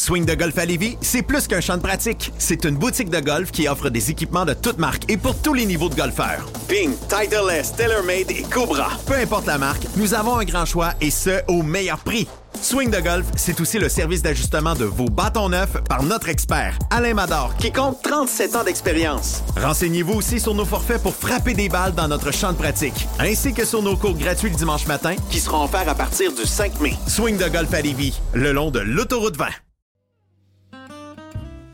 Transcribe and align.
Swing 0.00 0.24
de 0.24 0.34
golf 0.34 0.56
à 0.56 0.64
Lévis, 0.64 0.96
c'est 1.02 1.20
plus 1.20 1.46
qu'un 1.46 1.60
champ 1.60 1.76
de 1.76 1.82
pratique. 1.82 2.32
C'est 2.38 2.64
une 2.64 2.76
boutique 2.76 3.10
de 3.10 3.20
golf 3.20 3.50
qui 3.50 3.68
offre 3.68 3.90
des 3.90 4.10
équipements 4.10 4.46
de 4.46 4.54
toutes 4.54 4.78
marques 4.78 5.04
et 5.10 5.18
pour 5.18 5.36
tous 5.42 5.52
les 5.52 5.66
niveaux 5.66 5.90
de 5.90 5.94
golfeurs. 5.94 6.46
Ping, 6.68 6.94
Titleist, 7.06 7.76
TaylorMade 7.76 8.30
et 8.30 8.42
Cobra. 8.50 8.92
Peu 9.06 9.16
importe 9.16 9.44
la 9.44 9.58
marque, 9.58 9.82
nous 9.96 10.14
avons 10.14 10.38
un 10.38 10.44
grand 10.44 10.64
choix 10.64 10.94
et 11.02 11.10
ce, 11.10 11.42
au 11.48 11.62
meilleur 11.62 11.98
prix. 11.98 12.26
Swing 12.62 12.90
de 12.90 12.98
golf, 12.98 13.26
c'est 13.36 13.60
aussi 13.60 13.78
le 13.78 13.90
service 13.90 14.22
d'ajustement 14.22 14.74
de 14.74 14.86
vos 14.86 15.04
bâtons 15.04 15.50
neufs 15.50 15.76
par 15.86 16.02
notre 16.02 16.30
expert, 16.30 16.78
Alain 16.88 17.12
Mador, 17.12 17.54
qui 17.58 17.70
compte 17.70 18.00
37 18.02 18.56
ans 18.56 18.64
d'expérience. 18.64 19.42
Renseignez-vous 19.58 20.14
aussi 20.14 20.40
sur 20.40 20.54
nos 20.54 20.64
forfaits 20.64 21.02
pour 21.02 21.14
frapper 21.14 21.52
des 21.52 21.68
balles 21.68 21.94
dans 21.94 22.08
notre 22.08 22.32
champ 22.32 22.52
de 22.52 22.56
pratique, 22.56 23.06
ainsi 23.18 23.52
que 23.52 23.66
sur 23.66 23.82
nos 23.82 23.98
cours 23.98 24.16
gratuits 24.16 24.48
le 24.48 24.56
dimanche 24.56 24.86
matin, 24.86 25.14
qui 25.30 25.40
seront 25.40 25.64
offerts 25.64 25.90
à 25.90 25.94
partir 25.94 26.32
du 26.32 26.46
5 26.46 26.80
mai. 26.80 26.94
Swing 27.06 27.36
de 27.36 27.48
golf 27.48 27.72
à 27.74 27.82
Lévis, 27.82 28.18
le 28.32 28.52
long 28.52 28.70
de 28.70 28.80
l'autoroute 28.80 29.36
20. 29.36 29.46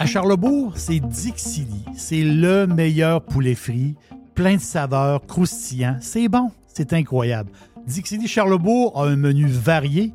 À 0.00 0.06
Charlebourg, 0.06 0.72
c'est 0.76 0.98
Dixili. 0.98 1.84
C'est 1.94 2.22
le 2.22 2.66
meilleur 2.66 3.20
poulet 3.20 3.54
frit, 3.54 3.96
plein 4.34 4.54
de 4.54 4.60
saveurs, 4.60 5.26
croustillant. 5.26 5.98
C'est 6.00 6.26
bon, 6.26 6.50
c'est 6.66 6.94
incroyable. 6.94 7.50
Dixili 7.86 8.26
Charlebourg 8.26 8.98
a 8.98 9.08
un 9.08 9.16
menu 9.16 9.44
varié. 9.44 10.14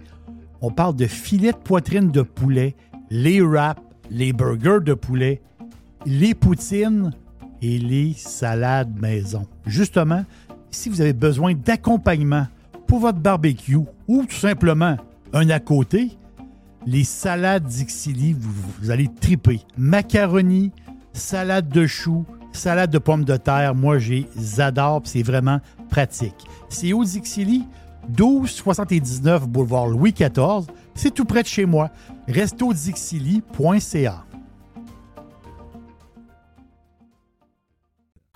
On 0.60 0.72
parle 0.72 0.96
de 0.96 1.06
filets 1.06 1.52
de 1.52 1.58
poitrine 1.58 2.10
de 2.10 2.24
poulet, 2.24 2.76
les 3.12 3.42
wraps, 3.42 3.80
les 4.10 4.34
burgers 4.34 4.84
de 4.84 4.96
poulet, 4.96 5.40
les 6.08 6.34
poutines 6.34 7.14
et 7.62 7.78
les 7.78 8.14
salades 8.14 9.00
maison. 9.00 9.46
Justement, 9.68 10.26
si 10.72 10.90
vous 10.90 11.02
avez 11.02 11.14
besoin 11.14 11.54
d'accompagnement 11.54 12.48
pour 12.88 13.02
votre 13.02 13.20
barbecue 13.20 13.78
ou 14.08 14.26
tout 14.26 14.36
simplement 14.36 14.98
un 15.32 15.48
à 15.52 15.60
côté, 15.60 16.18
les 16.86 17.04
salades 17.04 17.66
Dixili, 17.66 18.34
vous, 18.34 18.52
vous 18.80 18.92
allez 18.92 19.10
triper. 19.22 19.62
Macaroni, 19.78 20.72
salade 21.14 21.70
de 21.70 21.86
choux, 21.88 22.26
salade 22.52 22.92
de 22.92 22.98
pommes 22.98 23.26
de 23.26 23.38
terre, 23.38 23.76
moi 23.76 23.98
j'ai 23.98 24.28
j'adore, 24.38 25.02
c'est 25.06 25.24
vraiment 25.24 25.60
pratique. 25.90 26.46
C'est 26.70 26.94
au 26.94 27.04
Dixili, 27.04 27.66
1279 28.10 29.48
boulevard 29.48 29.88
Louis 29.88 30.14
XIV, 30.14 30.68
c'est 30.94 31.14
tout 31.14 31.26
près 31.26 31.44
de 31.44 31.48
chez 31.48 31.66
moi. 31.66 31.90
Restodixili.ca. 32.28 34.26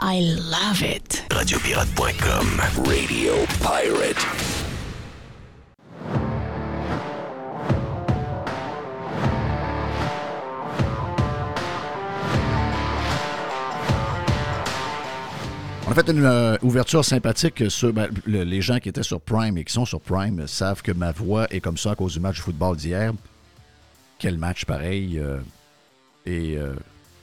I 0.02 0.22
love 0.22 0.82
it. 0.82 1.26
Radiopirate.com. 1.30 2.62
Radio 2.86 3.34
Pirate. 3.60 4.59
On 15.90 15.92
a 15.92 15.96
fait 15.96 16.12
une 16.12 16.24
euh, 16.24 16.56
ouverture 16.62 17.04
sympathique 17.04 17.64
sur 17.72 17.92
ben, 17.92 18.10
le- 18.28 18.44
les 18.44 18.62
gens 18.62 18.78
qui 18.78 18.90
étaient 18.90 19.02
sur 19.02 19.20
Prime 19.20 19.58
et 19.58 19.64
qui 19.64 19.74
sont 19.74 19.86
sur 19.86 20.00
Prime 20.00 20.46
savent 20.48 20.84
que 20.84 20.92
ma 20.92 21.12
voix 21.12 21.48
est 21.52 21.62
comme 21.62 21.78
ça 21.80 21.92
à 21.92 21.96
cause 21.96 22.14
du 22.14 22.20
match 22.20 22.38
de 22.38 22.42
football 22.42 22.78
d'hier. 22.78 23.12
Quel 24.20 24.38
match 24.38 24.66
pareil. 24.66 25.18
euh, 25.18 25.40
et 26.28 26.58
euh, 26.58 26.76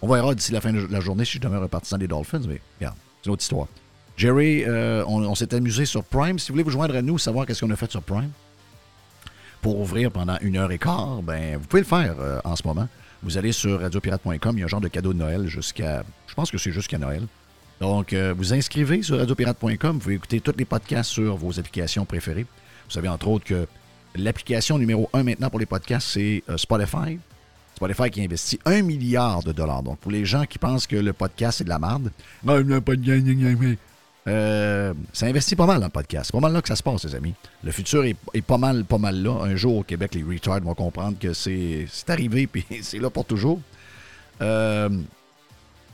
on 0.03 0.09
verra 0.13 0.35
d'ici 0.35 0.51
la 0.51 0.61
fin 0.61 0.73
de 0.73 0.85
la 0.91 0.99
journée 1.01 1.25
si 1.25 1.35
je 1.35 1.41
demeure 1.41 1.63
un 1.63 1.69
partisan 1.69 1.97
des 1.97 2.09
Dolphins, 2.09 2.41
mais 2.49 2.61
regarde, 2.81 2.97
c'est 3.23 3.27
une 3.27 3.33
autre 3.35 3.43
histoire. 3.43 3.69
Jerry, 4.17 4.65
euh, 4.67 5.05
on, 5.07 5.23
on 5.25 5.35
s'est 5.37 5.55
amusé 5.55 5.85
sur 5.85 6.03
Prime. 6.03 6.39
Si 6.41 6.49
vous 6.49 6.55
voulez 6.55 6.65
vous 6.65 6.71
joindre 6.71 6.97
à 6.97 7.03
nous, 7.03 7.19
savoir 7.19 7.47
qu'est-ce 7.47 7.65
qu'on 7.65 7.71
a 7.71 7.77
fait 7.77 7.91
sur 7.91 8.03
Prime 8.03 8.31
pour 9.63 9.79
ouvrir 9.79 10.11
pendant 10.11 10.39
une 10.41 10.57
heure 10.57 10.73
et 10.73 10.79
quart, 10.79 11.23
ben, 11.23 11.57
vous 11.59 11.67
pouvez 11.67 11.83
le 11.83 11.87
faire 11.89 12.15
en 12.45 12.57
ce 12.57 12.67
moment. 12.67 12.89
Vous 13.23 13.37
allez 13.39 13.53
sur 13.53 13.81
radiopirate.com, 13.81 14.57
il 14.57 14.61
y 14.61 14.63
a 14.63 14.65
un 14.65 14.69
genre 14.69 14.81
de 14.81 14.89
cadeau 14.89 15.13
de 15.13 15.19
Noël 15.19 15.47
jusqu'à. 15.47 16.03
Je 16.27 16.35
pense 16.35 16.51
que 16.51 16.59
c'est 16.59 16.73
jusqu'à 16.73 16.99
Noël. 16.99 17.23
Donc, 17.81 18.13
euh, 18.13 18.35
vous 18.37 18.55
inscrivez 18.55 19.03
sur 19.03 19.19
radiopirate.com, 19.19 19.93
vous 19.93 19.99
pouvez 19.99 20.15
écouter 20.15 20.41
tous 20.41 20.55
les 20.57 20.65
podcasts 20.65 21.11
sur 21.11 21.37
vos 21.37 21.59
applications 21.59 22.05
préférées. 22.05 22.47
Vous 22.87 22.91
savez, 22.93 23.09
entre 23.09 23.29
autres, 23.29 23.45
que 23.45 23.67
l'application 24.15 24.79
numéro 24.79 25.11
un 25.13 25.23
maintenant 25.23 25.51
pour 25.51 25.59
les 25.59 25.67
podcasts, 25.67 26.09
c'est 26.09 26.43
euh, 26.49 26.57
Spotify. 26.57 27.19
Spotify 27.75 28.11
qui 28.11 28.23
investit 28.23 28.59
un 28.65 28.81
milliard 28.81 29.43
de 29.43 29.53
dollars. 29.53 29.83
Donc, 29.83 29.99
pour 29.99 30.11
les 30.11 30.25
gens 30.25 30.45
qui 30.47 30.59
pensent 30.59 30.87
que 30.87 30.97
le 30.97 31.13
podcast, 31.13 31.59
c'est 31.59 31.65
de 31.65 31.69
la 31.69 31.79
merde. 31.79 32.11
Euh, 34.29 34.93
ça 35.13 35.27
investit 35.27 35.55
pas 35.55 35.67
mal 35.67 35.79
dans 35.79 35.87
le 35.87 35.93
podcast. 35.93 36.27
C'est 36.27 36.33
pas 36.33 36.41
mal 36.41 36.53
là 36.53 36.61
que 36.61 36.69
ça 36.69 36.77
se 36.77 36.83
passe, 36.83 37.05
les 37.05 37.15
amis. 37.15 37.35
Le 37.63 37.71
futur 37.71 38.05
est, 38.05 38.43
pas 38.43 38.59
mal, 38.59 38.85
pas 38.85 38.99
mal 38.99 39.23
là. 39.23 39.43
Un 39.43 39.55
jour, 39.55 39.77
au 39.77 39.83
Québec, 39.83 40.15
les 40.15 40.23
retards 40.23 40.61
vont 40.63 40.75
comprendre 40.75 41.19
que 41.19 41.33
c'est 41.33 41.87
c'est 41.91 42.11
arrivé, 42.11 42.47
puis 42.53 42.65
c'est 42.83 42.99
là 42.99 43.11
pour 43.11 43.25
toujours. 43.25 43.61
Euh, 44.41 44.89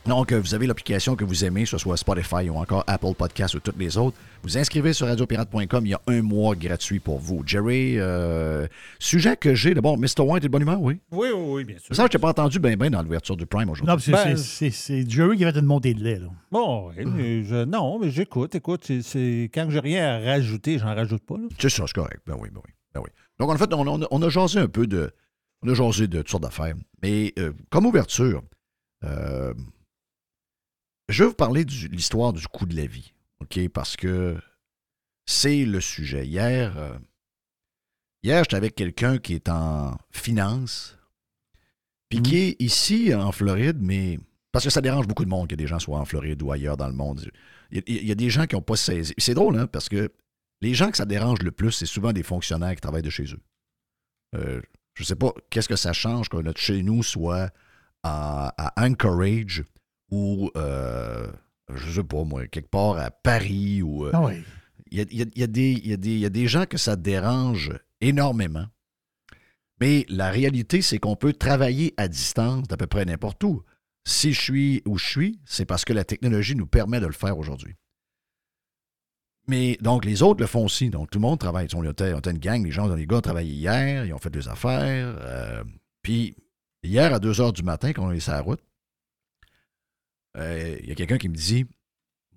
donc, 0.05 0.33
vous 0.33 0.53
avez 0.53 0.67
l'application 0.67 1.15
que 1.15 1.23
vous 1.23 1.45
aimez, 1.45 1.63
que 1.63 1.69
ce 1.69 1.77
soit 1.77 1.95
Spotify 1.97 2.49
ou 2.49 2.55
encore 2.57 2.83
Apple 2.87 3.13
Podcast 3.17 3.55
ou 3.55 3.59
toutes 3.59 3.77
les 3.79 3.97
autres. 3.97 4.17
Vous 4.43 4.57
inscrivez 4.57 4.91
sur 4.91 5.07
radiopirate.com. 5.07 5.85
Il 5.85 5.89
y 5.89 5.93
a 5.93 6.01
un 6.07 6.21
mois 6.21 6.55
gratuit 6.55 6.99
pour 6.99 7.19
vous. 7.19 7.41
Jerry, 7.45 7.97
euh, 7.97 8.67
sujet 8.99 9.37
que 9.37 9.55
j'ai. 9.55 9.73
D'abord, 9.73 9.97
Mr. 9.97 10.19
White 10.19 10.43
est 10.43 10.47
de 10.47 10.51
bonne 10.51 10.63
humeur, 10.63 10.81
oui? 10.81 10.99
Oui, 11.11 11.29
oui, 11.33 11.43
oui, 11.47 11.63
bien 11.63 11.77
sûr. 11.79 11.95
Ça, 11.95 12.03
je 12.03 12.09
t'ai 12.09 12.17
pas 12.19 12.29
entendu 12.29 12.59
bien, 12.59 12.75
bien 12.75 12.89
dans 12.89 13.01
l'ouverture 13.01 13.37
du 13.37 13.45
Prime 13.45 13.69
aujourd'hui. 13.69 13.93
Non, 13.93 13.99
c'est 13.99 14.11
Ben, 14.11 14.35
c'est- 14.35 14.69
c'est- 14.69 14.71
c'est 14.71 15.09
Jerry 15.09 15.37
qui 15.37 15.45
va 15.45 15.53
te 15.53 15.59
montée 15.59 15.93
de 15.93 16.03
lait. 16.03 16.19
Là. 16.19 16.27
Bon, 16.51 16.89
oui, 16.89 17.05
mais 17.05 17.43
je- 17.45 17.63
non, 17.63 17.97
mais 17.99 18.09
j'écoute, 18.09 18.53
écoute, 18.55 18.83
c'est- 18.85 19.01
c'est 19.01 19.49
quand 19.53 19.67
j'ai 19.69 19.79
rien 19.79 20.15
à 20.15 20.19
rajouter, 20.19 20.77
j'en 20.79 20.93
rajoute 20.93 21.23
pas. 21.25 21.35
là. 21.37 21.47
C'est 21.57 21.69
ça, 21.69 21.85
c'est 21.87 21.93
correct. 21.93 22.19
Ben 22.27 22.35
oui, 22.39 22.49
ben 22.51 22.59
oui, 22.65 22.73
ben 22.93 23.01
oui. 23.01 23.09
Donc, 23.39 23.49
en 23.49 23.57
fait, 23.57 23.73
on, 23.73 24.01
on 24.11 24.21
a 24.21 24.29
jasé 24.29 24.59
un 24.59 24.67
peu 24.67 24.85
de. 24.85 25.11
On 25.65 25.69
a 25.69 25.73
jasé 25.73 26.07
de 26.07 26.17
toutes 26.17 26.29
sortes 26.29 26.43
d'affaires. 26.43 26.75
Mais 27.01 27.31
euh, 27.39 27.53
comme 27.69 27.85
ouverture, 27.85 28.41
euh, 29.05 29.53
je 31.09 31.23
vais 31.23 31.29
vous 31.29 31.35
parler 31.35 31.65
de 31.65 31.71
l'histoire 31.89 32.33
du 32.33 32.47
coût 32.47 32.65
de 32.65 32.75
la 32.75 32.85
vie. 32.85 33.13
OK? 33.41 33.59
Parce 33.69 33.95
que 33.95 34.37
c'est 35.25 35.65
le 35.65 35.81
sujet. 35.81 36.25
Hier, 36.25 36.77
euh, 36.77 36.97
hier 38.23 38.43
j'étais 38.43 38.55
avec 38.55 38.75
quelqu'un 38.75 39.17
qui 39.17 39.33
est 39.33 39.49
en 39.49 39.97
finance, 40.11 40.97
puis 42.09 42.21
qui 42.21 42.37
est 42.37 42.61
ici 42.61 43.13
en 43.13 43.31
Floride, 43.31 43.77
mais. 43.81 44.19
Parce 44.51 44.65
que 44.65 44.71
ça 44.71 44.81
dérange 44.81 45.07
beaucoup 45.07 45.25
de 45.25 45.29
monde 45.29 45.47
que 45.47 45.55
des 45.55 45.65
gens 45.65 45.79
soient 45.79 45.99
en 45.99 46.05
Floride 46.05 46.41
ou 46.43 46.51
ailleurs 46.51 46.77
dans 46.77 46.87
le 46.87 46.93
monde. 46.93 47.27
Il 47.71 47.77
y 47.77 47.79
a, 47.79 47.83
il 47.87 48.07
y 48.07 48.11
a 48.11 48.15
des 48.15 48.29
gens 48.29 48.45
qui 48.45 48.55
n'ont 48.55 48.61
pas 48.61 48.75
saisi. 48.75 49.11
C'est 49.17 49.33
drôle, 49.33 49.57
hein, 49.57 49.65
parce 49.65 49.89
que 49.89 50.11
les 50.61 50.75
gens 50.75 50.91
que 50.91 50.97
ça 50.97 51.05
dérange 51.05 51.41
le 51.41 51.51
plus, 51.51 51.71
c'est 51.71 51.87
souvent 51.87 52.13
des 52.13 52.21
fonctionnaires 52.21 52.75
qui 52.75 52.81
travaillent 52.81 53.01
de 53.01 53.09
chez 53.09 53.25
eux. 53.33 53.41
Euh, 54.35 54.61
je 54.93 55.01
ne 55.01 55.05
sais 55.05 55.15
pas 55.15 55.33
qu'est-ce 55.49 55.67
que 55.67 55.75
ça 55.75 55.91
change 55.91 56.29
que 56.29 56.37
notre 56.37 56.61
chez 56.61 56.83
nous 56.83 57.01
soit 57.01 57.49
à, 58.03 58.53
à 58.57 58.85
Anchorage 58.85 59.63
ou, 60.13 60.51
euh, 60.55 61.31
je 61.73 61.91
sais 61.91 62.03
pas 62.03 62.23
moi, 62.23 62.45
quelque 62.47 62.69
part 62.69 62.97
à 62.97 63.09
Paris 63.11 63.81
ou. 63.81 64.05
Ah 64.13 64.21
oui. 64.21 64.43
il 64.91 64.99
y 64.99 65.01
a, 65.01 65.05
il 65.09 65.17
y 65.17 65.21
a- 65.23 65.25
il 65.35 65.39
y 65.39 65.43
a 65.43 65.47
des- 65.47 65.71
il 65.83 65.87
y 65.87 65.93
a 65.93 65.97
des- 65.97 66.11
il 66.13 66.19
y 66.19 66.25
a 66.25 66.29
des 66.29 66.47
gens 66.47 66.65
que 66.67 66.77
ça 66.77 66.95
dérange 66.95 67.71
énormément. 67.99 68.65
Mais 69.81 70.05
la 70.07 70.29
réalité, 70.29 70.81
c'est 70.83 70.99
qu'on 70.99 71.15
peut 71.15 71.33
travailler 71.33 71.93
à 71.97 72.07
distance 72.07 72.67
d'à 72.67 72.77
peu 72.77 72.85
près 72.87 73.03
n'importe 73.05 73.43
où. 73.43 73.63
Si 74.05 74.33
je 74.33 74.39
suis 74.41 74.81
où 74.85 74.97
je 74.99 75.05
suis, 75.05 75.39
c'est 75.45 75.65
parce 75.65 75.83
que 75.83 75.93
la 75.93 76.03
technologie 76.03 76.55
nous 76.55 76.67
permet 76.67 76.99
de 76.99 77.07
le 77.07 77.13
faire 77.13 77.37
aujourd'hui. 77.39 77.73
Mais 79.47 79.77
donc, 79.81 80.05
les 80.05 80.21
autres 80.23 80.41
le 80.41 80.47
font 80.47 80.65
aussi. 80.65 80.89
Donc, 80.89 81.09
tout 81.09 81.19
le 81.19 81.23
monde 81.23 81.39
travaille. 81.39 81.67
On 81.73 81.83
était, 81.83 82.13
on 82.13 82.19
était 82.19 82.31
une 82.31 82.37
gang, 82.37 82.63
les 82.63 82.71
gens, 82.71 82.87
les 82.93 83.05
gars 83.07 83.17
ont 83.17 83.21
travaillé 83.21 83.51
hier, 83.53 84.05
ils 84.05 84.13
ont 84.13 84.17
fait 84.19 84.29
des 84.29 84.47
affaires. 84.47 85.17
euh, 85.21 85.63
puis, 86.01 86.35
hier, 86.83 87.13
à 87.13 87.19
2 87.19 87.31
h 87.33 87.51
du 87.53 87.63
matin, 87.63 87.91
quand 87.93 88.05
on 88.07 88.11
est 88.11 88.19
sur 88.21 88.31
la 88.33 88.41
route, 88.41 88.61
euh, 90.37 90.77
il 90.81 90.89
y 90.89 90.91
a 90.91 90.95
quelqu'un 90.95 91.17
qui 91.17 91.29
me 91.29 91.35
dit 91.35 91.65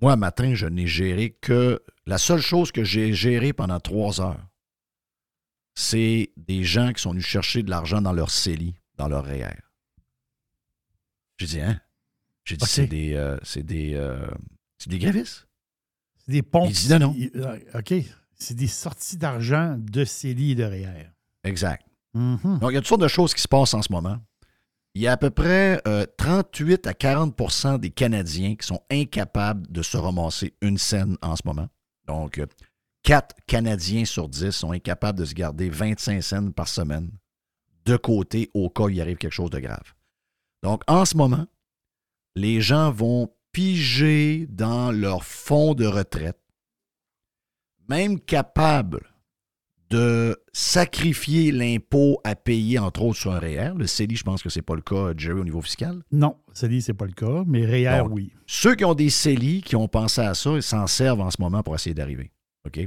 Moi, 0.00 0.16
matin, 0.16 0.54
je 0.54 0.66
n'ai 0.66 0.86
géré 0.86 1.30
que. 1.30 1.82
La 2.06 2.18
seule 2.18 2.40
chose 2.40 2.70
que 2.70 2.84
j'ai 2.84 3.12
gérée 3.12 3.52
pendant 3.52 3.80
trois 3.80 4.20
heures, 4.20 4.46
c'est 5.74 6.30
des 6.36 6.62
gens 6.64 6.92
qui 6.92 7.02
sont 7.02 7.10
venus 7.10 7.26
chercher 7.26 7.62
de 7.62 7.70
l'argent 7.70 8.00
dans 8.00 8.12
leur 8.12 8.30
CELI, 8.30 8.74
dans 8.96 9.08
leur 9.08 9.24
REER. 9.24 9.56
J'ai 11.38 11.46
dit 11.46 11.60
Hein? 11.60 11.80
J'ai 12.44 12.56
dit. 12.56 12.64
C'est 12.66 12.86
des. 12.86 13.14
euh, 13.14 13.36
c'est 13.42 13.62
des. 13.64 13.94
euh, 13.94 14.26
c'est 14.78 14.88
des 14.90 14.98
grévistes. 14.98 15.48
C'est 16.24 16.32
des 16.32 16.42
ponts. 16.42 16.66
Il 16.66 16.72
dit 16.72 16.88
non, 16.90 16.98
non. 16.98 17.16
Euh, 17.36 17.58
OK. 17.74 17.94
C'est 18.38 18.54
des 18.54 18.66
sorties 18.68 19.16
d'argent 19.16 19.76
de 19.78 20.04
CELI 20.04 20.52
et 20.52 20.54
de 20.54 20.64
REER. 20.64 21.10
Exact. 21.44 21.84
Mhm. 22.14 22.58
Donc, 22.60 22.70
il 22.70 22.74
y 22.74 22.76
a 22.76 22.80
toutes 22.80 22.88
sortes 22.88 23.00
de 23.02 23.08
choses 23.08 23.34
qui 23.34 23.40
se 23.40 23.48
passent 23.48 23.74
en 23.74 23.82
ce 23.82 23.90
moment. 23.92 24.18
Il 24.96 25.02
y 25.02 25.08
a 25.08 25.12
à 25.12 25.16
peu 25.18 25.28
près 25.28 25.78
euh, 25.86 26.06
38 26.16 26.86
à 26.86 26.92
40% 26.92 27.78
des 27.78 27.90
Canadiens 27.90 28.56
qui 28.56 28.66
sont 28.66 28.80
incapables 28.90 29.70
de 29.70 29.82
se 29.82 29.98
ramasser 29.98 30.54
une 30.62 30.78
scène 30.78 31.18
en 31.20 31.36
ce 31.36 31.42
moment. 31.44 31.68
Donc, 32.06 32.42
4 33.02 33.36
Canadiens 33.46 34.06
sur 34.06 34.26
10 34.26 34.52
sont 34.52 34.72
incapables 34.72 35.18
de 35.18 35.26
se 35.26 35.34
garder 35.34 35.68
25 35.68 36.22
scènes 36.22 36.52
par 36.54 36.66
semaine 36.66 37.10
de 37.84 37.98
côté 37.98 38.50
au 38.54 38.70
cas 38.70 38.84
où 38.84 38.88
il 38.88 38.98
arrive 39.02 39.18
quelque 39.18 39.34
chose 39.34 39.50
de 39.50 39.58
grave. 39.58 39.92
Donc, 40.62 40.80
en 40.86 41.04
ce 41.04 41.14
moment, 41.14 41.44
les 42.34 42.62
gens 42.62 42.90
vont 42.90 43.28
piger 43.52 44.46
dans 44.46 44.92
leur 44.92 45.24
fonds 45.24 45.74
de 45.74 45.84
retraite, 45.84 46.40
même 47.86 48.18
capables 48.18 49.06
de 49.90 50.36
sacrifier 50.52 51.52
l'impôt 51.52 52.20
à 52.24 52.34
payer, 52.34 52.78
entre 52.78 53.02
autres, 53.02 53.18
sur 53.18 53.32
un 53.32 53.38
REER. 53.38 53.72
Le 53.76 53.86
CELI, 53.86 54.16
je 54.16 54.24
pense 54.24 54.42
que 54.42 54.48
ce 54.48 54.58
n'est 54.58 54.62
pas 54.62 54.74
le 54.74 54.80
cas, 54.80 55.12
Jerry, 55.16 55.40
au 55.40 55.44
niveau 55.44 55.60
fiscal. 55.60 56.02
Non, 56.10 56.36
CELI, 56.52 56.82
c'est 56.82 56.94
pas 56.94 57.06
le 57.06 57.12
cas, 57.12 57.44
mais 57.46 57.64
REER, 57.64 58.02
Donc, 58.02 58.14
oui. 58.14 58.32
Ceux 58.46 58.74
qui 58.74 58.84
ont 58.84 58.94
des 58.94 59.10
CELI, 59.10 59.62
qui 59.62 59.76
ont 59.76 59.88
pensé 59.88 60.20
à 60.20 60.34
ça, 60.34 60.50
ils 60.54 60.62
s'en 60.62 60.86
servent 60.86 61.20
en 61.20 61.30
ce 61.30 61.40
moment 61.40 61.62
pour 61.62 61.74
essayer 61.74 61.94
d'arriver. 61.94 62.32
OK? 62.66 62.80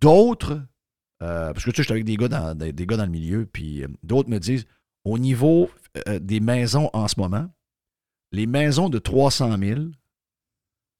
D'autres, 0.00 0.62
euh, 1.22 1.52
parce 1.52 1.64
que 1.64 1.70
tu 1.70 1.76
sais, 1.76 1.82
je 1.82 1.86
suis 1.86 1.92
avec 1.92 2.04
des 2.04 2.16
gars 2.16 2.28
dans, 2.28 2.56
des 2.56 2.72
des 2.72 2.86
gars 2.86 2.96
dans 2.96 3.06
le 3.06 3.10
milieu, 3.10 3.46
puis 3.46 3.82
euh, 3.82 3.88
d'autres 4.02 4.28
me 4.28 4.38
disent, 4.38 4.66
au 5.04 5.18
niveau 5.18 5.70
euh, 6.08 6.18
des 6.18 6.40
maisons 6.40 6.90
en 6.92 7.08
ce 7.08 7.18
moment, 7.18 7.48
les 8.32 8.46
maisons 8.46 8.88
de 8.88 8.98
300 8.98 9.56
000, 9.58 9.80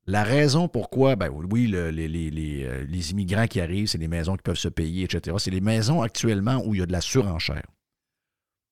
la 0.06 0.22
raison 0.22 0.68
pourquoi, 0.68 1.16
ben 1.16 1.28
oui, 1.30 1.66
le- 1.66 1.90
les, 1.90 2.08
les- 2.08 2.30
les, 2.30 2.64
euh, 2.64 2.84
les 2.84 3.10
immigrants 3.10 3.46
qui 3.46 3.60
arrivent, 3.60 3.88
c'est 3.88 3.98
les 3.98 4.08
maisons 4.08 4.36
qui 4.36 4.42
peuvent 4.42 4.54
se 4.56 4.68
payer, 4.68 5.04
etc. 5.04 5.36
C'est 5.40 5.50
les 5.50 5.60
maisons 5.60 6.00
actuellement 6.02 6.62
où 6.64 6.74
il 6.74 6.78
y 6.78 6.82
a 6.82 6.86
de 6.86 6.92
la 6.92 7.00
surenchère. 7.00 7.66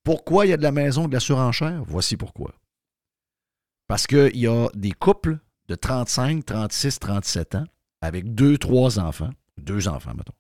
Pourquoi 0.04 0.46
il 0.46 0.50
y 0.50 0.52
a 0.52 0.56
de 0.56 0.62
la 0.62 0.72
maison, 0.72 1.08
de 1.08 1.12
la 1.14 1.20
surenchère? 1.20 1.82
Voici 1.86 2.16
pourquoi. 2.16 2.54
Parce 3.86 4.06
qu'il 4.06 4.36
y 4.36 4.46
a 4.46 4.68
des 4.74 4.92
couples 4.92 5.38
de 5.68 5.74
35, 5.74 6.44
36, 6.44 6.98
37 6.98 7.54
ans 7.56 7.64
avec 8.00 8.34
deux, 8.34 8.58
trois 8.58 8.98
enfants, 8.98 9.30
deux 9.56 9.88
enfants, 9.88 10.14
mettons. 10.14 10.34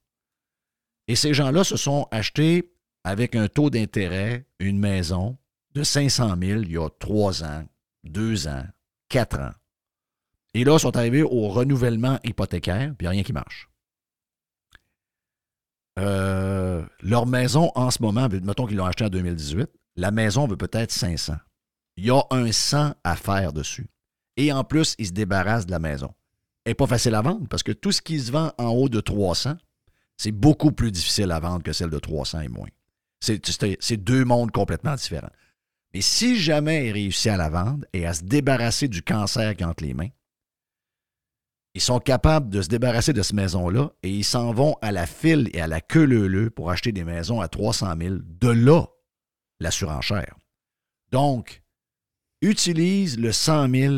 Et 1.08 1.16
ces 1.16 1.34
gens-là 1.34 1.64
se 1.64 1.76
sont 1.76 2.06
achetés 2.10 2.72
avec 3.04 3.34
un 3.34 3.48
taux 3.48 3.68
d'intérêt 3.70 4.46
une 4.58 4.78
maison 4.78 5.36
de 5.74 5.82
500 5.82 6.36
000 6.40 6.62
il 6.62 6.72
y 6.72 6.78
a 6.78 6.88
trois 6.98 7.42
ans, 7.42 7.66
deux 8.04 8.46
ans, 8.48 8.64
quatre 9.08 9.38
ans. 9.40 9.52
Et 10.54 10.64
là, 10.64 10.74
ils 10.76 10.80
sont 10.80 10.96
arrivés 10.96 11.22
au 11.22 11.48
renouvellement 11.48 12.18
hypothécaire, 12.24 12.94
puis 12.96 13.06
il 13.06 13.08
rien 13.10 13.22
qui 13.22 13.32
marche. 13.32 13.68
Euh, 15.98 16.84
leur 17.02 17.26
maison, 17.26 17.70
en 17.74 17.90
ce 17.90 18.02
moment, 18.02 18.28
mettons 18.28 18.66
qu'ils 18.66 18.76
l'ont 18.76 18.86
acheté 18.86 19.04
en 19.04 19.08
2018, 19.10 19.68
la 19.96 20.10
maison 20.10 20.46
veut 20.46 20.56
peut-être 20.56 20.90
500. 20.90 21.34
Il 21.96 22.06
y 22.06 22.10
a 22.10 22.20
un 22.30 22.50
100 22.50 22.94
à 23.04 23.16
faire 23.16 23.52
dessus. 23.52 23.88
Et 24.36 24.52
en 24.52 24.64
plus, 24.64 24.96
ils 24.98 25.06
se 25.06 25.12
débarrassent 25.12 25.66
de 25.66 25.70
la 25.70 25.78
maison. 25.78 26.12
Elle 26.64 26.70
n'est 26.70 26.74
pas 26.74 26.86
facile 26.88 27.14
à 27.14 27.22
vendre 27.22 27.46
parce 27.48 27.62
que 27.62 27.72
tout 27.72 27.92
ce 27.92 28.02
qui 28.02 28.18
se 28.18 28.32
vend 28.32 28.52
en 28.58 28.68
haut 28.68 28.88
de 28.88 29.00
300, 29.00 29.56
c'est 30.16 30.32
beaucoup 30.32 30.72
plus 30.72 30.90
difficile 30.90 31.30
à 31.30 31.38
vendre 31.38 31.62
que 31.62 31.72
celle 31.72 31.90
de 31.90 31.98
300 31.98 32.40
et 32.40 32.48
moins. 32.48 32.68
C'est- 33.20 33.96
deux 33.96 34.24
mondes 34.24 34.50
complètement 34.50 34.94
différents. 34.94 35.30
Mais 35.92 36.00
si 36.00 36.38
jamais 36.40 36.88
ils 36.88 36.92
réussissent 36.92 37.32
à 37.32 37.36
la 37.36 37.48
vendre 37.48 37.86
et 37.92 38.06
à 38.06 38.14
se 38.14 38.24
débarrasser 38.24 38.88
du 38.88 39.02
cancer 39.02 39.54
ont 39.60 39.64
entre 39.64 39.84
les 39.84 39.94
mains, 39.94 40.08
ils 41.74 41.80
sont 41.80 41.98
capables 41.98 42.50
de 42.50 42.62
se 42.62 42.68
débarrasser 42.68 43.12
de 43.12 43.22
cette 43.22 43.34
maison-là 43.34 43.90
et 44.02 44.10
ils 44.10 44.24
s'en 44.24 44.52
vont 44.52 44.76
à 44.80 44.92
la 44.92 45.06
file 45.06 45.50
et 45.52 45.60
à 45.60 45.66
la 45.66 45.80
queue 45.80 46.04
leu 46.04 46.50
pour 46.50 46.70
acheter 46.70 46.92
des 46.92 47.04
maisons 47.04 47.40
à 47.40 47.48
300 47.48 47.94
000. 48.00 48.16
De 48.40 48.48
là, 48.48 48.86
la 49.60 49.70
surenchère. 49.70 50.36
Donc, 51.10 51.62
utilise 52.42 53.18
le 53.18 53.32
100 53.32 53.70
000 53.70 53.94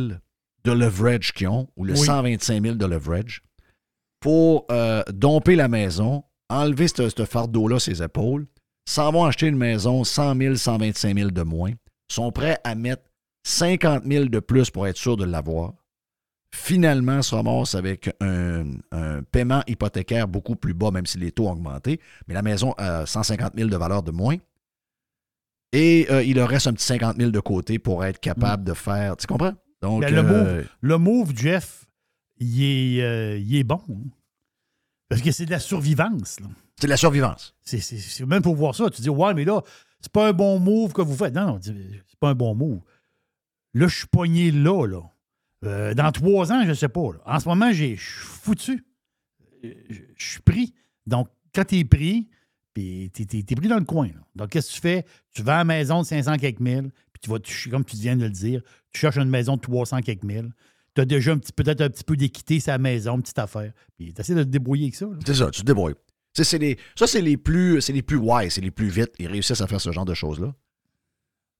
de 0.64 0.72
leverage 0.72 1.32
qu'ils 1.32 1.48
ont 1.48 1.68
ou 1.76 1.84
le 1.84 1.92
Oui. 1.92 2.04
125 2.04 2.62
000 2.62 2.74
de 2.76 2.86
leverage 2.86 3.42
pour 4.20 4.66
euh, 4.70 5.02
domper 5.12 5.54
la 5.54 5.68
maison, 5.68 6.24
enlever 6.48 6.88
ce 6.88 7.24
fardeau-là 7.24 7.78
ses 7.78 8.02
épaules, 8.02 8.46
s'en 8.88 9.12
vont 9.12 9.24
acheter 9.24 9.46
une 9.46 9.56
maison 9.56 10.02
100 10.04 10.36
000, 10.36 10.54
125 10.56 11.16
000 11.16 11.30
de 11.30 11.42
moins, 11.42 11.72
sont 12.10 12.32
prêts 12.32 12.58
à 12.64 12.74
mettre 12.74 13.02
50 13.46 14.04
000 14.04 14.24
de 14.26 14.40
plus 14.40 14.70
pour 14.70 14.86
être 14.86 14.96
sûr 14.96 15.16
de 15.16 15.24
l'avoir. 15.24 15.74
Finalement, 16.58 17.20
se 17.22 17.34
ramassent 17.34 17.74
avec 17.74 18.10
un, 18.20 18.64
un 18.90 19.22
paiement 19.22 19.62
hypothécaire 19.68 20.26
beaucoup 20.26 20.56
plus 20.56 20.72
bas, 20.74 20.90
même 20.90 21.04
si 21.06 21.18
les 21.18 21.30
taux 21.30 21.48
ont 21.48 21.52
augmenté, 21.52 22.00
mais 22.26 22.34
la 22.34 22.42
maison 22.42 22.72
a 22.78 23.04
150 23.06 23.52
000 23.56 23.68
de 23.68 23.76
valeur 23.76 24.02
de 24.02 24.10
moins. 24.10 24.36
Et 25.72 26.06
euh, 26.10 26.22
il 26.24 26.36
leur 26.36 26.48
reste 26.48 26.66
un 26.66 26.72
petit 26.72 26.86
50 26.86 27.18
000 27.18 27.30
de 27.30 27.40
côté 27.40 27.78
pour 27.78 28.04
être 28.04 28.18
capable 28.20 28.64
de 28.64 28.72
faire. 28.72 29.16
Tu 29.16 29.26
comprends? 29.26 29.52
Donc, 29.82 30.00
Ben, 30.00 30.12
le, 30.14 30.18
euh, 30.20 30.56
move, 30.56 30.66
le 30.80 30.98
move, 30.98 31.32
Jeff, 31.36 31.84
il 32.38 32.62
est, 32.62 33.02
euh, 33.02 33.38
il 33.38 33.54
est 33.56 33.64
bon. 33.64 33.82
hein. 33.90 34.08
Parce 35.08 35.20
que 35.22 35.30
c'est 35.30 35.44
de 35.46 35.50
la 35.50 35.60
survivance. 35.60 36.38
c'est 36.80 36.86
de 36.86 36.90
la 36.90 36.96
survivance. 36.96 37.54
C'est- 37.62 38.24
même 38.26 38.42
pour 38.42 38.56
voir 38.56 38.74
ça, 38.74 38.88
tu 38.90 39.02
dis, 39.02 39.10
ouais, 39.10 39.34
mais 39.34 39.44
là, 39.44 39.62
c'est 40.00 40.10
pas 40.10 40.28
un 40.28 40.32
bon 40.32 40.58
move 40.58 40.92
que 40.94 41.02
vous 41.02 41.14
faites. 41.16 41.34
Non, 41.34 41.46
non, 41.46 41.58
c'est 41.62 42.18
pas 42.18 42.30
un 42.30 42.34
bon 42.34 42.54
move. 42.54 42.80
Là, 43.74 43.86
je 43.88 43.96
suis 43.98 44.06
pogné 44.08 44.50
là, 44.50 44.86
là. 44.86 45.02
Euh, 45.66 45.94
dans 45.94 46.12
trois 46.12 46.52
ans, 46.52 46.64
je 46.66 46.72
sais 46.72 46.88
pas. 46.88 47.10
En 47.24 47.40
ce 47.40 47.48
moment, 47.48 47.72
je 47.72 47.84
suis 47.84 47.98
foutu. 47.98 48.84
Euh, 49.64 49.72
Je 50.16 50.24
suis 50.24 50.40
pris. 50.40 50.74
Donc, 51.06 51.28
quand 51.54 51.64
tu 51.64 51.78
es 51.78 51.84
pris, 51.84 52.28
tu 52.74 53.10
es, 53.16 53.54
pris 53.56 53.68
dans 53.68 53.78
le 53.78 53.84
coin. 53.84 54.10
Donc, 54.34 54.50
qu'est-ce 54.50 54.68
que 54.68 54.74
tu 54.74 54.80
fais? 54.80 55.04
Tu 55.32 55.42
vas 55.42 55.54
à 55.54 55.58
la 55.58 55.64
maison 55.64 56.02
de 56.02 56.06
500 56.06 56.36
quelques 56.36 56.60
mille, 56.60 56.90
puis 57.12 57.20
tu 57.22 57.30
vas, 57.30 57.38
comme 57.70 57.84
tu 57.84 57.96
viens 57.96 58.16
de 58.16 58.24
le 58.24 58.30
dire, 58.30 58.62
tu 58.92 59.00
cherches 59.00 59.16
une 59.16 59.28
maison 59.28 59.56
de 59.56 59.60
300 59.60 60.00
quelques 60.02 60.24
mille. 60.24 60.50
Tu 60.94 61.02
as 61.02 61.04
déjà 61.04 61.34
peut-être 61.56 61.80
un 61.82 61.90
petit 61.90 62.04
peu 62.04 62.16
d'équité 62.16 62.58
la 62.66 62.78
maison, 62.78 63.20
petite 63.20 63.38
affaire. 63.38 63.72
Puis 63.98 64.14
tu 64.14 64.20
essaies 64.20 64.34
de 64.34 64.44
te 64.44 64.48
débrouiller 64.48 64.84
avec 64.84 64.94
ça. 64.94 65.06
C'est 65.26 65.34
ça, 65.34 65.50
tu 65.50 65.60
te 65.60 65.66
débrouilles. 65.66 65.94
Ça, 66.32 66.44
c'est 66.44 66.58
les 66.58 67.36
plus 67.36 67.80
c'est 67.80 67.92
les 67.92 68.02
plus 68.02 68.18
wise, 68.18 68.52
c'est 68.52 68.60
les 68.60 68.70
plus 68.70 68.88
vite. 68.88 69.10
Ils 69.18 69.26
réussissent 69.26 69.60
à 69.60 69.66
faire 69.66 69.80
ce 69.80 69.90
genre 69.90 70.04
de 70.04 70.14
choses-là. 70.14 70.54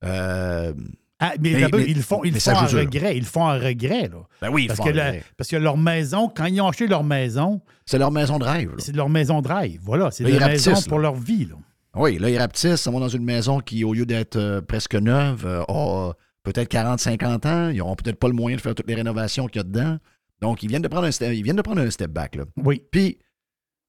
Euh, 0.05 0.75
Ah, 1.19 1.33
mais, 1.41 1.53
Mais- 1.53 1.61
d'abord, 1.63 1.81
mais- 1.81 1.87
ils 1.89 1.97
le 1.97 2.03
font, 2.03 2.23
ils 2.25 2.35
le 2.35 2.41
font 2.41 2.51
en 2.53 2.67
regret. 2.67 3.17
Ils 3.17 3.21
le 3.21 3.27
font 3.27 3.45
en 3.45 3.55
regret. 3.59 4.09
Là. 4.09 4.19
ben 4.43 4.51
oui, 4.53 4.65
ils 4.65 4.67
Parce, 4.67 4.79
font 4.79 4.85
que 4.85 4.91
la- 4.91 5.15
parce 5.37 5.49
que 5.49 5.57
leur 5.57 5.79
maison, 5.79 6.29
quand 6.35 6.45
ils 6.45 6.61
ont 6.61 6.69
acheté 6.69 6.87
leur 6.87 7.05
maison, 7.05 7.61
C'est 7.87 7.99
leur 7.99 8.11
maison 8.13 8.39
de 8.39 8.45
rêve. 8.45 8.73
c'est 8.79 8.95
leur 8.95 9.09
maison 9.09 9.41
de 9.41 9.49
rêve. 9.49 9.79
Voilà, 9.83 10.11
c'est 10.11 10.25
leur 10.25 10.47
maison 10.49 10.75
pour 10.89 10.99
leur 10.99 11.15
vie. 11.15 11.47
Là. 11.47 11.55
Oui, 11.95 12.19
là, 12.19 12.29
ils 12.29 12.37
rapetissent, 12.39 12.85
ils 12.85 12.93
vont 12.93 13.01
dans 13.01 13.09
une 13.09 13.25
maison 13.25 13.61
qui, 13.61 13.83
au 13.83 13.95
lieu 13.95 14.05
d'être 14.05 14.37
euh, 14.37 14.61
presque 14.61 14.95
neuve, 14.95 15.47
euh, 15.47 15.63
a 15.69 16.13
peut-être 16.43 16.69
40, 16.69 17.01
50 17.01 17.47
ans. 17.47 17.71
Ils 17.71 17.79
n'auront 17.79 17.97
peut-être 17.97 18.19
pas 18.19 18.29
le 18.29 18.35
moyen 18.35 18.57
de 18.59 18.61
faire 18.61 18.75
toutes 18.75 18.89
les 18.89 18.95
rénovations 18.95 19.47
qu'il 19.47 19.61
y 19.61 19.61
a 19.61 19.65
dedans. 19.65 19.97
Donc, 20.43 20.63
ils 20.63 20.69
viennent 20.69 20.83
de 20.83 20.89
prendre 20.89 21.07
un 21.07 21.11
step, 21.11 21.33
ils 21.33 21.43
viennent 21.43 21.57
de 21.57 21.63
prendre 21.63 21.81
un 21.81 21.89
step 21.91 22.11
back. 22.11 22.35
Là. 22.37 22.45
Oui. 22.63 22.83
Puis, 22.91 23.17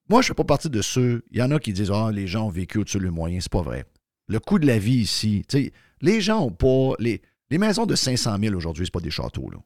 moi, 0.10 0.22
je 0.22 0.28
ne 0.28 0.30
fais 0.30 0.34
pas 0.36 0.46
partie 0.46 0.70
de 0.70 0.82
ceux. 0.82 1.26
Il 1.32 1.40
y 1.40 1.42
en 1.42 1.52
a 1.52 1.60
qui 1.60 1.74
disent 1.74 1.92
Ah, 1.94 2.10
les 2.14 2.26
gens 2.28 2.46
ont 2.46 2.50
vécu 2.50 2.78
au-dessus 2.78 3.00
le 3.00 3.12
moyen. 3.12 3.40
C'est 3.42 3.52
pas 3.52 3.62
vrai. 3.62 3.84
Le 4.30 4.40
coût 4.40 4.58
de 4.60 4.66
la 4.66 4.80
vie 4.80 4.96
ici, 5.00 5.44
tu 5.50 5.66
sais, 5.66 5.72
les 6.02 6.22
gens 6.22 6.42
ont 6.42 6.52
pas. 6.52 6.94
Les, 7.00 7.22
maisons 7.52 7.86
de 7.86 7.96
500 7.96 8.38
000 8.40 8.56
aujourd'hui, 8.56 8.86
c'est 8.86 8.92
pas 8.92 9.00
des 9.00 9.12
châteaux. 9.12 9.50
Là. 9.50 9.58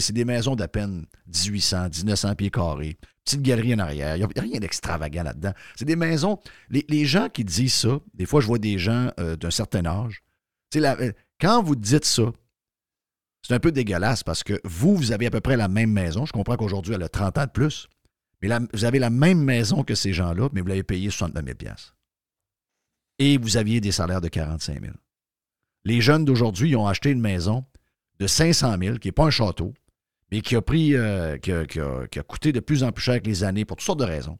C'est 0.00 0.12
des 0.12 0.24
maisons 0.24 0.56
d'à 0.56 0.68
peine 0.68 1.06
1800, 1.26 1.88
1900 1.96 2.34
pieds 2.34 2.50
carrés. 2.50 2.96
Petite 3.24 3.42
galerie 3.42 3.74
en 3.74 3.78
arrière. 3.78 4.16
Il 4.16 4.20
n'y 4.20 4.24
a 4.24 4.42
rien 4.42 4.58
d'extravagant 4.58 5.22
là-dedans. 5.22 5.52
C'est 5.76 5.84
des 5.84 5.96
maisons. 5.96 6.38
Les, 6.70 7.04
gens 7.06 7.28
qui 7.28 7.44
disent 7.44 7.74
ça, 7.74 8.00
des 8.12 8.26
fois, 8.26 8.40
je 8.40 8.46
vois 8.46 8.58
des 8.58 8.78
gens 8.78 9.10
euh, 9.18 9.36
d'un 9.36 9.50
certain 9.50 9.86
âge. 9.86 10.22
Euh, 10.76 11.12
quand 11.40 11.62
vous 11.62 11.76
dites 11.76 12.04
ça, 12.04 12.24
c'est 13.42 13.54
un 13.54 13.60
peu 13.60 13.72
dégueulasse 13.72 14.22
parce 14.22 14.42
que 14.42 14.60
vous, 14.64 14.96
vous 14.96 15.12
avez 15.12 15.26
à 15.26 15.30
peu 15.30 15.40
près 15.40 15.56
la 15.56 15.68
même 15.68 15.90
maison. 15.90 16.26
Je 16.26 16.32
comprends 16.32 16.56
qu'aujourd'hui, 16.56 16.94
elle 16.94 17.02
a 17.02 17.08
30 17.08 17.38
ans 17.38 17.44
de 17.44 17.50
plus. 17.50 17.88
Mais 18.42 18.48
vous 18.72 18.84
avez 18.84 18.98
la 18.98 19.10
même 19.10 19.42
maison 19.42 19.84
que 19.84 19.94
ces 19.94 20.12
gens-là, 20.12 20.48
mais 20.52 20.60
vous 20.60 20.66
l'avez 20.66 20.82
payé 20.82 21.08
69 21.08 21.44
000 21.62 21.74
Et 23.18 23.38
vous 23.38 23.56
aviez 23.56 23.80
des 23.80 23.92
salaires 23.92 24.20
de 24.20 24.28
45 24.28 24.82
000 24.82 24.92
Les 25.84 26.00
jeunes 26.00 26.24
d'aujourd'hui, 26.24 26.70
ils 26.70 26.76
ont 26.76 26.86
acheté 26.86 27.10
une 27.10 27.20
maison 27.20 27.64
de 28.18 28.26
500 28.26 28.76
000 28.78 28.98
qui 28.98 29.08
n'est 29.08 29.12
pas 29.12 29.24
un 29.24 29.30
château, 29.30 29.74
mais 30.30 30.40
qui 30.40 30.56
a 30.56 30.62
pris, 30.62 30.94
euh, 30.94 31.36
qui, 31.38 31.52
a, 31.52 32.22
coûté 32.22 32.52
de 32.52 32.60
plus 32.60 32.82
en 32.82 32.92
plus 32.92 33.02
cher 33.02 33.12
avec 33.12 33.26
les 33.26 33.44
années 33.44 33.64
pour 33.64 33.76
toutes 33.76 33.86
sortes 33.86 34.00
de 34.00 34.04
raisons. 34.04 34.38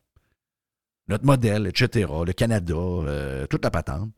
Notre 1.08 1.26
modèle, 1.26 1.66
etc., 1.66 2.10
le 2.24 2.32
Canada, 2.32 2.74
euh, 2.74 3.46
toute 3.46 3.62
la 3.62 3.70
patente. 3.70 4.10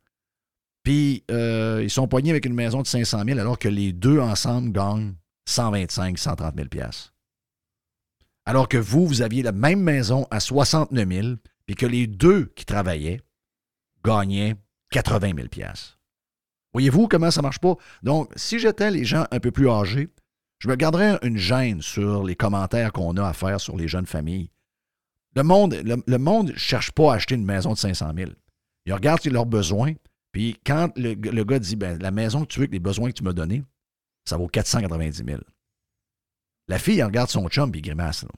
Puis, 0.85 1.25
euh, 1.33 1.81
ils 1.83 1.91
sont 1.91 2.07
poignés 2.07 2.31
avec 2.31 2.47
une 2.47 2.55
maison 2.55 2.81
de 2.81 2.87
500 2.87 3.25
000 3.27 3.41
alors 3.41 3.59
que 3.59 3.69
les 3.69 3.93
deux 3.93 4.21
ensemble 4.21 4.71
gagnent 4.71 5.15
125, 5.47 6.17
130 6.17 6.55
000 6.55 6.69
Alors 8.45 8.69
que 8.69 8.77
vous, 8.77 9.05
vous 9.05 9.23
aviez 9.23 9.43
la 9.43 9.51
même 9.51 9.81
maison 9.81 10.29
à 10.31 10.39
69 10.39 11.09
000 11.09 11.29
puis 11.67 11.75
que 11.75 11.87
les 11.87 12.07
deux 12.07 12.53
qui 12.55 12.65
travaillaient 12.65 13.21
gagnaient 14.05 14.55
80 14.93 15.33
000 15.35 15.49
Voyez-vous 16.77 17.09
comment 17.09 17.31
ça 17.31 17.41
marche 17.41 17.59
pas? 17.59 17.75
Donc, 18.03 18.31
si 18.37 18.59
j'étais 18.59 18.91
les 18.91 19.07
gens 19.07 19.25
un 19.31 19.41
peu 19.41 19.51
plus 19.51 19.71
âgés, 19.71 20.11
je 20.59 20.69
me 20.69 20.75
garderais 20.75 21.19
une 21.23 21.39
gêne 21.39 21.81
sur 21.81 22.23
les 22.23 22.37
commentaires 22.37 22.93
qu'on 22.93 23.17
a 23.17 23.27
à 23.27 23.33
faire 23.33 23.63
sur 23.63 23.79
les 23.79 23.89
jeunes 23.89 24.05
familles. 24.05 24.51
Le 25.35 25.43
monde 25.43 25.73
ne 25.73 25.97
le, 26.07 26.19
monde 26.19 26.53
cherche 26.55 26.93
pas 26.93 27.13
à 27.13 27.15
acheter 27.15 27.35
une 27.35 27.47
maison 27.47 27.73
de 27.73 27.79
500 27.79 28.11
000. 28.15 28.31
Il 28.85 28.93
regarde 28.93 29.25
leurs 29.25 29.47
besoins, 29.47 29.95
puis 30.33 30.61
quand 30.67 30.91
le, 30.97 31.15
gars 31.45 31.59
dit 31.59 31.77
ben, 31.77 31.99
La 31.99 32.11
maison 32.11 32.43
que 32.43 32.49
tu 32.49 32.61
veux, 32.61 32.67
les 32.67 32.79
besoins 32.79 33.09
que 33.09 33.17
tu 33.17 33.25
m'as 33.25 33.33
donnés, 33.33 33.65
ça 34.27 34.37
vaut 34.37 34.47
490 34.47 35.25
000. 35.27 35.41
La 36.69 36.79
fille, 36.79 36.99
elle 36.99 37.07
regarde 37.07 37.31
son 37.31 37.49
chum, 37.49 37.73
puis 37.73 37.81
il 37.81 37.85
grimace. 37.85 38.23
Là. 38.23 38.29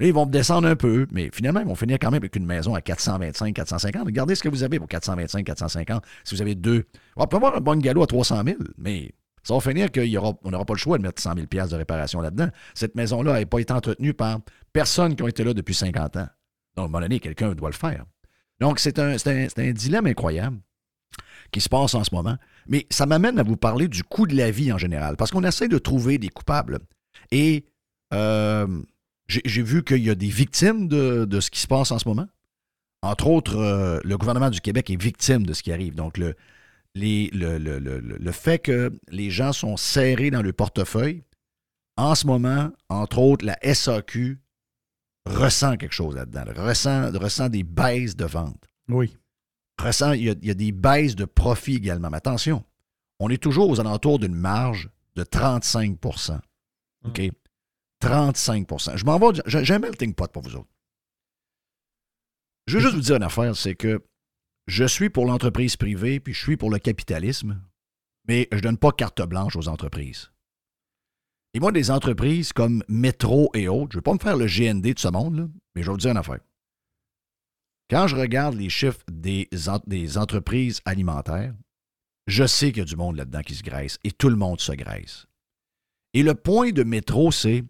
Ils 0.00 0.12
vont 0.12 0.26
descendre 0.26 0.66
un 0.68 0.76
peu, 0.76 1.06
mais 1.12 1.30
finalement, 1.32 1.60
ils 1.60 1.66
vont 1.66 1.74
finir 1.74 1.98
quand 2.00 2.10
même 2.10 2.22
avec 2.22 2.34
une 2.36 2.46
maison 2.46 2.74
à 2.74 2.80
425, 2.80 3.54
450. 3.54 4.04
Regardez 4.04 4.34
ce 4.34 4.42
que 4.42 4.48
vous 4.48 4.62
avez 4.62 4.78
pour 4.78 4.88
425, 4.88 5.44
450. 5.44 6.02
Si 6.24 6.34
vous 6.34 6.42
avez 6.42 6.54
deux, 6.54 6.84
on 7.16 7.26
peut 7.26 7.36
avoir 7.36 7.56
un 7.56 7.60
bon 7.60 7.78
galop 7.78 8.02
à 8.02 8.06
300 8.06 8.42
000, 8.44 8.58
mais 8.78 9.12
ça 9.42 9.54
va 9.54 9.60
finir 9.60 9.90
qu'on 9.90 10.50
n'aura 10.50 10.64
pas 10.64 10.74
le 10.74 10.78
choix 10.78 10.98
de 10.98 11.02
mettre 11.02 11.20
100 11.20 11.34
000 11.34 11.68
de 11.68 11.74
réparation 11.74 12.20
là-dedans. 12.20 12.48
Cette 12.74 12.94
maison-là 12.94 13.38
n'a 13.38 13.46
pas 13.46 13.58
été 13.58 13.72
entretenue 13.72 14.14
par 14.14 14.40
personne 14.72 15.16
qui 15.16 15.22
a 15.22 15.28
été 15.28 15.44
là 15.44 15.52
depuis 15.52 15.74
50 15.74 16.16
ans. 16.16 16.20
Donc, 16.20 16.28
à 16.76 16.80
un 16.80 16.84
moment 16.84 17.00
donné, 17.00 17.20
quelqu'un 17.20 17.52
doit 17.52 17.70
le 17.70 17.74
faire. 17.74 18.04
Donc, 18.60 18.78
c'est 18.78 18.98
un, 18.98 19.16
un, 19.16 19.72
dilemme 19.72 20.06
incroyable 20.06 20.58
qui 21.50 21.60
se 21.60 21.68
passe 21.68 21.94
en 21.94 22.04
ce 22.04 22.14
moment. 22.14 22.36
Mais 22.66 22.86
ça 22.90 23.06
m'amène 23.06 23.38
à 23.38 23.42
vous 23.42 23.56
parler 23.56 23.88
du 23.88 24.04
coût 24.04 24.26
de 24.26 24.36
la 24.36 24.50
vie 24.50 24.72
en 24.72 24.78
général, 24.78 25.16
parce 25.16 25.30
qu'on 25.30 25.44
essaie 25.44 25.68
de 25.68 25.78
trouver 25.78 26.18
des 26.18 26.28
coupables. 26.28 26.78
Et 27.30 27.66
euh, 28.14 28.66
j'ai 29.44 29.62
vu 29.62 29.82
qu'il 29.82 30.02
y 30.02 30.10
a 30.10 30.14
des 30.14 30.28
victimes 30.28 30.88
de, 30.88 31.40
ce 31.40 31.50
qui 31.50 31.60
se 31.60 31.66
passe 31.66 31.90
en 31.90 31.98
ce 31.98 32.08
moment. 32.08 32.28
Entre 33.02 33.26
autres, 33.26 33.56
euh, 33.56 34.00
le 34.04 34.16
gouvernement 34.16 34.50
du 34.50 34.60
Québec 34.60 34.88
est 34.90 35.00
victime 35.00 35.44
de 35.44 35.52
ce 35.54 35.62
qui 35.62 35.72
arrive. 35.72 35.94
Donc, 35.94 36.18
le, 36.18 36.36
le, 36.94 38.32
fait 38.32 38.60
que 38.60 38.92
les 39.08 39.30
gens 39.30 39.52
sont 39.52 39.76
serrés 39.76 40.30
dans 40.30 40.42
le 40.42 40.52
portefeuille, 40.52 41.24
en 41.96 42.14
ce 42.14 42.26
moment, 42.26 42.70
entre 42.88 43.18
autres, 43.18 43.44
la 43.44 43.58
SAQ 43.62 44.40
ressent 45.26 45.76
quelque 45.76 45.94
chose 45.94 46.14
là-dedans, 46.14 46.44
ressent, 46.56 47.10
ressent 47.12 47.48
des 47.48 47.64
baisses 47.64 48.16
de 48.16 48.24
vente. 48.24 48.62
Oui. 48.88 49.16
Ressent, 49.80 50.12
il 50.12 50.22
y, 50.22 50.30
a, 50.30 50.34
il 50.40 50.46
y 50.46 50.50
a 50.50 50.54
des 50.54 50.72
baisses 50.72 51.16
de 51.16 51.24
profit 51.24 51.76
également. 51.76 52.08
Mais 52.10 52.18
attention, 52.18 52.64
on 53.18 53.30
est 53.30 53.42
toujours 53.42 53.68
aux 53.68 53.80
alentours 53.80 54.18
d'une 54.18 54.34
marge 54.34 54.90
de 55.16 55.24
35% 55.24 56.38
OK? 57.04 57.30
35% 58.02 58.96
Je 58.96 59.04
m'en 59.04 59.18
vais, 59.18 59.40
j'ai 59.46 59.74
un 59.74 59.78
melting 59.78 60.14
pot 60.14 60.30
pour 60.30 60.42
vous 60.42 60.56
autres. 60.56 60.70
Je 62.66 62.76
veux 62.76 62.82
juste 62.82 62.94
vous 62.94 63.00
dire 63.00 63.16
une 63.16 63.22
affaire, 63.22 63.56
c'est 63.56 63.74
que 63.74 64.04
je 64.66 64.84
suis 64.84 65.10
pour 65.10 65.26
l'entreprise 65.26 65.76
privée, 65.76 66.20
puis 66.20 66.34
je 66.34 66.40
suis 66.40 66.56
pour 66.56 66.70
le 66.70 66.78
capitalisme, 66.78 67.60
mais 68.28 68.48
je 68.52 68.58
ne 68.58 68.62
donne 68.62 68.78
pas 68.78 68.92
carte 68.92 69.22
blanche 69.22 69.56
aux 69.56 69.68
entreprises. 69.68 70.30
Et 71.54 71.60
moi, 71.60 71.72
des 71.72 71.90
entreprises 71.90 72.52
comme 72.52 72.82
Métro 72.88 73.50
et 73.54 73.68
autres, 73.68 73.92
je 73.92 73.96
ne 73.96 74.00
vais 74.00 74.04
pas 74.04 74.14
me 74.14 74.18
faire 74.18 74.36
le 74.36 74.46
GND 74.46 74.94
de 74.94 74.98
ce 74.98 75.08
monde, 75.08 75.50
mais 75.74 75.82
je 75.82 75.86
vais 75.88 75.92
vous 75.92 75.98
dire 75.98 76.12
une 76.12 76.16
affaire. 76.16 76.40
Quand 77.90 78.06
je 78.06 78.16
regarde 78.16 78.54
les 78.54 78.70
chiffres 78.70 79.04
des, 79.10 79.50
des 79.86 80.18
entreprises 80.18 80.80
alimentaires, 80.86 81.54
je 82.26 82.46
sais 82.46 82.68
qu'il 82.70 82.78
y 82.78 82.82
a 82.82 82.86
du 82.86 82.96
monde 82.96 83.16
là-dedans 83.16 83.42
qui 83.42 83.54
se 83.54 83.62
graisse 83.62 83.98
et 84.04 84.12
tout 84.12 84.30
le 84.30 84.36
monde 84.36 84.60
se 84.60 84.72
graisse. 84.72 85.26
Et 86.14 86.22
le 86.22 86.34
point 86.34 86.70
de 86.70 86.84
Métro, 86.84 87.32
c'est 87.32 87.64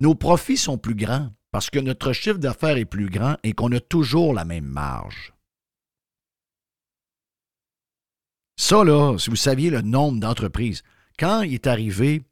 nos 0.00 0.14
profits 0.14 0.56
sont 0.56 0.78
plus 0.78 0.94
grands 0.94 1.30
parce 1.50 1.70
que 1.70 1.78
notre 1.78 2.12
chiffre 2.12 2.38
d'affaires 2.38 2.76
est 2.76 2.84
plus 2.84 3.08
grand 3.08 3.36
et 3.42 3.52
qu'on 3.52 3.72
a 3.72 3.80
toujours 3.80 4.32
la 4.32 4.44
même 4.44 4.64
marge. 4.64 5.32
Ça, 8.56 8.84
là, 8.84 9.16
si 9.18 9.30
vous 9.30 9.36
saviez 9.36 9.70
le 9.70 9.80
nombre 9.80 10.20
d'entreprises, 10.20 10.82
quand 11.18 11.42
il 11.42 11.54
est 11.54 11.66
arrivé, 11.66 12.22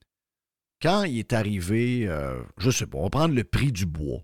quand 0.81 1.05
il 1.05 1.19
est 1.19 1.33
arrivé, 1.33 2.07
euh, 2.07 2.41
je 2.59 2.71
sais 2.71 2.87
pas, 2.87 2.99
on 2.99 3.05
va 3.05 3.11
prendre 3.11 3.35
le 3.35 3.45
prix 3.45 3.73
du 3.73 3.87
bois. 3.87 4.23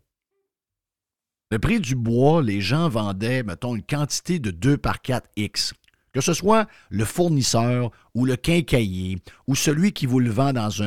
Le 1.51 1.59
prix 1.59 1.81
du 1.81 1.95
bois, 1.95 2.43
les 2.43 2.61
gens 2.61 2.89
vendaient, 2.89 3.43
mettons, 3.43 3.75
une 3.75 3.83
quantité 3.83 4.39
de 4.39 4.51
2 4.51 4.77
par 4.77 5.03
4 5.03 5.29
X. 5.37 5.75
Que 6.15 6.21
ce 6.21 6.33
soit 6.33 6.69
le 6.91 7.05
fournisseur 7.05 7.91
ou 8.15 8.25
le 8.25 8.37
quincaillier 8.37 9.19
ou 9.49 9.57
celui 9.57 9.93
qui 9.93 10.07
vous 10.07 10.21
le 10.21 10.31
vend 10.31 10.53
dans 10.53 10.83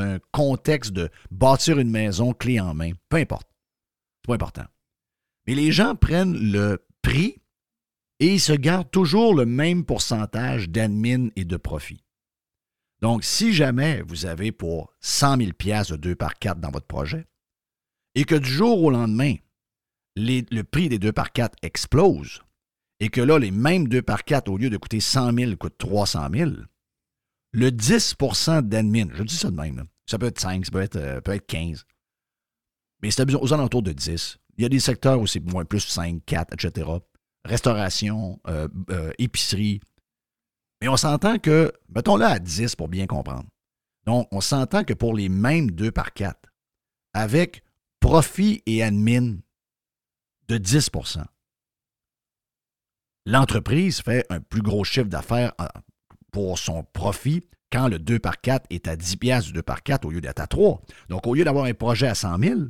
un, 0.00 0.18
contexte 0.30 0.92
de 0.92 1.10
bâtir 1.32 1.80
une 1.80 1.90
maison 1.90 2.32
clé 2.32 2.60
en 2.60 2.74
main, 2.74 2.92
peu 3.08 3.16
importe. 3.16 3.48
C'est 4.22 4.28
pas 4.28 4.34
important. 4.34 4.66
Mais 5.46 5.56
les 5.56 5.72
gens 5.72 5.96
prennent 5.96 6.38
le 6.52 6.86
prix 7.02 7.42
et 8.20 8.34
ils 8.34 8.40
se 8.40 8.52
gardent 8.52 8.90
toujours 8.90 9.34
le 9.34 9.46
même 9.46 9.84
pourcentage 9.84 10.68
d'admin 10.70 11.28
et 11.34 11.44
de 11.44 11.56
profit. 11.56 12.04
Donc, 13.00 13.24
si 13.24 13.52
jamais 13.52 14.02
vous 14.02 14.26
avez 14.26 14.52
pour 14.52 14.92
100 15.00 15.38
000 15.38 15.50
de 15.50 15.96
2 15.96 16.14
par 16.14 16.38
4 16.38 16.60
dans 16.60 16.70
votre 16.70 16.86
projet 16.86 17.26
et 18.14 18.24
que 18.24 18.34
du 18.36 18.48
jour 18.48 18.80
au 18.82 18.90
lendemain, 18.90 19.34
le 20.16 20.62
prix 20.62 20.88
des 20.88 20.98
2 21.00 21.12
par 21.12 21.32
4 21.32 21.56
explose 21.62 22.42
et 23.00 23.08
que 23.08 23.20
là, 23.20 23.38
les 23.38 23.50
mêmes 23.50 23.88
2 23.88 24.02
par 24.02 24.24
4, 24.24 24.48
au 24.48 24.56
lieu 24.56 24.70
de 24.70 24.76
coûter 24.76 25.00
100 25.00 25.32
000, 25.32 25.56
coûtent 25.56 25.78
300 25.78 26.28
000, 26.32 26.50
le 27.52 27.70
10% 27.70 28.62
d'admin, 28.62 29.08
je 29.14 29.22
dis 29.22 29.36
ça 29.36 29.50
de 29.50 29.56
même, 29.56 29.84
ça 30.06 30.18
peut 30.18 30.26
être 30.26 30.40
5, 30.40 30.66
ça 30.66 30.70
peut 30.70 30.80
être, 30.80 30.96
euh, 30.96 31.20
peut 31.20 31.32
être 31.32 31.46
15, 31.46 31.84
mais 33.02 33.10
c'est 33.10 33.34
aux 33.34 33.52
alentours 33.52 33.82
de 33.82 33.92
10. 33.92 34.38
Il 34.56 34.62
y 34.62 34.66
a 34.66 34.68
des 34.68 34.80
secteurs 34.80 35.20
où 35.20 35.26
c'est 35.26 35.40
moins 35.40 35.64
plus 35.64 35.80
5, 35.86 36.20
4, 36.26 36.52
etc 36.54 36.98
restauration, 37.48 38.40
euh, 38.46 38.68
euh, 38.90 39.12
épicerie. 39.18 39.80
Mais 40.80 40.88
on 40.88 40.96
s'entend 40.96 41.38
que, 41.38 41.72
mettons-le 41.88 42.24
à 42.24 42.38
10 42.38 42.76
pour 42.76 42.88
bien 42.88 43.06
comprendre. 43.06 43.48
Donc, 44.06 44.28
on 44.30 44.40
s'entend 44.40 44.84
que 44.84 44.94
pour 44.94 45.14
les 45.14 45.28
mêmes 45.28 45.70
2 45.70 45.90
par 45.90 46.12
4, 46.12 46.38
avec 47.14 47.62
profit 48.00 48.62
et 48.66 48.82
admin 48.82 49.38
de 50.48 50.56
10 50.56 50.90
l'entreprise 53.28 54.00
fait 54.00 54.24
un 54.30 54.40
plus 54.40 54.62
gros 54.62 54.84
chiffre 54.84 55.06
d'affaires 55.06 55.52
euh, 55.60 55.66
pour 56.32 56.58
son 56.58 56.82
profit 56.92 57.44
quand 57.70 57.88
le 57.88 57.98
2 57.98 58.18
par 58.18 58.40
4 58.40 58.66
est 58.70 58.88
à 58.88 58.96
10 58.96 59.16
pièces 59.16 59.44
du 59.46 59.52
2 59.52 59.62
par 59.62 59.82
4 59.82 60.06
au 60.06 60.10
lieu 60.10 60.22
d'être 60.22 60.40
à 60.40 60.46
3. 60.46 60.80
Donc, 61.10 61.26
au 61.26 61.34
lieu 61.34 61.44
d'avoir 61.44 61.66
un 61.66 61.74
projet 61.74 62.06
à 62.06 62.14
100 62.14 62.38
000, 62.38 62.60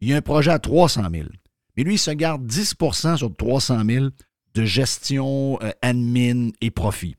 il 0.00 0.08
y 0.08 0.12
a 0.12 0.16
un 0.16 0.22
projet 0.22 0.50
à 0.50 0.58
300 0.58 1.04
000. 1.10 1.28
Mais 1.76 1.84
lui, 1.84 1.94
il 1.94 1.98
se 1.98 2.10
garde 2.10 2.44
10% 2.44 3.16
sur 3.16 3.34
300 3.34 3.84
000 3.84 4.06
de 4.54 4.64
gestion, 4.64 5.58
euh, 5.62 5.70
admin 5.80 6.50
et 6.60 6.70
profit. 6.70 7.16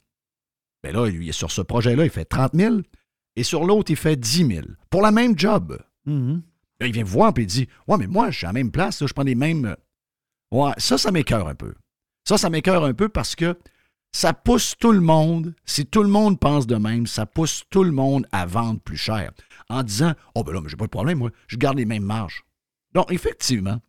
Mais 0.84 0.92
ben 0.92 1.04
là, 1.04 1.10
lui, 1.10 1.32
sur 1.32 1.50
ce 1.50 1.62
projet-là, 1.62 2.04
il 2.04 2.10
fait 2.10 2.26
30 2.26 2.52
000 2.54 2.76
et 3.38 3.44
sur 3.44 3.64
l'autre, 3.64 3.92
il 3.92 3.96
fait 3.96 4.18
10 4.18 4.48
000 4.48 4.68
pour 4.90 5.02
la 5.02 5.12
même 5.12 5.40
job. 5.40 5.80
Mm-hmm. 6.06 6.42
il 6.82 6.92
vient 6.92 7.04
voir 7.06 7.32
et 7.38 7.42
il 7.42 7.48
dit 7.48 7.68
Ouais, 7.88 7.98
mais 7.98 8.08
moi, 8.08 8.30
je 8.30 8.40
suis 8.40 8.46
à 8.46 8.50
la 8.50 8.54
même 8.54 8.72
place, 8.72 9.06
je 9.06 9.14
prends 9.14 9.24
les 9.24 9.36
mêmes. 9.36 9.66
Euh, 9.66 9.76
ouais, 10.52 10.74
ça, 10.78 10.98
ça 10.98 11.12
m'écœure 11.12 11.48
un 11.48 11.56
peu. 11.56 11.74
Ça, 12.26 12.38
ça 12.38 12.50
m'écœure 12.50 12.84
un 12.84 12.94
peu 12.94 13.10
parce 13.10 13.36
que 13.36 13.58
ça 14.12 14.34
pousse 14.34 14.76
tout 14.80 14.92
le 14.92 15.02
monde, 15.02 15.54
si 15.66 15.86
tout 15.86 16.04
le 16.04 16.10
monde 16.10 16.40
pense 16.40 16.68
de 16.68 16.76
même, 16.76 17.08
ça 17.08 17.26
pousse 17.26 17.64
tout 17.70 17.84
le 17.84 17.92
monde 17.92 18.28
à 18.32 18.46
vendre 18.46 18.80
plus 18.80 18.98
cher 18.98 19.32
en 19.70 19.84
disant 19.84 20.14
Oh, 20.36 20.44
ben 20.44 20.54
là, 20.54 20.62
mais 20.62 20.70
j'ai 20.70 20.78
pas 20.78 20.86
de 20.86 20.90
problème, 20.90 21.18
moi, 21.18 21.32
je 21.48 21.58
garde 21.58 21.78
les 21.78 21.86
mêmes 21.86 22.04
marges. 22.04 22.44
Donc, 22.94 23.12
effectivement, 23.12 23.80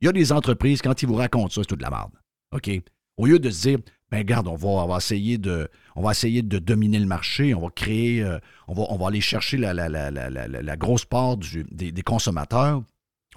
il 0.00 0.06
y 0.06 0.08
a 0.08 0.12
des 0.12 0.32
entreprises, 0.32 0.82
quand 0.82 1.02
ils 1.02 1.08
vous 1.08 1.14
racontent 1.14 1.48
ça, 1.48 1.62
c'est 1.62 1.68
tout 1.68 1.76
de 1.76 1.82
la 1.82 1.90
merde. 1.90 2.12
OK? 2.52 2.70
Au 3.16 3.26
lieu 3.26 3.38
de 3.38 3.50
se 3.50 3.68
dire, 3.68 3.78
ben 4.10 4.18
regarde, 4.18 4.48
on 4.48 4.56
va, 4.56 4.96
essayer, 4.96 5.38
de, 5.38 5.68
on 5.94 6.02
va 6.02 6.10
essayer 6.10 6.42
de 6.42 6.58
dominer 6.58 6.98
le 6.98 7.06
marché, 7.06 7.54
on 7.54 7.60
va 7.60 7.68
créer, 7.70 8.22
euh, 8.22 8.38
on, 8.66 8.96
va, 8.96 9.06
aller 9.06 9.20
chercher 9.20 9.56
la, 9.56 10.76
grosse 10.76 11.04
part 11.04 11.36
des, 11.36 12.02
consommateurs, 12.02 12.82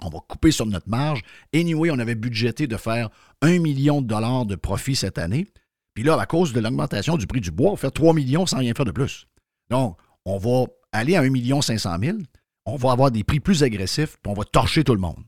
on 0.04 0.10
va 0.10 0.20
couper 0.28 0.50
sur 0.50 0.66
notre 0.66 0.88
marge. 0.88 1.22
Anyway, 1.54 1.90
on 1.90 1.98
avait 1.98 2.14
budgété 2.14 2.66
de 2.66 2.76
faire 2.76 3.10
un 3.42 3.58
million 3.58 4.02
de 4.02 4.06
dollars 4.06 4.46
de 4.46 4.56
profit 4.56 4.96
cette 4.96 5.18
année. 5.18 5.46
Puis 5.94 6.02
là, 6.02 6.18
à 6.20 6.26
cause 6.26 6.52
de 6.52 6.60
l'augmentation 6.60 7.16
du 7.16 7.26
prix 7.26 7.40
du 7.40 7.50
bois, 7.50 7.70
on 7.70 7.74
va 7.74 7.80
faire 7.80 7.92
3 7.92 8.14
millions 8.14 8.46
sans 8.46 8.58
rien 8.58 8.74
faire 8.74 8.84
de 8.84 8.90
plus. 8.90 9.26
Donc, 9.70 9.96
on 10.24 10.38
va 10.38 10.66
aller 10.92 11.16
à 11.16 11.20
1 11.20 11.30
million 11.30 11.60
500 11.60 11.96
000, 12.00 12.18
on 12.66 12.76
va 12.76 12.92
avoir 12.92 13.10
des 13.10 13.24
prix 13.24 13.40
plus 13.40 13.62
agressifs, 13.62 14.16
puis 14.22 14.30
on 14.30 14.34
va 14.34 14.44
torcher 14.44 14.84
tout 14.84 14.94
le 14.94 15.00
monde. 15.00 15.22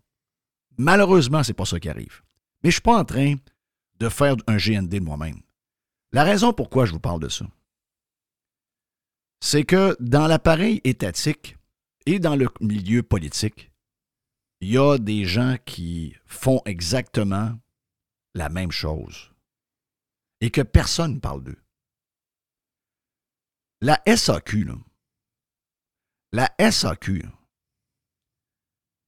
Malheureusement, 0.79 1.43
ce 1.43 1.51
n'est 1.51 1.55
pas 1.55 1.65
ça 1.65 1.81
qui 1.81 1.89
arrive. 1.89 2.23
Mais 2.63 2.71
je 2.71 2.77
ne 2.77 2.81
suis 2.81 2.83
pas 2.83 2.99
en 2.99 3.05
train 3.05 3.35
de 3.99 4.09
faire 4.09 4.37
un 4.47 4.57
GND 4.57 4.89
de 4.89 5.01
moi-même. 5.01 5.41
La 6.13 6.25
raison 6.25 6.53
pourquoi 6.53 6.87
je 6.87 6.93
vous 6.93 7.01
parle 7.01 7.21
de 7.21 7.29
ça, 7.29 7.47
c'est 9.41 9.65
que 9.65 9.97
dans 10.01 10.27
l'appareil 10.27 10.81
étatique 10.85 11.57
et 12.07 12.19
dans 12.19 12.37
le 12.37 12.49
milieu 12.61 13.03
politique, 13.03 13.71
il 14.61 14.71
y 14.71 14.79
a 14.79 14.99
des 14.99 15.25
gens 15.25 15.57
qui 15.65 16.15
font 16.25 16.63
exactement 16.65 17.59
la 18.35 18.49
même 18.49 18.73
chose 18.73 19.33
et 20.41 20.51
que 20.51 20.63
personne 20.63 21.15
ne 21.15 21.21
parle 21.21 21.43
d'eux. 21.43 21.63
La 23.81 24.03
SAQ, 24.07 24.69
La 26.33 26.51
SAQ, 26.59 27.25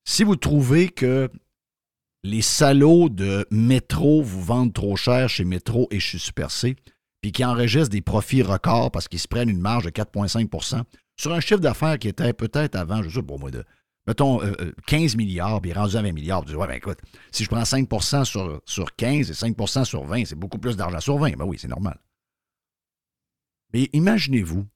si 0.04 0.24
vous 0.24 0.36
trouvez 0.36 0.88
que 0.88 1.30
les 2.22 2.42
salauds 2.42 3.08
de 3.08 3.46
Métro 3.50 4.22
vous 4.22 4.42
vendent 4.42 4.74
trop 4.74 4.96
cher 4.96 5.28
chez 5.28 5.44
Métro 5.44 5.88
et 5.90 6.00
chez 6.00 6.18
Super 6.18 6.48
puis 7.20 7.32
qui 7.32 7.44
enregistrent 7.44 7.90
des 7.90 8.02
profits 8.02 8.42
records 8.42 8.90
parce 8.90 9.08
qu'ils 9.08 9.18
se 9.18 9.28
prennent 9.28 9.48
une 9.48 9.60
marge 9.60 9.84
de 9.84 9.90
4,5% 9.90 10.82
sur 11.18 11.32
un 11.32 11.40
chiffre 11.40 11.60
d'affaires 11.60 11.98
qui 11.98 12.08
était 12.08 12.32
peut-être 12.32 12.76
avant, 12.76 13.02
je 13.02 13.10
sais 13.10 13.22
pas 13.22 13.36
moi, 13.36 13.50
de, 13.50 13.64
mettons, 14.08 14.40
15 14.86 15.14
euh, 15.14 15.16
milliards, 15.18 15.60
puis 15.60 15.72
rendu 15.74 15.94
à 15.96 16.02
20 16.02 16.12
milliards. 16.12 16.42
Tu 16.42 16.52
dis, 16.52 16.56
ouais, 16.56 16.66
ben 16.66 16.74
écoute, 16.74 16.98
si 17.30 17.44
je 17.44 17.50
prends 17.50 17.64
5 17.64 17.86
sur, 18.24 18.62
sur 18.64 18.96
15 18.96 19.30
et 19.30 19.34
5% 19.34 19.84
sur 19.84 20.04
20, 20.04 20.24
c'est 20.24 20.34
beaucoup 20.34 20.58
plus 20.58 20.76
d'argent 20.76 21.00
sur 21.00 21.18
20. 21.18 21.36
Ben 21.36 21.44
oui, 21.44 21.58
c'est 21.60 21.68
normal. 21.68 22.00
Mais 23.74 23.90
imaginez-vous, 23.92 24.66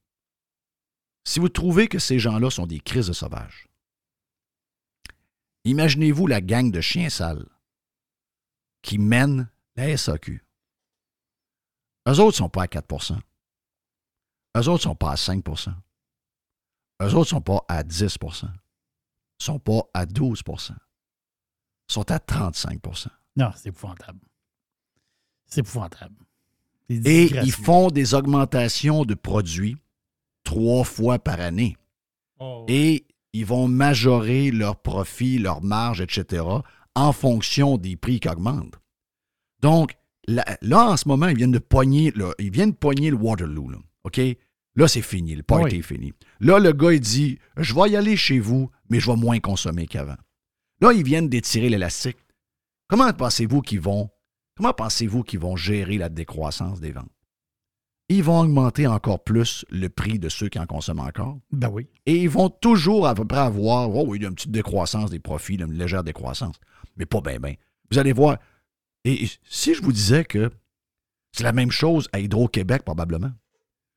si 1.25 1.39
vous 1.39 1.49
trouvez 1.49 1.87
que 1.87 1.97
ces 1.97 2.19
gens-là 2.19 2.51
sont 2.51 2.67
des 2.67 2.79
crises 2.79 3.07
de 3.07 3.13
sauvages, 3.13 3.67
imaginez-vous 5.65 6.27
la 6.27 6.39
gang 6.39 6.69
de 6.69 6.79
chiens 6.79 7.09
sales 7.09 7.47
qui 8.83 8.99
mène 8.99 9.49
la 9.75 9.97
SAQ. 9.97 10.45
Eux 12.07 12.19
autres 12.19 12.25
ne 12.25 12.31
sont 12.31 12.49
pas 12.49 12.63
à 12.63 12.67
4% 12.67 13.17
Eux 14.57 14.59
autres 14.59 14.71
ne 14.71 14.77
sont 14.77 14.95
pas 14.95 15.13
à 15.13 15.15
5% 15.15 15.73
Eux 17.01 17.05
autres 17.05 17.17
ne 17.17 17.23
sont 17.23 17.41
pas 17.41 17.65
à 17.67 17.81
10 17.83 18.03
ne 18.03 18.62
sont 19.43 19.59
pas 19.59 19.83
à 19.93 20.05
12% 20.05 20.73
sont 21.87 22.11
à 22.11 22.17
35% 22.17 23.07
Non, 23.35 23.51
c'est 23.55 23.69
épouvantable. 23.69 24.19
C'est 25.45 25.61
épouvantable. 25.61 26.15
Et 26.89 27.25
ils 27.43 27.51
font 27.51 27.89
des 27.89 28.13
augmentations 28.13 29.05
de 29.05 29.13
produits 29.13 29.77
trois 30.43 30.83
fois 30.83 31.19
par 31.19 31.39
année. 31.39 31.77
Oh. 32.39 32.65
Et 32.67 33.05
ils 33.31 33.45
vont 33.45 33.67
majorer 33.67 34.51
leurs 34.51 34.75
profits, 34.75 35.39
leurs 35.39 35.63
marges, 35.63 36.01
etc., 36.01 36.45
en 36.95 37.11
fonction 37.11 37.77
des 37.77 37.95
prix 37.95 38.19
qui 38.19 38.29
augmentent. 38.29 38.79
Donc, 39.61 39.95
là, 40.27 40.45
en 40.71 40.97
ce 40.97 41.07
moment, 41.07 41.27
ils 41.27 41.37
viennent 41.37 41.51
de 41.51 41.59
pogner, 41.59 42.13
ils 42.37 42.51
viennent 42.51 42.71
de 42.71 42.75
pogner 42.75 43.09
le 43.09 43.15
Waterloo. 43.15 43.71
OK? 44.03 44.19
Là, 44.75 44.87
c'est 44.87 45.01
fini. 45.01 45.35
Le 45.35 45.43
party 45.43 45.77
est 45.77 45.81
fini. 45.81 46.13
Là, 46.39 46.59
le 46.59 46.73
gars, 46.73 46.93
il 46.93 46.99
dit 46.99 47.39
Je 47.57 47.73
vais 47.75 47.91
y 47.91 47.95
aller 47.95 48.17
chez 48.17 48.39
vous, 48.39 48.69
mais 48.89 48.99
je 48.99 49.09
vais 49.09 49.17
moins 49.17 49.39
consommer 49.39 49.85
qu'avant. 49.87 50.17
Là, 50.81 50.93
ils 50.93 51.03
viennent 51.03 51.29
d'étirer 51.29 51.69
l'élastique. 51.69 52.17
Comment 52.87 53.11
pensez-vous 53.13 53.61
qu'ils 53.61 53.81
vont 53.81 54.09
Comment 54.55 54.73
pensez-vous 54.73 55.23
qu'ils 55.23 55.39
vont 55.39 55.55
gérer 55.55 55.97
la 55.97 56.09
décroissance 56.09 56.79
des 56.79 56.91
ventes? 56.91 57.09
Ils 58.09 58.23
vont 58.23 58.41
augmenter 58.41 58.85
encore 58.85 59.23
plus 59.23 59.65
le 59.69 59.89
prix 59.89 60.19
de 60.19 60.29
ceux 60.29 60.49
qui 60.49 60.59
en 60.59 60.65
consomment 60.65 60.99
encore. 60.99 61.39
Ben 61.51 61.69
oui. 61.69 61.87
Et 62.05 62.21
ils 62.21 62.29
vont 62.29 62.49
toujours 62.49 63.07
à 63.07 63.15
peu 63.15 63.25
près 63.25 63.39
avoir, 63.39 63.89
oh 63.89 64.03
oui, 64.07 64.19
une 64.19 64.35
petite 64.35 64.51
décroissance 64.51 65.09
des 65.09 65.19
profits, 65.19 65.55
une 65.55 65.73
légère 65.73 66.03
décroissance. 66.03 66.55
Mais 66.97 67.05
pas 67.05 67.21
bien, 67.21 67.39
bien. 67.39 67.55
Vous 67.89 67.97
allez 67.97 68.13
voir. 68.13 68.37
Et 69.05 69.27
si 69.43 69.73
je 69.73 69.81
vous 69.81 69.93
disais 69.93 70.25
que 70.25 70.51
c'est 71.31 71.43
la 71.43 71.53
même 71.53 71.71
chose 71.71 72.07
à 72.13 72.19
Hydro-Québec, 72.19 72.83
probablement 72.83 73.31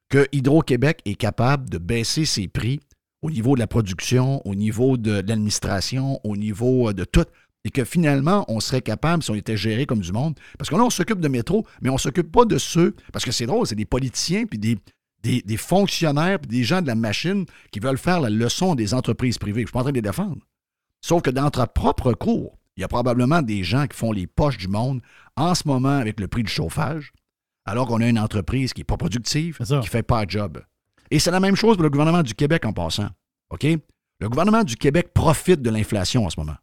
que 0.09 0.27
Hydro-Québec 0.33 1.01
est 1.05 1.15
capable 1.15 1.69
de 1.69 1.79
baisser 1.79 2.25
ses 2.25 2.49
prix 2.49 2.81
au 3.23 3.31
niveau 3.31 3.55
de 3.55 3.61
la 3.61 3.67
production, 3.67 4.47
au 4.47 4.55
niveau 4.55 4.97
de, 4.97 5.23
l'administration, 5.27 6.21
au 6.25 6.37
niveau 6.37 6.91
euh, 6.91 6.93
de 6.93 7.05
tout, 7.05 7.25
et 7.65 7.71
que 7.71 7.85
finalement, 7.85 8.45
on 8.49 8.61
serait 8.61 8.83
capable, 8.83 9.23
si 9.23 9.31
on 9.31 9.35
était 9.35 9.57
géré 9.57 9.87
comme 9.87 10.01
du 10.01 10.13
monde, 10.13 10.39
parce 10.59 10.71
que 10.71 10.77
là, 10.77 10.85
on 10.85 10.91
s'occupe 10.91 11.21
de 11.21 11.29
métro, 11.29 11.67
mais 11.81 11.91
on 11.91 11.95
ne 11.95 11.99
s'occupe 11.99 12.31
pas 12.31 12.45
de 12.45 12.59
ceux, 12.59 12.95
parce 13.13 13.25
que 13.25 13.33
c'est 13.33 13.47
drôle, 13.47 13.67
c'est 13.67 13.75
des 13.75 13.87
politiciens, 13.87 14.47
puis 14.47 14.59
des, 14.59 14.79
des, 15.23 15.57
fonctionnaires, 15.57 16.39
puis 16.39 16.49
des 16.49 16.63
gens 16.63 16.81
de 16.81 16.87
la 16.87 16.95
machine 16.95 17.45
qui 17.73 17.81
veulent 17.81 17.99
faire 17.99 18.21
la 18.21 18.31
leçon 18.31 18.77
des 18.77 18.95
entreprises 18.95 19.39
privées. 19.39 19.61
Je 19.61 19.63
ne 19.63 19.67
suis 19.67 19.73
pas 19.73 19.81
en 19.81 19.83
train 19.83 19.91
de 19.91 19.97
les 19.97 20.03
défendre. 20.03 20.39
Sauf 21.05 21.23
que 21.23 21.31
dans 21.31 21.43
notre 21.43 21.67
propre 21.67 22.13
cours, 22.13 22.57
il 22.77 22.83
y 22.83 22.85
a 22.85 22.89
probablement 22.89 23.43
des 23.43 23.65
gens 23.65 23.87
qui 23.87 23.97
font 23.97 24.13
les 24.13 24.29
poches 24.29 24.59
du 24.59 24.69
monde 24.69 25.01
en 25.37 25.55
ce 25.55 25.67
moment 25.67 25.99
avec 25.99 26.21
le 26.21 26.29
prix 26.29 26.45
du 26.45 26.53
chauffage, 26.53 27.13
alors 27.67 27.87
qu'on 27.87 28.01
a 28.01 28.09
une 28.09 28.19
entreprise 28.19 28.73
qui 28.73 28.81
n'est 28.81 28.85
pas 28.85 28.97
productive, 28.97 29.59
qui 29.59 29.73
ne 29.73 29.83
fait 29.83 30.03
pas 30.03 30.25
de 30.25 30.31
job. 30.31 30.63
Et 31.11 31.19
c'est 31.19 31.31
la 31.31 31.41
même 31.41 31.57
chose 31.57 31.77
pour 31.77 31.83
le 31.83 31.91
gouvernement 31.91 32.23
du 32.23 32.35
Québec 32.35 32.65
en 32.65 32.73
passant. 32.73 33.09
OK? 33.51 33.65
Le 33.65 34.29
gouvernement 34.29 34.65
du 34.65 34.77
Québec 34.77 35.13
profite 35.13 35.61
de 35.61 35.71
l'inflation 35.71 36.25
en 36.25 36.31
ce 36.31 36.41
moment. 36.41 36.57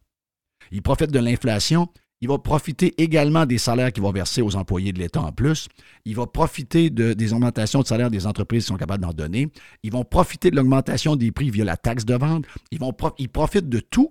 Il 0.72 0.82
profite 0.82 1.10
de 1.10 1.18
l'inflation. 1.18 1.88
Il 2.20 2.28
va 2.28 2.38
profiter 2.38 2.94
également 3.00 3.44
des 3.44 3.58
salaires 3.58 3.92
qu'il 3.92 4.02
va 4.02 4.10
verser 4.10 4.40
aux 4.40 4.56
employés 4.56 4.92
de 4.92 4.98
l'État 4.98 5.20
en 5.20 5.30
plus. 5.30 5.68
Il 6.04 6.16
va 6.16 6.26
profiter 6.26 6.88
de, 6.88 7.12
des 7.12 7.32
augmentations 7.32 7.82
de 7.82 7.86
salaire 7.86 8.10
des 8.10 8.26
entreprises 8.26 8.64
qui 8.64 8.68
sont 8.68 8.76
capables 8.76 9.02
d'en 9.02 9.12
donner. 9.12 9.48
Ils 9.82 9.92
vont 9.92 10.04
profiter 10.04 10.50
de 10.50 10.56
l'augmentation 10.56 11.16
des 11.16 11.32
prix 11.32 11.50
via 11.50 11.64
la 11.64 11.76
taxe 11.76 12.04
de 12.04 12.14
vente. 12.14 12.46
Ils, 12.70 12.78
vont 12.78 12.94
ils 13.18 13.28
profitent 13.28 13.68
de 13.68 13.80
tout 13.80 14.10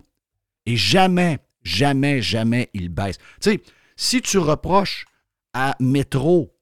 et 0.65 0.75
jamais, 0.75 1.39
jamais, 1.63 2.21
jamais 2.21 2.69
ils 2.73 2.89
baissent. 2.89 3.17
Tu 3.41 3.51
sais, 3.51 3.61
si 3.95 4.21
tu 4.21 4.37
reproches 4.37 5.05
à 5.53 5.75
Métro 5.79 6.52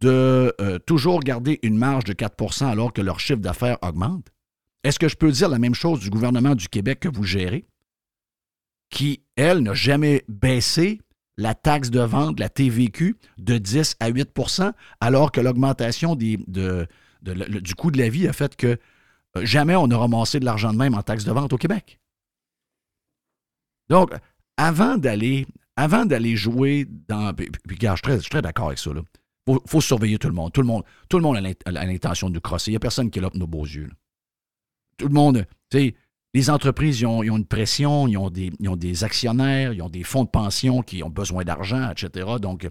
de 0.00 0.54
euh, 0.60 0.78
toujours 0.78 1.20
garder 1.20 1.58
une 1.62 1.76
marge 1.76 2.04
de 2.04 2.12
4% 2.12 2.66
alors 2.66 2.92
que 2.92 3.02
leur 3.02 3.20
chiffre 3.20 3.40
d'affaires 3.40 3.78
augmente? 3.82 4.28
Est-ce 4.82 4.98
que 4.98 5.08
je 5.08 5.16
peux 5.16 5.30
dire 5.30 5.48
la 5.48 5.58
même 5.58 5.74
chose 5.74 6.00
du 6.00 6.10
gouvernement 6.10 6.54
du 6.54 6.68
Québec 6.68 7.00
que 7.00 7.08
vous 7.08 7.24
gérez, 7.24 7.66
qui, 8.88 9.22
elle, 9.36 9.60
n'a 9.60 9.74
jamais 9.74 10.24
baissé 10.28 11.00
la 11.36 11.54
taxe 11.54 11.90
de 11.90 12.00
vente, 12.00 12.40
la 12.40 12.48
TVQ, 12.48 13.16
de 13.38 13.58
10 13.58 13.96
à 14.00 14.10
8% 14.10 14.72
alors 15.00 15.32
que 15.32 15.40
l'augmentation 15.40 16.16
du 16.16 16.38
coût 17.76 17.90
de 17.90 17.98
la 17.98 18.08
vie 18.08 18.26
a 18.28 18.32
fait 18.32 18.56
que 18.56 18.78
euh, 19.36 19.44
jamais 19.44 19.76
on 19.76 19.90
a 19.90 19.96
ramassé 19.96 20.40
de 20.40 20.44
l'argent 20.44 20.72
de 20.72 20.78
même 20.78 20.94
en 20.94 21.02
taxe 21.02 21.24
de 21.24 21.32
vente 21.32 21.52
au 21.52 21.56
Québec? 21.56 22.00
Donc, 23.88 24.12
avant 24.56 24.96
d'aller 24.96 25.46
jouer 26.36 26.86
dans. 27.08 27.34
Puis, 27.34 27.48
je 27.68 27.74
suis 27.74 28.02
très, 28.02 28.18
très 28.18 28.42
d'accord 28.42 28.68
avec 28.68 28.78
ça. 28.78 28.92
Là 28.92 29.02
faut, 29.54 29.62
faut 29.66 29.80
surveiller 29.80 30.18
tout 30.18 30.28
le 30.28 30.34
monde. 30.34 30.52
Tout 30.52 30.60
le 30.60 30.66
monde, 30.66 30.84
tout 31.08 31.16
le 31.16 31.22
monde 31.22 31.36
a 31.36 31.70
l'intention 31.84 32.28
de 32.28 32.34
nous 32.34 32.40
crosser. 32.40 32.70
Il 32.70 32.72
n'y 32.72 32.76
a 32.76 32.80
personne 32.80 33.10
qui 33.10 33.18
est 33.18 33.22
là 33.22 33.30
pour 33.30 33.38
nos 33.38 33.46
beaux 33.46 33.64
yeux. 33.64 33.90
Tout 34.96 35.08
le 35.08 35.14
monde, 35.14 35.46
tu 35.70 35.78
sais, 35.78 35.94
les 36.32 36.50
entreprises, 36.50 37.00
ils 37.00 37.06
ont, 37.06 37.22
une 37.22 37.44
pression, 37.44 38.06
ils 38.06 38.16
ont, 38.16 38.30
des, 38.30 38.52
ont 38.66 38.76
des 38.76 39.02
actionnaires, 39.02 39.72
ils 39.72 39.82
ont 39.82 39.88
des 39.88 40.04
fonds 40.04 40.24
de 40.24 40.28
pension 40.28 40.82
qui 40.82 41.02
ont 41.02 41.10
besoin 41.10 41.44
d'argent, 41.44 41.90
etc. 41.90 42.26
Donc, 42.40 42.68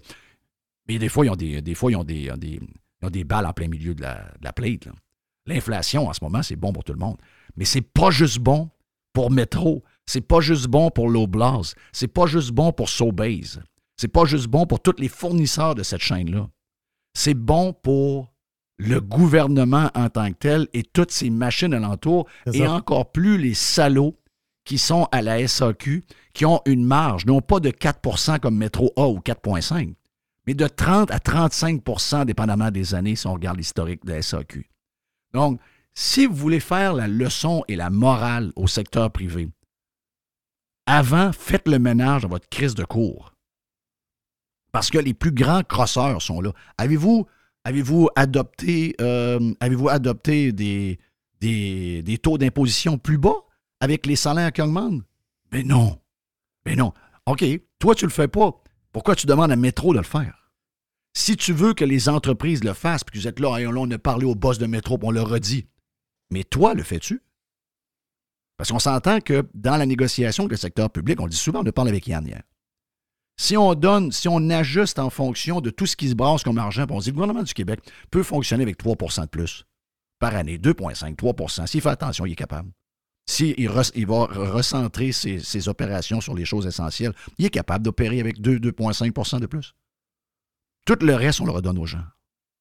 mais 0.88 0.98
des 0.98 1.10
fois, 1.10 1.26
ils 1.26 1.30
ont 1.30 1.36
des, 1.36 1.62
des 1.62 1.76
fois, 1.76 1.92
ont 1.96 2.04
des, 2.04 2.32
des, 2.38 3.24
balles 3.24 3.46
en 3.46 3.54
plein 3.54 3.68
milieu 3.68 3.94
de 3.94 4.02
la, 4.02 4.15
de 4.39 4.44
la 4.44 4.54
plate. 4.54 4.88
L'inflation, 5.46 6.08
en 6.08 6.13
ce 6.13 6.24
moment, 6.24 6.42
c'est 6.42 6.56
bon 6.56 6.72
pour 6.72 6.84
tout 6.84 6.94
le 6.94 7.00
monde. 7.00 7.18
Mais 7.58 7.65
c'est 7.65 7.82
pas 7.82 8.12
juste 8.12 8.39
bon 8.39 8.70
pour 9.13 9.32
Métro. 9.32 9.84
C'est 10.06 10.22
pas 10.22 10.39
juste 10.39 10.68
bon 10.68 10.89
pour 10.89 11.10
l'Oblast. 11.10 11.76
C'est 11.92 12.08
pas 12.08 12.26
juste 12.26 12.52
bon 12.52 12.72
pour 12.72 12.89
Sobeys. 12.89 13.60
C'est 13.98 14.08
pas 14.08 14.26
juste 14.26 14.48
bon 14.48 14.65
pour 14.65 14.80
tous 14.80 14.96
les 14.98 15.10
fournisseurs 15.10 15.76
de 15.76 15.84
cette 15.84 16.02
chaîne-là 16.02 16.50
c'est 17.13 17.34
bon 17.34 17.74
pour 17.74 18.34
le 18.78 19.02
gouvernement 19.02 19.91
en 19.93 20.10
tant 20.10 20.30
que 20.32 20.38
tel 20.38 20.67
et 20.74 20.84
toutes 20.84 21.12
ces 21.12 21.30
machines 21.30 21.74
alentour, 21.74 22.28
et 22.54 22.65
encore 22.65 23.12
plus 23.12 23.38
les 23.38 23.54
salauds 23.54 24.17
qui 24.63 24.78
sont 24.78 25.08
à 25.12 25.22
la 25.22 25.45
SAQ, 25.45 26.06
qui 26.34 26.45
ont 26.45 26.62
une 26.65 26.86
marge, 26.86 27.26
non 27.26 27.41
pas 27.41 27.60
de 27.60 27.72
4% 27.72 28.39
comme 28.39 28.56
Métro 28.56 28.93
A 28.95 29.08
ou 29.08 29.19
4,5, 29.19 29.93
mais 30.48 30.54
de 30.54 30.67
30 30.67 31.12
à 31.12 31.17
35% 31.17 32.26
dépendamment 32.26 32.72
des 32.72 32.95
années 32.95 33.15
si 33.15 33.28
on 33.28 33.34
regarde 33.34 33.58
l'historique 33.58 34.06
de 34.06 34.13
la 34.13 34.22
SAQ. 34.22 34.69
Donc, 35.34 35.60
si 35.93 36.26
vous 36.26 36.36
voulez 36.36 36.60
faire 36.60 36.93
la 36.93 37.08
leçon 37.08 37.63
et 37.67 37.76
la 37.76 37.89
morale 37.89 38.54
au 38.56 38.67
secteur 38.67 39.12
privé, 39.12 39.50
avant, 40.86 41.32
faites 41.34 41.67
le 41.67 41.78
ménage 41.78 42.24
dans 42.24 42.30
votre 42.30 42.48
crise 42.50 42.76
de 42.76 42.84
cours. 42.84 43.34
Parce 44.72 44.90
que 44.90 44.98
les 44.98 45.14
plus 45.14 45.32
grands 45.32 45.64
crosseurs 45.64 46.22
sont 46.22 46.42
là. 46.42 46.52
Avez-vous 46.78 47.26
avez 47.64 47.84
adopté, 48.16 48.96
euh, 49.02 49.54
adopté 49.60 50.52
des, 50.52 51.00
des, 51.42 52.18
taux 52.22 52.38
d'imposition 52.38 52.98
plus 52.98 53.18
bas 53.18 53.46
avec 53.80 54.06
les 54.06 54.16
salaires 54.16 54.52
qui 54.52 54.62
augmentent? 54.62 55.04
Mais 55.52 55.64
non. 55.64 56.00
Mais 56.66 56.76
non. 56.76 56.94
OK, 57.26 57.44
toi, 57.80 57.96
tu 57.96 58.06
ne 58.06 58.10
le 58.10 58.14
fais 58.14 58.28
pas. 58.28 58.52
Pourquoi 58.92 59.16
tu 59.16 59.28
demandes 59.28 59.52
à 59.52 59.56
Métro 59.56 59.94
de 59.94 60.00
le 60.00 60.04
faire? 60.04 60.52
Si 61.14 61.36
tu 61.36 61.54
veux 61.54 61.74
que 61.74 61.86
les 61.86 62.08
entreprises 62.08 62.64
le 62.64 62.74
fassent, 62.74 63.04
puis 63.04 63.14
que 63.14 63.20
vous 63.20 63.28
êtes 63.28 63.40
là, 63.40 63.50
on 63.50 63.92
a 63.92 63.98
parlé 63.98 64.26
au 64.26 64.36
boss 64.36 64.58
de 64.58 64.68
Métro, 64.68 64.98
puis 64.98 65.08
on 65.08 65.12
le 65.12 65.22
redit. 65.22 65.68
Mais 66.32 66.44
toi, 66.44 66.74
le 66.74 66.84
fais-tu? 66.84 67.22
Parce 68.58 68.72
qu'on 68.72 68.80
s'entend 68.80 69.20
que 69.22 69.48
dans 69.54 69.78
la 69.78 69.86
négociation 69.86 70.44
avec 70.44 70.52
le 70.52 70.58
secteur 70.58 70.90
public, 70.90 71.20
on 71.22 71.28
dit 71.28 71.38
souvent, 71.38 71.62
on 71.62 71.64
le 71.64 71.72
parle 71.72 71.88
avec 71.88 72.06
Yann 72.08 72.28
hier. 72.28 72.44
Si 73.41 73.56
on 73.56 73.73
donne, 73.73 74.12
si 74.12 74.28
on 74.28 74.49
ajuste 74.49 74.99
en 74.99 75.10
fonction 75.10 75.62
de 75.62 75.69
tout 75.69 75.86
ce 75.86 75.95
qui 75.95 76.10
se 76.10 76.13
brasse 76.13 76.43
comme 76.43 76.58
argent, 76.58 76.86
on 76.89 76.99
dit 76.99 77.08
le 77.08 77.13
gouvernement 77.13 77.41
du 77.41 77.54
Québec 77.54 77.80
peut 78.12 78.21
fonctionner 78.21 78.63
avec 78.63 78.78
3% 78.84 79.21
de 79.21 79.28
plus 79.28 79.63
par 80.19 80.36
année, 80.36 80.58
2,5, 80.58 81.15
3% 81.15 81.65
S'il 81.65 81.80
fait 81.80 81.88
attention, 81.88 82.25
il 82.25 82.34
est 82.34 82.36
capable. 82.36 82.69
S'il 83.25 83.56
il 83.58 83.69
va 84.06 84.25
recentrer 84.25 85.13
ses, 85.13 85.69
opérations 85.69 86.19
sur 86.19 86.36
les 86.36 86.43
choses 86.43 86.67
essentielles, 86.67 87.13
il 87.38 87.45
est 87.45 87.49
capable 87.49 87.86
d'opérer 87.86 88.19
avec 88.19 88.41
2, 88.41 88.60
2,5% 88.60 89.39
de 89.39 89.45
plus. 89.45 89.73
Tout 90.86 90.97
le 90.99 91.15
reste, 91.15 91.39
on 91.39 91.45
le 91.45 91.54
redonne 91.54 91.78
aux 91.78 91.86
gens. 91.86 92.04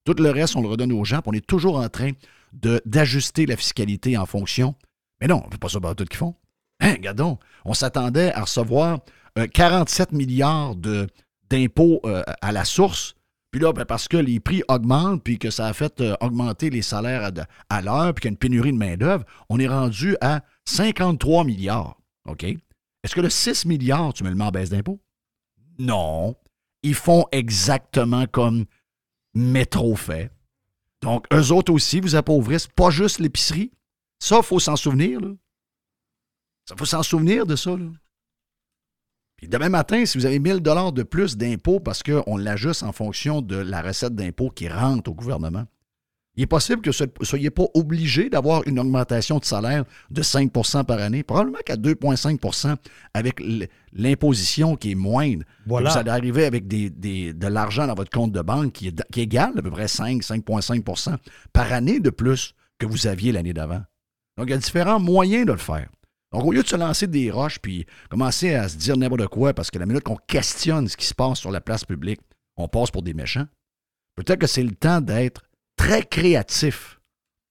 Tout 0.04 0.14
le 0.16 0.30
reste, 0.30 0.54
on 0.54 0.62
le 0.62 0.68
redonne 0.68 0.92
aux 0.92 1.04
gens, 1.04 1.22
puis 1.22 1.30
on 1.30 1.32
est 1.32 1.44
toujours 1.44 1.78
en 1.78 1.88
train 1.88 2.12
d'ajuster 2.52 3.46
la 3.46 3.56
fiscalité 3.56 4.16
en 4.16 4.26
fonction 4.26 4.76
Mais 5.20 5.26
non, 5.26 5.44
c'est 5.50 5.58
pas 5.58 5.68
ça 5.68 5.80
tout 5.80 6.04
qu'ils 6.04 6.18
font. 6.18 6.36
Hein, 6.78 6.92
regardons, 6.92 7.40
on 7.64 7.74
s'attendait 7.74 8.32
à 8.32 8.42
recevoir 8.42 9.00
47 9.46 10.12
milliards 10.12 10.74
de, 10.74 11.06
d'impôts 11.50 12.00
euh, 12.04 12.22
à 12.40 12.52
la 12.52 12.64
source. 12.64 13.14
Puis 13.50 13.60
là, 13.60 13.72
ben, 13.72 13.84
parce 13.84 14.08
que 14.08 14.16
les 14.16 14.40
prix 14.40 14.62
augmentent, 14.68 15.22
puis 15.22 15.38
que 15.38 15.50
ça 15.50 15.66
a 15.66 15.72
fait 15.72 16.00
euh, 16.00 16.14
augmenter 16.20 16.70
les 16.70 16.82
salaires 16.82 17.30
à, 17.68 17.82
l'heure, 17.82 18.14
puis 18.14 18.22
qu'il 18.22 18.28
y 18.28 18.30
a 18.30 18.32
une 18.32 18.38
pénurie 18.38 18.72
de 18.72 18.78
main-d'œuvre, 18.78 19.24
on 19.48 19.58
est 19.58 19.68
rendu 19.68 20.16
à 20.20 20.42
53 20.66 21.44
milliards. 21.44 21.98
OK? 22.26 22.44
Est-ce 22.44 23.14
que 23.14 23.20
le 23.20 23.30
6 23.30 23.64
milliards, 23.64 24.12
tu 24.12 24.24
me 24.24 24.28
le 24.28 24.34
mets 24.34 24.44
en 24.44 24.50
baisse 24.50 24.70
d'impôts? 24.70 25.00
Non. 25.78 26.36
Ils 26.82 26.94
font 26.94 27.26
exactement 27.32 28.26
comme 28.26 28.66
Métro 29.34 29.96
fait. 29.96 30.30
Donc, 31.00 31.26
eux 31.32 31.52
autres 31.52 31.72
aussi 31.72 32.00
vous 32.00 32.16
appauvrissent, 32.16 32.66
pas 32.66 32.90
juste 32.90 33.20
l'épicerie. 33.20 33.72
Ça, 34.18 34.38
il 34.38 34.42
faut 34.42 34.58
s'en 34.58 34.76
souvenir. 34.76 35.20
Ça 36.68 36.74
faut 36.76 36.84
s'en 36.84 37.02
souvenir 37.02 37.46
de 37.46 37.56
ça. 37.56 37.70
Là. 37.70 37.86
Puis 39.38 39.48
demain 39.48 39.68
matin, 39.70 40.04
si 40.04 40.18
vous 40.18 40.26
avez 40.26 40.38
1000 40.40 40.60
dollars 40.60 40.92
de 40.92 41.02
plus 41.04 41.36
d'impôts 41.36 41.80
parce 41.80 42.02
qu'on 42.02 42.36
l'ajuste 42.36 42.82
en 42.82 42.92
fonction 42.92 43.40
de 43.40 43.56
la 43.56 43.80
recette 43.80 44.14
d'impôts 44.14 44.50
qui 44.50 44.68
rentre 44.68 45.10
au 45.10 45.14
gouvernement, 45.14 45.64
il 46.36 46.42
est 46.42 46.46
possible 46.46 46.82
que 46.82 46.90
vous 46.90 47.04
ne 47.20 47.24
soyez 47.24 47.50
pas 47.50 47.64
obligé 47.74 48.28
d'avoir 48.30 48.62
une 48.66 48.78
augmentation 48.78 49.38
de 49.38 49.44
salaire 49.44 49.84
de 50.10 50.22
5% 50.22 50.84
par 50.84 50.98
année, 51.00 51.24
probablement 51.24 51.58
qu'à 51.64 51.76
2,5% 51.76 52.76
avec 53.14 53.40
l'imposition 53.92 54.76
qui 54.76 54.92
est 54.92 54.94
moindre. 54.94 55.42
Voilà. 55.66 55.90
Vous 55.90 55.98
allez 55.98 56.10
arriver 56.10 56.44
avec 56.44 56.68
des- 56.68 56.90
des- 56.90 57.32
de 57.32 57.46
l'argent 57.48 57.86
dans 57.88 57.94
votre 57.94 58.10
compte 58.10 58.30
de 58.32 58.40
banque 58.42 58.72
qui, 58.72 58.88
est, 58.88 59.02
qui 59.10 59.20
égale 59.22 59.52
à 59.58 59.62
peu 59.62 59.70
près 59.70 59.88
5, 59.88 60.22
5,5% 60.22 61.16
par 61.52 61.72
année 61.72 61.98
de 62.00 62.10
plus 62.10 62.54
que 62.78 62.86
vous 62.86 63.06
aviez 63.08 63.32
l'année 63.32 63.52
d'avant. 63.52 63.82
Donc, 64.36 64.46
il 64.46 64.50
y 64.50 64.54
a 64.54 64.58
différents 64.58 65.00
moyens 65.00 65.46
de 65.46 65.52
le 65.52 65.58
faire. 65.58 65.88
Donc, 66.32 66.44
au 66.44 66.52
lieu 66.52 66.62
de 66.62 66.68
se 66.68 66.76
lancer 66.76 67.06
des 67.06 67.30
roches 67.30 67.58
puis 67.58 67.86
commencer 68.10 68.54
à 68.54 68.68
se 68.68 68.76
dire 68.76 68.96
n'importe 68.96 69.28
quoi, 69.28 69.54
parce 69.54 69.70
que 69.70 69.78
la 69.78 69.86
minute 69.86 70.04
qu'on 70.04 70.16
questionne 70.16 70.88
ce 70.88 70.96
qui 70.96 71.06
se 71.06 71.14
passe 71.14 71.38
sur 71.38 71.50
la 71.50 71.60
place 71.60 71.84
publique, 71.84 72.20
on 72.56 72.68
passe 72.68 72.90
pour 72.90 73.02
des 73.02 73.14
méchants, 73.14 73.46
peut-être 74.14 74.40
que 74.40 74.46
c'est 74.46 74.62
le 74.62 74.74
temps 74.74 75.00
d'être 75.00 75.42
très 75.76 76.02
créatif 76.02 77.00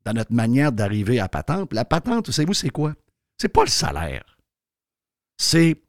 dans 0.05 0.13
notre 0.13 0.33
manière 0.33 0.71
d'arriver 0.71 1.19
à 1.19 1.27
patente. 1.27 1.73
La 1.73 1.85
patente, 1.85 2.31
savez-vous, 2.31 2.53
c'est 2.53 2.69
quoi? 2.69 2.93
C'est 3.39 3.49
pas 3.49 3.63
le 3.63 3.69
salaire. 3.69 4.37
C'est 5.37 5.81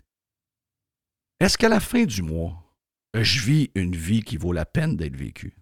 est-ce 1.40 1.56
qu'à 1.56 1.68
la 1.68 1.80
fin 1.80 2.04
du 2.04 2.22
mois, 2.22 2.74
je 3.14 3.40
vis 3.40 3.70
une 3.74 3.94
vie 3.94 4.22
qui 4.22 4.36
vaut 4.36 4.52
la 4.52 4.66
peine 4.66 4.96
d'être 4.96 5.16
vécue? 5.16 5.56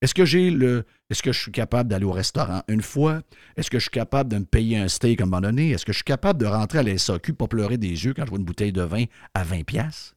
Est-ce 0.00 0.14
que 0.14 0.24
j'ai 0.24 0.50
le. 0.50 0.84
Est-ce 1.10 1.22
que 1.22 1.32
je 1.32 1.40
suis 1.40 1.52
capable 1.52 1.90
d'aller 1.90 2.06
au 2.06 2.12
restaurant 2.12 2.62
une 2.68 2.80
fois? 2.80 3.20
Est-ce 3.56 3.70
que 3.70 3.78
je 3.78 3.82
suis 3.82 3.90
capable 3.90 4.30
de 4.30 4.38
me 4.38 4.44
payer 4.44 4.78
un 4.78 4.88
steak 4.88 5.20
à 5.20 5.24
un 5.24 5.26
moment 5.26 5.42
donné? 5.42 5.70
Est-ce 5.70 5.84
que 5.84 5.92
je 5.92 5.98
suis 5.98 6.04
capable 6.04 6.40
de 6.40 6.46
rentrer 6.46 6.78
à 6.78 6.82
la 6.82 6.96
SAQ 6.96 7.34
pas 7.34 7.48
pleurer 7.48 7.76
des 7.76 7.88
yeux 7.88 8.14
quand 8.14 8.24
je 8.24 8.30
vois 8.30 8.38
une 8.38 8.44
bouteille 8.44 8.72
de 8.72 8.82
vin 8.82 9.04
à 9.34 9.44
20$? 9.44 9.64
piastres? 9.64 10.16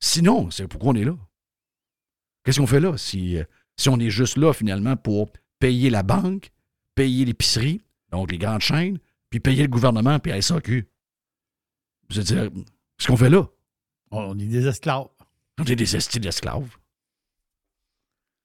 Sinon, 0.00 0.50
c'est 0.50 0.68
pourquoi 0.68 0.92
on 0.92 0.94
est 0.94 1.04
là. 1.04 1.16
Qu'est-ce 2.44 2.60
qu'on 2.60 2.66
fait 2.66 2.80
là 2.80 2.96
si, 2.96 3.36
euh, 3.36 3.44
si 3.76 3.88
on 3.88 3.98
est 3.98 4.10
juste 4.10 4.36
là 4.36 4.52
finalement 4.52 4.96
pour 4.96 5.30
payer 5.58 5.90
la 5.90 6.02
banque, 6.02 6.50
payer 6.94 7.24
l'épicerie, 7.24 7.82
donc 8.10 8.30
les 8.30 8.38
grandes 8.38 8.60
chaînes, 8.60 8.98
puis 9.30 9.40
payer 9.40 9.62
le 9.62 9.68
gouvernement 9.68 10.18
puis 10.18 10.32
la 10.32 10.40
SAQ? 10.40 10.88
Je 12.08 12.16
veux 12.18 12.24
dire, 12.24 12.50
qu'est-ce 12.52 13.08
qu'on 13.08 13.16
fait 13.16 13.30
là? 13.30 13.46
On 14.10 14.38
est 14.38 14.46
des 14.46 14.66
esclaves. 14.66 15.08
On 15.58 15.64
est 15.64 15.76
des 15.76 15.96
estis 15.96 16.20
d'esclaves. 16.20 16.76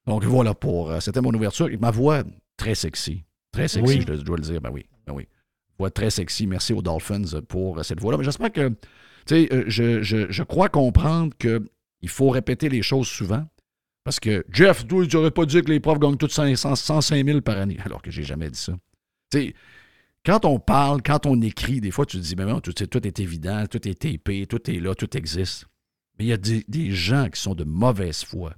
Donc 0.07 0.23
voilà 0.23 0.53
pour. 0.53 0.91
euh, 0.91 0.99
C'était 0.99 1.21
mon 1.21 1.33
ouverture. 1.33 1.69
Et 1.69 1.77
Ma 1.77 1.91
voix 1.91 2.23
très 2.57 2.75
sexy. 2.75 3.23
Très 3.51 3.67
sexy, 3.67 3.97
Oui. 3.99 4.05
je, 4.07 4.15
je 4.15 4.21
dois 4.21 4.37
le 4.37 4.43
dire. 4.43 4.61
Ben 4.61 4.69
oui. 4.71 4.85
Ben 5.05 5.13
oui. 5.13 5.27
Voix 5.77 5.89
très 5.91 6.09
sexy. 6.09 6.47
Merci 6.47 6.73
aux 6.73 6.81
Dolphins 6.81 7.41
pour 7.47 7.79
euh, 7.79 7.83
cette 7.83 7.99
voix-là. 7.99 8.17
Mais 8.17 8.23
j'espère 8.23 8.51
que. 8.51 8.69
Tu 8.69 8.75
sais, 9.35 9.49
euh, 9.53 9.63
je, 9.67 10.01
je- 10.01 10.31
je 10.31 10.43
crois 10.43 10.69
comprendre 10.69 11.33
qu'il 11.37 12.09
faut 12.09 12.29
répéter 12.29 12.69
les 12.69 12.81
choses 12.81 13.07
souvent. 13.07 13.45
Parce 14.03 14.19
que 14.19 14.43
Jeff, 14.51 14.87
tu 14.87 14.95
n'aurais 15.13 15.29
pas 15.29 15.45
dit 15.45 15.61
que 15.61 15.69
les 15.69 15.79
profs 15.79 15.99
gagnent 15.99 16.17
100 16.55 16.75
105 16.75 17.23
000 17.25 17.41
par 17.41 17.57
année. 17.59 17.77
Alors 17.85 18.01
que 18.01 18.09
j'ai 18.09 18.23
jamais 18.23 18.49
dit 18.49 18.59
ça. 18.59 18.73
Tu 19.31 19.37
sais, 19.39 19.53
quand 20.25 20.45
on 20.45 20.59
parle, 20.59 21.01
quand 21.03 21.25
on 21.27 21.39
écrit, 21.41 21.81
des 21.81 21.91
fois, 21.91 22.05
tu 22.07 22.17
te 22.17 22.23
dis, 22.23 22.35
ben 22.35 22.45
non, 22.47 22.59
tout, 22.61 22.73
tout 22.73 23.07
est 23.07 23.19
évident, 23.19 23.65
tout 23.67 23.87
est 23.87 24.05
épais, 24.05 24.45
tout 24.47 24.69
est 24.69 24.79
là, 24.79 24.95
tout 24.95 25.15
existe. 25.17 25.65
Mais 26.17 26.25
il 26.25 26.27
y 26.29 26.33
a 26.33 26.37
des, 26.37 26.63
des 26.67 26.91
gens 26.91 27.27
qui 27.29 27.39
sont 27.39 27.53
de 27.55 27.63
mauvaise 27.63 28.23
foi 28.23 28.53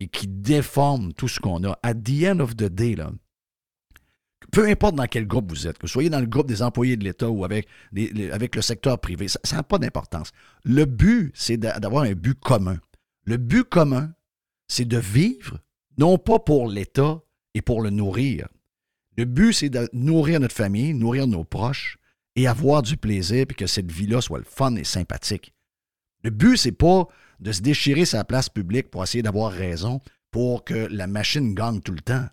et 0.00 0.08
qui 0.08 0.26
déforment 0.28 1.12
tout 1.12 1.28
ce 1.28 1.40
qu'on 1.40 1.64
a. 1.64 1.78
At 1.82 1.94
the 1.94 2.24
end 2.26 2.40
of 2.40 2.56
the 2.56 2.64
day, 2.64 2.96
peu 4.52 4.68
importe 4.68 4.94
dans 4.94 5.06
quel 5.06 5.26
groupe 5.26 5.50
vous 5.50 5.66
êtes, 5.66 5.78
que 5.78 5.82
vous 5.86 5.92
soyez 5.92 6.10
dans 6.10 6.20
le 6.20 6.26
groupe 6.26 6.46
des 6.46 6.62
employés 6.62 6.96
de 6.96 7.04
l'État 7.04 7.28
ou 7.30 7.44
avec, 7.44 7.66
avec 8.32 8.54
le 8.54 8.62
secteur 8.62 8.98
privé, 9.00 9.28
ça 9.28 9.38
n'a 9.56 9.62
pas 9.62 9.78
d'importance. 9.78 10.30
Le 10.64 10.84
but, 10.84 11.32
c'est 11.34 11.56
d'a- 11.56 11.78
d'avoir 11.80 12.04
un 12.04 12.12
but 12.12 12.38
commun. 12.38 12.78
Le 13.24 13.38
but 13.38 13.64
commun, 13.64 14.12
c'est 14.68 14.84
de 14.84 14.98
vivre, 14.98 15.58
non 15.98 16.18
pas 16.18 16.38
pour 16.38 16.68
l'État 16.68 17.20
et 17.54 17.62
pour 17.62 17.80
le 17.82 17.90
nourrir. 17.90 18.48
Le 19.16 19.24
but, 19.24 19.52
c'est 19.52 19.70
de 19.70 19.88
nourrir 19.92 20.40
notre 20.40 20.54
famille, 20.54 20.92
nourrir 20.94 21.26
nos 21.26 21.42
proches 21.44 21.96
et 22.36 22.46
avoir 22.46 22.82
du 22.82 22.96
plaisir, 22.98 23.46
puis 23.48 23.56
que 23.56 23.66
cette 23.66 23.90
vie-là 23.90 24.20
soit 24.20 24.38
le 24.38 24.44
fun 24.44 24.76
et 24.76 24.84
sympathique. 24.84 25.54
Le 26.26 26.32
but, 26.32 26.56
c'est 26.56 26.72
pas 26.72 27.06
de 27.38 27.52
se 27.52 27.62
déchirer 27.62 28.04
sa 28.04 28.24
place 28.24 28.48
publique 28.48 28.90
pour 28.90 29.00
essayer 29.04 29.22
d'avoir 29.22 29.52
raison, 29.52 30.00
pour 30.32 30.64
que 30.64 30.74
la 30.74 31.06
machine 31.06 31.54
gagne 31.54 31.78
tout 31.80 31.92
le 31.92 32.00
temps. 32.00 32.24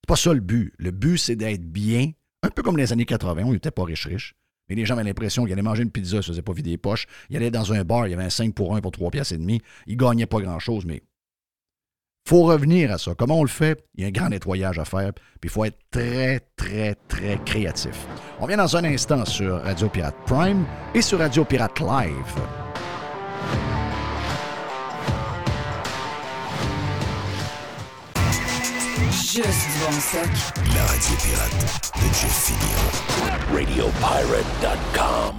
C'est 0.00 0.08
pas 0.08 0.16
ça 0.16 0.32
le 0.32 0.40
but. 0.40 0.72
Le 0.78 0.92
but, 0.92 1.18
c'est 1.18 1.36
d'être 1.36 1.70
bien, 1.70 2.12
un 2.42 2.48
peu 2.48 2.62
comme 2.62 2.78
les 2.78 2.90
années 2.94 3.04
80, 3.04 3.42
on 3.44 3.52
n'était 3.52 3.70
pas 3.70 3.84
riche-riche. 3.84 4.34
Mais 4.70 4.76
les 4.76 4.86
gens 4.86 4.94
avaient 4.94 5.04
l'impression 5.04 5.44
qu'ils 5.44 5.52
allaient 5.52 5.60
manger 5.60 5.82
une 5.82 5.90
pizza, 5.90 6.16
ils 6.16 6.22
se 6.22 6.32
faisaient 6.32 6.40
pas 6.40 6.54
vider 6.54 6.70
les 6.70 6.78
poches. 6.78 7.04
Ils 7.28 7.36
allaient 7.36 7.50
dans 7.50 7.70
un 7.74 7.84
bar, 7.84 8.06
il 8.06 8.12
y 8.12 8.14
avait 8.14 8.24
un 8.24 8.30
5 8.30 8.54
pour 8.54 8.74
1 8.74 8.80
pour 8.80 8.92
3 8.92 9.10
piastres 9.10 9.34
et 9.34 9.38
demi. 9.38 9.60
Ils 9.86 9.98
gagnaient 9.98 10.24
pas 10.24 10.40
grand-chose, 10.40 10.86
mais 10.86 11.02
faut 12.26 12.44
revenir 12.44 12.92
à 12.92 12.96
ça. 12.96 13.14
Comment 13.14 13.40
on 13.40 13.44
le 13.44 13.50
fait? 13.50 13.84
Il 13.94 14.00
y 14.00 14.04
a 14.06 14.08
un 14.08 14.10
grand 14.10 14.30
nettoyage 14.30 14.78
à 14.78 14.86
faire, 14.86 15.12
puis 15.12 15.22
il 15.42 15.50
faut 15.50 15.66
être 15.66 15.78
très, 15.90 16.40
très, 16.56 16.94
très 17.08 17.38
créatif. 17.44 18.06
On 18.40 18.46
vient 18.46 18.56
dans 18.56 18.74
un 18.74 18.84
instant 18.84 19.26
sur 19.26 19.60
Radio 19.60 19.90
Pirate 19.90 20.16
Prime 20.24 20.64
et 20.94 21.02
sur 21.02 21.18
Radio 21.18 21.44
Pirate 21.44 21.80
Live. 21.80 22.63
Juste 29.34 29.46
du 29.46 29.50
bon 29.84 29.90
stock. 29.98 30.30
La 30.76 30.84
radio 30.84 31.16
pirate 31.18 31.90
de 31.96 32.06
Jeff 32.14 32.30
Fillion. 32.44 32.84
RadioPirate.com. 33.52 35.34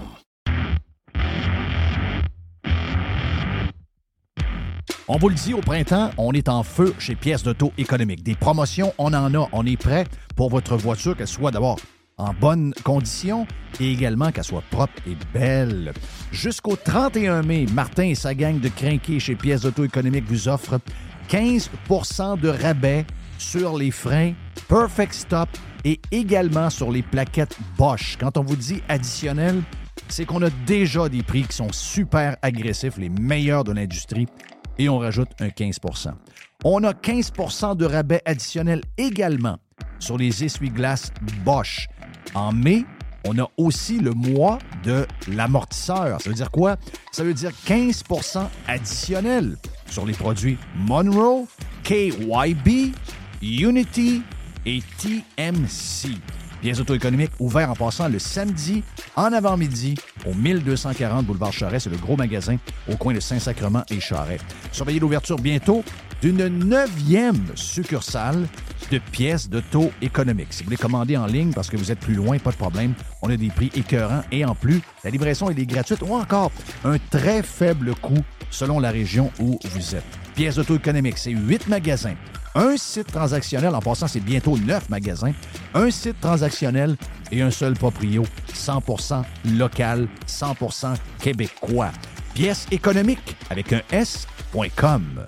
On 5.07 5.17
vous 5.17 5.29
le 5.29 5.35
dit, 5.35 5.53
au 5.53 5.61
printemps, 5.61 6.11
on 6.17 6.33
est 6.33 6.49
en 6.49 6.63
feu 6.63 6.93
chez 6.99 7.15
Pièces 7.15 7.43
d'Auto 7.43 7.71
économique. 7.77 8.21
Des 8.21 8.35
promotions, 8.35 8.93
on 8.97 9.13
en 9.13 9.33
a. 9.33 9.47
On 9.53 9.65
est 9.65 9.77
prêt 9.77 10.03
pour 10.35 10.49
votre 10.49 10.75
voiture, 10.75 11.15
qu'elle 11.15 11.27
soit 11.27 11.51
d'abord 11.51 11.79
en 12.17 12.33
bonne 12.33 12.73
condition 12.83 13.47
et 13.79 13.93
également 13.93 14.33
qu'elle 14.33 14.43
soit 14.43 14.63
propre 14.71 15.01
et 15.07 15.15
belle. 15.33 15.93
Jusqu'au 16.33 16.75
31 16.75 17.43
mai, 17.43 17.65
Martin 17.73 18.03
et 18.03 18.15
sa 18.15 18.35
gang 18.35 18.59
de 18.59 18.67
crinqués 18.67 19.21
chez 19.21 19.35
Pièces 19.35 19.61
d'Auto 19.61 19.85
économique 19.85 20.25
vous 20.27 20.49
offrent 20.49 20.81
15% 21.29 22.41
de 22.41 22.49
rabais 22.49 23.05
sur 23.37 23.77
les 23.77 23.91
freins 23.91 24.33
Perfect 24.67 25.13
Stop 25.13 25.49
et 25.83 25.99
également 26.11 26.69
sur 26.69 26.91
les 26.91 27.01
plaquettes 27.01 27.57
Bosch. 27.77 28.17
Quand 28.19 28.37
on 28.37 28.43
vous 28.43 28.55
dit 28.55 28.81
additionnel, 28.89 29.61
c'est 30.07 30.25
qu'on 30.25 30.41
a 30.41 30.49
déjà 30.65 31.09
des 31.09 31.23
prix 31.23 31.43
qui 31.43 31.55
sont 31.55 31.71
super 31.71 32.37
agressifs, 32.41 32.97
les 32.97 33.09
meilleurs 33.09 33.63
de 33.63 33.71
l'industrie, 33.71 34.27
et 34.77 34.89
on 34.89 34.97
rajoute 34.97 35.29
un 35.39 35.47
15% 35.47 36.11
On 36.63 36.83
a 36.83 36.91
15% 36.91 37.77
de 37.77 37.85
rabais 37.85 38.21
additionnel 38.25 38.81
également 38.97 39.57
sur 39.99 40.17
les 40.17 40.43
essuie-glaces 40.43 41.11
Bosch. 41.43 41.87
En 42.33 42.51
mai, 42.51 42.85
on 43.27 43.37
a 43.39 43.49
aussi 43.57 43.99
le 43.99 44.11
mois 44.11 44.59
de 44.83 45.05
l'amortisseur. 45.27 46.21
Ça 46.21 46.29
veut 46.29 46.35
dire 46.35 46.51
quoi? 46.51 46.77
Ça 47.11 47.23
veut 47.23 47.33
dire 47.33 47.51
15% 47.65 48.47
additionnel 48.67 49.57
sur 49.87 50.05
les 50.05 50.13
produits 50.13 50.57
Monroe, 50.75 51.47
KYB, 51.83 52.93
Unity 53.45 54.23
et 54.65 54.81
TMC. 54.97 56.17
Pièces 56.61 56.79
auto-économiques 56.79 57.31
ouvert 57.39 57.69
en 57.69 57.75
passant 57.75 58.07
le 58.07 58.17
samedi 58.17 58.83
en 59.15 59.31
avant-midi 59.33 59.95
au 60.25 60.33
1240 60.33 61.27
boulevard 61.27 61.53
Charret. 61.53 61.79
C'est 61.79 61.91
le 61.91 61.97
gros 61.97 62.17
magasin 62.17 62.57
au 62.91 62.95
coin 62.95 63.13
de 63.13 63.19
Saint-Sacrement 63.19 63.83
et 63.91 63.99
Charret. 63.99 64.39
Surveillez 64.71 64.99
l'ouverture 64.99 65.37
bientôt 65.37 65.83
d'une 66.23 66.47
neuvième 66.47 67.45
succursale 67.53 68.47
de 68.89 68.97
pièces 68.97 69.47
d'auto-économique. 69.47 70.47
Si 70.51 70.63
vous 70.63 70.65
voulez 70.65 70.77
commander 70.77 71.15
en 71.15 71.27
ligne 71.27 71.53
parce 71.53 71.69
que 71.69 71.77
vous 71.77 71.91
êtes 71.91 71.99
plus 71.99 72.15
loin, 72.15 72.39
pas 72.39 72.51
de 72.51 72.57
problème. 72.57 72.95
On 73.21 73.29
a 73.29 73.37
des 73.37 73.49
prix 73.49 73.69
écœurants 73.75 74.23
et 74.31 74.43
en 74.43 74.55
plus, 74.55 74.81
la 75.03 75.11
livraison 75.11 75.51
est 75.51 75.65
gratuite 75.65 76.01
ou 76.01 76.15
encore 76.15 76.51
un 76.83 76.97
très 77.11 77.43
faible 77.43 77.93
coût 77.93 78.23
selon 78.49 78.79
la 78.79 78.89
région 78.89 79.31
où 79.39 79.59
vous 79.65 79.95
êtes. 79.95 80.03
Pièces 80.33 80.55
d'auto-économique, 80.55 81.19
c'est 81.19 81.31
huit 81.31 81.67
magasins 81.67 82.15
Un 82.55 82.77
site 82.77 83.11
transactionnel, 83.11 83.75
en 83.75 83.81
passant, 83.81 84.07
c'est 84.07 84.21
bientôt 84.21 84.57
neuf 84.57 84.89
magasins. 84.89 85.33
Un 85.73 85.91
site 85.91 86.19
transactionnel 86.21 86.95
et 87.31 87.41
un 87.41 87.51
seul 87.51 87.73
proprio. 87.73 88.23
100% 88.53 89.23
local, 89.57 90.07
100% 90.25 90.95
québécois. 91.19 91.91
Pièce 92.33 92.65
économique 92.71 93.35
avec 93.49 93.73
un 93.73 93.81
S.com. 93.91 95.25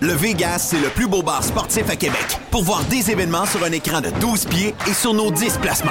Le 0.00 0.12
Vegas, 0.12 0.60
c'est 0.70 0.80
le 0.80 0.90
plus 0.90 1.08
beau 1.08 1.22
bar 1.22 1.42
sportif 1.42 1.90
à 1.90 1.96
Québec. 1.96 2.38
Pour 2.52 2.62
voir 2.62 2.84
des 2.84 3.10
événements 3.10 3.46
sur 3.46 3.64
un 3.64 3.72
écran 3.72 4.00
de 4.00 4.10
12 4.20 4.44
pieds 4.44 4.74
et 4.88 4.94
sur 4.94 5.12
nos 5.12 5.32
10 5.32 5.58
placements. 5.58 5.90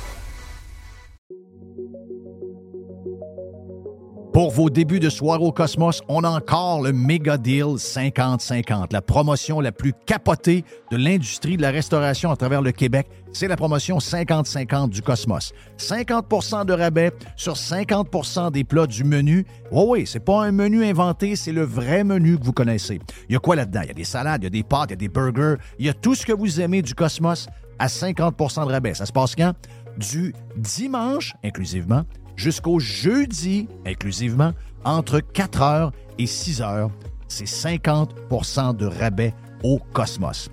Pour 4.33 4.49
vos 4.49 4.69
débuts 4.69 5.01
de 5.01 5.09
soirée 5.09 5.43
au 5.43 5.51
Cosmos, 5.51 6.01
on 6.07 6.23
a 6.23 6.29
encore 6.29 6.81
le 6.81 6.93
Mega 6.93 7.37
Deal 7.37 7.75
50-50, 7.75 8.93
la 8.93 9.01
promotion 9.01 9.59
la 9.59 9.73
plus 9.73 9.91
capotée 10.05 10.63
de 10.89 10.95
l'industrie 10.95 11.57
de 11.57 11.61
la 11.61 11.69
restauration 11.69 12.31
à 12.31 12.37
travers 12.37 12.61
le 12.61 12.71
Québec. 12.71 13.09
C'est 13.33 13.49
la 13.49 13.57
promotion 13.57 13.97
50-50 13.97 14.87
du 14.87 15.01
Cosmos. 15.01 15.51
50% 15.77 16.65
de 16.65 16.71
rabais 16.71 17.11
sur 17.35 17.55
50% 17.55 18.53
des 18.53 18.63
plats 18.63 18.87
du 18.87 19.03
menu. 19.03 19.45
Oui, 19.69 19.83
oui, 19.87 20.07
c'est 20.07 20.23
pas 20.23 20.45
un 20.45 20.53
menu 20.53 20.85
inventé, 20.85 21.35
c'est 21.35 21.51
le 21.51 21.63
vrai 21.63 22.05
menu 22.05 22.37
que 22.37 22.45
vous 22.45 22.53
connaissez. 22.53 23.01
Il 23.27 23.33
y 23.33 23.35
a 23.35 23.39
quoi 23.39 23.57
là-dedans? 23.57 23.81
Il 23.83 23.87
y 23.89 23.91
a 23.91 23.95
des 23.95 24.05
salades, 24.05 24.43
il 24.43 24.45
y 24.45 24.47
a 24.47 24.49
des 24.49 24.63
pâtes, 24.63 24.91
il 24.91 24.91
y 24.91 24.93
a 24.93 24.95
des 24.95 25.09
burgers, 25.09 25.55
il 25.77 25.87
y 25.87 25.89
a 25.89 25.93
tout 25.93 26.15
ce 26.15 26.25
que 26.25 26.31
vous 26.31 26.61
aimez 26.61 26.81
du 26.81 26.95
Cosmos 26.95 27.47
à 27.79 27.89
50 27.89 28.37
de 28.37 28.71
rabais. 28.71 28.93
Ça 28.93 29.05
se 29.05 29.11
passe 29.11 29.35
quand? 29.35 29.51
Du 29.97 30.33
dimanche, 30.55 31.33
inclusivement, 31.43 32.03
jusqu'au 32.35 32.79
jeudi, 32.79 33.67
inclusivement, 33.85 34.53
entre 34.83 35.19
4h 35.19 35.91
et 36.17 36.25
6h. 36.25 36.89
C'est 37.27 37.45
50% 37.45 38.75
de 38.75 38.85
rabais 38.85 39.33
au 39.63 39.79
Cosmos. 39.93 40.49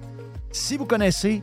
Si 0.53 0.77
vous 0.77 0.87
connaissez 0.87 1.43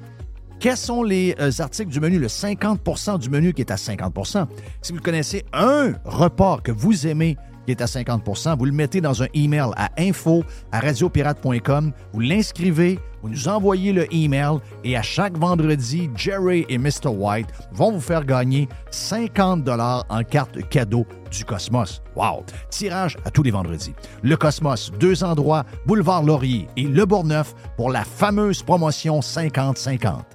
quels 0.60 0.78
sont 0.78 1.04
les 1.04 1.36
euh, 1.40 1.52
articles 1.60 1.92
du 1.92 2.00
menu, 2.00 2.18
le 2.18 2.28
50% 2.28 3.20
du 3.20 3.30
menu 3.30 3.54
qui 3.54 3.62
est 3.62 3.72
à 3.72 3.76
50% 3.76 4.48
Si 4.82 4.94
vous 4.94 5.02
connaissez 5.02 5.46
un 5.54 5.94
repas 6.06 6.60
que 6.64 6.72
vous 6.72 7.08
aimez 7.08 7.38
qui 7.66 7.72
est 7.72 7.82
à 7.82 7.88
50 7.88 8.24
vous 8.58 8.66
le 8.66 8.72
mettez 8.72 9.02
dans 9.02 9.24
un 9.24 9.28
email 9.34 9.70
à 9.76 9.90
info 9.98 10.44
à 10.72 10.80
radiopirate.com, 10.80 11.92
vous 12.14 12.20
l'inscrivez, 12.20 13.00
vous 13.22 13.30
nous 13.30 13.48
envoyez 13.48 13.92
le 13.92 14.14
email 14.14 14.60
et 14.84 14.96
à 14.96 15.02
chaque 15.02 15.38
vendredi, 15.38 16.10
Jerry 16.16 16.66
et 16.70 16.78
Mr. 16.78 17.08
White 17.08 17.48
vont 17.72 17.92
vous 17.92 18.02
faire 18.02 18.24
gagner 18.24 18.68
50 18.92 19.64
dollars 19.64 20.06
en 20.10 20.24
carte 20.24 20.68
cadeau 20.70 21.06
du 21.32 21.44
Cosmos. 21.44 22.02
Wow! 22.16 22.44
Tirage 22.70 23.18
à 23.26 23.32
tous 23.32 23.44
les 23.44 23.52
vendredis. 23.52 23.94
Le 24.22 24.38
Cosmos, 24.38 24.92
deux 25.00 25.24
endroits, 25.24 25.66
Boulevard 25.86 26.24
Laurier 26.24 26.68
et 26.78 26.84
Le 26.84 27.06
Bourgneuf 27.06 27.54
pour 27.78 27.90
la 27.90 28.04
fameuse 28.04 28.62
promotion 28.62 29.20
50-50. 29.20 30.35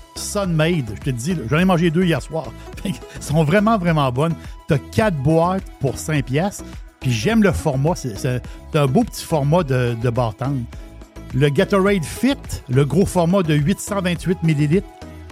Sunmade. 0.15 0.95
Je 0.95 1.01
te 1.01 1.09
dis, 1.09 1.35
j'en 1.49 1.59
ai 1.59 1.65
mangé 1.65 1.89
deux 1.89 2.03
hier 2.03 2.21
soir. 2.21 2.45
Elles 2.85 2.93
sont 3.19 3.43
vraiment, 3.43 3.77
vraiment 3.77 4.11
bonnes. 4.11 4.35
Tu 4.67 4.73
as 4.73 4.79
quatre 4.79 5.17
boîtes 5.17 5.63
pour 5.79 5.97
5 5.97 6.25
pièces. 6.25 6.63
Puis 6.99 7.11
j'aime 7.11 7.41
le 7.41 7.51
format. 7.51 7.95
C'est 7.95 8.41
un 8.75 8.87
beau 8.87 9.03
petit 9.03 9.23
format 9.23 9.63
de, 9.63 9.95
de 10.01 10.11
Le 11.33 11.49
Gatorade 11.49 12.05
Fit, 12.05 12.35
le 12.69 12.85
gros 12.85 13.05
format 13.05 13.41
de 13.41 13.55
828 13.55 14.37
ml, 14.43 14.83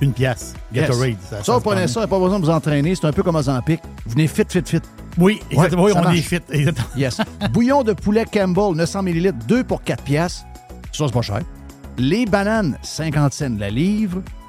une 0.01 0.13
pièce. 0.13 0.55
Gatorade. 0.73 1.17
Ça, 1.29 1.43
ça, 1.43 1.53
vous 1.53 1.61
prenez 1.61 1.87
ça, 1.87 2.07
pas 2.07 2.19
besoin 2.19 2.39
de 2.39 2.45
vous 2.45 2.51
entraîner. 2.51 2.95
C'est 2.95 3.05
un 3.05 3.11
peu 3.11 3.21
comme 3.21 3.35
Ozempic. 3.35 3.81
Vous 4.05 4.13
venez 4.13 4.27
fit, 4.27 4.43
fit, 4.49 4.63
fit. 4.65 4.81
Oui, 5.17 5.39
exactement. 5.51 5.83
oui, 5.83 5.91
on 5.95 6.11
est 6.11 6.21
fit. 6.21 6.39
Exactement. 6.49 6.87
Yes. 6.95 7.17
Bouillon 7.51 7.83
de 7.83 7.93
poulet 7.93 8.25
Campbell, 8.25 8.75
900 8.75 9.03
ml, 9.03 9.33
2 9.47 9.63
pour 9.63 9.83
4 9.83 10.03
pièces. 10.03 10.45
Ça, 10.91 11.05
c'est 11.05 11.13
pas 11.13 11.21
cher. 11.21 11.41
Les 11.97 12.25
bananes, 12.25 12.77
50 12.81 13.33
cents 13.33 13.57
la 13.59 13.69
livre. 13.69 14.21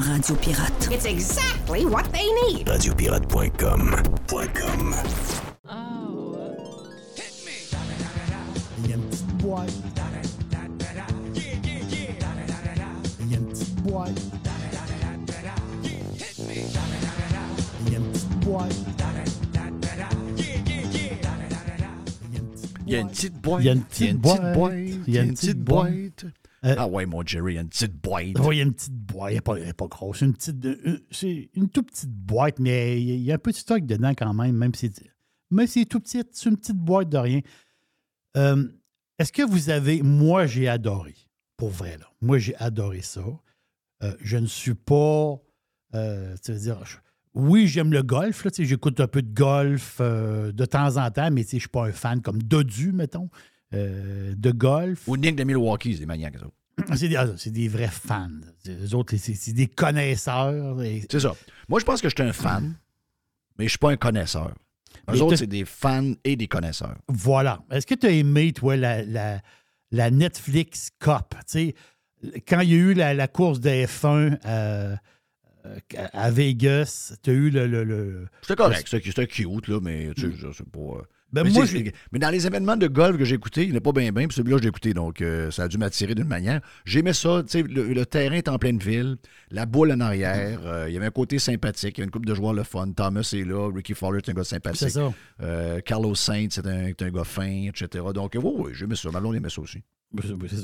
Radio 0.00 0.34
Pirate. 0.36 0.90
It's 0.90 1.04
exactly 1.04 1.84
what 1.84 2.10
they 2.12 2.26
need. 2.44 2.66
Radiopirate.com. 2.66 3.94
Oh. 5.68 6.56
Il 8.78 8.88
y 8.88 8.92
a 8.92 8.96
une 8.96 9.02
petite 9.02 9.34
boîte. 9.36 9.70
Il 13.20 13.30
y 13.30 13.34
a 13.34 13.36
une 13.36 13.46
petite 13.46 13.74
boîte. 13.82 14.20
Il 17.86 17.92
y 17.92 17.94
a 17.94 17.98
une 17.98 18.08
petite 18.08 18.40
boîte. 18.40 18.72
Il 22.86 22.92
y 22.92 22.96
a 22.96 23.00
une 23.00 23.08
petite 23.08 23.34
boîte. 23.34 23.62
Il 23.62 23.66
y 23.66 23.68
a 23.68 23.72
une 23.72 23.82
petite 23.84 24.16
boîte. 24.16 24.72
Il 25.06 25.14
y 25.14 25.18
a 25.18 25.22
une 25.22 25.34
petite 25.34 25.58
boîte. 25.58 26.24
Euh, 26.64 26.74
ah 26.76 26.88
ouais, 26.88 27.06
mon 27.06 27.24
Jerry, 27.24 27.54
il 27.54 27.56
y 27.56 27.58
a 27.58 27.62
une 27.62 27.68
petite 27.68 27.94
boîte. 27.94 28.38
Oui, 28.40 28.56
il 28.56 28.58
y 28.58 28.60
a 28.60 28.64
une 28.64 28.74
petite 28.74 28.94
boîte. 28.94 29.30
Elle 29.30 29.36
n'est 29.64 29.72
pas, 29.72 29.88
pas, 29.88 29.96
grosse. 29.96 30.20
Une 30.20 30.34
petite, 30.34 30.66
c'est 31.10 31.50
une 31.54 31.70
toute 31.70 31.90
petite 31.90 32.10
boîte, 32.10 32.58
mais 32.58 33.00
il 33.00 33.20
y 33.20 33.32
a 33.32 33.36
un 33.36 33.38
peu 33.38 33.50
de 33.50 33.56
stock 33.56 33.86
dedans 33.86 34.10
quand 34.10 34.34
même, 34.34 34.56
même 34.56 34.74
si 34.74 34.92
c'est 35.66 35.84
tout 35.86 36.00
petit. 36.00 36.22
C'est 36.32 36.50
une 36.50 36.58
petite 36.58 36.76
boîte 36.76 37.08
de 37.08 37.16
rien. 37.16 37.40
Euh, 38.36 38.68
est-ce 39.18 39.32
que 39.32 39.42
vous 39.42 39.70
avez. 39.70 40.02
Moi, 40.02 40.46
j'ai 40.46 40.68
adoré. 40.68 41.14
Pour 41.56 41.70
vrai, 41.70 41.96
là. 41.98 42.06
Moi, 42.20 42.38
j'ai 42.38 42.56
adoré 42.56 43.00
ça. 43.00 43.24
Euh, 44.02 44.14
je 44.20 44.36
ne 44.36 44.46
suis 44.46 44.74
pas. 44.74 45.40
tu 45.92 46.52
veux 46.52 46.58
dire. 46.58 46.78
oui, 47.32 47.68
j'aime 47.68 47.90
le 47.90 48.02
golf. 48.02 48.46
J'écoute 48.58 49.00
un 49.00 49.08
peu 49.08 49.22
de 49.22 49.32
golf 49.32 49.98
de 50.02 50.64
temps 50.66 50.98
en 50.98 51.10
temps, 51.10 51.30
mais 51.30 51.42
je 51.42 51.56
ne 51.56 51.60
suis 51.60 51.68
pas 51.68 51.86
un 51.86 51.92
fan 51.92 52.20
comme 52.20 52.42
Dodu, 52.42 52.92
mettons. 52.92 53.30
Euh, 53.72 54.34
de 54.36 54.50
golf. 54.50 55.06
Ou 55.06 55.16
Nick 55.16 55.36
de 55.36 55.44
Milwaukee, 55.44 55.92
c'est 55.94 56.00
des 56.00 56.06
maniaques, 56.06 56.38
ça. 56.38 56.46
C'est 56.96 57.08
des, 57.08 57.16
ah, 57.16 57.26
des, 57.46 57.68
vrais 57.68 57.88
fans. 57.88 58.28
Les 58.64 58.94
autres, 58.94 59.14
c'est 59.16 59.52
des 59.52 59.66
connaisseurs. 59.66 60.76
C'est 61.10 61.20
ça. 61.20 61.34
Moi, 61.68 61.78
je 61.78 61.84
pense 61.84 62.00
que 62.00 62.08
je 62.08 62.14
suis 62.16 62.28
un 62.28 62.32
fan. 62.32 62.74
Mais 63.58 63.66
je 63.66 63.70
suis 63.70 63.78
pas 63.78 63.90
un 63.90 63.96
connaisseur. 63.96 64.54
Eux 65.10 65.22
autres, 65.22 65.36
c'est 65.36 65.46
des 65.46 65.64
fans 65.64 66.12
et 66.24 66.36
des 66.36 66.48
connaisseurs. 66.48 66.96
Voilà. 67.08 67.62
Est-ce 67.70 67.86
que 67.86 67.94
tu 67.94 68.06
as 68.06 68.10
aimé, 68.10 68.52
toi, 68.52 68.76
la, 68.76 69.04
la, 69.04 69.40
la 69.90 70.10
Netflix 70.10 70.90
Cup? 70.98 71.34
Quand 72.48 72.60
il 72.60 72.70
y 72.70 72.74
a 72.74 72.76
eu 72.76 72.94
la, 72.94 73.14
la 73.14 73.28
course 73.28 73.60
de 73.60 73.68
F1 73.70 74.38
euh, 74.46 74.96
euh, 75.66 75.76
à 76.12 76.30
Vegas, 76.30 77.14
tu 77.22 77.30
as 77.30 77.32
eu 77.34 77.50
le. 77.50 77.66
le- 77.66 77.84
le- 77.84 78.26
C'était 78.42 78.56
correct, 78.56 78.88
c'était 78.88 79.26
cute, 79.26 79.68
là, 79.68 79.80
mais 79.82 80.10
tu 80.16 80.32
sais, 80.32 80.46
c'est 80.56 80.68
pas. 80.70 81.02
Ben, 81.32 81.44
mais, 81.44 81.50
moi, 81.50 81.64
dans 82.18 82.30
les 82.30 82.46
événements 82.46 82.76
de 82.76 82.88
golf 82.88 83.16
que 83.16 83.24
j'ai 83.24 83.36
écoutés, 83.36 83.64
il 83.64 83.72
n'est 83.72 83.80
pas 83.80 83.92
bien 83.92 84.10
bien, 84.12 84.26
puis 84.26 84.34
celui-là, 84.36 84.56
je 84.58 84.62
l'ai 84.62 84.68
écouté, 84.68 84.94
donc 84.94 85.20
euh, 85.22 85.50
ça 85.50 85.62
a 85.64 85.68
dû 85.68 85.78
m'attirer 85.78 86.14
d'une 86.14 86.26
manière. 86.26 86.60
J'aimais 86.84 87.12
ça, 87.12 87.42
tu 87.44 87.50
sais, 87.50 87.62
le, 87.62 87.92
le 87.92 88.06
terrain 88.06 88.34
est 88.36 88.48
en 88.48 88.58
pleine 88.58 88.78
ville, 88.78 89.16
la 89.50 89.64
boule 89.66 89.92
en 89.92 90.00
arrière, 90.00 90.60
euh, 90.64 90.86
il 90.88 90.94
y 90.94 90.96
avait 90.96 91.06
un 91.06 91.10
côté 91.12 91.38
sympathique, 91.38 91.98
il 91.98 92.00
y 92.00 92.02
avait 92.02 92.06
une 92.06 92.10
couple 92.10 92.26
de 92.26 92.34
joueurs 92.34 92.52
le 92.52 92.64
fun. 92.64 92.90
Thomas 92.92 93.28
est 93.32 93.44
là, 93.44 93.70
Ricky 93.72 93.94
Fowler 93.94 94.18
est 94.18 94.28
un 94.28 94.34
gars 94.34 94.44
sympathique. 94.44 94.80
C'est 94.80 94.90
ça. 94.90 95.12
Euh, 95.42 95.80
Carlos 95.80 96.14
Sainz, 96.16 96.48
c'est 96.54 96.66
un, 96.66 96.86
un 97.00 97.10
gars 97.10 97.24
fin, 97.24 97.68
etc. 97.68 98.04
Donc, 98.12 98.32
oui, 98.34 98.52
oui, 98.56 98.70
j'aimais 98.74 98.96
ça. 98.96 99.10
Ma 99.10 99.20
blonde 99.20 99.36
aimait 99.36 99.50
ça 99.50 99.60
aussi. 99.60 99.82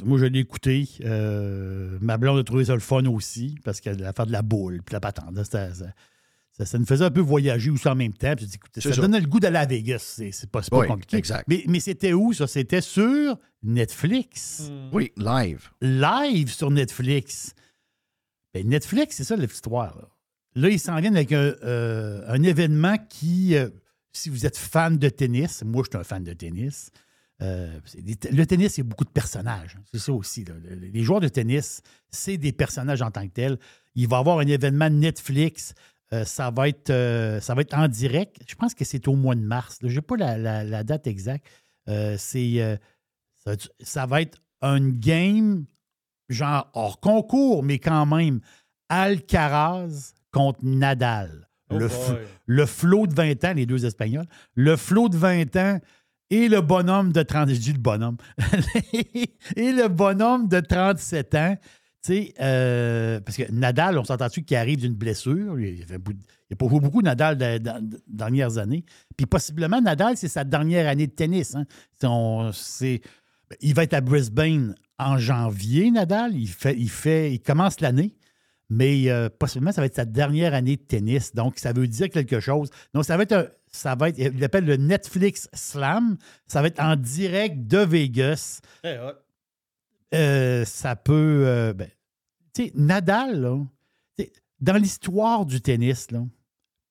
Moi, 0.05 0.19
je 0.19 0.25
l'ai 0.25 0.41
écouté. 0.41 0.89
Ma 2.01 2.17
blonde 2.19 2.39
a 2.41 2.45
trouvé 2.45 2.65
ça 2.65 2.75
le 2.75 2.81
fun 2.81 3.05
aussi, 3.07 3.57
parce 3.65 3.81
qu'elle 3.81 4.03
a 4.05 4.13
fait 4.13 4.27
de 4.27 4.33
la 4.33 4.43
boule, 4.43 4.81
puis 4.85 4.93
la 4.95 5.01
patente. 5.01 5.33
c'était- 5.45 5.69
Ça, 6.57 6.65
ça, 6.65 6.79
nous 6.79 6.87
faisait 6.87 7.05
un 7.05 7.11
peu 7.11 7.21
voyager 7.21 7.71
aussi 7.71 7.87
en 7.87 7.95
même 7.95 8.15
temps. 8.15 8.35
Puis, 8.35 8.49
C'est 8.75 8.81
ça, 8.81 8.95
ça. 8.95 9.01
donnait 9.03 9.21
le 9.21 9.27
goût 9.27 9.41
d'aller 9.41 9.59
à 9.59 9.67
Vegas. 9.67 9.99
C'est 10.17 10.33
c'est 10.33 10.51
pas, 10.51 10.63
c'est 10.63 10.71
pas 10.71 10.79
Oui, 10.79 10.87
compliqué. 10.89 11.19
exact. 11.19 11.45
Mais, 11.49 11.63
mais 11.69 11.81
c'était 11.81 12.15
où, 12.15 12.33
ça? 12.33 12.47
C'était 12.47 12.81
sur 12.81 13.39
Netflix. 13.63 14.71
Oui, 14.93 15.13
live. 15.17 15.69
live 15.83 16.51
sur 16.51 16.71
Netflix. 16.71 17.55
Ben, 18.55 18.67
Netflix, 18.67 19.17
c'est 19.17 19.25
ça 19.25 19.37
l'histoire. 19.37 19.97
Là. 19.99 20.09
Là, 20.55 20.69
ils 20.71 20.81
s'en 20.81 20.99
viennent 20.99 21.17
avec 21.17 21.33
un, 21.33 21.53
euh, 21.63 22.23
un 22.27 22.43
événement 22.43 22.97
qui, 23.11 23.55
euh, 23.55 23.69
si 24.13 24.31
vous 24.31 24.47
êtes 24.47 24.57
fan 24.57 24.97
de 24.99 25.09
tennis, 25.11 25.63
moi 25.63 25.83
je 25.85 25.91
suis 25.91 26.01
un 26.01 26.05
fan 26.05 26.25
de 26.25 26.33
tennis, 26.33 26.91
euh, 27.43 27.79
c'est 27.85 28.01
des- 28.01 28.31
le 28.31 28.47
tennis, 28.47 28.79
il 28.79 28.81
y 28.81 28.81
a 28.81 28.85
beaucoup 28.85 29.05
de 29.05 29.11
personnages. 29.11 29.77
C'est 29.93 29.99
ça 29.99 30.13
aussi. 30.15 30.45
là. 30.45 30.55
Les 30.71 31.03
joueurs 31.03 31.21
de 31.21 31.29
tennis, 31.29 31.83
c'est 32.11 32.39
des 32.39 32.53
personnages 32.53 33.03
en 33.03 33.11
tant 33.11 33.27
que 33.29 33.33
tels. 33.35 33.59
Il 33.95 34.09
va 34.09 34.17
y 34.17 34.21
avoir 34.21 34.39
un 34.39 34.47
événement 34.47 34.89
Netflix. 34.89 35.75
Euh, 36.13 36.25
ça, 36.25 36.51
va 36.51 36.69
être, 36.69 36.91
euh, 36.91 37.41
ça 37.41 37.55
va 37.55 37.63
être 37.63 37.75
en 37.77 37.89
direct. 37.89 38.37
Je 38.49 38.55
pense 38.55 38.75
que 38.75 38.85
c'est 38.85 39.09
au 39.09 39.15
mois 39.17 39.35
de 39.35 39.41
mars. 39.41 39.79
Je 39.83 39.89
n'ai 39.95 40.01
pas 40.03 40.17
la, 40.17 40.39
la- 40.39 40.65
la 40.65 40.85
date 40.85 41.07
exacte. 41.07 41.47
Euh, 41.89 42.17
c'est, 42.19 42.79
ça, 43.37 43.51
va 43.51 43.53
être- 43.55 43.71
ça 43.81 44.07
va 44.07 44.23
être 44.23 44.39
un 44.63 44.89
game 44.91 45.65
genre 46.29 46.69
hors 46.75 46.99
concours, 47.01 47.63
mais 47.63 47.79
quand 47.79 48.07
même, 48.07 48.41
Alcaraz 48.89 50.13
contre 50.33 50.61
Nadal. 50.63 51.49
Oh 51.71 51.79
le, 51.79 51.89
le 52.47 52.67
flot 52.67 53.07
de 53.09 53.15
20 53.15 53.45
ans, 53.45 53.53
les 53.55 53.67
deux 53.67 53.85
Espagnols, 53.85 54.27
le 54.55 54.77
flot 54.77 55.09
de 55.09 55.17
20 55.17 55.57
ans 55.57 55.81
et 56.31 56.49
le 56.49 56.61
bonhomme 56.61 57.13
de 57.13 57.23
30... 57.23 57.49
Je 57.51 57.59
dis 57.61 57.73
le 57.73 57.79
bonhomme. 57.79 58.17
et 59.57 59.73
le 59.73 59.89
bonhomme 59.89 60.49
de 60.49 60.61
37 60.61 61.35
ans. 61.35 61.57
Sais, 62.07 62.35
euh, 62.41 63.19
parce 63.21 63.37
que 63.37 63.51
Nadal, 63.51 63.99
on 63.99 64.05
s'entend-tu 64.05 64.45
qu'il 64.45 64.57
arrive 64.57 64.79
d'une 64.79 64.95
blessure? 64.95 65.59
Il 65.59 65.85
n'a 65.91 66.57
pas 66.57 66.69
joué 66.69 66.79
beaucoup 66.79 67.03
Nadal 67.03 67.37
dans 67.37 67.83
les 67.83 67.99
dernières 68.07 68.59
années. 68.59 68.85
Puis 69.17 69.27
possiblement, 69.27 69.81
Nadal, 69.81 70.17
c'est 70.17 70.29
sa 70.29 70.45
dernière 70.45 70.87
année 70.89 71.09
de 71.09 71.13
tennis. 71.13 71.57
hein. 71.57 71.65
On- 72.05 72.53
il 73.61 73.75
va 73.75 73.83
être 73.83 73.95
à 73.95 74.01
Brisbane 74.01 74.77
en 75.01 75.19
janvier, 75.19 75.91
Nadal. 75.91 76.37
Il, 76.37 76.47
fait, 76.49 76.77
il, 76.79 76.89
fait, 76.91 77.33
il 77.33 77.41
commence 77.41 77.81
l'année. 77.81 78.15
Mais 78.71 79.11
euh, 79.11 79.29
possiblement, 79.29 79.73
ça 79.73 79.81
va 79.81 79.87
être 79.87 79.97
sa 79.97 80.05
dernière 80.05 80.55
année 80.55 80.77
de 80.77 80.83
tennis. 80.83 81.35
Donc, 81.35 81.59
ça 81.59 81.73
veut 81.73 81.89
dire 81.89 82.09
quelque 82.09 82.39
chose. 82.39 82.71
Donc, 82.95 83.05
ça 83.05 83.17
va 83.17 83.25
être 83.25 83.33
un. 83.33 83.47
Ça 83.73 83.97
va 83.97 84.11
être, 84.11 84.19
il 84.19 84.39
l'appelle 84.39 84.65
le 84.65 84.77
Netflix 84.77 85.49
Slam. 85.53 86.17
Ça 86.47 86.63
va 86.63 86.69
être 86.69 86.81
en 86.81 86.95
direct 86.95 87.67
de 87.67 87.79
Vegas. 87.79 88.61
Euh, 90.15 90.65
ça 90.65 90.95
peut. 90.97 91.43
euh, 91.47 91.73
ben, 91.73 91.89
sais, 92.57 92.73
Nadal, 92.75 93.67
dans 94.61 94.77
l'histoire 94.77 95.47
du 95.47 95.61
tennis, 95.61 96.09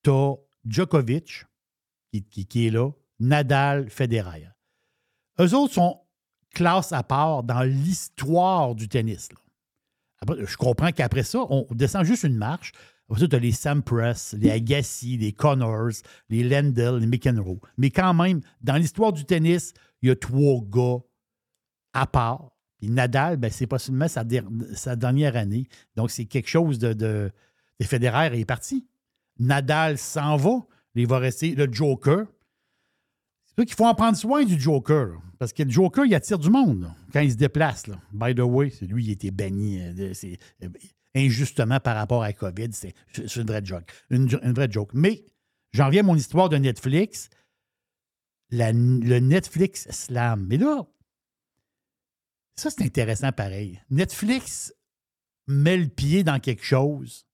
tu 0.03 0.09
as 0.09 0.35
Djokovic, 0.65 1.45
qui, 2.29 2.67
est 2.67 2.69
là, 2.69 2.91
Nadal, 3.19 3.89
Federer. 3.89 4.49
Eux 5.39 5.53
autres 5.53 5.73
sont 5.73 6.01
classe 6.53 6.93
à 6.93 7.03
part 7.03 7.43
dans 7.43 7.61
l'histoire 7.61 8.75
du 8.75 8.87
tennis. 8.87 9.29
je 10.27 10.57
comprends 10.57 10.91
qu'après 10.91 11.23
ça, 11.23 11.39
on 11.49 11.67
descend 11.71 12.05
juste 12.05 12.23
une 12.23 12.37
marche. 12.37 12.71
Après 13.09 13.21
ça, 13.21 13.27
tu 13.27 13.35
as 13.35 13.39
les 13.39 13.51
Sampras, 13.51 14.33
les 14.37 14.49
Agassi, 14.49 15.17
les 15.17 15.33
Connors, 15.33 16.01
les 16.29 16.43
Lendl, 16.43 16.97
les 16.99 17.05
McEnroe. 17.05 17.59
Mais 17.77 17.91
quand 17.91 18.13
même, 18.15 18.41
dans 18.61 18.77
l'histoire 18.77 19.13
du 19.13 19.25
tennis, 19.25 19.73
il 20.01 20.09
y 20.09 20.11
a 20.11 20.15
trois 20.15 20.61
gars 20.61 21.03
à 21.93 22.07
part. 22.07 22.54
Puis 22.77 22.89
Nadal, 22.89 23.37
ben, 23.37 23.49
c'est 23.51 23.67
possiblement 23.67 24.07
sa, 24.07 24.23
sa 24.73 24.95
dernière 24.95 25.35
année. 25.35 25.67
Donc, 25.95 26.11
c'est 26.11 26.25
quelque 26.25 26.49
chose 26.49 26.79
de. 26.79 26.93
de, 26.93 27.31
de 27.79 27.85
Federer 27.85 28.37
est 28.39 28.45
parti. 28.45 28.87
Nadal 29.39 29.97
s'en 29.97 30.37
va. 30.37 30.65
Il 30.95 31.07
va 31.07 31.19
rester 31.19 31.55
le 31.55 31.71
Joker. 31.71 32.25
C'est 33.45 33.55
sûr 33.55 33.65
qu'il 33.65 33.75
faut 33.75 33.85
en 33.85 33.95
prendre 33.95 34.17
soin 34.17 34.43
du 34.43 34.59
Joker. 34.59 35.19
Parce 35.37 35.51
que 35.51 35.63
le 35.63 35.69
Joker, 35.69 36.05
il 36.05 36.15
attire 36.15 36.39
du 36.39 36.49
monde 36.49 36.89
quand 37.11 37.19
il 37.19 37.31
se 37.31 37.37
déplace. 37.37 37.85
By 38.13 38.33
the 38.33 38.39
way, 38.39 38.71
lui, 38.81 39.05
il 39.05 39.11
été 39.11 39.31
banni 39.31 39.81
euh, 39.81 40.13
euh, 40.63 40.69
injustement 41.15 41.79
par 41.79 41.95
rapport 41.95 42.23
à 42.23 42.31
COVID. 42.31 42.69
C'est, 42.71 42.93
une 43.35 43.43
vraie 43.43 43.63
joke. 43.63 43.91
Une, 44.09 44.27
vraie 44.27 44.71
joke. 44.71 44.91
Mais 44.93 45.25
j'en 45.73 45.89
viens 45.89 46.01
à 46.01 46.05
mon 46.05 46.15
histoire 46.15 46.49
de 46.49 46.57
Netflix. 46.57 47.29
Le 48.51 49.19
Netflix 49.19 49.89
Slam. 49.91 50.45
Mais 50.47 50.57
là, 50.57 50.85
ça, 52.55 52.69
c'est 52.69 52.83
intéressant 52.83 53.31
pareil. 53.31 53.81
Netflix 53.89 54.73
met 55.47 55.77
le 55.77 55.87
pied 55.87 56.23
dans 56.23 56.39
quelque 56.39 56.63
chose 56.63 57.25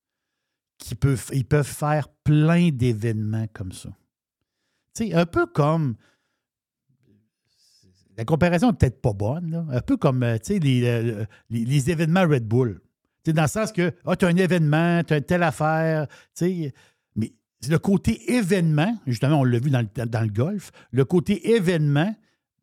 qui 0.77 0.95
peut, 0.95 1.15
peuvent 1.47 1.65
faire 1.65 2.09
plein 2.23 2.69
d'événements 2.69 3.47
comme 3.53 3.71
ça. 3.71 3.89
Sais, 4.93 5.13
un 5.13 5.25
peu 5.25 5.45
comme. 5.45 5.95
La 8.17 8.25
comparaison 8.25 8.67
n'est 8.67 8.73
peut-être 8.73 9.01
pas 9.01 9.13
bonne, 9.13 9.51
là. 9.51 9.65
un 9.69 9.81
peu 9.81 9.95
comme 9.95 10.21
euh, 10.23 10.37
les, 10.49 10.85
euh, 10.85 11.25
les, 11.49 11.65
les 11.65 11.89
événements 11.89 12.27
Red 12.27 12.45
Bull. 12.45 12.81
Tu 13.23 13.29
sais, 13.29 13.33
dans 13.33 13.43
le 13.43 13.47
sens 13.47 13.71
que 13.71 13.93
ah, 14.05 14.15
tu 14.15 14.25
as 14.25 14.27
un 14.27 14.35
événement, 14.35 15.03
tu 15.03 15.13
as 15.13 15.17
une 15.17 15.23
telle 15.23 15.43
affaire, 15.43 16.07
tu 16.07 16.13
sais, 16.33 16.73
mais 17.15 17.33
le 17.69 17.77
côté 17.77 18.33
événement, 18.33 18.97
justement, 19.07 19.39
on 19.39 19.43
l'a 19.43 19.59
vu 19.59 19.69
dans 19.69 19.81
le, 19.81 20.05
dans 20.05 20.21
le 20.21 20.31
golf, 20.31 20.71
le 20.91 21.05
côté 21.05 21.51
événement, 21.51 22.13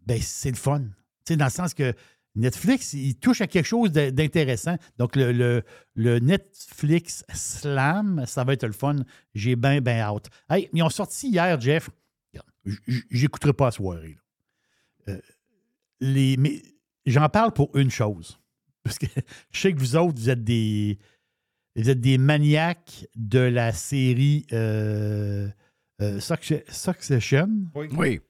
ben, 0.07 0.19
c'est 0.21 0.51
le 0.51 0.57
fun. 0.57 0.83
Dans 1.31 1.45
le 1.45 1.51
sens 1.51 1.75
que 1.75 1.95
Netflix, 2.39 2.93
il 2.95 3.17
touche 3.17 3.41
à 3.41 3.47
quelque 3.47 3.67
chose 3.67 3.93
d'intéressant. 3.93 4.77
Donc, 4.97 5.17
le, 5.17 5.33
le- 5.33 5.63
le 5.95 6.19
Netflix 6.21 7.25
Slam, 7.35 8.25
ça 8.27 8.45
va 8.45 8.53
être 8.55 8.67
le 8.67 8.73
fun. 8.73 8.97
J'ai 9.35 9.57
bien, 9.57 9.81
bien 9.81 10.01
hâte. 10.01 10.27
Hey, 10.49 10.69
ils 10.73 10.83
ont 10.83 10.89
sorti 10.91 11.29
hier, 11.29 11.61
Jeff. 11.61 11.91
J'écouterai 13.11 13.53
pas 13.53 13.69
à 13.69 13.71
soirée. 13.71 14.17
là. 15.07 15.15
Euh, 15.15 15.21
les, 16.01 16.37
mais 16.37 16.63
j'en 17.07 17.29
parle 17.29 17.53
pour 17.53 17.75
une 17.77 17.91
chose. 17.91 18.39
Parce 18.85 18.99
que 18.99 19.07
je 19.53 19.61
sais 19.61 19.73
que 19.73 19.79
vous 19.79 19.97
autres, 19.97 20.19
vous 20.21 20.31
êtes 20.31 20.45
des, 20.45 20.99
vous 21.77 21.89
êtes 21.91 22.01
des 22.01 22.19
maniaques 22.19 23.07
de 23.17 23.39
la 23.41 23.73
série 23.73 24.47
euh, 24.53 25.49
euh, 26.01 26.21
Succe- 26.21 26.63
Succession 26.71 27.49
Oui. 27.75 28.21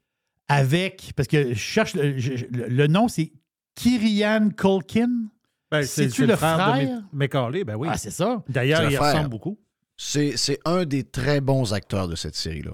avec. 0.48 1.12
Parce 1.16 1.28
que 1.28 1.48
je 1.50 1.58
cherche. 1.58 1.94
Le, 1.94 2.16
je- 2.18 2.46
le- 2.50 2.68
le 2.68 2.86
nom, 2.86 3.08
c'est 3.08 3.32
Kirian 3.78 4.50
Culkin? 4.50 5.28
Ben, 5.70 5.82
C'est-tu 5.82 6.10
c'est 6.10 6.22
le 6.22 6.28
le 6.28 6.36
frère, 6.36 6.56
de 6.56 6.62
frère? 6.62 7.02
Macaulay, 7.12 7.64
ben 7.64 7.76
oui. 7.76 7.88
Ah, 7.90 7.96
c'est 7.98 8.10
ça. 8.10 8.42
D'ailleurs, 8.48 8.90
il 8.90 8.96
frère. 8.96 9.12
ressemble 9.12 9.28
beaucoup. 9.30 9.58
C'est 9.96 10.36
c'est 10.36 10.58
un 10.64 10.84
des 10.84 11.04
très 11.04 11.40
bons 11.40 11.72
acteurs 11.74 12.08
de 12.08 12.14
cette 12.14 12.34
série-là. 12.36 12.72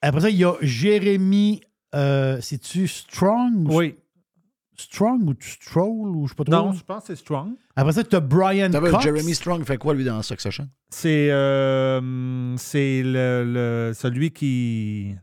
Après 0.00 0.20
ça, 0.20 0.30
il 0.30 0.36
y 0.36 0.44
a 0.44 0.54
Jérémy. 0.60 1.60
Euh, 1.94 2.38
C'est-tu 2.40 2.86
Strong? 2.86 3.66
Oui. 3.70 3.96
Strong 4.76 5.28
ou 5.28 5.34
Stroll 5.40 6.16
ou 6.16 6.26
je 6.26 6.32
sais 6.32 6.36
pas 6.36 6.44
trop. 6.44 6.54
Non, 6.66 6.72
je 6.72 6.84
pense 6.84 7.00
que 7.02 7.06
c'est 7.08 7.16
Strong. 7.16 7.54
Après 7.74 7.92
ça, 7.92 8.04
tu 8.04 8.14
as 8.14 8.20
Brian 8.20 8.70
Cox. 8.70 9.02
Jeremy 9.02 9.34
Strong 9.34 9.64
fait 9.64 9.76
quoi, 9.76 9.92
lui, 9.94 10.04
dans 10.04 10.22
Succession? 10.22 10.68
C'est 10.90 11.30
euh, 11.32 12.56
c'est 12.56 13.02
le, 13.02 13.42
le- 13.44 13.92
celui 13.94 14.30
qui. 14.30 15.16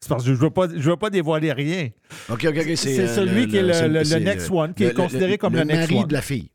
C'est 0.00 0.08
parce 0.08 0.22
que 0.24 0.28
je 0.30 0.34
ne 0.34 0.38
veux, 0.38 0.50
pas- 0.50 0.68
je 0.68 0.90
veux 0.90 0.96
pas 0.96 1.10
dévoiler 1.10 1.52
rien. 1.52 1.90
OK, 2.30 2.46
OK, 2.48 2.56
OK. 2.58 2.72
C'est 2.76 3.00
euh, 3.00 3.14
celui 3.14 3.46
qui 3.48 3.56
est 3.58 3.62
le- 3.62 4.18
next 4.18 4.50
one, 4.50 4.72
qui 4.74 4.84
est 4.84 4.94
considéré 4.94 5.36
comme 5.38 5.54
le 5.54 5.64
next 5.64 5.90
mari 5.90 5.96
one. 6.02 6.08
de 6.08 6.12
la 6.14 6.22
fille. 6.22 6.50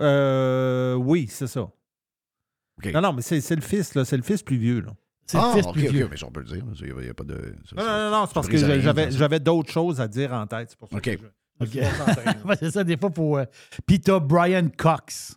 Euh, 0.00 0.94
oui, 0.94 1.26
c'est 1.28 1.46
ça. 1.46 1.68
Non, 2.94 3.00
non, 3.00 3.12
mais 3.12 3.22
c'est 3.22 3.40
c'est 3.40 3.56
le 3.56 3.60
fils, 3.62 3.94
là. 3.94 4.04
C'est 4.04 4.16
le 4.16 4.22
fils 4.22 4.42
plus 4.42 4.56
vieux, 4.56 4.80
là. 4.80 4.92
C'est 5.26 5.36
ah, 5.38 5.52
le 5.54 5.58
fils 5.60 5.66
OK, 5.68 5.74
plus 5.74 5.88
vieux. 5.88 6.08
mais 6.10 6.16
ça, 6.16 6.26
on 6.26 6.30
peut 6.30 6.40
le 6.40 6.46
dire. 6.46 6.62
Il 6.80 6.94
n'y 7.04 7.08
a, 7.08 7.14
pas 7.14 7.24
de... 7.24 7.34
Non, 7.76 7.82
non, 7.84 7.84
non, 7.84 8.10
non, 8.10 8.26
c'est 8.26 8.34
parce 8.34 8.48
que 8.48 8.56
j'avais 9.10 9.40
d'autres 9.40 9.70
choses 9.72 10.00
à 10.00 10.08
dire 10.08 10.32
en 10.32 10.46
tête. 10.46 10.70
C'est 10.70 10.78
pour 10.78 10.88
ça 10.88 10.96
OK. 10.96 11.02
que 11.02 11.10
je- 11.10 11.26
c'est 12.60 12.70
ça, 12.70 12.84
des 12.84 12.96
fois, 12.96 13.10
pour. 13.10 13.38
euh, 13.38 13.44
Puis 13.84 13.98
t'as 14.00 14.20
Brian 14.20 14.68
Cox, 14.76 15.36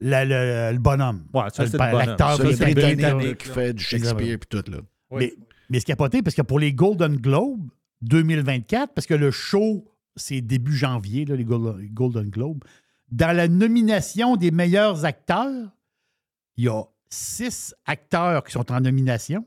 le, 0.00 0.72
le 0.72 0.78
bonhomme. 0.78 1.24
Ouais, 1.32 1.44
ça, 1.52 1.62
Le- 1.62 1.70
c'est 1.70 1.78
le 1.78 1.90
bonhomme. 1.90 2.06
L'acteur 2.08 2.38
Britannique, 2.38 3.38
qui 3.38 3.48
fait 3.48 3.72
du 3.72 3.82
Shakespeare 3.84 4.38
puis 4.40 4.48
tout, 4.50 4.70
là. 4.70 4.78
Mais, 5.12 5.32
mais 5.72 5.80
c'est 5.80 5.86
capoté 5.86 6.22
parce 6.22 6.36
que 6.36 6.42
pour 6.42 6.58
les 6.60 6.72
Golden 6.72 7.16
Globes 7.16 7.68
2024, 8.02 8.92
parce 8.94 9.06
que 9.06 9.14
le 9.14 9.30
show, 9.30 9.84
c'est 10.16 10.40
début 10.40 10.76
janvier, 10.76 11.24
là, 11.24 11.34
les 11.34 11.44
Gol- 11.44 11.80
les 11.80 11.88
Golden 11.88 12.28
Globes, 12.30 12.62
dans 13.10 13.34
la 13.36 13.48
nomination 13.48 14.36
des 14.36 14.50
meilleurs 14.50 15.04
acteurs, 15.04 15.70
il 16.56 16.64
y 16.64 16.68
a 16.68 16.82
six 17.08 17.74
acteurs 17.86 18.44
qui 18.44 18.52
sont 18.52 18.70
en 18.70 18.80
nomination. 18.80 19.44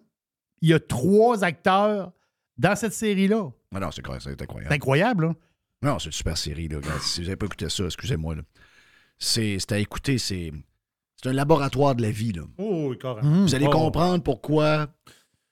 Il 0.61 0.69
y 0.69 0.73
a 0.73 0.79
trois 0.79 1.43
acteurs 1.43 2.11
dans 2.57 2.75
cette 2.75 2.93
série-là. 2.93 3.49
Ah 3.73 3.79
non, 3.79 3.91
c'est 3.91 4.01
correct, 4.01 4.21
c'est 4.23 4.29
C'est 4.31 4.41
incroyable. 4.41 4.73
incroyable, 4.73 5.25
là. 5.27 5.33
Non, 5.81 5.99
c'est 5.99 6.07
une 6.07 6.11
super 6.13 6.37
série, 6.37 6.67
là. 6.67 6.77
Regarde, 6.77 7.01
si 7.01 7.19
vous 7.21 7.25
n'avez 7.27 7.35
pas 7.35 7.45
écouté 7.45 7.69
ça, 7.69 7.85
excusez-moi, 7.85 8.35
là. 8.35 8.41
C'est 9.19 9.57
c'est 9.59 9.71
à 9.73 9.79
écouter, 9.79 10.17
c'est. 10.17 10.51
C'est 11.21 11.29
un 11.29 11.33
laboratoire 11.33 11.95
de 11.95 12.01
la 12.01 12.11
vie, 12.11 12.33
là. 12.33 12.43
Oh, 12.57 12.87
oui, 12.89 12.97
carrément. 12.97 13.29
Mhm. 13.29 13.43
Vous 13.43 13.55
allez 13.55 13.67
Oh. 13.67 13.71
comprendre 13.71 14.23
pourquoi 14.23 14.87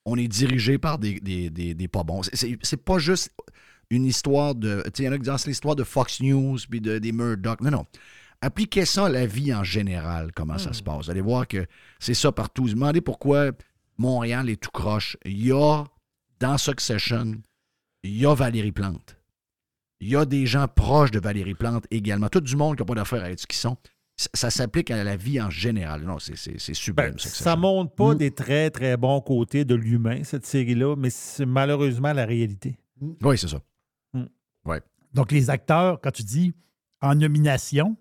on 0.05 0.17
est 0.17 0.27
dirigé 0.27 0.77
par 0.77 0.99
des, 0.99 1.19
des, 1.19 1.49
des- 1.49 1.73
des 1.73 1.87
pas 1.87 2.03
bons. 2.03 2.21
C'est- 2.23 2.77
pas 2.77 2.97
juste 2.99 3.31
une 3.89 4.05
histoire 4.05 4.55
de. 4.55 4.81
Tu 4.85 4.91
sais, 4.95 5.03
il 5.03 5.05
y 5.05 5.09
en 5.09 5.11
a 5.13 5.17
qui 5.17 5.23
disent 5.23 5.33
c'est 5.37 5.47
l'histoire 5.49 5.75
de 5.75 5.83
Fox 5.83 6.21
News 6.21 6.57
puis 6.69 6.81
de, 6.81 6.99
des 6.99 7.11
Murdoch. 7.11 7.61
Non, 7.61 7.71
non. 7.71 7.85
Appliquez 8.41 8.85
ça 8.85 9.05
à 9.05 9.09
la 9.09 9.25
vie 9.25 9.53
en 9.53 9.63
général, 9.63 10.31
comment 10.33 10.57
ça 10.57 10.73
se 10.73 10.83
passe. 10.83 11.05
Vous 11.05 11.11
allez 11.11 11.21
voir 11.21 11.47
que 11.47 11.65
c'est 11.99 12.13
ça 12.13 12.31
partout. 12.33 12.63
Vous 12.63 12.69
vous 12.69 12.75
demandez 12.75 12.99
pourquoi 12.99 13.51
Montréal 13.97 14.49
est 14.49 14.61
tout 14.61 14.71
croche. 14.71 15.15
Il 15.23 15.45
y 15.45 15.51
a, 15.53 15.85
dans 16.41 16.57
Succession, 16.57 17.35
il 18.03 18.17
y 18.17 18.25
a 18.25 18.33
Valérie 18.35 18.73
Plante. 18.73 19.15
Il 20.01 20.09
y 20.09 20.17
a 20.17 20.25
des 20.25 20.45
gens 20.45 20.67
proches 20.67 21.11
de 21.11 21.19
Valérie 21.21 21.53
Plante 21.53 21.85
également. 21.89 22.27
Tout 22.27 22.41
du 22.41 22.57
monde 22.57 22.75
qui 22.75 22.81
n'a 22.81 22.85
pas 22.85 22.95
d'affaires 22.95 23.23
avec 23.23 23.39
ce 23.39 23.47
qu'ils 23.47 23.59
sont. 23.59 23.77
Ça, 24.15 24.29
ça 24.33 24.49
s'applique 24.51 24.91
à 24.91 25.03
la 25.03 25.15
vie 25.15 25.41
en 25.41 25.49
général. 25.49 26.03
Non, 26.03 26.19
c'est 26.19 26.35
sublime. 26.35 27.11
Ben, 27.11 27.17
ça 27.17 27.55
montre 27.55 27.93
pas 27.95 28.13
Mm. 28.13 28.17
des 28.17 28.31
très, 28.31 28.69
très 28.69 28.95
bons 28.95 29.19
côtés 29.21 29.65
de 29.65 29.73
l'humain, 29.75 30.23
cette 30.23 30.45
série-là, 30.45 30.95
mais 30.95 31.09
c'est 31.09 31.45
malheureusement 31.47 32.13
la 32.13 32.25
réalité. 32.25 32.77
Oui, 33.23 33.37
c'est 33.37 33.47
ça. 33.47 33.59
Donc, 35.13 35.31
les 35.31 35.51
acteurs, 35.51 36.01
quand 36.01 36.09
tu 36.09 36.23
dis 36.23 36.53
en 36.99 37.13
nomination, 37.13 37.95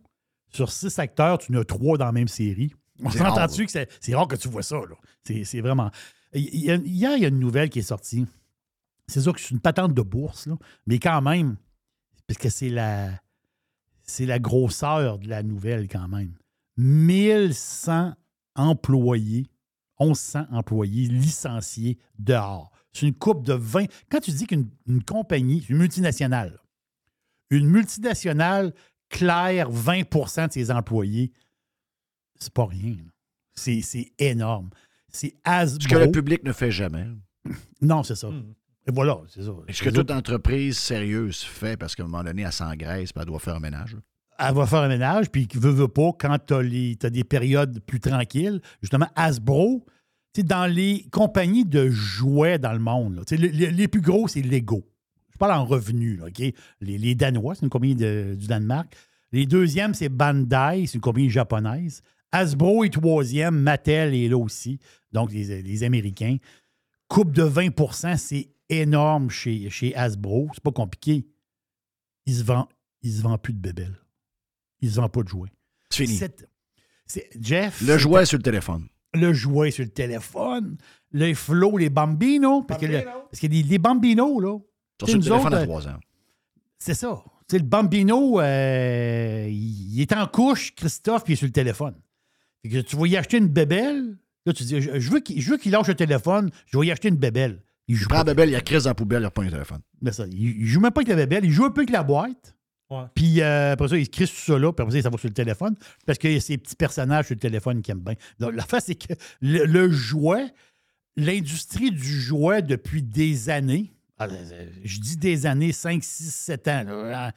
sur 0.50 0.72
six 0.72 0.98
acteurs, 0.98 1.36
tu 1.36 1.54
en 1.54 1.60
as 1.60 1.64
trois 1.66 1.98
dans 1.98 2.06
la 2.06 2.12
même 2.12 2.28
série. 2.28 2.72
On 3.02 3.10
C'est 3.10 3.18
s'entend 3.18 3.34
rare, 3.34 3.48
dessus 3.48 3.66
que 3.66 3.72
c'est 3.72 4.14
rare 4.14 4.26
que 4.28 4.36
tu 4.36 4.48
vois 4.48 4.62
ça. 4.62 4.80
C'est 5.22 5.44
c'est 5.44 5.60
vraiment. 5.60 5.90
Hier, 6.32 6.80
il 6.86 6.96
y 7.22 7.24
a 7.24 7.28
une 7.28 7.38
nouvelle 7.38 7.68
qui 7.68 7.80
est 7.80 7.82
sortie. 7.82 8.26
C'est 9.08 9.20
sûr 9.20 9.34
que 9.34 9.40
c'est 9.42 9.50
une 9.50 9.60
patente 9.60 9.92
de 9.92 10.00
bourse, 10.00 10.46
là, 10.46 10.56
mais 10.86 10.98
quand 10.98 11.20
même, 11.20 11.56
parce 12.26 12.38
que 12.38 12.48
c'est 12.48 12.70
la, 12.70 13.10
c'est 14.04 14.26
la 14.26 14.38
grosseur 14.38 15.18
de 15.18 15.28
la 15.28 15.42
nouvelle 15.42 15.88
quand 15.88 16.08
même. 16.08 16.34
1100 16.76 18.14
employés, 18.56 19.46
1100 20.00 20.46
employés 20.50 21.08
licenciés 21.08 21.98
dehors. 22.18 22.70
C'est 22.92 23.06
une 23.06 23.14
coupe 23.14 23.44
de 23.44 23.54
20. 23.54 23.86
Quand 24.10 24.20
tu 24.20 24.30
dis 24.32 24.46
qu'une 24.46 24.68
une 24.86 25.02
compagnie, 25.02 25.64
une 25.68 25.78
multinationale, 25.78 26.60
une 27.50 27.68
multinationale 27.68 28.74
claire 29.08 29.70
20% 29.70 30.48
de 30.48 30.52
ses 30.52 30.70
employés, 30.70 31.32
c'est 32.38 32.52
pas 32.52 32.66
rien. 32.66 32.96
C'est 33.54 34.12
énorme. 34.18 34.70
C'est 35.08 35.28
Ce 35.28 35.34
que 35.34 35.40
Hasbro. 35.44 35.98
le 35.98 36.10
public 36.10 36.42
ne 36.44 36.52
fait 36.52 36.70
jamais. 36.70 37.06
Non, 37.80 38.02
c'est 38.02 38.16
ça. 38.16 38.30
Hmm. 38.30 38.54
Et 38.86 38.90
voilà, 38.92 39.18
c'est 39.28 39.42
ça. 39.42 39.52
Et 39.68 39.72
ce 39.72 39.82
que 39.82 39.90
toute 39.90 40.10
entreprise 40.10 40.76
sérieuse 40.76 41.42
fait, 41.42 41.76
parce 41.76 41.94
qu'à 41.94 42.02
un 42.02 42.06
moment 42.06 42.24
donné, 42.24 42.42
elle 42.42 42.52
s'engraisse, 42.52 43.10
elle 43.14 43.24
doit 43.24 43.38
faire 43.38 43.56
un 43.56 43.60
ménage. 43.60 43.96
elle 44.38 44.54
va 44.54 44.66
faire 44.66 44.80
un 44.80 44.88
ménage, 44.88 45.30
puis 45.30 45.46
veut, 45.54 45.70
veut 45.70 45.88
pas, 45.88 46.10
quand 46.18 46.36
tu 46.46 46.54
as, 46.54 47.10
des 47.10 47.24
périodes 47.24 47.80
plus 47.80 48.00
tranquilles, 48.00 48.60
justement, 48.80 49.06
Hasbro, 49.14 49.84
dans 50.38 50.66
les 50.66 51.06
compagnies 51.12 51.64
de 51.64 51.90
jouets 51.90 52.58
dans 52.58 52.72
le 52.72 52.78
monde, 52.80 53.16
là, 53.16 53.36
les 53.36 53.86
plus 53.88 54.00
gros, 54.00 54.26
c'est 54.26 54.42
Lego. 54.42 54.82
Je 55.32 55.38
parle 55.38 55.52
en 55.52 55.64
revenus, 55.64 56.18
là, 56.18 56.26
OK? 56.26 56.38
Les, 56.80 56.98
les 56.98 57.14
Danois, 57.14 57.54
c'est 57.54 57.62
une 57.62 57.70
compagnie 57.70 57.94
de- 57.94 58.34
du 58.36 58.46
Danemark. 58.46 58.92
Les 59.30 59.46
deuxièmes, 59.46 59.94
c'est 59.94 60.08
Bandai, 60.08 60.86
c'est 60.86 60.94
une 60.94 61.00
compagnie 61.00 61.30
japonaise. 61.30 62.02
Hasbro 62.32 62.82
est 62.84 62.92
troisième, 62.92 63.58
Mattel 63.60 64.14
est 64.14 64.28
là 64.28 64.38
aussi, 64.38 64.78
donc 65.12 65.32
les, 65.32 65.62
les 65.62 65.84
Américains. 65.84 66.36
Coupe 67.08 67.32
de 67.32 67.42
20% 67.44 68.16
c'est 68.16 68.48
énorme 68.80 69.30
chez, 69.30 69.68
chez 69.70 69.94
Hasbro. 69.94 70.48
C'est 70.54 70.62
pas 70.62 70.72
compliqué. 70.72 71.26
Ils 72.26 72.34
se 72.36 72.42
vendent, 72.44 72.66
ils 73.02 73.12
se 73.12 73.22
vendent 73.22 73.40
plus 73.42 73.52
de 73.52 73.58
bébelles. 73.60 73.98
Ils 74.80 74.88
ne 74.90 74.94
vendent 74.94 75.12
pas 75.12 75.22
de 75.22 75.28
jouets. 75.28 75.50
C'est 75.90 76.04
fini. 76.06 76.16
C'est- 76.16 76.48
c'est- 77.06 77.28
Jeff, 77.40 77.80
Le 77.82 77.98
jouet 77.98 78.24
sur 78.26 78.38
le 78.38 78.42
téléphone. 78.42 78.86
le 79.14 79.32
jouet 79.32 79.70
sur 79.70 79.84
le 79.84 79.90
téléphone, 79.90 80.76
les 81.12 81.34
flots, 81.34 81.76
les 81.76 81.90
bambinos, 81.90 82.64
parce 82.66 82.80
que, 82.80 82.86
le- 82.86 83.02
parce 83.04 83.38
que 83.40 83.46
les, 83.46 83.62
les 83.62 83.78
bambinos, 83.78 84.40
là, 84.42 84.58
Sur 85.06 85.16
le 85.18 85.22
téléphone 85.22 85.46
autres, 85.46 85.54
à 85.56 85.60
euh, 85.60 85.64
trois 85.64 85.88
ans. 85.88 86.00
c'est 86.78 86.94
ça. 86.94 87.22
Le 87.52 87.58
bambino, 87.58 88.40
euh, 88.40 89.46
il 89.50 90.00
est 90.00 90.10
en 90.14 90.26
couche, 90.26 90.74
Christophe, 90.74 91.24
puis 91.24 91.32
il 91.32 91.34
est 91.34 91.36
sur 91.36 91.46
le 91.46 91.52
téléphone. 91.52 91.94
Fait 92.62 92.70
que 92.70 92.78
tu 92.78 92.96
vas 92.96 93.06
y 93.06 93.16
acheter 93.18 93.36
une 93.36 93.48
bébelle, 93.48 94.16
là, 94.46 94.52
tu 94.54 94.64
dis, 94.64 94.80
je, 94.80 94.98
je 94.98 95.10
veux 95.10 95.20
qu'il 95.20 95.38
je 95.42 95.50
veux 95.50 95.58
qu'il 95.58 95.72
lâche 95.72 95.88
le 95.88 95.94
téléphone, 95.94 96.50
je 96.66 96.78
vais 96.78 96.86
y 96.86 96.90
acheter 96.90 97.08
une 97.08 97.16
bébelle. 97.16 97.62
Il 97.88 97.96
joue 97.96 98.04
Il 98.04 98.08
prend 98.08 98.18
la 98.18 98.24
pas. 98.24 98.34
bébelle, 98.34 98.50
il 98.50 98.56
a 98.56 98.60
crise 98.60 98.84
dans 98.84 98.90
la 98.90 98.94
poubelle, 98.94 99.22
il 99.22 99.26
reprend 99.26 99.42
le 99.42 99.50
téléphone. 99.50 99.80
Mais 100.00 100.12
ça, 100.12 100.24
il, 100.30 100.60
il 100.62 100.66
joue 100.66 100.80
même 100.80 100.92
pas 100.92 101.00
avec 101.00 101.08
la 101.08 101.16
bébelle, 101.16 101.44
il 101.44 101.50
joue 101.50 101.64
un 101.64 101.70
peu 101.70 101.80
avec 101.80 101.90
la 101.90 102.02
boîte. 102.02 102.56
Ouais. 102.90 103.04
Puis 103.14 103.40
euh, 103.40 103.72
après 103.72 103.88
ça, 103.88 103.96
il 103.96 104.04
se 104.04 104.10
crisse 104.10 104.30
tout 104.30 104.52
ça 104.52 104.58
là, 104.58 104.72
puis 104.72 104.82
après 104.82 104.96
ça, 104.96 105.02
ça 105.02 105.10
va 105.10 105.18
sur 105.18 105.28
le 105.28 105.34
téléphone, 105.34 105.74
parce 106.06 106.18
qu'il 106.18 106.32
y 106.32 106.36
a 106.36 106.40
ces 106.40 106.58
petits 106.58 106.76
personnages 106.76 107.26
sur 107.26 107.34
le 107.34 107.40
téléphone 107.40 107.80
qu'il 107.82 107.92
aime 107.92 108.00
bien. 108.00 108.14
Donc, 108.38 108.54
la 108.54 108.64
face, 108.64 108.84
c'est 108.86 108.94
que 108.94 109.14
le, 109.40 109.64
le 109.64 109.90
jouet, 109.90 110.52
l'industrie 111.16 111.90
du 111.90 112.20
jouet 112.20 112.62
depuis 112.62 113.02
des 113.02 113.48
années, 113.48 113.92
ah, 114.18 114.28
euh, 114.30 114.70
je 114.84 115.00
dis 115.00 115.16
des 115.16 115.46
années, 115.46 115.72
5, 115.72 116.04
6, 116.04 116.34
7 116.34 116.68
ans, 116.68 116.84
là, 116.84 117.26
hein, 117.28 117.32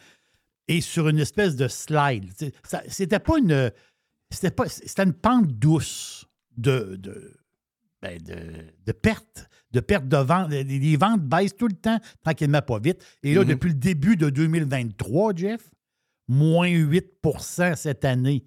est 0.67 0.81
sur 0.81 1.07
une 1.07 1.19
espèce 1.19 1.55
de 1.55 1.67
slide. 1.67 2.31
C'était 2.87 3.19
pas 3.19 3.37
une. 3.39 3.71
C'était 4.29 4.51
pas. 4.51 4.67
C'était 4.67 5.03
une 5.03 5.13
pente 5.13 5.47
douce 5.47 6.25
de. 6.57 6.95
de 6.99 7.33
ben, 8.01 8.21
de, 8.21 8.35
de 8.85 8.91
perte, 8.91 9.49
de 9.75 9.79
perte 9.81 10.07
de 10.07 10.17
vente. 10.17 10.49
Les, 10.49 10.63
les 10.63 10.97
ventes 10.97 11.21
baissent 11.21 11.55
tout 11.55 11.67
le 11.67 11.75
temps, 11.75 11.99
tranquillement, 12.23 12.61
pas 12.61 12.79
vite. 12.79 13.03
Et 13.23 13.33
là, 13.35 13.41
Mhm. 13.41 13.47
depuis 13.49 13.69
le 13.69 13.75
début 13.75 14.15
de 14.15 14.29
2023, 14.29 15.33
Jeff, 15.35 15.69
moins 16.27 16.67
8% 16.69 17.75
cette 17.75 18.05
année. 18.05 18.45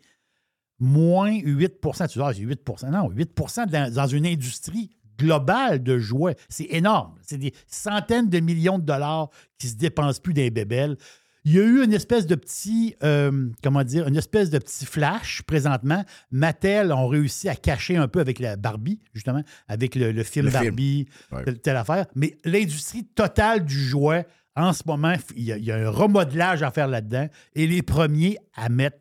Moins 0.80 1.32
8% 1.32 2.06
Tu 2.08 2.18
dis, 2.18 2.24
ah, 2.24 2.32
c'est 2.34 2.40
8% 2.42 2.90
Non, 2.90 3.10
8 3.10 3.30
dans, 3.70 3.92
dans 3.92 4.06
une 4.06 4.26
industrie 4.26 4.90
globale 5.18 5.82
de 5.82 5.98
jouets. 5.98 6.36
C'est 6.48 6.68
énorme. 6.70 7.14
C'est 7.22 7.38
des 7.38 7.52
centaines 7.66 8.28
de 8.28 8.38
millions 8.40 8.78
de 8.78 8.84
dollars 8.84 9.28
qui 9.58 9.66
se 9.68 9.74
dépensent 9.76 10.20
plus 10.22 10.32
des 10.34 10.50
bébelles. 10.50 10.96
Il 11.48 11.54
y 11.54 11.60
a 11.60 11.62
eu 11.62 11.82
une 11.82 11.94
espèce 11.94 12.26
de 12.26 12.34
petit, 12.34 12.94
euh, 13.02 13.48
comment 13.62 13.82
dire, 13.82 14.06
une 14.06 14.18
espèce 14.18 14.50
de 14.50 14.58
petit 14.58 14.84
flash 14.84 15.40
présentement. 15.46 16.04
Mattel 16.30 16.92
ont 16.92 17.08
réussi 17.08 17.48
à 17.48 17.56
cacher 17.56 17.96
un 17.96 18.06
peu 18.06 18.20
avec 18.20 18.38
la 18.38 18.56
Barbie, 18.56 19.00
justement, 19.14 19.42
avec 19.66 19.94
le, 19.94 20.12
le 20.12 20.22
film 20.24 20.44
Le. 20.44 20.52
Barbie, 20.52 21.06
telle, 21.46 21.58
telle 21.60 21.76
affaire. 21.76 22.04
Mais 22.14 22.36
l'industrie 22.44 23.06
totale 23.06 23.64
du 23.64 23.82
jouet, 23.82 24.26
en 24.56 24.74
ce 24.74 24.82
moment, 24.84 25.14
il 25.36 25.44
y 25.44 25.52
a, 25.52 25.56
il 25.56 25.64
y 25.64 25.72
a 25.72 25.76
un 25.76 25.88
remodelage 25.88 26.62
à 26.62 26.70
faire 26.70 26.86
là-dedans. 26.86 27.28
Et 27.54 27.66
les 27.66 27.80
premiers 27.80 28.36
à 28.54 28.68
mettre, 28.68 28.98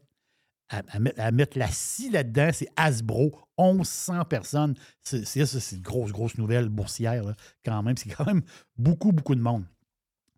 à, 0.70 0.84
à 0.88 1.00
mettre, 1.00 1.20
à 1.20 1.32
mettre 1.32 1.60
la 1.60 1.68
scie 1.68 2.10
là-dedans, 2.12 2.52
c'est 2.54 2.70
Hasbro. 2.78 3.38
1100 3.60 4.24
personnes. 4.24 4.76
C'est 5.04 5.36
une 5.36 5.82
grosse, 5.82 6.14
grosse 6.14 6.38
nouvelle 6.38 6.70
boursière, 6.70 7.26
là, 7.26 7.36
quand 7.66 7.84
même. 7.84 7.98
C'est 7.98 8.10
quand 8.10 8.26
même 8.26 8.44
beaucoup, 8.78 9.12
beaucoup 9.12 9.36
de 9.36 9.42
monde. 9.42 9.66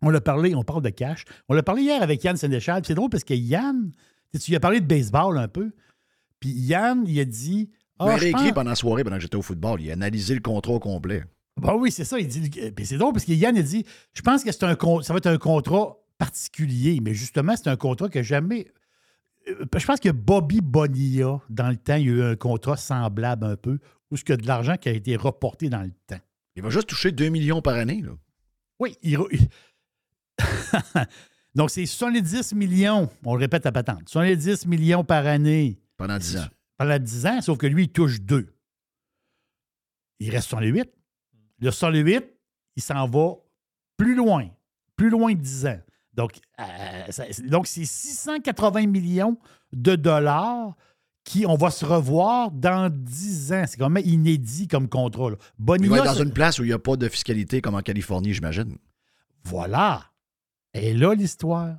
On 0.02 0.10
l'a 0.10 0.20
parlé, 0.20 0.54
on 0.54 0.62
parle 0.62 0.82
de 0.82 0.88
cash. 0.90 1.24
On 1.48 1.54
l'a 1.54 1.62
parlé 1.62 1.82
hier 1.82 2.02
avec 2.02 2.22
Yann 2.24 2.36
Sénéchal. 2.36 2.80
puis 2.82 2.88
C'est 2.88 2.94
drôle 2.94 3.10
parce 3.10 3.24
que 3.24 3.34
Yann, 3.34 3.92
tu 4.32 4.50
lui 4.50 4.56
as 4.56 4.60
parlé 4.60 4.80
de 4.80 4.86
baseball 4.86 5.36
un 5.38 5.48
peu. 5.48 5.72
Puis 6.40 6.50
Yann, 6.50 7.04
il 7.06 7.20
a 7.20 7.24
dit. 7.24 7.68
il 7.70 7.76
Ah, 7.98 8.04
a 8.06 8.16
je 8.16 8.20
réécrit 8.22 8.42
pense- 8.44 8.52
pendant 8.52 8.70
la 8.70 8.76
soirée, 8.76 9.04
pendant 9.04 9.16
que 9.16 9.22
j'étais 9.22 9.36
au 9.36 9.42
football. 9.42 9.80
Il 9.82 9.90
a 9.90 9.92
analysé 9.92 10.34
le 10.34 10.40
contrat 10.40 10.72
au 10.72 10.80
complet. 10.80 11.24
Ben 11.60 11.74
oui, 11.74 11.90
c'est 11.92 12.04
ça. 12.04 12.18
Il 12.18 12.28
dit. 12.28 12.48
Puis 12.48 12.86
c'est 12.86 12.96
drôle 12.96 13.12
parce 13.12 13.24
que 13.26 13.32
Yann 13.32 13.56
a 13.56 13.62
dit 13.62 13.84
Je 14.14 14.22
pense 14.22 14.42
que 14.42 14.50
c'est 14.52 14.64
un 14.64 14.74
con- 14.74 15.02
ça 15.02 15.12
va 15.12 15.18
être 15.18 15.26
un 15.26 15.36
contrat 15.38 15.96
particulier, 16.16 17.00
mais 17.02 17.12
justement, 17.14 17.54
c'est 17.56 17.68
un 17.68 17.76
contrat 17.76 18.08
que 18.08 18.22
jamais. 18.22 18.68
euh, 19.48 19.64
Je 19.78 19.86
pense 19.86 20.00
que 20.00 20.10
Bobby 20.10 20.60
Bonilla, 20.62 21.40
dans 21.50 21.68
le 21.68 21.76
temps, 21.76 21.96
il 21.96 22.06
y 22.06 22.08
a 22.08 22.12
eu 22.12 22.22
un 22.22 22.36
contrat 22.36 22.76
semblable 22.76 23.44
un 23.44 23.56
peu, 23.56 23.78
où 24.10 24.16
ce 24.16 24.24
que 24.24 24.32
de 24.32 24.46
l'argent 24.46 24.76
qui 24.76 24.88
a 24.88 24.92
été 24.92 25.16
reporté 25.16 25.68
dans 25.68 25.82
le 25.82 25.92
temps. 26.06 26.20
Il 26.56 26.62
va 26.62 26.70
juste 26.70 26.88
toucher 26.88 27.12
2 27.12 27.28
millions 27.28 27.60
par 27.62 27.74
année. 27.74 28.00
Là. 28.02 28.12
Oui, 28.78 28.96
il. 29.02 29.18
Donc, 31.54 31.70
c'est 31.70 31.84
70 31.86 32.54
millions, 32.54 33.08
on 33.24 33.34
le 33.34 33.40
répète 33.40 33.66
à 33.66 33.72
patente, 33.72 34.08
70 34.08 34.66
millions 34.66 35.02
par 35.04 35.26
année 35.26 35.80
Pendant 35.96 36.16
10 36.18 36.36
ans. 36.38 36.46
pendant 36.78 36.98
10 36.98 37.26
ans, 37.26 37.40
sauf 37.40 37.58
que 37.58 37.66
lui, 37.66 37.84
il 37.84 37.88
touche 37.88 38.20
2. 38.20 38.46
Il 40.20 40.30
reste 40.30 40.48
sur 40.48 40.60
les 40.60 40.68
8. 40.68 40.88
Le 41.60 41.70
sur 41.70 41.90
les 41.90 42.00
8, 42.00 42.24
il 42.76 42.82
s'en 42.82 43.06
va 43.08 43.34
plus 43.96 44.14
loin, 44.14 44.48
plus 44.96 45.10
loin 45.10 45.32
de 45.32 45.40
10 45.40 45.66
ans. 45.66 45.80
Donc, 46.14 46.32
euh, 46.58 46.64
ça- 47.10 47.24
donc 47.48 47.66
c'est 47.66 47.84
680 47.84 48.86
millions 48.86 49.36
de 49.72 49.94
dollars 49.96 50.74
qui, 51.24 51.46
on 51.46 51.56
va 51.56 51.70
se 51.70 51.84
revoir 51.84 52.50
dans 52.50 52.90
10 52.92 53.52
ans. 53.52 53.64
C'est 53.66 53.76
quand 53.76 53.90
même 53.90 54.04
inédit 54.06 54.68
comme 54.68 54.88
contrat. 54.88 55.30
là. 55.30 55.36
Il 55.58 55.64
Bonilla, 55.64 55.90
va 55.90 55.96
être 56.10 56.14
dans 56.16 56.22
une 56.24 56.32
place 56.32 56.58
où 56.58 56.64
il 56.64 56.68
n'y 56.68 56.72
a 56.72 56.78
pas 56.78 56.96
de 56.96 57.08
fiscalité 57.08 57.60
comme 57.60 57.74
en 57.74 57.82
Californie, 57.82 58.32
j'imagine. 58.34 58.76
Voilà. 59.44 60.09
Et 60.74 60.94
là, 60.94 61.14
l'histoire. 61.14 61.78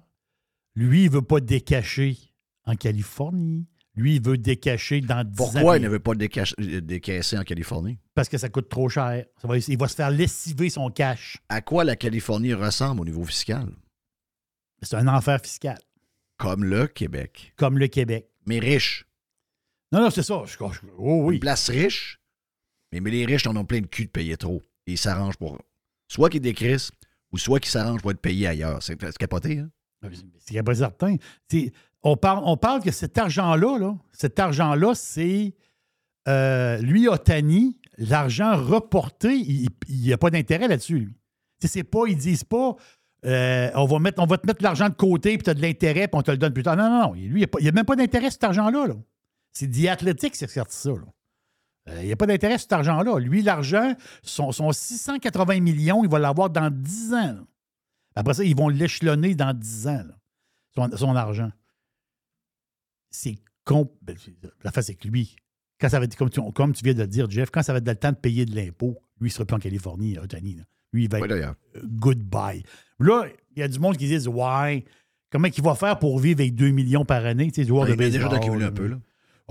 Lui, 0.76 1.04
il 1.06 1.10
veut 1.12 1.22
pas 1.22 1.40
décacher 1.42 2.18
en 2.66 2.76
Californie. 2.76 3.68
Lui, 3.96 4.16
il 4.16 4.22
veut 4.24 4.38
décacher 4.38 5.02
dans 5.02 5.24
10 5.26 5.32
ans. 5.32 5.36
Pourquoi 5.52 5.78
il 5.78 5.84
ne 5.84 5.90
veut 5.90 6.00
pas 6.00 6.14
décaisser 6.16 7.38
en 7.38 7.44
Californie? 7.44 8.00
Parce 8.14 8.30
que 8.30 8.38
ça 8.38 8.48
coûte 8.48 8.70
trop 8.70 8.88
cher. 8.88 9.26
Ça 9.42 9.48
va- 9.50 9.58
il 9.58 9.78
va 9.78 9.88
se 9.90 9.96
faire 9.96 10.10
lessiver 10.12 10.70
son 10.70 10.90
cash. 10.90 11.38
À 11.50 11.62
quoi 11.62 11.84
la 11.84 11.98
Californie 11.98 12.54
ressemble 12.54 13.02
au 13.02 13.06
niveau 13.06 13.26
fiscal? 13.26 13.70
C'est 14.82 14.96
un 14.96 15.08
enfer 15.08 15.42
fiscal, 15.42 15.78
Comme 16.38 16.64
le 16.64 16.88
Québec. 16.88 17.54
comme 17.58 17.78
le 17.78 17.88
Québec. 17.88 18.30
Mais 18.48 18.60
riche. 18.60 19.06
Non, 19.92 20.00
non, 20.02 20.10
c'est 20.10 20.24
ça. 20.24 20.42
Je- 20.46 20.52
je- 20.54 20.88
oh 20.98 21.26
oui. 21.26 21.36
Une 21.36 21.40
place 21.42 21.70
riche, 21.70 22.20
mais, 22.92 23.02
mais 23.02 23.12
les 23.12 23.26
riches 23.26 23.46
en 23.46 23.56
ont 23.58 23.66
plein 23.66 23.82
de 23.82 23.88
cul 23.88 24.06
de 24.06 24.10
payer 24.12 24.38
trop. 24.38 24.62
Et 24.88 24.94
ils 24.94 24.98
s'arrangent 24.98 25.38
pour. 25.38 25.60
Soit 26.08 26.30
qu'ils 26.30 26.42
décrissent, 26.42 26.92
ou 27.32 27.38
soit 27.38 27.60
qu'ils 27.60 27.72
s'arrangent 27.72 28.02
pour 28.02 28.12
être 28.12 28.22
payés 28.22 28.48
ailleurs. 28.48 28.82
C'est 28.82 28.98
capoté, 29.18 29.60
hein? 29.60 29.70
C'est 30.40 30.64
pas 30.64 30.76
certain. 30.76 31.16
On, 32.04 32.18
parle, 32.18 32.42
on 32.46 32.58
parle 32.58 32.82
que 32.82 32.92
cet 32.92 33.18
argent-là, 33.18 33.78
là, 33.78 33.96
cet 34.12 34.40
argent-là, 34.40 34.96
c'est 34.96 35.54
euh, 36.28 36.78
lui, 36.80 37.08
Otani, 37.08 37.78
l'argent 37.98 38.56
reporté, 38.56 39.36
il 39.38 39.70
n'y 39.90 40.12
a 40.12 40.18
pas 40.18 40.32
d'intérêt 40.32 40.68
là-dessus, 40.68 41.00
lui. 41.00 41.16
C'est 41.64 41.84
pas, 41.84 42.06
ils 42.08 42.18
disent 42.18 42.44
pas 42.44 42.76
euh, 43.26 43.70
on, 43.76 43.86
va 43.86 44.00
mettre, 44.00 44.22
on 44.22 44.26
va 44.26 44.38
te 44.38 44.48
mettre 44.48 44.64
l'argent 44.64 44.90
de 44.90 44.96
côté, 44.96 45.38
puis 45.38 45.44
tu 45.44 45.50
as 45.50 45.54
de 45.54 45.62
l'intérêt, 45.62 46.08
puis 46.08 46.18
on 46.18 46.22
te 46.24 46.32
le 46.32 46.38
donne 46.38 46.54
plus 46.54 46.64
tard. 46.64 46.76
Non, 46.76 46.90
non, 46.90 47.02
non. 47.08 47.14
Lui, 47.14 47.46
il 47.60 47.64
n'y 47.64 47.70
a, 47.70 47.72
même 47.72 47.86
pas 47.86 47.96
d'intérêt 47.96 48.32
cet 48.32 48.44
argent-là. 48.44 48.88
Là. 48.88 48.96
C'est 49.54 49.70
The 49.70 49.88
Athletics 49.88 50.34
qui 50.34 50.46
ça. 50.46 50.90
là. 50.90 50.98
Euh, 51.92 52.02
Il 52.02 52.08
n'y 52.08 52.12
a 52.12 52.16
pas 52.16 52.26
d'intérêt 52.26 52.58
cet 52.58 52.72
argent-là. 52.74 53.20
Lui, 53.20 53.42
l'argent, 53.42 53.96
son, 54.24 54.52
son 54.52 54.72
680 54.72 55.60
millions, 55.60 56.04
il 56.04 56.10
va 56.10 56.20
l'avoir 56.20 56.50
dans 56.50 56.70
10 56.72 57.14
ans. 57.14 57.34
là. 57.34 57.44
Après 58.16 58.34
ça, 58.34 58.44
ils 58.44 58.56
vont 58.56 58.68
l'échelonner 58.70 59.36
dans 59.36 59.54
10 59.54 59.88
ans, 59.88 60.04
là, 60.08 60.18
son, 60.76 60.98
son 60.98 61.16
argent. 61.16 61.52
C'est 63.10 63.38
con. 63.64 63.92
ben, 64.02 64.16
La 64.64 64.72
face, 64.72 64.88
c'est 64.88 64.96
que 64.96 65.08
lui, 65.08 65.36
quand 65.80 65.90
ça 65.90 66.00
va 66.00 66.06
être, 66.06 66.16
comme 66.16 66.30
tu, 66.30 66.40
comme 66.54 66.74
tu 66.74 66.84
viens 66.84 66.94
de 66.94 67.00
le 67.02 67.08
dire, 67.08 67.30
Jeff, 67.30 67.50
quand 67.52 67.64
ça 67.64 67.74
va 67.74 67.80
être 67.80 67.88
le 67.88 67.96
temps 67.96 68.12
de 68.12 68.18
payer 68.18 68.46
de 68.46 68.56
l'impôt, 68.56 68.98
lui, 69.20 69.30
il 69.30 69.32
sera 69.32 69.46
plus 69.46 69.56
en 69.56 69.60
Californie, 69.60 70.18
Otani. 70.18 70.56
là. 70.56 70.64
Lui, 70.94 71.06
il 71.06 71.10
va 71.10 71.20
être 71.20 71.24
euh, 71.78 71.82
goodbye. 71.86 72.64
Là, 73.00 73.26
il 73.56 73.60
y 73.60 73.64
a 73.64 73.68
du 73.68 73.80
monde 73.80 73.96
qui 73.98 74.08
disent 74.08 74.28
Ouais, 74.28 74.84
comment 75.32 75.48
il 75.48 75.64
va 75.64 75.76
faire 75.76 75.98
pour 76.00 76.20
vivre 76.20 76.42
avec 76.42 76.54
2 76.56 76.70
millions 76.72 77.06
par 77.06 77.26
année, 77.26 77.50
tu 77.52 77.62
sais, 77.62 77.68
joueur 77.68 77.88
Il 77.88 77.96
de 77.96 78.02
vient 78.02 78.10
déjà 78.10 78.28
baseball, 78.28 78.40
d'accumuler 78.40 78.66
un 78.66 78.72
peu, 78.72 78.88
là. 78.88 79.00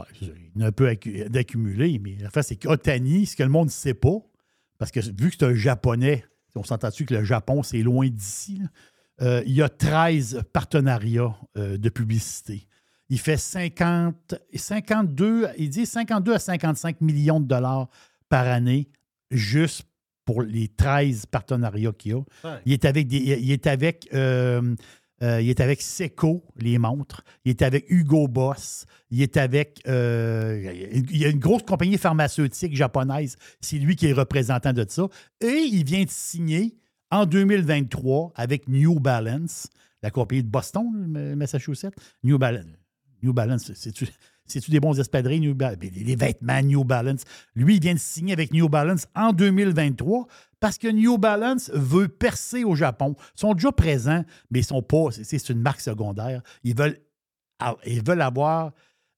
Ouais, 0.01 0.07
il 0.23 0.29
y 0.57 0.63
en 0.63 0.65
a 0.65 0.69
un 0.69 0.73
peu 0.73 0.89
accu- 0.89 1.29
d'accumuler, 1.29 1.99
mais 1.99 2.17
la 2.21 2.31
face, 2.31 2.49
c'est 2.49 2.57
qu'Otani, 2.57 3.27
ce 3.27 3.37
que 3.37 3.43
le 3.43 3.49
monde 3.49 3.67
ne 3.67 3.73
sait 3.73 3.95
pas, 3.95 4.19
parce 4.79 4.91
que 4.91 5.01
vu 5.01 5.31
que 5.31 5.37
c'est 5.39 5.45
un 5.47 5.55
Japonais, 5.55 6.25
on 6.55 6.63
s'entend-tu 6.65 7.05
que 7.07 7.15
le 7.15 7.25
Japon, 7.25 7.63
c'est 7.63 7.83
loin 7.83 8.09
d'ici, 8.09 8.61
euh, 9.23 9.43
il 9.47 9.53
y 9.53 9.63
a 9.63 9.69
13 9.69 10.43
partenariats 10.53 11.37
euh, 11.57 11.77
de 11.77 11.89
publicité. 11.89 12.67
Il 13.09 13.19
fait 13.21 13.37
50, 13.37 14.35
52, 14.55 15.49
il 15.59 15.69
dit 15.71 15.87
52 15.87 16.35
à 16.35 16.39
55 16.39 17.01
millions 17.01 17.41
de 17.41 17.47
dollars 17.47 17.89
par 18.29 18.47
année 18.47 18.89
juste 19.31 19.85
pour 20.25 20.43
les 20.43 20.69
13 20.69 21.27
partenariats 21.27 21.93
qu'il 21.93 22.13
y 22.13 22.15
a. 22.15 22.19
Ouais. 22.19 22.61
Il 22.67 22.73
est 22.73 22.85
avec, 22.85 23.09
des- 23.09 23.19
il 23.19 23.51
est 23.51 23.67
avec, 23.67 24.09
euh, 24.15 24.75
euh, 25.23 25.41
il 25.41 25.51
est 25.51 25.61
avec 25.61 25.83
Seco, 25.83 26.45
les 26.57 26.79
montres. 26.79 27.23
Il 27.45 27.51
est 27.51 27.63
avec 27.63 27.91
Hugo 27.91 28.27
Boss. 28.29 28.87
Il 29.11 29.21
est 29.23 29.37
avec. 29.37 29.81
euh, 29.87 30.73
il 30.93 31.17
y 31.17 31.25
a 31.25 31.29
une 31.29 31.39
grosse 31.39 31.63
compagnie 31.63 31.99
pharmaceutique 31.99 32.75
japonaise. 32.75 33.37
C'est 33.61 33.77
lui 33.77 33.97
qui 33.97 34.07
est 34.07 34.13
représentant 34.13 34.73
de 34.73 34.85
ça. 34.89 35.09
Et 35.41 35.69
il 35.71 35.85
vient 35.85 36.05
de 36.05 36.11
signer 36.11 36.77
en 37.11 37.27
2023 37.27 38.33
avec 38.35 38.69
New 38.69 38.99
Balance, 39.01 39.69
la 40.03 40.11
compagnie 40.11 40.43
de 40.43 40.49
Boston, 40.49 41.35
Massachusetts. 41.37 41.95
New 42.25 42.39
Balance. 42.39 42.67
New 43.23 43.35
Balance, 43.35 43.73
c'est-tu 43.75 44.07
c'est-tu 44.51 44.71
des 44.71 44.81
bons 44.81 44.99
espadrilles, 44.99 45.41
New 45.41 45.55
Balance? 45.55 45.79
Les, 45.81 46.05
les 46.05 46.17
vêtements 46.17 46.63
New 46.63 46.85
Balance? 46.85 47.23
Lui, 47.55 47.77
il 47.77 47.81
vient 47.81 47.95
de 47.95 47.99
signer 47.99 48.33
avec 48.33 48.53
New 48.53 48.69
Balance 48.69 49.07
en 49.15 49.33
2023 49.33 50.27
parce 50.61 50.77
que 50.77 50.89
New 50.89 51.19
Balance 51.19 51.71
veut 51.75 52.09
percer 52.09 52.65
au 52.65 52.75
Japon. 52.75 53.17
Ils 53.37 53.41
sont 53.41 53.55
déjà 53.55 53.73
présents, 53.73 54.25
mais 54.51 54.61
ils 54.61 54.65
sont 54.65 54.83
pas. 54.83 55.07
C'est 55.11 55.49
une 55.49 55.61
marque 55.61 55.81
secondaire. 55.81 56.43
Ils 56.63 56.77
veulent, 56.77 56.99
ils 57.87 58.05
veulent 58.05 58.21
avoir, 58.21 58.73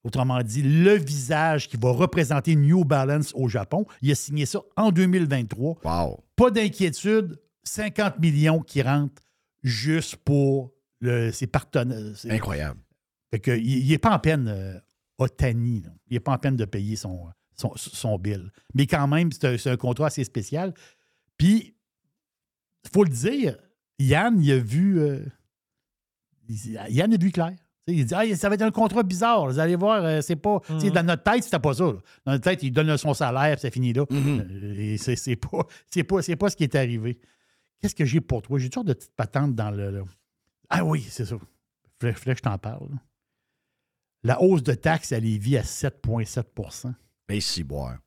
autrement 0.04 0.40
dit, 0.42 0.62
le 0.62 0.94
visage 0.94 1.68
qui 1.68 1.76
va 1.76 1.90
représenter 1.90 2.54
New 2.54 2.84
Balance 2.84 3.32
au 3.34 3.48
Japon. 3.48 3.84
Il 4.00 4.12
a 4.12 4.14
signé 4.14 4.46
ça 4.46 4.60
en 4.76 4.92
2023. 4.92 5.78
Wow. 5.84 6.24
Pas 6.36 6.50
d'inquiétude, 6.50 7.38
50 7.64 8.20
millions 8.20 8.60
qui 8.60 8.80
rentrent 8.80 9.22
juste 9.62 10.16
pour 10.16 10.72
le, 11.00 11.32
ses 11.32 11.48
partenaires. 11.48 12.14
Incroyable. 12.30 12.80
fait 13.32 13.40
que, 13.40 13.50
il 13.50 13.88
n'est 13.88 13.98
pas 13.98 14.14
en 14.14 14.18
peine, 14.20 14.48
euh, 14.48 14.78
Otani. 15.22 15.82
là. 15.82 15.90
Il 16.08 16.14
n'est 16.14 16.20
pas 16.20 16.32
en 16.32 16.38
peine 16.38 16.56
de 16.56 16.64
payer 16.64 16.96
son, 16.96 17.26
son, 17.54 17.72
son 17.76 18.18
bill. 18.18 18.50
Mais 18.74 18.86
quand 18.86 19.06
même, 19.08 19.30
c'est 19.32 19.66
un, 19.68 19.76
contrat 19.76 20.06
assez 20.06 20.24
spécial. 20.24 20.74
Puis, 21.36 21.74
il 22.84 22.90
faut 22.92 23.04
le 23.04 23.10
dire, 23.10 23.56
Yann, 23.98 24.40
il 24.40 24.52
a 24.52 24.58
vu. 24.58 25.00
euh, 25.00 25.24
Yann 26.88 27.12
a 27.12 27.16
vu 27.16 27.30
clair. 27.30 27.54
Il 27.88 28.04
dit 28.04 28.14
ah, 28.14 28.22
ça 28.36 28.48
va 28.48 28.54
être 28.54 28.62
un 28.62 28.70
contrat 28.70 29.02
bizarre. 29.02 29.46
Vous 29.46 29.58
allez 29.58 29.74
voir, 29.74 30.04
euh, 30.04 30.20
c'est 30.20 30.36
pas. 30.36 30.60
sais, 30.78 30.90
Dans 30.90 31.04
notre 31.04 31.24
tête, 31.24 31.42
c'était 31.42 31.58
pas 31.58 31.74
ça. 31.74 31.84
là. 31.84 31.94
Dans 32.24 32.32
notre 32.32 32.44
tête, 32.44 32.62
il 32.62 32.70
donne 32.70 32.96
son 32.96 33.12
salaire, 33.12 33.56
puis 33.56 33.62
ça 33.62 33.70
finit 33.72 33.92
là. 33.92 34.04
Euh, 34.10 34.74
Et 34.76 34.96
c'est 34.98 35.34
pas, 35.36 35.66
c'est 35.90 36.04
pas, 36.04 36.22
c'est 36.22 36.36
pas 36.36 36.48
ce 36.48 36.56
qui 36.56 36.62
est 36.62 36.74
arrivé. 36.76 37.18
Qu'est-ce 37.80 37.96
que 37.96 38.04
j'ai 38.04 38.20
pour 38.20 38.40
toi? 38.42 38.60
J'ai 38.60 38.70
toujours 38.70 38.84
de 38.84 38.92
petites 38.92 39.14
patentes 39.16 39.56
dans 39.56 39.72
le. 39.72 40.04
Ah 40.68 40.84
oui, 40.84 41.04
c'est 41.10 41.24
ça. 41.24 41.36
Que 41.98 42.12
je 42.12 42.40
t'en 42.40 42.56
parle. 42.58 42.88
là. 42.90 42.96
La 44.24 44.40
hausse 44.40 44.62
de 44.62 44.74
taxes 44.74 45.12
à 45.12 45.18
Lévis 45.20 45.56
à 45.56 45.62
7,7 45.62 46.92
Mais 47.28 47.40
si, 47.40 47.64
boire. 47.64 47.98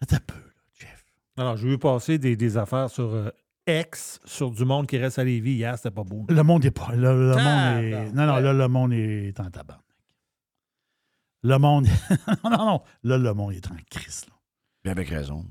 Attends 0.00 0.16
un 0.16 0.20
peu, 0.20 0.34
là, 0.38 0.52
Jeff. 0.78 1.04
Alors, 1.36 1.56
j'ai 1.56 1.68
vu 1.68 1.78
passer 1.78 2.18
des, 2.18 2.36
des 2.36 2.56
affaires 2.56 2.90
sur 2.90 3.14
euh, 3.14 3.30
X, 3.66 4.20
sur 4.24 4.50
du 4.50 4.64
monde 4.64 4.86
qui 4.86 4.98
reste 4.98 5.18
à 5.18 5.24
Lévis 5.24 5.52
hier, 5.54 5.76
c'était 5.76 5.90
pas 5.90 6.04
beau. 6.04 6.26
Le 6.28 6.42
monde 6.42 6.64
est 6.64 6.70
pas. 6.70 6.92
Le, 6.94 7.28
le 7.30 7.34
Ah, 7.38 7.74
monde 7.74 7.84
est. 7.84 8.12
Non, 8.12 8.26
non, 8.26 8.34
ouais. 8.34 8.42
là, 8.42 8.52
le 8.52 8.68
monde 8.68 8.92
est 8.92 9.38
en 9.40 9.50
tabac. 9.50 9.80
Le 11.42 11.56
monde. 11.58 11.86
non, 12.44 12.50
non, 12.50 12.82
là, 13.02 13.16
le 13.18 13.32
monde 13.34 13.52
est 13.54 13.70
en 13.70 13.76
crise. 13.90 14.26
Là. 14.28 14.34
Mais 14.84 14.90
avec 14.90 15.08
raison. 15.08 15.46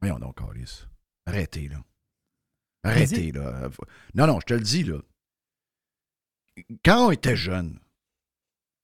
Voyons 0.00 0.18
donc, 0.18 0.38
Carlis. 0.38 0.84
Arrêtez, 1.26 1.68
là. 1.68 1.82
Arrêtez, 2.84 3.32
là. 3.32 3.68
Non, 4.14 4.26
non, 4.26 4.40
je 4.40 4.46
te 4.46 4.54
le 4.54 4.60
dis, 4.60 4.84
là. 4.84 4.98
Quand 6.84 7.08
on 7.08 7.10
était 7.10 7.36
jeune, 7.36 7.78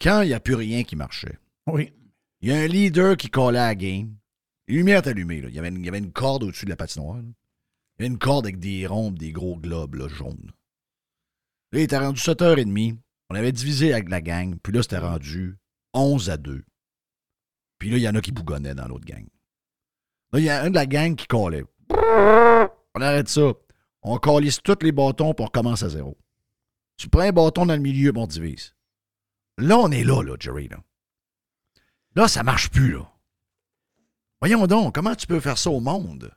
quand 0.03 0.23
il 0.23 0.29
n'y 0.29 0.35
a 0.35 0.41
plus 0.41 0.55
rien 0.55 0.83
qui 0.85 0.97
marchait, 0.97 1.39
Oui. 1.67 1.93
il 2.41 2.49
y 2.49 2.53
a 2.53 2.57
un 2.57 2.67
leader 2.67 3.17
qui 3.17 3.31
collait 3.31 3.59
à 3.59 3.67
la 3.69 3.75
game. 3.75 4.15
Les 4.69 4.75
lumières 4.77 5.01
étaient 5.01 5.11
allumées, 5.11 5.41
là. 5.41 5.49
Il 5.49 5.55
y 5.55 5.59
avait 5.59 5.69
une, 5.69 5.79
il 5.79 5.85
y 5.85 5.89
avait 5.89 5.99
une 5.99 6.13
corde 6.13 6.43
au-dessus 6.45 6.65
de 6.65 6.71
la 6.71 6.77
patinoire. 6.77 7.17
là. 7.19 7.23
Il 7.99 8.03
y 8.03 8.05
avait 8.07 8.13
une 8.13 8.19
corde 8.19 8.47
avec 8.47 8.59
des 8.59 8.87
ronds, 8.87 9.11
des 9.11 9.33
gros 9.33 9.57
globes 9.57 9.95
là, 9.97 10.09
jaunes. 10.09 10.51
Là, 11.73 11.79
il 11.81 11.83
était 11.83 11.99
rendu 11.99 12.21
7h30. 12.21 12.97
On 13.31 13.35
avait 13.35 13.53
divisé 13.53 13.93
avec 13.93 14.09
la 14.09 14.21
gang. 14.21 14.57
Puis 14.63 14.73
là, 14.73 14.83
c'était 14.83 14.99
rendu 14.99 15.57
11 15.95 16.31
à 16.31 16.37
2. 16.37 16.63
Puis 17.79 17.91
là, 17.91 17.97
il 17.97 18.03
y 18.03 18.09
en 18.09 18.15
a 18.15 18.21
qui 18.21 18.33
bougonnaient 18.33 18.75
dans 18.75 18.87
l'autre 18.89 19.05
gang. 19.05 19.27
Là, 20.33 20.39
il 20.39 20.45
y 20.45 20.51
a 20.51 20.63
un 20.63 20.71
de 20.71 20.75
la 20.75 20.87
gang 20.87 21.15
qui 21.17 21.27
collait. 21.27 21.65
On 21.91 23.01
arrête 23.01 23.29
ça. 23.29 23.53
On 24.03 24.19
calisse 24.19 24.61
tous 24.63 24.79
les 24.83 24.93
bâtons 24.93 25.35
pour 25.35 25.45
on 25.45 25.47
recommence 25.47 25.83
à 25.83 25.89
zéro. 25.89 26.17
Tu 26.97 27.09
prends 27.09 27.21
un 27.23 27.33
bâton 27.33 27.67
dans 27.67 27.75
le 27.75 27.81
milieu, 27.81 28.13
on 28.17 28.27
divise. 28.27 28.75
Là, 29.59 29.79
on 29.79 29.91
est 29.91 30.05
là, 30.05 30.23
là, 30.23 30.37
Jerry. 30.39 30.69
Là, 30.69 30.79
là 32.17 32.29
ça 32.29 32.43
marche 32.43 32.71
plus, 32.71 32.93
là. 32.93 33.09
Voyons 34.41 34.67
donc, 34.67 34.95
comment 34.95 35.15
tu 35.15 35.27
peux 35.27 35.41
faire 35.41 35.59
ça 35.59 35.71
au 35.71 35.81
monde? 35.81 36.33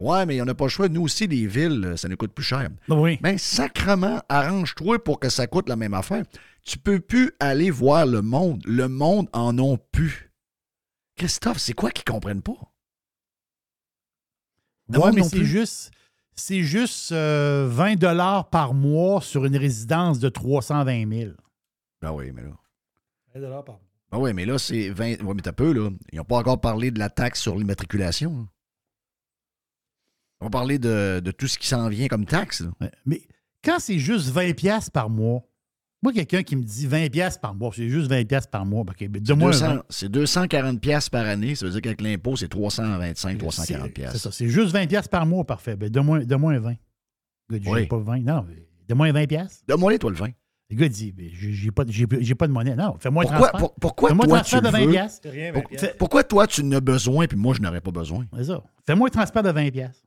Ouais, 0.00 0.24
mais 0.26 0.40
on 0.40 0.44
n'a 0.46 0.54
pas 0.54 0.64
le 0.64 0.70
choix. 0.70 0.88
Nous 0.88 1.02
aussi, 1.02 1.26
les 1.26 1.46
villes, 1.46 1.94
ça 1.96 2.08
nous 2.08 2.16
coûte 2.16 2.32
plus 2.32 2.44
cher. 2.44 2.68
Oui. 2.88 3.18
Ben, 3.20 3.38
sacrement, 3.38 4.22
arrange-toi 4.28 5.02
pour 5.02 5.20
que 5.20 5.28
ça 5.28 5.46
coûte 5.46 5.68
la 5.68 5.76
même 5.76 5.94
affaire. 5.94 6.24
Tu 6.64 6.78
peux 6.78 7.00
plus 7.00 7.32
aller 7.38 7.70
voir 7.70 8.06
le 8.06 8.22
monde. 8.22 8.62
Le 8.66 8.88
monde 8.88 9.28
en 9.32 9.58
ont 9.58 9.78
plus. 9.92 10.30
Christophe, 11.16 11.58
c'est 11.58 11.74
quoi 11.74 11.90
qu'ils 11.90 12.04
comprennent 12.04 12.42
pas? 12.42 12.56
Monde 14.88 15.14
mais 15.14 15.22
c'est 15.22 15.44
juste. 15.44 15.90
C'est 16.34 16.62
juste 16.62 17.12
euh, 17.12 17.68
20 17.70 17.96
dollars 17.96 18.48
par 18.48 18.72
mois 18.72 19.20
sur 19.20 19.44
une 19.44 19.56
résidence 19.56 20.18
de 20.18 20.30
320 20.30 21.08
000. 21.12 21.32
Ben 22.02 22.12
oui, 22.12 22.30
mais 22.32 22.42
là. 22.42 22.56
20 23.34 23.40
dollars 23.40 23.64
par 23.64 23.74
mois. 23.76 23.84
Ben 24.12 24.18
oui, 24.18 24.32
mais 24.34 24.44
là, 24.46 24.58
c'est 24.58 24.90
20. 24.90 25.22
Ouais, 25.22 25.34
mais 25.34 25.42
t'as 25.42 25.52
peu, 25.52 25.72
là. 25.72 25.90
Ils 26.12 26.16
n'ont 26.18 26.24
pas 26.24 26.38
encore 26.38 26.60
parlé 26.60 26.90
de 26.90 26.98
la 26.98 27.10
taxe 27.10 27.40
sur 27.40 27.56
l'immatriculation. 27.56 28.36
là. 28.36 28.44
Ils 30.40 30.46
ont 30.46 30.50
parlé 30.50 30.78
de, 30.78 31.20
de 31.22 31.30
tout 31.30 31.46
ce 31.46 31.58
qui 31.58 31.66
s'en 31.68 31.88
vient 31.88 32.08
comme 32.08 32.24
taxe. 32.24 32.60
là. 32.62 32.70
Ouais. 32.80 32.90
Mais 33.06 33.22
quand 33.62 33.78
c'est 33.78 33.98
juste 33.98 34.28
20 34.30 34.54
pièces 34.56 34.90
par 34.90 35.10
mois, 35.10 35.42
Moi, 36.02 36.14
quelqu'un 36.14 36.42
qui 36.42 36.56
me 36.56 36.62
dit 36.62 36.88
20$ 36.88 37.10
piastres 37.10 37.40
par 37.42 37.54
mois, 37.54 37.70
c'est 37.76 37.90
juste 37.90 38.10
20$ 38.10 38.24
piastres 38.26 38.50
par 38.50 38.64
mois. 38.64 38.80
OK, 38.80 39.06
ben, 39.06 39.22
donne-moi 39.22 39.48
un 39.50 39.52
200 39.52 39.66
20. 39.74 39.82
C'est 39.90 40.08
240 40.08 40.80
pièces 40.80 41.10
par 41.10 41.26
année. 41.26 41.54
Ça 41.54 41.66
veut 41.66 41.72
dire 41.72 41.82
qu'avec 41.82 42.00
l'impôt, 42.00 42.36
c'est 42.36 42.48
325, 42.48 43.36
340 43.36 43.86
C'est- 43.86 43.92
pièces. 43.92 44.12
C'est 44.12 44.18
ça, 44.18 44.32
c'est 44.32 44.48
juste 44.48 44.72
20$ 44.74 44.88
piastres 44.88 45.10
par 45.10 45.26
mois, 45.26 45.44
parfait. 45.44 45.76
Ben, 45.76 45.90
donne-moi 45.90 46.20
un 46.54 46.58
20. 46.58 46.74
Le 47.50 47.58
gars 47.58 47.64
dit, 47.64 47.68
Oui. 47.70 47.86
pas 47.86 47.98
20. 47.98 48.20
Non, 48.20 48.46
mais 48.48 48.66
donne-moi 48.88 49.08
un 49.08 49.12
20$. 49.12 49.26
piastres. 49.26 49.62
Donne-moi 49.68 49.92
les, 49.92 49.98
toi, 49.98 50.10
le 50.10 50.16
vin. 50.16 50.30
Le 50.70 50.76
gars 50.76 50.88
dit, 50.88 51.10
ben, 51.10 51.28
j'ai 51.32 51.70
pas, 51.72 51.84
pas 51.84 52.46
de 52.46 52.52
monnaie. 52.52 52.76
Non, 52.76 52.96
fais-moi 53.00 53.24
un 53.24 53.26
Pourquoi, 53.26 53.48
transfert. 53.48 53.58
pour- 53.68 53.74
pourquoi 53.74 54.08
Fais-moi 54.10 54.24
un 54.24 54.28
toi, 54.28 54.38
tu 54.38 54.50
transfert 54.50 54.62
de 54.62 54.66
le 54.68 54.72
20$. 54.72 54.86
veux? 54.86 54.92
piastres. 54.92 55.28
Rien, 55.30 55.52
Fais- 55.76 55.94
Pourquoi 55.98 56.22
toi, 56.24 56.46
tu 56.46 56.60
en 56.62 56.72
as 56.72 56.80
besoin, 56.80 57.26
puis 57.26 57.36
moi, 57.36 57.54
je 57.56 57.60
n'aurais 57.60 57.80
pas 57.80 57.90
besoin? 57.90 58.26
C'est 58.36 58.44
ça. 58.44 58.62
Fais-moi 58.86 59.08
un 59.08 59.10
transfert 59.10 59.42
de 59.42 59.50
20$. 59.50 59.70
piastres. 59.72 60.04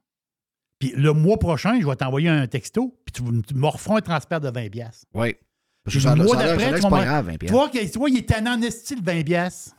Puis 0.80 0.93
le 0.95 1.11
mois 1.14 1.38
prochain, 1.38 1.80
je 1.82 1.86
vais 1.86 1.95
t'envoyer 1.97 2.30
un 2.30 2.47
texto, 2.47 2.97
puis 3.05 3.11
tu, 3.11 3.41
tu 3.43 3.53
me 3.55 3.68
referas 3.68 3.97
un 3.97 4.01
transfert 4.01 4.39
de 4.39 4.49
20$. 4.51 4.70
piastres. 4.70 5.05
Oui. 5.14 5.36
Parce 5.84 5.95
que 5.97 6.01
ça, 6.01 6.16
le 6.16 6.24
mois 6.24 6.38
d'après, 6.38 6.76
tu 6.76 6.82
pas 6.82 6.89
me- 6.89 7.03
grave, 7.05 7.26
20 7.26 7.32
Tu 7.34 7.38
pièces. 7.39 7.51
vois, 7.51 7.70
que- 7.70 7.91
tu 7.91 7.99
vois, 7.99 8.09
il 8.09 8.18
est 8.20 8.30
tannant 8.30 8.57
en 8.57 8.61
esti, 8.61 8.95
le 8.95 9.01
20$. 9.01 9.24
piastres. 9.26 9.76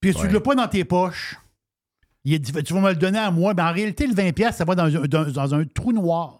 Puis 0.00 0.12
tu 0.14 0.18
ne 0.20 0.26
Ouais. 0.26 0.32
l'as 0.32 0.40
pas 0.40 0.54
dans 0.54 0.68
tes 0.68 0.84
poches. 0.84 1.36
Il 2.24 2.34
est 2.34 2.40
tu 2.62 2.74
vas 2.74 2.80
me 2.80 2.90
le 2.90 2.96
donner 2.96 3.18
à 3.18 3.30
moi. 3.30 3.54
Mais 3.54 3.62
en 3.62 3.72
réalité, 3.72 4.06
le 4.06 4.14
20$, 4.14 4.32
piastres, 4.32 4.58
ça 4.58 4.64
va 4.64 4.74
dans 4.74 4.84
un, 4.84 5.06
dans- 5.06 5.30
dans 5.30 5.54
un 5.54 5.64
trou 5.64 5.92
noir. 5.92 6.39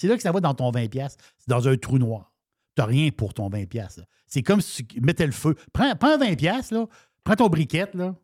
C'est 0.00 0.08
là 0.08 0.16
que 0.16 0.22
ça 0.22 0.32
va 0.32 0.40
dans 0.40 0.54
ton 0.54 0.70
20$. 0.70 0.88
piastres. 0.88 1.22
C'est 1.36 1.50
dans 1.50 1.68
un 1.68 1.76
trou 1.76 1.98
noir. 1.98 2.32
Tu 2.74 2.80
n'as 2.80 2.86
rien 2.86 3.10
pour 3.10 3.34
ton 3.34 3.50
20$. 3.50 3.66
piastres, 3.66 4.00
là. 4.00 4.06
C'est 4.26 4.42
comme 4.42 4.60
si 4.62 4.86
tu 4.86 5.00
mettais 5.00 5.26
le 5.26 5.32
feu. 5.32 5.54
Prends, 5.72 5.94
prends 5.96 6.16
20$, 6.16 6.36
piastres, 6.36 6.72
là. 6.72 6.86
prends 7.24 7.36
ton 7.36 7.48
briquette, 7.48 7.94
là, 7.94 8.16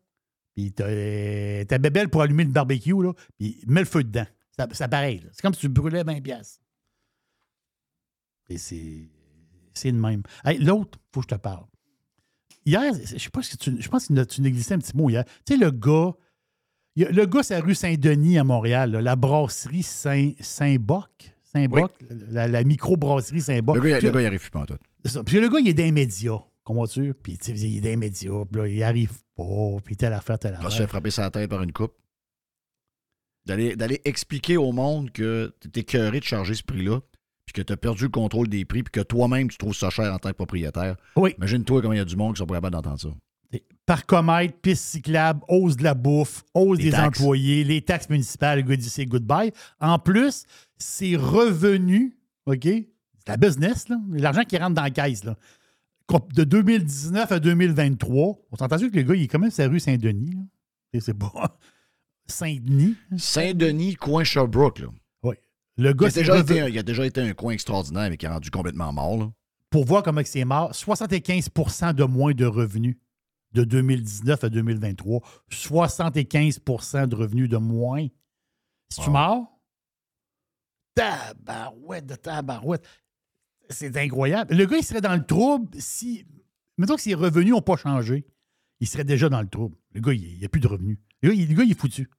puis 0.55 0.73
euh, 0.79 1.63
ta 1.65 1.77
bébelle 1.77 2.09
pour 2.09 2.23
allumer 2.23 2.45
le 2.45 2.49
barbecue, 2.49 2.99
là, 3.03 3.13
puis 3.37 3.61
mets 3.67 3.81
le 3.81 3.85
feu 3.85 4.03
dedans. 4.03 4.25
Ça, 4.71 4.87
pareil. 4.87 5.23
C'est 5.33 5.41
comme 5.43 5.53
si 5.53 5.59
tu 5.59 5.69
brûlais 5.69 6.03
20$. 6.03 6.21
piastres. 6.21 6.61
Et 8.49 8.57
c'est. 8.57 9.09
C'est 9.73 9.91
le 9.91 9.99
même. 9.99 10.23
L'autre, 10.59 10.97
il 10.99 11.13
faut 11.13 11.19
que 11.21 11.27
je 11.29 11.35
te 11.35 11.39
parle. 11.39 11.65
Hier, 12.65 12.91
je 12.95 13.17
sais 13.17 13.29
pas 13.29 13.43
si 13.43 13.55
tu. 13.57 13.79
Je 13.79 13.87
pense 13.89 14.07
que 14.07 14.23
tu 14.23 14.41
négligeais 14.41 14.73
un 14.73 14.79
petit 14.79 14.97
mot 14.97 15.09
hier. 15.09 15.23
Tu 15.45 15.53
sais, 15.53 15.57
le 15.57 15.69
gars. 15.69 16.13
le 16.95 17.25
gars, 17.25 17.43
c'est 17.43 17.53
la 17.53 17.61
rue 17.63 17.75
Saint-Denis 17.75 18.39
à 18.39 18.43
Montréal, 18.43 18.91
la 18.91 19.15
brasserie 19.15 19.83
Saint- 19.83 20.33
Saint-Boc. 21.61 21.91
La, 22.29 22.47
la 22.47 22.63
micro-brasserie 22.63 23.41
Saint-Boc. 23.41 23.75
Le 23.77 23.81
gars, 23.81 23.97
Puis- 23.97 24.07
le 24.07 24.11
gars, 24.13 24.21
il 24.21 24.25
arrive 24.27 24.39
plus 24.41 24.49
pas 24.51 24.59
en 24.59 24.65
tout. 24.65 24.77
ça. 25.05 25.23
Puis 25.23 25.39
le 25.39 25.49
gars, 25.49 25.59
il 25.59 25.67
est 25.67 25.73
dans 25.73 25.83
les 25.83 25.91
médias. 25.91 26.39
Comprends-tu? 26.63 27.13
Puis 27.21 27.33
il 27.47 27.77
est 27.77 27.81
dans 27.81 27.89
les 27.89 27.95
médias. 27.97 28.45
Puis 28.51 28.61
là, 28.61 28.67
il 28.67 28.83
arrive 28.83 29.13
pas. 29.35 29.43
Puis 29.83 29.95
telle 29.95 30.13
affaire, 30.13 30.37
telle 30.39 30.55
Il 30.59 30.63
va 30.63 30.63
se 30.63 30.67
affaire. 30.67 30.77
faire 30.79 30.89
frapper 30.89 31.11
sa 31.11 31.29
tête 31.31 31.49
par 31.49 31.61
une 31.63 31.71
coupe. 31.71 31.93
D'aller 33.45 33.75
d'aller 33.77 34.01
expliquer 34.03 34.57
au 34.57 34.71
monde 34.73 35.11
que 35.11 35.53
tu 35.61 35.69
es 35.69 35.81
écœuré 35.81 36.19
de 36.19 36.25
charger 36.25 36.53
ce 36.53 36.63
prix-là, 36.63 36.99
puis 37.45 37.53
que 37.53 37.61
tu 37.61 37.71
as 37.71 37.77
perdu 37.77 38.03
le 38.03 38.09
contrôle 38.09 38.49
des 38.49 38.65
prix, 38.65 38.83
puis 38.83 38.91
que 38.91 38.99
toi-même, 38.99 39.49
tu 39.49 39.57
trouves 39.57 39.73
ça 39.75 39.89
cher 39.89 40.13
en 40.13 40.19
tant 40.19 40.29
que 40.31 40.35
propriétaire. 40.35 40.97
Oui. 41.15 41.33
Imagine-toi 41.37 41.81
comment 41.81 41.93
il 41.93 41.97
y 41.97 42.01
a 42.01 42.05
du 42.05 42.17
monde 42.17 42.33
qui 42.35 42.39
sont 42.39 42.45
pas 42.45 42.55
capables 42.55 42.73
d'entendre 42.75 42.99
ça. 42.99 43.09
Parcomètre, 43.85 44.57
piste 44.59 44.83
cyclable, 44.83 45.39
hausse 45.47 45.77
de 45.77 45.83
la 45.83 45.93
bouffe, 45.93 46.43
hausse 46.53 46.77
Les 46.77 46.85
des 46.85 46.91
taxes. 46.91 47.19
employés, 47.21 47.63
les 47.63 47.81
taxes 47.81 48.09
municipales, 48.09 48.61
gars 48.63 48.75
c'est 48.81 49.05
goodbye. 49.05 49.51
En 49.79 49.97
plus, 49.97 50.43
c'est 50.77 51.15
revenus, 51.15 52.11
OK? 52.47 52.63
C'est 52.63 52.85
la 53.29 53.37
business. 53.37 53.85
L'argent 54.11 54.43
qui 54.43 54.57
rentre 54.57 54.73
dans 54.75 54.83
la 54.83 54.89
caisse, 54.91 55.23
là. 55.23 55.37
De 56.33 56.43
2019 56.43 57.31
à 57.31 57.39
2023, 57.39 58.35
on 58.51 58.55
s'entend 58.57 58.77
sûr 58.77 58.91
que 58.91 58.97
le 58.97 59.03
gars, 59.03 59.15
il 59.15 59.23
est 59.23 59.27
quand 59.27 59.39
même 59.39 59.51
sur 59.51 59.63
la 59.63 59.69
rue 59.69 59.79
Saint-Denis, 59.79 60.35
C'est 60.99 61.13
pas 61.17 61.57
Saint-Denis. 62.27 62.95
Saint-Denis, 63.17 63.95
coin 63.95 64.23
Sherbrooke, 64.25 64.79
là. 64.79 64.87
Oui. 65.23 65.35
Le 65.77 65.83
Il 65.85 65.87
a, 65.87 65.93
gars, 65.93 66.09
déjà 66.09 66.33
revenu- 66.33 66.41
été 66.51 66.61
un, 66.61 66.67
il 66.67 66.77
a 66.79 66.83
déjà 66.83 67.05
été 67.05 67.21
un 67.21 67.33
coin 67.33 67.53
extraordinaire, 67.53 68.09
mais 68.09 68.17
qui 68.17 68.25
est 68.25 68.29
rendu 68.29 68.49
complètement 68.51 68.91
mort. 68.91 69.17
Là. 69.17 69.31
pour 69.69 69.85
voir 69.85 70.03
comment 70.03 70.21
c'est 70.25 70.43
mort, 70.45 70.71
75% 70.73 71.93
de 71.93 72.03
moins 72.03 72.33
de 72.33 72.45
revenus 72.45 72.97
de 73.57 73.63
2019 73.63 74.43
à 74.43 74.49
2023. 74.49 75.21
75% 75.51 77.07
de 77.07 77.15
revenus 77.15 77.49
de 77.49 77.57
moins. 77.57 78.07
Si 78.89 79.01
tu 79.01 79.09
Wow. 79.09 79.47
Tabarouette 80.95 82.05
de 82.05 82.15
tabarouette. 82.15 82.87
C'est 83.69 83.95
incroyable. 83.97 84.55
Le 84.55 84.65
gars, 84.65 84.77
il 84.77 84.83
serait 84.83 85.01
dans 85.01 85.15
le 85.15 85.25
trouble 85.25 85.69
si. 85.79 86.25
Mettons 86.77 86.95
que 86.95 87.01
ses 87.01 87.13
revenus 87.15 87.51
n'ont 87.51 87.61
pas 87.61 87.75
changé. 87.75 88.25
Il 88.79 88.87
serait 88.87 89.03
déjà 89.03 89.29
dans 89.29 89.41
le 89.41 89.47
trouble. 89.47 89.75
Le 89.93 90.01
gars, 90.01 90.13
il 90.13 90.37
n'y 90.37 90.45
a 90.45 90.49
plus 90.49 90.61
de 90.61 90.67
revenus. 90.67 90.99
Le 91.21 91.29
gars, 91.29 91.35
il, 91.35 91.49
le 91.49 91.55
gars, 91.55 91.63
il 91.63 91.71
est 91.71 91.79
foutu. 91.79 92.09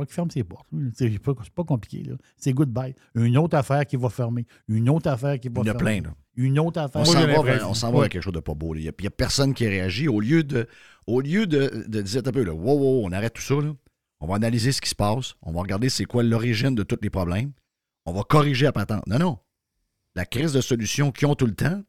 Il 0.00 0.04
faut 0.04 0.06
qu'il 0.06 0.14
ferme 0.14 0.30
ses 0.30 0.44
portes. 0.44 0.66
C'est 0.94 1.18
pas, 1.18 1.34
pas 1.54 1.64
compliqué. 1.64 2.02
là. 2.04 2.16
C'est 2.36 2.52
goodbye. 2.52 2.94
Une 3.14 3.36
autre 3.38 3.56
affaire 3.56 3.84
qui 3.86 3.96
va 3.96 4.08
fermer. 4.08 4.46
Une 4.68 4.88
autre 4.88 5.08
affaire 5.10 5.38
qui 5.38 5.48
va 5.48 5.62
Il 5.62 5.66
y 5.66 5.70
en 5.70 5.74
a 5.74 5.78
fermer. 5.78 6.00
plein. 6.00 6.10
Là. 6.10 6.14
Une 6.36 6.58
autre 6.58 6.80
affaire. 6.80 7.02
On 7.02 7.04
s'en 7.04 7.26
va, 7.26 7.42
vers, 7.42 7.68
on 7.70 7.74
s'en 7.74 7.92
va 7.92 8.00
vers 8.00 8.08
quelque 8.08 8.22
chose 8.22 8.32
de 8.32 8.40
pas 8.40 8.54
beau. 8.54 8.74
Il 8.74 8.82
n'y 8.82 8.88
a, 8.88 8.92
a 9.06 9.10
personne 9.10 9.52
qui 9.54 9.66
réagit. 9.66 10.08
Au 10.08 10.20
lieu 10.20 10.42
de, 10.44 10.66
au 11.06 11.20
lieu 11.20 11.46
de, 11.46 11.84
de 11.88 12.02
dire 12.02 12.22
un 12.24 12.30
peu, 12.32 12.42
là, 12.44 12.52
wow, 12.54 12.78
wow, 12.78 13.06
on 13.06 13.12
arrête 13.12 13.34
tout 13.34 13.42
ça, 13.42 13.54
là. 13.54 13.72
on 14.20 14.26
va 14.26 14.36
analyser 14.36 14.72
ce 14.72 14.80
qui 14.80 14.88
se 14.88 14.94
passe, 14.94 15.34
on 15.42 15.52
va 15.52 15.60
regarder 15.60 15.88
c'est 15.88 16.04
quoi 16.04 16.22
l'origine 16.22 16.74
de 16.74 16.82
tous 16.82 16.98
les 17.02 17.10
problèmes, 17.10 17.52
on 18.06 18.12
va 18.12 18.22
corriger 18.22 18.66
à 18.66 18.72
patente. 18.72 19.06
Non, 19.06 19.18
non. 19.18 19.38
La 20.14 20.24
crise 20.24 20.52
de 20.52 20.60
solutions 20.60 21.12
qu'ils 21.12 21.28
ont 21.28 21.34
tout 21.34 21.46
le 21.46 21.54
temps, 21.54 21.82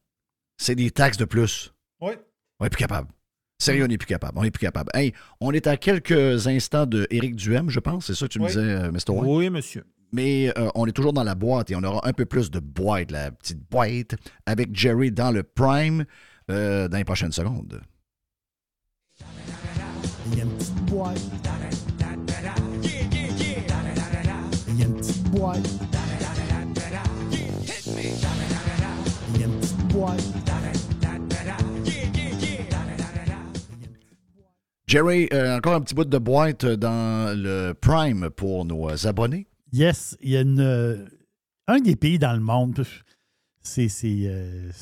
c'est 0.57 0.75
des 0.75 0.91
taxes 0.91 1.17
de 1.17 1.25
plus. 1.25 1.73
Oui. 2.01 2.11
On 2.59 2.63
n'est 2.65 2.69
plus 2.69 2.79
capable. 2.79 3.09
Sérieux, 3.61 3.83
on 3.85 3.87
n'est 3.87 3.97
plus 3.99 4.07
capable. 4.07 4.33
On 4.37 4.41
n'est 4.41 4.49
plus 4.49 4.65
capable. 4.65 4.89
Hey, 4.95 5.13
on 5.39 5.51
est 5.51 5.67
à 5.67 5.77
quelques 5.77 6.47
instants 6.47 6.87
de 6.87 7.05
Éric 7.11 7.35
Duhem, 7.35 7.69
je 7.69 7.79
pense. 7.79 8.07
C'est 8.07 8.15
ça 8.15 8.25
que 8.25 8.33
tu 8.33 8.39
me 8.39 8.47
disais, 8.47 8.59
euh, 8.59 8.91
Mr. 8.91 9.11
White? 9.11 9.23
Oui, 9.27 9.49
monsieur. 9.51 9.83
Mais 10.11 10.51
euh, 10.57 10.69
on 10.73 10.87
est 10.87 10.91
toujours 10.91 11.13
dans 11.13 11.23
la 11.23 11.35
boîte 11.35 11.69
et 11.69 11.75
on 11.75 11.83
aura 11.83 12.07
un 12.07 12.11
peu 12.11 12.25
plus 12.25 12.49
de 12.49 12.59
boîte, 12.59 13.11
la 13.11 13.29
petite 13.29 13.59
boîte, 13.69 14.15
avec 14.47 14.75
Jerry 14.75 15.11
dans 15.11 15.29
le 15.29 15.43
prime 15.43 16.05
euh, 16.49 16.87
dans 16.87 16.97
les 16.97 17.03
prochaines 17.03 17.31
secondes. 17.31 17.81
Il 20.31 20.37
y 20.37 20.41
a 20.41 20.43
une 20.43 20.49
petite 20.57 20.85
boîte. 20.85 21.21
Il 24.67 24.79
y 24.79 24.81
a 24.81 24.85
une 24.87 24.95
petite 24.95 25.23
boîte. 25.29 25.69
Il 27.87 29.39
y 29.39 29.43
a 29.43 29.45
une 29.45 29.59
petite 29.59 29.87
boîte. 29.93 30.40
Jerry, 34.91 35.29
euh, 35.31 35.55
encore 35.55 35.75
un 35.75 35.79
petit 35.79 35.95
bout 35.95 36.03
de 36.03 36.17
boîte 36.17 36.65
dans 36.65 37.33
le 37.33 37.71
prime 37.71 38.29
pour 38.29 38.65
nos 38.65 39.07
abonnés. 39.07 39.47
Yes, 39.71 40.17
il 40.19 40.31
y 40.31 40.35
a 40.37 40.41
euh, 40.41 41.07
un 41.69 41.79
des 41.79 41.95
pays 41.95 42.19
dans 42.19 42.33
le 42.33 42.41
monde. 42.41 42.77
Euh, 42.81 42.83
c'est- 43.61 44.73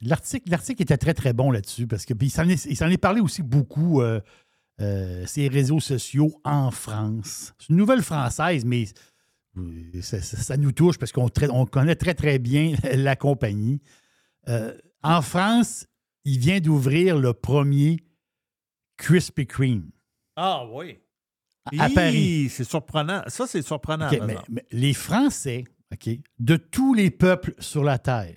L'article, 0.00 0.48
l'article 0.48 0.80
était 0.80 0.96
très, 0.96 1.12
très 1.12 1.34
bon 1.34 1.50
là-dessus 1.50 1.86
parce 1.86 2.06
que 2.06 2.14
il 2.22 2.30
s'en 2.30 2.48
est, 2.48 2.96
parlé 2.96 3.20
aussi 3.20 3.42
beaucoup, 3.42 4.00
euh, 4.00 4.18
ces 5.26 5.46
réseaux 5.48 5.80
sociaux 5.80 6.32
en 6.42 6.70
France. 6.70 7.52
C'est 7.58 7.68
une 7.68 7.76
nouvelle 7.76 8.00
française, 8.00 8.64
mais 8.64 8.86
ça, 10.00 10.56
nous 10.56 10.72
touche 10.72 10.96
parce 10.96 11.12
qu'on 11.12 11.28
connaît 11.66 11.96
très, 11.96 12.14
très 12.14 12.38
bien 12.38 12.76
la 12.94 13.14
compagnie. 13.14 13.82
En 15.02 15.20
France, 15.20 15.84
il 16.24 16.38
vient 16.38 16.60
d'ouvrir 16.60 17.18
le 17.18 17.34
premier 17.34 17.98
Krispy 19.02 19.46
Kreme 19.48 19.90
Ah 20.36 20.64
oui. 20.70 20.96
à 21.76 21.88
Hi, 21.88 21.94
Paris. 21.94 22.48
C'est 22.48 22.62
surprenant. 22.64 23.22
Ça, 23.26 23.48
c'est 23.48 23.62
surprenant. 23.62 24.08
Mais 24.48 24.64
les 24.70 24.94
Français, 24.94 25.64
OK, 25.92 26.08
de 26.38 26.56
tous 26.56 26.94
les 26.94 27.10
peuples 27.10 27.54
sur 27.58 27.82
la 27.82 27.98
Terre, 27.98 28.36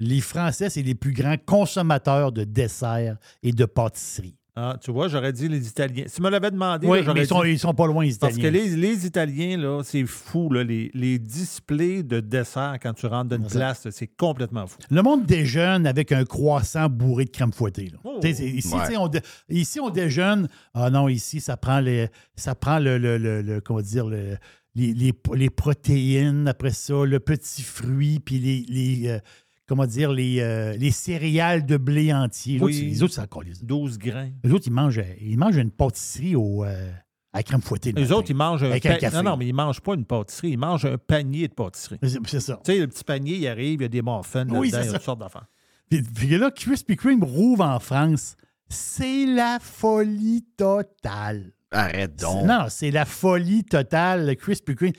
les 0.00 0.20
Français, 0.20 0.70
c'est 0.70 0.82
les 0.82 0.96
plus 0.96 1.12
grands 1.12 1.36
consommateurs 1.38 2.32
de 2.32 2.42
desserts 2.42 3.16
et 3.44 3.52
de 3.52 3.64
pâtisseries. 3.64 4.36
Ah, 4.54 4.76
tu 4.82 4.90
vois, 4.90 5.08
j'aurais 5.08 5.32
dit 5.32 5.48
les 5.48 5.66
Italiens. 5.66 6.04
Si 6.08 6.16
tu 6.16 6.22
me 6.22 6.28
l'avais 6.28 6.50
demandé, 6.50 6.86
Oui, 6.86 6.98
là, 6.98 7.04
j'aurais 7.04 7.14
mais 7.20 7.24
ils 7.24 7.28
sont, 7.28 7.42
dit- 7.42 7.50
ils 7.52 7.58
sont 7.58 7.72
pas 7.72 7.86
loin, 7.86 8.04
les 8.04 8.14
Parce 8.16 8.34
que 8.34 8.40
Italiens. 8.40 8.64
les, 8.64 8.76
les 8.76 9.06
Italiens, 9.06 9.56
là, 9.56 9.80
c'est 9.82 10.04
fou. 10.04 10.50
Là, 10.50 10.62
les, 10.62 10.90
les 10.92 11.18
displays 11.18 12.02
de 12.02 12.20
dessert 12.20 12.76
quand 12.82 12.92
tu 12.92 13.06
rentres 13.06 13.30
dans 13.30 13.36
une 13.36 13.44
C'est 13.44 13.54
ça. 13.54 13.58
place, 13.60 13.88
c'est 13.90 14.08
complètement 14.08 14.66
fou. 14.66 14.76
Le 14.90 15.00
monde 15.02 15.24
déjeune 15.24 15.86
avec 15.86 16.12
un 16.12 16.24
croissant 16.26 16.88
bourré 16.90 17.24
de 17.24 17.30
crème 17.30 17.52
fouettée. 17.52 17.86
là. 17.92 17.98
Oh, 18.04 18.20
ici, 18.22 18.74
ouais. 18.74 18.96
on 18.98 19.08
dé- 19.08 19.20
ici, 19.48 19.80
on 19.80 19.88
déjeune. 19.88 20.48
Ah 20.74 20.90
non, 20.90 21.08
ici, 21.08 21.40
ça 21.40 21.56
prend, 21.56 21.80
les, 21.80 22.08
ça 22.36 22.54
prend 22.54 22.78
le, 22.78 22.98
le, 22.98 23.16
le- 23.16 23.40
le- 23.40 23.60
comment 23.62 23.80
dire, 23.80 24.06
le- 24.06 24.36
les, 24.74 24.92
les- 24.94 25.12
les 25.34 25.50
protéines, 25.50 26.48
après 26.48 26.70
ça, 26.70 27.04
le 27.04 27.20
petit 27.20 27.62
fruit, 27.62 28.20
puis 28.20 28.38
les, 28.38 28.64
les, 28.68 29.08
euh, 29.08 29.18
comment 29.66 29.86
dire, 29.86 30.12
les, 30.12 30.40
euh, 30.40 30.76
les 30.76 30.90
céréales 30.90 31.64
de 31.66 31.76
blé 31.76 32.12
entier. 32.12 32.58
Les 32.58 32.64
Oui. 32.64 32.72
autres, 32.76 32.84
les 32.86 33.02
autres, 33.02 33.14
c'est 33.14 33.20
encore 33.20 33.42
les 33.42 33.52
12 33.62 33.98
grains. 33.98 34.30
Les 34.44 34.52
autres, 34.52 34.66
ils 34.66 34.72
mangent, 34.72 35.00
ils 35.20 35.38
mangent 35.38 35.56
une 35.56 35.70
pâtisserie 35.70 36.36
au, 36.36 36.64
euh, 36.64 36.90
à 37.32 37.38
la 37.38 37.42
crème 37.42 37.62
fouettée. 37.62 37.92
le 37.92 38.00
Les 38.00 38.12
autres, 38.12 38.30
ils 38.30 38.36
mangent 38.36 38.62
un 38.64 38.70
Avec 38.70 38.84
un 38.86 38.90
pa- 38.94 38.98
café. 38.98 39.16
Non, 39.16 39.22
non, 39.22 39.36
mais 39.36 39.46
ils 39.46 39.54
mangent 39.54 39.80
pas 39.80 39.94
une 39.94 40.04
pâtisserie. 40.04 40.50
Ils 40.50 40.58
mangent 40.58 40.84
un 40.84 40.98
panier 40.98 41.48
de 41.48 41.54
pâtisserie. 41.54 41.98
C'est 42.26 42.40
ça. 42.40 42.60
Tu 42.64 42.72
sais, 42.72 42.78
le 42.78 42.86
petit 42.88 43.04
panier, 43.04 43.36
il 43.36 43.46
arrive, 43.48 43.80
il 43.80 43.82
y 43.82 43.86
a 43.86 43.88
des 43.88 44.02
muffins 44.02 44.46
Oui, 44.50 44.70
là-dedans, 44.70 44.70
c'est 44.70 44.70
il 44.70 44.72
y 44.72 44.76
a 44.76 44.84
ça. 44.84 44.92
toutes 44.98 45.02
sortes 45.04 45.20
d'affaires. 45.20 45.46
Puis, 45.88 46.02
puis 46.02 46.28
là, 46.38 46.50
Krispy 46.50 46.96
Kreme 46.96 47.22
rouvre 47.24 47.64
en 47.64 47.78
France. 47.78 48.36
C'est 48.68 49.26
la 49.26 49.58
folie 49.60 50.44
totale. 50.56 51.52
Arrête 51.70 52.16
donc. 52.20 52.44
Non, 52.46 52.66
c'est 52.68 52.90
la 52.90 53.04
folie 53.04 53.64
totale, 53.64 54.26
le 54.26 54.34
Krispy 54.34 54.74
Kreme. 54.74 54.92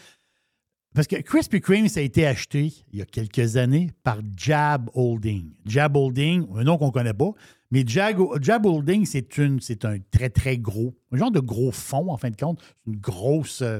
Parce 0.93 1.07
que 1.07 1.15
Krispy 1.21 1.59
Kreme, 1.59 1.87
ça 1.87 2.01
a 2.01 2.03
été 2.03 2.27
acheté 2.27 2.71
il 2.91 2.99
y 2.99 3.01
a 3.01 3.05
quelques 3.05 3.57
années 3.57 3.89
par 4.03 4.19
Jab 4.37 4.89
Holding. 4.93 5.51
Jab 5.65 5.97
Holding, 5.97 6.45
un 6.55 6.63
nom 6.63 6.77
qu'on 6.77 6.87
ne 6.87 6.91
connaît 6.91 7.13
pas, 7.13 7.31
mais 7.71 7.83
Jab, 7.87 8.19
Holding, 8.65 9.05
c'est 9.05 9.37
une- 9.39 9.59
c'est 9.59 9.85
un 9.85 9.97
très, 10.11 10.29
très 10.29 10.57
gros, 10.59 10.93
un 11.11 11.17
genre 11.17 11.31
de 11.31 11.39
gros 11.39 11.71
fonds, 11.71 12.11
en 12.11 12.17
fin 12.17 12.29
de 12.29 12.35
compte, 12.35 12.61
une 12.85 12.97
grosse, 12.97 13.63
euh, 13.63 13.79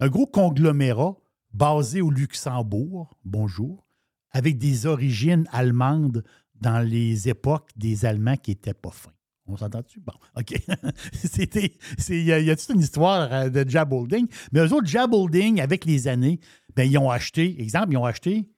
un 0.00 0.08
gros 0.08 0.26
conglomérat 0.26 1.16
basé 1.54 2.02
au 2.02 2.10
Luxembourg, 2.10 3.16
bonjour, 3.24 3.86
avec 4.30 4.58
des 4.58 4.84
origines 4.86 5.46
allemandes 5.52 6.22
dans 6.60 6.86
les 6.86 7.28
époques 7.30 7.70
des 7.76 8.04
Allemands 8.04 8.36
qui 8.36 8.50
n'étaient 8.50 8.74
pas 8.74 8.90
fins. 8.90 9.10
On 9.52 9.56
s'entend-tu? 9.56 10.00
Bon, 10.00 10.12
OK. 10.36 10.52
Il 12.08 12.22
y, 12.24 12.32
a- 12.50 12.56
toute 12.56 12.68
une 12.74 12.80
histoire 12.80 13.32
euh, 13.32 13.48
de 13.50 13.68
Jab 13.68 13.92
Holding. 13.92 14.26
Mais 14.52 14.60
eux 14.60 14.72
autres, 14.72 14.86
Jab 14.86 15.12
Holding, 15.12 15.60
avec 15.60 15.84
les 15.84 16.08
années, 16.08 16.40
ben, 16.76 16.84
ils 16.90 16.98
ont 16.98 17.10
acheté, 17.10 17.60
exemple, 17.60 17.92
ils 17.92 17.96
ont 17.96 18.04
acheté 18.04 18.48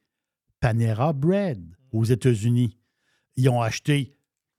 Panera 0.61 1.13
Bread 1.13 1.63
aux 1.93 2.05
États-Unis. 2.05 2.79
Ils 3.37 3.49
ont 3.49 3.61
acheté 3.63 4.17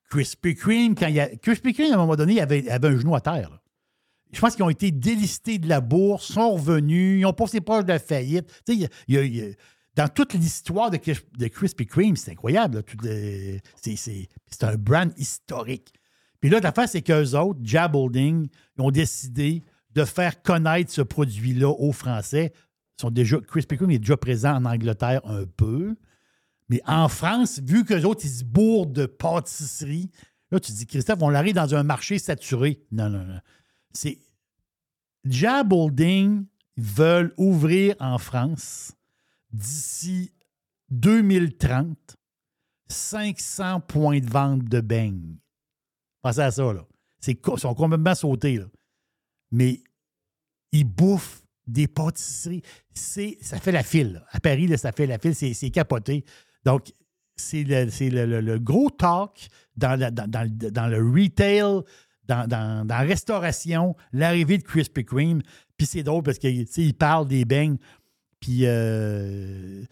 Krispy 0.10 0.56
Kreme. 0.56 0.96
Quand 0.96 1.08
il 1.08 1.20
a, 1.20 1.28
Krispy 1.38 1.74
Kreme, 1.74 1.92
à 1.92 1.96
un 1.96 1.98
moment 1.98 2.16
donné, 2.16 2.42
avait, 2.42 2.70
un 2.70 2.98
genou 2.98 3.16
à 3.16 3.22
terre. 3.22 3.60
Je 4.32 4.40
pense 4.40 4.56
qu'ils 4.56 4.64
ont 4.64 4.70
été 4.70 4.90
délistés 4.92 5.60
de 5.60 5.70
la 5.70 5.80
bourse, 5.80 6.26
sont 6.34 6.54
revenus, 6.56 7.20
ils 7.22 7.26
ont 7.26 7.34
passé 7.34 7.62
proche 7.62 7.84
de 7.84 7.90
la 7.90 8.00
faillite. 8.00 8.48
Tu 8.66 8.88
sais, 9.08 9.58
dans 9.96 10.08
toute 10.08 10.34
l'histoire 10.34 10.90
de, 10.90 10.98
de 11.38 11.48
Krispy 11.50 11.86
Kreme, 11.86 12.16
c'est 12.16 12.32
incroyable. 12.32 12.84
c'est- 13.80 13.96
c'est 13.96 14.64
un 14.64 14.76
brand 14.76 15.14
historique. 15.18 15.94
Puis 16.44 16.50
là, 16.50 16.60
l'affaire, 16.60 16.90
c'est 16.90 17.02
qu'eux 17.02 17.38
autres, 17.38 17.62
Jab 17.64 17.96
Holding, 17.96 18.50
ont 18.78 18.92
décidé 18.92 19.64
de 19.94 20.04
faire 20.04 20.42
connaître 20.42 20.92
ce 20.92 21.02
produit-là 21.02 21.70
aux 21.70 21.94
Français. 21.94 22.52
Ils 22.54 23.02
sont 23.02 23.12
déjà, 23.12 23.38
est 23.38 24.00
déjà 24.00 24.18
présent 24.18 24.54
en 24.56 24.66
Angleterre 24.66 25.22
un 25.24 25.46
peu. 25.46 25.96
Mais 26.68 26.82
en 26.86 27.08
France, 27.08 27.62
vu 27.64 27.86
qu'eux 27.86 28.04
autres, 28.04 28.26
ils 28.26 28.30
se 28.30 28.44
bourrent 28.44 28.88
de 28.88 29.06
pâtisseries, 29.06 30.10
là, 30.52 30.60
tu 30.60 30.74
dis, 30.74 30.86
Christophe, 30.86 31.20
on 31.22 31.34
arrive 31.34 31.56
dans 31.56 31.76
un 31.76 31.84
marché 31.84 32.20
saturé. 32.20 32.82
Non, 32.92 33.10
non, 33.10 33.24
non. 33.24 33.40
C'est. 33.94 34.20
Jab 35.24 35.72
Holding 35.72 36.44
veulent 36.76 37.34
ouvrir 37.38 37.96
en 38.02 38.18
France 38.18 38.92
d'ici 39.54 40.34
2030 40.90 42.18
500 42.90 43.80
points 43.80 44.20
de 44.20 44.30
vente 44.30 44.66
de 44.66 44.82
beignes. 44.82 45.38
Pensez 46.24 46.40
à 46.40 46.50
ça, 46.50 46.74
là. 46.74 46.84
Ils 47.28 47.38
sont 47.58 47.76
complètement 47.76 48.16
sautés, 48.16 48.58
là. 48.58 48.66
Mais 49.52 49.82
ils 50.72 50.84
bouffent 50.86 51.44
des 51.68 51.88
pâtisseries. 51.88 52.64
Ça 52.94 53.60
fait 53.60 53.72
la 53.72 53.84
file. 53.84 54.24
À 54.32 54.40
Paris, 54.40 54.66
là, 54.68 54.78
ça 54.78 54.92
fait 54.92 55.06
la 55.06 55.20
file. 55.20 55.36
C'est, 55.36 55.70
capoté. 55.70 56.26
Donc, 56.66 56.92
c'est 57.36 57.64
le, 57.64 57.86
le- 58.26 58.42
le- 58.42 58.60
gros 58.60 58.90
talk 58.90 59.48
dans, 59.76 59.98
dans- 60.00 60.30
dans 60.30 60.88
le- 60.88 61.04
retail, 61.12 61.84
dans, 62.26 62.48
dans- 62.48 62.88
la 62.88 63.00
restauration, 63.00 63.96
l'arrivée 64.12 64.58
de 64.58 64.64
Krispy 64.64 65.06
Kreme. 65.06 65.42
Puis 65.78 65.88
c'est 65.88 66.04
drôle 66.04 66.24
parce 66.24 66.38
qu'ils 66.40 66.94
parlent 66.98 67.28
des 67.28 67.46
beignes. 67.46 67.78
Puis 68.40 68.66
euh, 68.66 69.84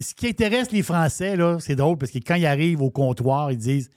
ce 0.00 0.14
qui 0.14 0.28
intéresse 0.28 0.70
les 0.72 0.82
Français, 0.82 1.36
c'est 1.60 1.76
drôle 1.76 1.98
parce 1.98 2.12
que 2.12 2.18
quand 2.18 2.34
ils 2.36 2.46
arrivent 2.46 2.80
au 2.82 2.90
comptoir, 2.90 3.50
ils 3.52 3.58
disent 3.58 3.90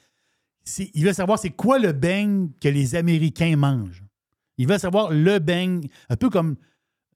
ils 0.94 1.04
veulent 1.04 1.14
savoir 1.16 1.40
c'est 1.40 1.50
quoi 1.50 1.80
le 1.80 1.92
beigne 1.92 2.50
que 2.62 2.68
les 2.70 2.96
Américains 2.96 3.56
mangent. 3.56 4.04
Ils 4.58 4.68
veulent 4.68 4.80
savoir 4.80 5.12
le 5.12 5.40
beigne, 5.40 5.88
un 6.10 6.16
peu 6.16 6.30
comme, 6.30 6.56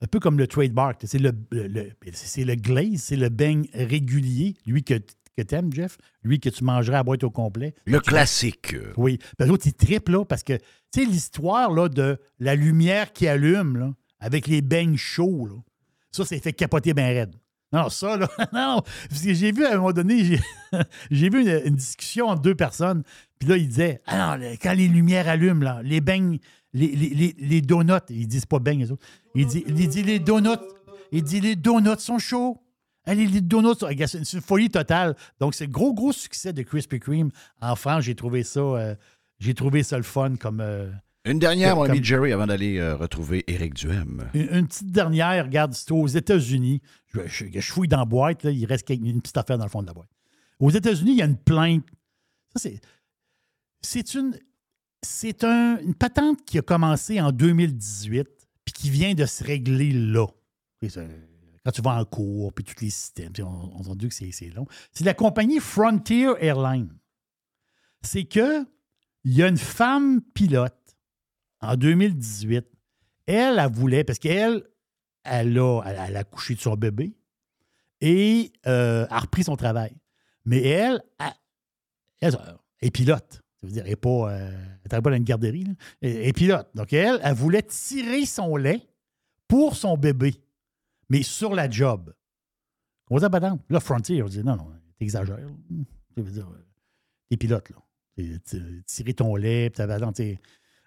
un 0.01 0.07
peu 0.07 0.19
comme 0.19 0.37
le 0.37 0.47
trademark. 0.47 1.01
C'est 1.05 1.19
le, 1.19 1.31
le- 1.51 1.67
le- 1.67 1.91
c'est 2.13 2.43
le 2.43 2.55
glaze, 2.55 3.01
c'est 3.01 3.15
le 3.15 3.29
beigne 3.29 3.67
régulier, 3.73 4.55
lui 4.65 4.83
que, 4.83 4.95
que 5.37 5.41
tu 5.43 5.55
aimes, 5.55 5.71
Jeff, 5.71 5.97
lui 6.23 6.39
que 6.39 6.49
tu 6.49 6.63
mangerais 6.63 6.97
à 6.97 7.03
boîte 7.03 7.23
au 7.23 7.29
complet. 7.29 7.75
Le 7.85 7.99
classique. 7.99 8.75
Oui. 8.97 9.19
Ben, 9.37 9.47
l'autre, 9.47 9.67
il 9.67 9.73
triple, 9.73 10.13
là, 10.13 10.25
parce 10.25 10.43
que, 10.43 10.53
tu 10.91 11.01
sais, 11.01 11.05
l'histoire, 11.05 11.71
là, 11.71 11.87
de 11.89 12.17
la 12.39 12.55
lumière 12.55 13.13
qui 13.13 13.27
allume, 13.27 13.77
là, 13.77 13.93
avec 14.19 14.47
les 14.47 14.61
beignes 14.61 14.97
chauds, 14.97 15.45
là, 15.45 15.55
ça, 16.11 16.25
c'est 16.25 16.39
fait 16.39 16.53
capoter 16.53 16.93
bien 16.93 17.07
raide. 17.07 17.35
Non, 17.73 17.89
ça, 17.89 18.15
là, 18.15 18.29
non, 18.53 18.81
parce 19.09 19.21
que 19.21 19.33
j'ai 19.33 19.51
vu 19.51 19.65
à 19.65 19.73
un 19.73 19.77
moment 19.77 19.91
donné, 19.91 20.23
j'ai, 20.23 20.39
j'ai 21.11 21.29
vu 21.29 21.41
une, 21.41 21.61
une 21.67 21.75
discussion 21.75 22.27
entre 22.27 22.41
deux 22.41 22.55
personnes, 22.55 23.03
puis 23.39 23.49
là, 23.49 23.57
il 23.57 23.67
disait, 23.67 24.01
ah 24.07 24.37
non, 24.37 24.45
quand 24.61 24.73
les 24.73 24.87
lumières 24.87 25.27
allument, 25.27 25.63
là, 25.63 25.81
les 25.83 26.01
beignes, 26.01 26.39
les, 26.73 26.87
les, 26.95 27.09
les, 27.09 27.35
les 27.37 27.61
donuts, 27.61 27.93
ils 28.09 28.27
disent 28.27 28.45
pas 28.45 28.59
beignes, 28.59 28.79
les 28.79 28.91
autres, 28.91 29.05
il 29.33 29.45
dit, 29.47 29.63
il 29.67 29.87
dit 29.87 30.03
les 30.03 30.19
donuts, 30.19 30.49
il 31.11 31.23
dit 31.23 31.39
les 31.41 31.55
donuts 31.55 31.99
sont 31.99 32.19
chauds. 32.19 32.61
Allez, 33.07 33.27
les 33.27 33.41
donuts, 33.41 33.75
c'est 34.07 34.33
une- 34.33 34.41
folie 34.41 34.69
totale. 34.69 35.15
Donc, 35.39 35.53
c'est 35.53 35.67
le 35.67 35.71
gros, 35.71 35.93
gros 35.93 36.11
succès 36.11 36.53
de 36.53 36.63
Krispy 36.63 36.99
Kreme 36.99 37.29
en 37.61 37.75
France. 37.75 38.03
J'ai 38.05 38.15
trouvé 38.15 38.41
ça, 38.43 38.59
euh, 38.59 38.95
j'ai 39.39 39.53
trouvé 39.53 39.83
ça 39.83 39.97
le 39.97 40.03
fun 40.03 40.35
comme. 40.37 40.59
euh, 40.59 40.89
Une 41.23 41.37
dernière, 41.37 41.75
mon 41.75 41.83
ami 41.83 42.03
Jerry, 42.03 42.31
avant 42.33 42.47
d'aller 42.47 42.77
euh, 42.79 42.95
retrouver 42.95 43.43
Éric 43.47 43.75
Duhem. 43.75 44.27
une, 44.33 44.47
une 44.51 44.67
petite 44.67 44.91
dernière, 44.91 45.45
regarde, 45.45 45.73
c'est 45.73 45.91
aux 45.91 46.07
États-Unis. 46.07 46.81
Je, 47.13 47.19
je- 47.27 47.45
je 47.53 47.71
fouille 47.71 47.87
dans 47.87 47.99
la 47.99 48.05
boîte, 48.05 48.43
là, 48.43 48.49
il 48.51 48.65
reste 48.65 48.89
une 48.89 49.21
petite 49.21 49.37
affaire 49.37 49.57
dans 49.59 49.65
le 49.65 49.69
fond 49.69 49.81
de 49.83 49.87
la 49.87 49.93
boîte. 49.93 50.09
Aux 50.59 50.71
États-Unis, 50.71 51.11
il 51.11 51.17
y 51.17 51.21
a 51.21 51.25
une 51.25 51.37
plainte. 51.37 51.85
Ça, 52.53 52.59
c'est. 52.59 52.79
C'est 53.85 54.13
une. 54.15 54.37
C'est 55.03 55.43
un- 55.43 55.77
une 55.79 55.93
patente 55.93 56.43
qui 56.45 56.57
a 56.57 56.61
commencé 56.63 57.21
en 57.21 57.31
2018 57.31 58.27
puis 58.65 58.73
qui 58.73 58.89
vient 58.89 59.13
de 59.13 59.25
se 59.27 59.43
régler 59.43 59.91
là. 59.91 60.25
Quand 61.63 61.71
tu 61.71 61.81
vas 61.81 61.99
en 61.99 62.05
cours, 62.05 62.51
puis 62.53 62.63
tous 62.63 62.81
les 62.83 62.89
systèmes, 62.89 63.31
puis 63.31 63.43
on, 63.43 63.49
on 63.75 63.79
entendu 63.81 64.09
que 64.09 64.13
c'est 64.15 64.49
long. 64.49 64.65
C'est 64.91 65.03
la 65.03 65.13
compagnie 65.13 65.59
Frontier 65.59 66.31
Airlines. 66.39 66.91
C'est 68.01 68.23
que 68.25 68.65
il 69.23 69.33
y 69.33 69.43
a 69.43 69.47
une 69.47 69.57
femme 69.57 70.21
pilote 70.33 70.95
en 71.61 71.75
2018 71.75 72.65
elle, 73.27 73.57
elle 73.59 73.71
voulait, 73.71 74.03
parce 74.03 74.19
qu'elle, 74.19 74.63
elle 75.23 75.57
a, 75.57 75.81
elle, 75.85 76.15
a 76.15 76.19
accouché 76.19 76.53
de 76.53 76.59
son 76.59 76.75
bébé 76.75 77.15
et 78.01 78.53
euh, 78.67 79.07
a 79.09 79.19
repris 79.19 79.43
son 79.43 79.55
travail. 79.55 79.95
Mais 80.45 80.61
elle, 80.61 81.01
elle 82.21 82.37
est 82.81 82.91
pilote. 82.91 83.41
Dire, 83.65 83.83
elle 83.83 83.89
n'est 83.91 83.95
pas, 83.95 84.31
euh, 84.31 84.51
pas 84.89 85.01
dans 85.01 85.13
une 85.13 85.23
garderie. 85.23 85.63
là. 85.65 85.71
Elle 86.01 86.27
est 86.27 86.33
pilote. 86.33 86.67
Donc, 86.75 86.93
elle, 86.93 87.19
elle 87.23 87.33
voulait 87.33 87.63
tirer 87.63 88.25
son 88.25 88.55
lait 88.55 88.81
pour 89.47 89.75
son 89.75 89.97
bébé, 89.97 90.33
mais 91.09 91.23
sur 91.23 91.53
la 91.53 91.69
job. 91.69 92.13
On 93.09 93.19
dit, 93.19 93.25
patente. 93.29 93.61
Là, 93.69 93.79
Frontier, 93.79 94.23
on 94.23 94.27
dit, 94.27 94.43
non, 94.43 94.55
non, 94.55 94.67
t'exagères. 94.97 95.37
Ça 96.15 96.21
veut 96.21 96.31
dire, 96.31 96.47
euh, 96.47 96.65
t'es 97.29 97.37
pilote, 97.37 97.69
là. 97.69 97.75
Tirer 98.85 99.13
ton 99.13 99.35
lait, 99.35 99.69
puis 99.69 99.85
t'as- 99.85 100.11
t'es- 100.13 100.39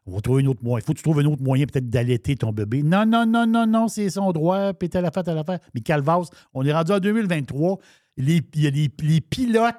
on 0.07 0.12
va 0.12 0.20
trouver 0.22 0.43
un 0.43 0.47
autre 0.47 0.64
moyen. 0.64 0.83
Il 0.83 0.87
faut 0.87 0.93
que 0.95 0.97
tu 0.99 1.03
trouves 1.03 1.20
un 1.20 1.24
autre 1.26 1.43
moyen 1.43 1.66
peut-être 1.66 1.91
d'allaiter 1.91 2.35
ton 2.35 2.51
bébé. 2.53 2.83
Non, 2.83 3.05
non, 3.05 3.26
non, 3.26 3.47
non, 3.47 3.66
non, 3.66 3.87
c'est 3.89 4.09
son 4.09 4.33
droit, 4.33 4.72
puis 4.72 4.89
telle 4.89 5.05
affaire, 5.05 5.22
telle 5.22 5.37
affaire. 5.37 5.61
Mais 5.74 5.83
Calvas, 5.83 6.31
on 6.55 6.64
est 6.64 6.72
rendu 6.72 6.93
en 6.93 6.99
2023. 6.99 7.79
Les- 8.16 8.43
les, 8.55 9.20
pilotes, 9.20 9.74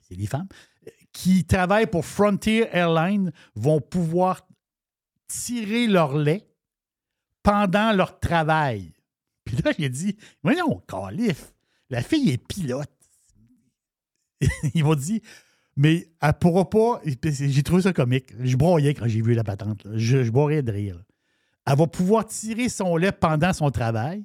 c'est 0.00 0.14
les 0.14 0.26
femmes, 0.26 0.46
qui 1.12 1.44
travaillent 1.44 1.86
pour 1.86 2.04
Frontier 2.04 2.68
Airlines 2.72 3.32
vont 3.54 3.80
pouvoir 3.80 4.46
tirer 5.28 5.86
leur 5.86 6.16
lait 6.16 6.46
pendant 7.42 7.92
leur 7.92 8.18
travail. 8.20 8.92
Puis 9.44 9.56
là, 9.56 9.72
j'ai 9.78 9.88
dit, 9.88 10.16
voyons, 10.42 10.82
calife, 10.88 11.52
la 11.90 12.02
fille 12.02 12.30
est 12.30 12.38
pilote. 12.38 12.90
Ils 14.74 14.84
m'ont 14.84 14.94
dit, 14.94 15.22
mais 15.76 16.10
elle 16.20 16.34
pourra 16.34 16.68
pas. 16.68 17.00
J'ai 17.04 17.62
trouvé 17.62 17.82
ça 17.82 17.92
comique. 17.92 18.32
Je 18.40 18.56
broyais 18.56 18.94
quand 18.94 19.08
j'ai 19.08 19.22
vu 19.22 19.34
la 19.34 19.44
patente. 19.44 19.86
Je, 19.94 20.24
je 20.24 20.30
broyais 20.30 20.62
de 20.62 20.72
rire. 20.72 21.02
Elle 21.66 21.76
va 21.76 21.86
pouvoir 21.86 22.26
tirer 22.26 22.68
son 22.68 22.96
lait 22.96 23.12
pendant 23.12 23.52
son 23.52 23.70
travail, 23.70 24.24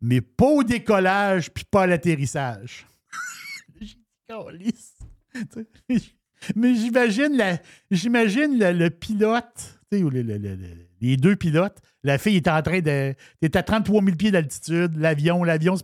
mais 0.00 0.20
pas 0.20 0.46
au 0.46 0.62
décollage 0.62 1.50
puis 1.52 1.64
pas 1.64 1.82
à 1.82 1.86
l'atterrissage. 1.86 2.86
J'ai 3.80 3.86
dit, 3.86 4.04
Calisse. 4.28 4.96
Mais 6.56 6.74
j'imagine 6.74 7.36
la- 7.36 7.58
j'imagine 7.90 8.58
le, 8.58 8.88
pilote, 8.90 9.80
ou 9.92 10.10
le- 10.10 10.22
le- 10.22 10.38
le- 10.38 10.54
le- 10.56 10.86
les 11.00 11.16
deux 11.16 11.36
pilotes. 11.36 11.78
La 12.04 12.16
fille 12.18 12.36
est 12.36 12.48
en 12.48 12.62
train 12.62 12.80
de. 12.80 13.14
est 13.42 13.56
à 13.56 13.62
33 13.62 14.02
000 14.02 14.16
pieds 14.16 14.30
d'altitude. 14.30 14.96
L'avion, 14.96 15.42
l'avion, 15.44 15.76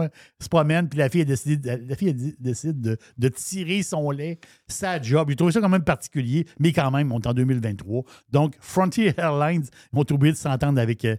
euh, 0.00 0.06
se 0.40 0.48
promène, 0.48 0.88
puis 0.88 0.98
la 0.98 1.08
fille 1.08 1.22
a 1.22 1.24
décidé, 1.24 1.76
la 1.88 1.96
fille 1.96 2.10
a 2.10 2.12
dé- 2.12 2.34
décide 2.38 2.80
de, 2.80 2.96
de 3.18 3.28
tirer 3.28 3.82
son 3.82 4.10
lait, 4.10 4.38
sa 4.68 5.00
job. 5.02 5.28
J'ai 5.30 5.36
trouvé 5.36 5.52
ça 5.52 5.60
quand 5.60 5.68
même 5.68 5.84
particulier, 5.84 6.46
mais 6.60 6.72
quand 6.72 6.90
même, 6.90 7.10
on 7.12 7.20
est 7.20 7.26
en 7.26 7.34
2023. 7.34 8.04
Donc, 8.30 8.54
Frontier 8.60 9.14
Airlines 9.16 9.64
vont 9.92 10.04
oublié 10.10 10.32
de 10.32 10.38
s'entendre 10.38 10.80
avec, 10.80 11.04
euh, 11.04 11.16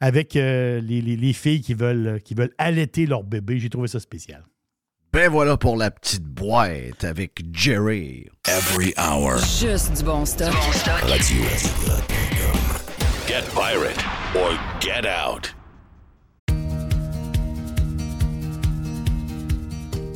avec 0.00 0.36
euh, 0.36 0.80
les, 0.80 1.00
les- 1.02 1.16
les 1.16 1.32
filles 1.32 1.60
qui 1.60 1.74
veulent, 1.74 2.20
qui 2.22 2.34
veulent 2.34 2.54
allaiter 2.58 3.06
leur 3.06 3.24
bébé. 3.24 3.58
J'ai 3.58 3.70
trouvé 3.70 3.88
ça 3.88 3.98
spécial. 4.00 4.44
Ben 5.14 5.30
voilà 5.30 5.56
pour 5.56 5.76
la 5.76 5.92
petite 5.92 6.24
boîte 6.24 7.04
avec 7.04 7.40
Jerry. 7.52 8.26
Every 8.48 8.92
hour. 8.98 9.38
Juste 9.38 9.98
du 9.98 10.02
bon 10.02 10.24
stock. 10.24 10.52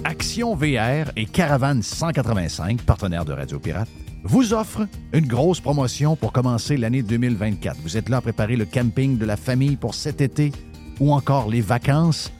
Action 0.02 0.56
VR 0.56 1.12
et 1.14 1.26
Caravane 1.26 1.84
185, 1.84 2.82
partenaires 2.82 3.24
de 3.24 3.34
Radio 3.34 3.60
Pirate, 3.60 3.88
vous 4.24 4.52
offrent 4.52 4.88
une 5.12 5.28
grosse 5.28 5.60
promotion 5.60 6.16
pour 6.16 6.32
commencer 6.32 6.76
l'année 6.76 7.04
2024. 7.04 7.76
Vous 7.84 7.96
êtes 7.96 8.08
là 8.08 8.16
à 8.16 8.20
préparer 8.20 8.56
le 8.56 8.64
camping 8.64 9.16
de 9.16 9.24
la 9.24 9.36
famille 9.36 9.76
pour 9.76 9.94
cet 9.94 10.20
été 10.20 10.50
ou 10.98 11.12
encore 11.12 11.48
les 11.48 11.60
vacances. 11.60 12.32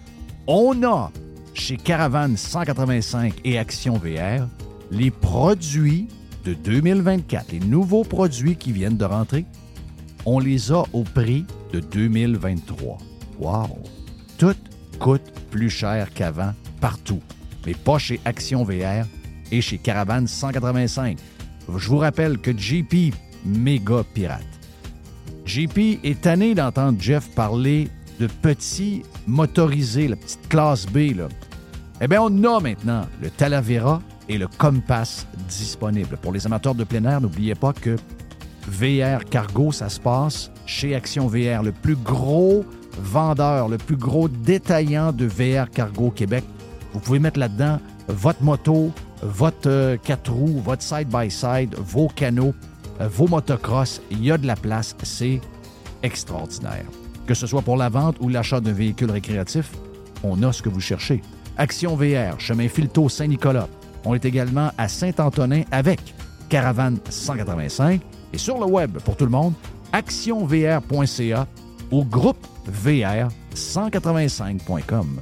On 0.48 0.82
a 0.82 1.12
chez 1.58 1.76
Caravane 1.76 2.36
185 2.36 3.34
et 3.44 3.58
Action 3.58 3.98
VR 3.98 4.46
les 4.90 5.10
produits 5.10 6.08
de 6.44 6.54
2024, 6.54 7.52
les 7.52 7.60
nouveaux 7.60 8.04
produits 8.04 8.56
qui 8.56 8.72
viennent 8.72 8.96
de 8.96 9.04
rentrer. 9.04 9.44
On 10.24 10.38
les 10.38 10.72
a 10.72 10.84
au 10.92 11.02
prix 11.02 11.44
de 11.72 11.80
2023. 11.80 12.98
Wow! 13.38 13.78
Tout 14.38 14.56
coûte 14.98 15.32
plus 15.50 15.70
cher 15.70 16.12
qu'avant 16.14 16.52
partout, 16.80 17.20
mais 17.66 17.74
pas 17.74 17.98
chez 17.98 18.20
Action 18.24 18.64
VR 18.64 19.06
et 19.50 19.60
chez 19.60 19.78
Caravane 19.78 20.26
185. 20.26 21.18
Je 21.76 21.88
vous 21.88 21.98
rappelle 21.98 22.38
que 22.38 22.56
JP, 22.56 23.14
méga 23.44 24.02
pirate. 24.14 24.42
JP 25.44 26.00
est 26.04 26.20
tanné 26.22 26.54
d'entendre 26.54 27.00
Jeff 27.00 27.28
parler 27.34 27.88
de 28.18 28.26
petits 28.26 29.02
motorisés, 29.26 30.08
la 30.08 30.16
petite 30.16 30.48
classe 30.48 30.86
B. 30.86 31.16
Là. 31.16 31.28
Eh 32.00 32.06
bien, 32.06 32.22
on 32.22 32.44
a 32.44 32.60
maintenant 32.60 33.06
le 33.20 33.28
Talavera 33.28 34.00
et 34.28 34.38
le 34.38 34.46
Compass 34.46 35.26
disponible. 35.48 36.16
Pour 36.18 36.32
les 36.32 36.46
amateurs 36.46 36.76
de 36.76 36.84
plein 36.84 37.04
air, 37.04 37.20
n'oubliez 37.20 37.56
pas 37.56 37.72
que 37.72 37.96
VR 38.68 39.24
Cargo, 39.24 39.72
ça 39.72 39.88
se 39.88 39.98
passe 39.98 40.50
chez 40.64 40.94
Action 40.94 41.26
VR, 41.26 41.62
le 41.64 41.72
plus 41.72 41.96
gros 41.96 42.64
vendeur, 43.00 43.68
le 43.68 43.78
plus 43.78 43.96
gros 43.96 44.28
détaillant 44.28 45.12
de 45.12 45.26
VR 45.26 45.70
Cargo 45.70 46.10
Québec. 46.10 46.44
Vous 46.92 47.00
pouvez 47.00 47.18
mettre 47.18 47.40
là-dedans 47.40 47.80
votre 48.06 48.42
moto, 48.42 48.92
votre 49.22 49.68
euh, 49.68 49.96
4 49.96 50.30
roues, 50.30 50.60
votre 50.64 50.82
side-by-side, 50.82 51.74
vos 51.78 52.08
canaux, 52.08 52.54
euh, 53.00 53.08
vos 53.08 53.26
motocross. 53.26 54.00
Il 54.10 54.24
y 54.24 54.30
a 54.30 54.38
de 54.38 54.46
la 54.46 54.56
place. 54.56 54.94
C'est 55.02 55.40
extraordinaire. 56.02 56.86
Que 57.26 57.34
ce 57.34 57.46
soit 57.46 57.62
pour 57.62 57.76
la 57.76 57.88
vente 57.88 58.16
ou 58.20 58.28
l'achat 58.28 58.60
d'un 58.60 58.72
véhicule 58.72 59.10
récréatif, 59.10 59.72
on 60.22 60.42
a 60.42 60.52
ce 60.52 60.62
que 60.62 60.68
vous 60.68 60.80
cherchez. 60.80 61.22
Action 61.58 61.96
VR, 61.96 62.38
chemin 62.38 62.68
Filto 62.68 63.08
Saint-Nicolas. 63.08 63.68
On 64.04 64.14
est 64.14 64.24
également 64.24 64.70
à 64.78 64.88
Saint-Antonin 64.88 65.62
avec 65.72 66.00
Caravane 66.48 66.98
185 67.10 68.00
et 68.32 68.38
sur 68.38 68.58
le 68.58 68.66
web 68.66 68.98
pour 68.98 69.16
tout 69.16 69.24
le 69.24 69.30
monde, 69.30 69.54
actionvr.ca 69.92 71.46
ou 71.90 72.04
groupe 72.04 72.46
VR 72.66 73.28
185.com. 73.54 75.18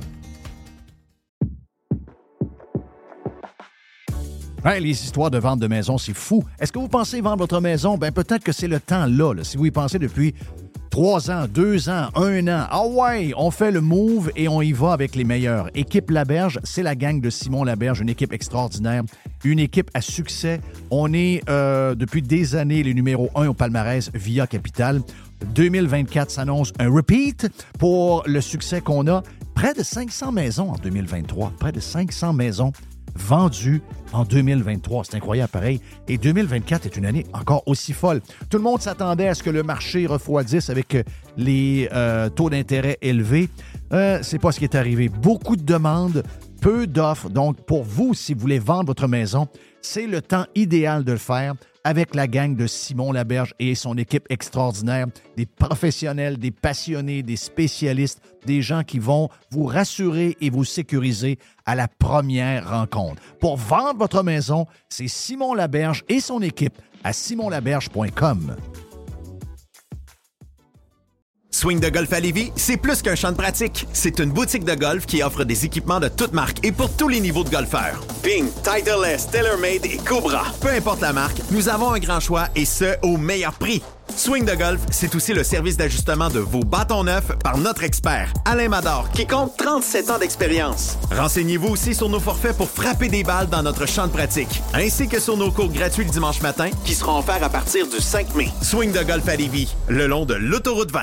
Ouais, 4.65 4.81
les 4.81 4.91
histoires 4.91 5.31
de 5.31 5.39
vente 5.39 5.61
de 5.61 5.69
maison, 5.69 5.97
c'est 5.97 6.13
fou. 6.13 6.43
Est-ce 6.59 6.73
que 6.73 6.81
vous 6.81 6.89
pensez 6.89 7.21
vendre 7.21 7.39
votre 7.39 7.61
maison? 7.61 7.97
Ben 7.97 8.11
peut-être 8.11 8.43
que 8.43 8.51
c'est 8.51 8.67
le 8.67 8.81
temps 8.81 9.07
là, 9.07 9.33
là, 9.33 9.45
si 9.45 9.57
vous 9.57 9.67
y 9.67 9.71
pensez 9.71 10.01
depuis 10.01 10.35
trois 10.91 11.31
ans, 11.31 11.47
deux 11.53 11.89
ans, 11.89 12.09
un 12.15 12.47
an. 12.49 12.67
Ah 12.71 12.87
ouais, 12.87 13.33
on 13.37 13.51
fait 13.51 13.71
le 13.71 13.81
move 13.81 14.31
et 14.37 14.49
on 14.49 14.63
y 14.63 14.73
va 14.73 14.93
avec 14.93 15.15
les 15.15 15.25
meilleurs. 15.25 15.69
Équipe 15.75 16.11
Laberge, 16.11 16.61
c'est 16.65 16.83
la 16.83 16.95
gang 16.95 17.21
de 17.21 17.31
Simon 17.31 17.65
Laberge, 17.65 18.01
une 18.01 18.09
équipe 18.09 18.33
extraordinaire, 18.33 19.03
une 19.45 19.59
équipe 19.59 19.91
à 19.95 20.01
succès. 20.01 20.61
On 20.91 21.13
est 21.13 21.43
euh, 21.49 21.95
depuis 21.95 22.23
des 22.23 22.57
années 22.57 22.83
les 22.83 22.95
numéros 22.95 23.31
un 23.35 23.49
au 23.49 23.55
palmarès 23.55 24.11
via 24.15 24.47
Capital. 24.47 25.01
2024 25.55 26.31
s'annonce 26.31 26.73
un 26.79 26.91
repeat 26.91 27.49
pour 27.79 28.23
le 28.27 28.41
succès 28.41 28.81
qu'on 28.81 29.07
a. 29.07 29.23
Près 29.55 29.73
de 29.73 29.83
500 29.83 30.33
maisons 30.33 30.71
en 30.71 30.77
2023. 30.77 31.53
Près 31.59 31.73
de 31.73 31.81
500 31.81 32.33
maisons 32.35 32.73
vendues 33.15 33.83
en 34.13 34.25
2023. 34.25 35.05
C'est 35.05 35.17
incroyable, 35.17 35.51
pareil. 35.51 35.81
Et 36.09 36.19
2024 36.19 36.87
est 36.87 36.97
une 36.97 37.07
année 37.07 37.27
encore 37.33 37.63
aussi 37.67 37.93
folle. 37.93 38.21
Tout 38.51 38.59
le 38.59 38.63
monde 38.63 38.81
s'attendait 38.81 39.29
à 39.29 39.35
ce 39.35 39.43
que 39.43 39.51
le 39.51 39.63
marché 39.63 40.07
refroidisse 40.07 40.71
avec 40.71 40.95
euh, 40.95 41.03
les 41.37 41.89
euh, 41.93 42.29
taux 42.29 42.51
d'intérêt 42.51 42.99
élevés. 43.03 43.49
Euh, 43.93 44.19
c'est 44.23 44.39
pas 44.39 44.53
ce 44.53 44.59
qui 44.59 44.65
est 44.65 44.75
arrivé. 44.75 45.09
Beaucoup 45.09 45.57
de 45.57 45.63
demandes, 45.63 46.23
peu 46.61 46.87
d'offres. 46.87 47.29
Donc, 47.29 47.65
pour 47.67 47.85
vous, 47.85 48.15
si 48.15 48.35
vous 48.35 48.41
voulez 48.41 48.59
vendre 48.59 48.87
votre 48.87 49.09
maison, 49.09 49.49
c'est 49.81 50.07
le 50.07 50.23
temps 50.23 50.47
idéal 50.55 51.05
de 51.05 51.13
le 51.13 51.19
faire 51.19 51.55
avec 51.85 52.17
la 52.17 52.27
gang 52.27 52.57
de 52.57 52.67
Simon 52.67 53.13
Laberge 53.13 53.55
et 53.61 53.77
son 53.77 53.97
équipe 53.97 54.27
extraordinaire, 54.29 55.07
des 55.37 55.47
professionnels, 55.47 56.37
des 56.37 56.51
passionnés, 56.51 57.23
des 57.23 57.37
spécialistes, 57.37 58.21
des 58.45 58.61
gens 58.61 58.83
qui 58.83 58.99
vont 58.99 59.29
vous 59.53 59.67
rassurer 59.67 60.37
et 60.41 60.51
vous 60.51 60.65
sécuriser 60.65 61.39
à 61.65 61.77
la 61.77 61.87
première 61.87 62.69
rencontre. 62.71 63.23
Pour 63.39 63.57
vendre 63.57 63.99
votre 64.01 64.25
maison, 64.25 64.67
c'est 64.89 65.07
Simon 65.07 65.55
Laberge 65.55 66.03
et 66.09 66.19
son 66.19 66.43
équipe 66.43 66.77
à 67.05 67.13
simonlaberge.com. 67.13 68.57
Swing 71.57 71.81
de 71.81 71.89
golf 71.89 72.13
à 72.13 72.21
Lévis, 72.21 72.53
c'est 72.55 72.77
plus 72.77 73.01
qu'un 73.01 73.15
champ 73.15 73.33
de 73.33 73.37
pratique. 73.37 73.89
C'est 73.95 74.19
une 74.19 74.29
boutique 74.29 74.65
de 74.65 74.75
golf 74.75 75.07
qui 75.07 75.23
offre 75.23 75.43
des 75.43 75.65
équipements 75.65 76.01
de 76.01 76.09
toutes 76.09 76.35
marques 76.35 76.63
et 76.63 76.71
pour 76.71 76.95
tous 76.95 77.09
les 77.09 77.19
niveaux 77.19 77.45
de 77.45 77.49
golfeurs. 77.49 77.99
Ping, 78.23 78.45
Titleist, 78.63 79.31
TaylorMade 79.31 79.87
et 79.87 79.97
Cobra. 79.97 80.45
Peu 80.61 80.69
importe 80.69 81.01
la 81.01 81.15
marque, 81.15 81.41
nous 81.53 81.71
avons 81.71 81.93
un 81.93 81.99
grand 81.99 82.21
choix 82.21 82.49
et 82.55 82.67
ce, 82.67 82.97
au 83.01 83.17
meilleur 83.17 83.55
prix. 83.55 83.83
Swing 84.15 84.45
de 84.45 84.55
golf, 84.55 84.83
c'est 84.91 85.15
aussi 85.15 85.33
le 85.33 85.43
service 85.45 85.79
d'ajustement 85.79 86.29
de 86.29 86.41
vos 86.41 86.61
bâtons 86.61 87.05
neufs 87.05 87.33
par 87.43 87.57
notre 87.57 87.85
expert, 87.85 88.35
Alain 88.45 88.69
Mador, 88.69 89.09
qui 89.13 89.27
compte 89.27 89.57
37 89.57 90.11
ans 90.11 90.19
d'expérience. 90.19 90.99
Renseignez-vous 91.11 91.69
aussi 91.69 91.95
sur 91.95 92.11
nos 92.11 92.21
forfaits 92.21 92.59
pour 92.59 92.69
frapper 92.69 93.09
des 93.09 93.25
balles 93.25 93.49
dans 93.49 93.63
notre 93.63 93.87
champ 93.87 94.09
de 94.09 94.13
pratique, 94.13 94.61
ainsi 94.75 95.09
que 95.09 95.19
sur 95.19 95.39
nos 95.39 95.51
cours 95.51 95.73
gratuits 95.73 96.05
le 96.05 96.11
dimanche 96.11 96.43
matin, 96.43 96.69
qui 96.85 96.93
seront 96.93 97.21
offerts 97.21 97.43
à 97.43 97.49
partir 97.49 97.89
du 97.89 97.99
5 97.99 98.35
mai. 98.35 98.49
Swing 98.61 98.93
de 98.93 99.03
golf 99.03 99.27
à 99.27 99.37
Lévis, 99.37 99.75
le 99.89 100.07
long 100.07 100.27
de 100.27 100.35
l'autoroute 100.35 100.93
20. 100.93 101.01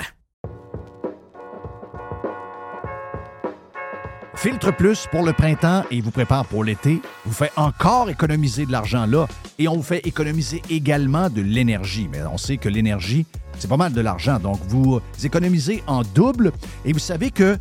Filtre 4.36 4.76
Plus 4.76 5.08
pour 5.12 5.24
le 5.24 5.32
printemps 5.34 5.84
et 5.92 6.02
vous 6.02 6.12
prépare 6.12 6.46
pour 6.46 6.64
l'été, 6.64 7.02
vous 7.26 7.34
fait 7.34 7.52
encore 7.56 8.10
économiser 8.10 8.66
de 8.66 8.72
l'argent 8.72 9.06
là 9.06 9.28
et 9.60 9.68
on 9.68 9.76
vous 9.76 9.84
fait 9.84 10.06
économiser 10.06 10.62
également 10.70 11.30
de 11.30 11.42
l'énergie. 11.42 12.10
Mais 12.12 12.22
on 12.24 12.38
sait 12.38 12.58
que 12.58 12.68
l'énergie, 12.68 13.26
c'est 13.58 13.70
pas 13.70 13.78
mal 13.78 13.94
de 13.94 14.02
l'argent. 14.02 14.40
Donc 14.40 14.60
vous 14.68 15.02
économisez 15.24 15.84
en 15.88 16.02
double 16.02 16.52
et 16.84 16.94
vous 16.94 17.00
savez 17.00 17.32
que 17.32 17.58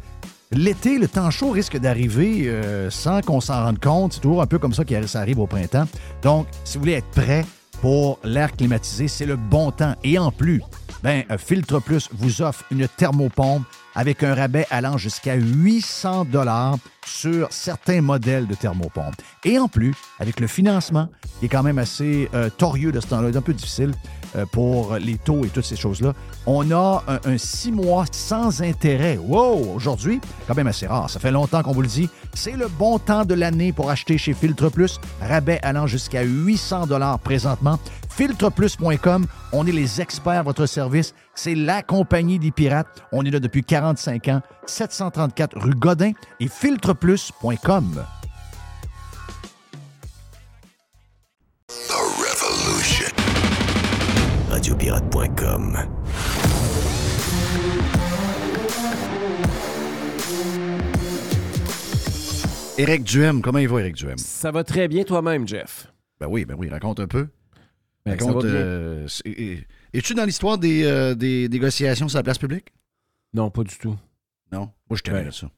l'été, 0.50 0.98
le 0.98 1.08
temps 1.08 1.30
chaud 1.30 1.50
risque 1.50 1.78
d'arriver 1.78 2.44
euh, 2.46 2.90
sans 2.90 3.20
qu'on 3.20 3.40
s'en 3.40 3.64
rende 3.64 3.80
compte. 3.80 4.14
C'est 4.14 4.20
toujours 4.20 4.42
un 4.42 4.46
peu 4.46 4.58
comme 4.58 4.74
ça 4.74 4.84
que 4.84 5.06
ça 5.06 5.20
arrive 5.20 5.38
au 5.38 5.46
printemps. 5.46 5.86
Donc, 6.22 6.46
si 6.64 6.78
vous 6.78 6.84
voulez 6.84 6.94
être 6.94 7.10
prêt 7.10 7.44
pour 7.80 8.18
l'air 8.24 8.52
climatisé, 8.52 9.08
c'est 9.08 9.26
le 9.26 9.36
bon 9.36 9.70
temps. 9.70 9.94
Et 10.04 10.18
en 10.18 10.30
plus, 10.30 10.62
ben, 11.02 11.24
Filtre 11.38 11.80
Plus 11.80 12.08
vous 12.12 12.42
offre 12.42 12.64
une 12.70 12.86
thermopompe 12.86 13.64
avec 13.94 14.22
un 14.22 14.34
rabais 14.34 14.66
allant 14.70 14.96
jusqu'à 14.96 15.34
800 15.34 16.26
dollars 16.26 16.76
sur 17.06 17.52
certains 17.52 18.00
modèles 18.00 18.46
de 18.46 18.54
thermopompe. 18.54 19.16
Et 19.44 19.58
en 19.58 19.68
plus, 19.68 19.94
avec 20.18 20.40
le 20.40 20.46
financement, 20.46 21.08
qui 21.38 21.46
est 21.46 21.48
quand 21.48 21.62
même 21.62 21.78
assez 21.78 22.28
euh, 22.34 22.48
torieux 22.50 22.92
de 22.92 23.00
ce 23.00 23.08
temps-là, 23.08 23.36
un 23.36 23.42
peu 23.42 23.54
difficile 23.54 23.92
pour 24.50 24.96
les 24.96 25.18
taux 25.18 25.44
et 25.44 25.48
toutes 25.48 25.64
ces 25.64 25.76
choses-là, 25.76 26.12
on 26.46 26.70
a 26.70 27.04
un, 27.06 27.30
un 27.32 27.38
six 27.38 27.72
mois 27.72 28.04
sans 28.10 28.62
intérêt. 28.62 29.18
Wow! 29.18 29.74
Aujourd'hui, 29.74 30.20
quand 30.46 30.54
même 30.54 30.66
assez 30.66 30.86
rare. 30.86 31.10
Ça 31.10 31.20
fait 31.20 31.30
longtemps 31.30 31.62
qu'on 31.62 31.72
vous 31.72 31.82
le 31.82 31.88
dit. 31.88 32.08
C'est 32.34 32.56
le 32.56 32.68
bon 32.68 32.98
temps 32.98 33.24
de 33.24 33.34
l'année 33.34 33.72
pour 33.72 33.90
acheter 33.90 34.18
chez 34.18 34.34
Filtre 34.34 34.68
Plus. 34.70 35.00
Rabais 35.20 35.60
allant 35.62 35.86
jusqu'à 35.86 36.22
800 36.22 36.86
dollars 36.86 37.18
présentement. 37.18 37.78
Filtreplus.com, 38.10 39.26
on 39.52 39.66
est 39.66 39.72
les 39.72 40.00
experts 40.00 40.40
à 40.40 40.42
votre 40.42 40.66
service. 40.66 41.14
C'est 41.34 41.54
la 41.54 41.82
compagnie 41.82 42.38
des 42.38 42.50
pirates. 42.50 43.02
On 43.10 43.24
est 43.24 43.30
là 43.30 43.40
depuis 43.40 43.64
45 43.64 44.28
ans. 44.28 44.42
734 44.66 45.58
rue 45.58 45.74
Godin 45.74 46.12
et 46.40 46.48
filtreplus.com. 46.48 48.04
Radiopirate.com. 54.62 55.76
Éric 62.78 63.02
Duhem, 63.02 63.42
comment 63.42 63.58
il 63.58 63.68
va, 63.68 63.80
Éric 63.80 63.96
Duhem? 63.96 64.18
Ça 64.18 64.50
va 64.52 64.62
très 64.62 64.86
bien 64.86 65.02
toi-même, 65.04 65.48
Jeff. 65.48 65.92
Ben 66.20 66.26
oui, 66.28 66.44
ben 66.44 66.54
oui, 66.56 66.68
raconte 66.68 67.00
un 67.00 67.08
peu. 67.08 67.28
Ben, 68.06 68.12
Raconte, 68.12 68.44
euh, 68.44 69.06
Es-tu 69.92 70.14
dans 70.14 70.24
l'histoire 70.24 70.58
des, 70.58 70.84
euh, 70.84 71.14
des 71.14 71.48
négociations 71.48 72.08
sur 72.08 72.18
la 72.18 72.22
place 72.22 72.38
publique? 72.38 72.72
Non, 73.34 73.50
pas 73.50 73.64
du 73.64 73.76
tout. 73.76 73.96
Non? 74.52 74.70
Moi, 74.88 74.96
je 74.96 75.02
t'aime 75.02 75.14
Ben, 75.14 75.30
ça. 75.32 75.48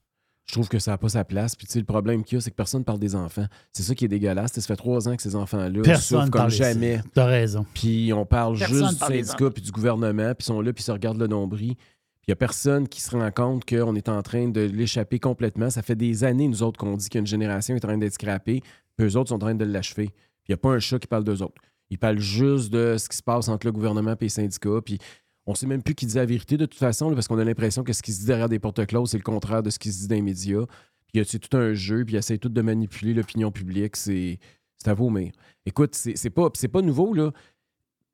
Je 0.47 0.53
trouve 0.53 0.69
que 0.69 0.79
ça 0.79 0.93
n'a 0.93 0.99
pas 0.99 1.09
sa 1.09 1.25
place. 1.25 1.57
Puis 1.57 1.67
tu 1.67 1.73
sais, 1.73 1.79
le 1.79 1.85
problème 1.85 2.23
qu'il 2.23 2.37
y 2.37 2.39
a, 2.39 2.41
c'est 2.41 2.51
que 2.51 2.57
personne 2.57 2.81
ne 2.81 2.85
parle 2.85 2.99
des 2.99 3.15
enfants. 3.15 3.47
C'est 3.73 3.83
ça 3.83 3.95
qui 3.95 4.05
est 4.05 4.09
dégueulasse. 4.09 4.53
Ça 4.53 4.61
fait 4.61 4.77
trois 4.77 5.09
ans 5.09 5.17
que 5.17 5.23
ces 5.23 5.35
enfants-là 5.37 5.83
Personne 5.83 6.19
souffrent 6.19 6.31
comme 6.31 6.41
parle 6.41 6.51
jamais. 6.51 7.01
T'as 7.15 7.27
raison. 7.27 7.65
Puis 7.75 8.13
on 8.13 8.27
parle 8.27 8.59
Personne 8.59 8.77
juste 8.77 8.93
du 8.93 8.99
parle 8.99 9.13
syndicat 9.15 9.51
puis 9.51 9.63
du 9.63 9.73
gouvernement, 9.73 10.35
puis 10.35 10.43
ils 10.43 10.45
sont 10.45 10.61
là, 10.61 10.73
puis 10.73 10.83
ils 10.83 10.87
se 10.87 10.93
regardent 10.93 11.21
le 11.21 11.27
nombril. 11.27 11.75
Puis 11.77 12.29
il 12.29 12.31
n'y 12.31 12.33
a 12.33 12.37
personne 12.37 12.89
qui 12.89 13.01
se 13.01 13.11
rend 13.11 13.31
compte 13.31 13.65
qu'on 13.65 13.95
est 13.95 14.09
en 14.09 14.23
train 14.23 14.49
de 14.49 14.61
l'échapper 14.61 15.19
complètement. 15.19 15.71
Ça 15.71 15.83
fait 15.83 15.97
des 15.97 16.25
années, 16.25 16.49
nous 16.49 16.63
autres, 16.63 16.79
qu'on 16.79 16.97
dit 16.97 17.09
qu'une 17.09 17.27
génération 17.27 17.75
est 17.75 17.85
en 17.85 17.89
train 17.89 17.99
d'être 17.99 18.15
scrappée, 18.15 18.63
puis 18.97 19.07
eux 19.07 19.17
autres 19.17 19.31
sont 19.31 19.37
en 19.37 19.39
train 19.39 19.55
de 19.55 19.65
l'achever. 19.65 20.09
Puis 20.09 20.49
il 20.49 20.53
n'y 20.53 20.55
a 20.55 20.59
pas 20.59 20.71
un 20.71 20.79
chat 20.79 20.99
qui 20.99 21.07
parle 21.07 21.25
d'eux 21.25 21.43
autres. 21.43 21.61
Ils 21.91 21.99
parlent 21.99 22.19
juste 22.19 22.73
de 22.73 22.97
ce 22.99 23.09
qui 23.09 23.17
se 23.17 23.23
passe 23.23 23.49
entre 23.49 23.67
le 23.67 23.73
gouvernement 23.73 24.13
et 24.13 24.17
les 24.21 24.29
syndicats. 24.29 24.81
Puis 24.85 24.99
on 25.47 25.53
ne 25.53 25.57
sait 25.57 25.67
même 25.67 25.83
plus 25.83 25.95
qui 25.95 26.07
dit 26.07 26.17
la 26.17 26.25
vérité 26.25 26.57
de 26.57 26.67
toute 26.67 26.79
façon, 26.79 27.09
là, 27.09 27.15
parce 27.15 27.29
qu'on 27.29 27.39
a 27.39 27.45
l'impression 27.45 27.85
que 27.85 27.93
ce 27.93 28.03
qui 28.03 28.13
se 28.13 28.21
dit 28.21 28.27
derrière 28.27 28.49
des 28.49 28.59
portes 28.59 28.85
closes, 28.87 29.11
c'est 29.11 29.19
le 29.19 29.23
contraire 29.23 29.63
de 29.63 29.71
ce 29.71 29.79
qui 29.79 29.93
se 29.93 30.01
dit 30.01 30.09
dans 30.09 30.15
les 30.15 30.23
médias. 30.23 30.65
Puis 31.13 31.23
c'est 31.27 31.39
tout 31.39 31.57
un 31.57 31.75
jeu, 31.75 32.05
puis 32.05 32.15
ils 32.15 32.19
essaient 32.19 32.39
tout 32.39 32.49
de 32.49 32.63
manipuler 32.63 33.15
l'opinion 33.15 33.51
publique. 33.51 33.97
C'est 33.97 34.39
à 34.87 34.95
vomir. 34.95 35.33
Écoute, 35.67 35.95
c'est 35.95 36.31
pas, 36.31 36.51
pas 36.51 36.83
nouveau, 36.83 37.15
là. 37.15 37.31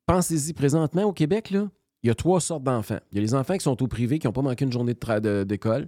Pensez-y 0.05 0.53
présentement 0.53 1.03
au 1.03 1.13
Québec, 1.13 1.49
là. 1.51 1.69
Il 2.03 2.07
y 2.07 2.09
a 2.09 2.15
trois 2.15 2.41
sortes 2.41 2.63
d'enfants. 2.63 2.99
Il 3.11 3.15
y 3.15 3.17
a 3.19 3.21
les 3.21 3.35
enfants 3.35 3.53
qui 3.53 3.63
sont 3.63 3.81
au 3.81 3.87
privé, 3.87 4.19
qui 4.19 4.27
n'ont 4.27 4.33
pas 4.33 4.41
manqué 4.41 4.65
une 4.65 4.71
journée 4.71 4.95
d'école. 5.45 5.87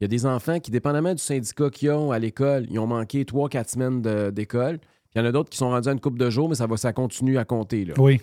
Il 0.00 0.04
y 0.04 0.06
a 0.06 0.08
des 0.08 0.26
enfants 0.26 0.60
qui, 0.60 0.70
dépendamment 0.70 1.14
du 1.14 1.22
syndicat 1.22 1.70
qu'ils 1.70 1.90
ont 1.90 2.10
à 2.10 2.18
l'école, 2.18 2.66
ils 2.68 2.78
ont 2.78 2.86
manqué 2.86 3.24
trois, 3.24 3.48
quatre 3.48 3.70
semaines 3.70 4.02
d'école. 4.32 4.78
Puis 4.78 4.88
il 5.14 5.18
y 5.18 5.20
en 5.22 5.24
a 5.24 5.32
d'autres 5.32 5.48
qui 5.48 5.56
sont 5.56 5.70
rendus 5.70 5.88
à 5.88 5.92
une 5.92 6.00
couple 6.00 6.18
de 6.18 6.28
jours, 6.28 6.48
mais 6.48 6.56
ça, 6.56 6.66
va, 6.66 6.76
ça 6.76 6.92
continue 6.92 7.38
à 7.38 7.44
compter. 7.44 7.84
Là. 7.84 7.94
Oui. 7.96 8.20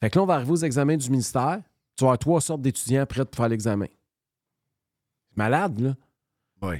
Fait 0.00 0.10
que 0.10 0.18
là, 0.18 0.22
on 0.22 0.26
va 0.26 0.34
arriver 0.34 0.52
aux 0.52 0.56
examens 0.56 0.96
du 0.96 1.10
ministère. 1.10 1.60
Tu 1.98 2.04
vas 2.04 2.10
avoir 2.10 2.18
trois 2.18 2.40
sortes 2.40 2.62
d'étudiants 2.62 3.04
prêts 3.06 3.24
pour 3.24 3.34
faire 3.36 3.48
l'examen. 3.48 3.86
C'est 5.30 5.36
malade, 5.36 5.80
là. 5.80 5.96
Oui. 6.62 6.76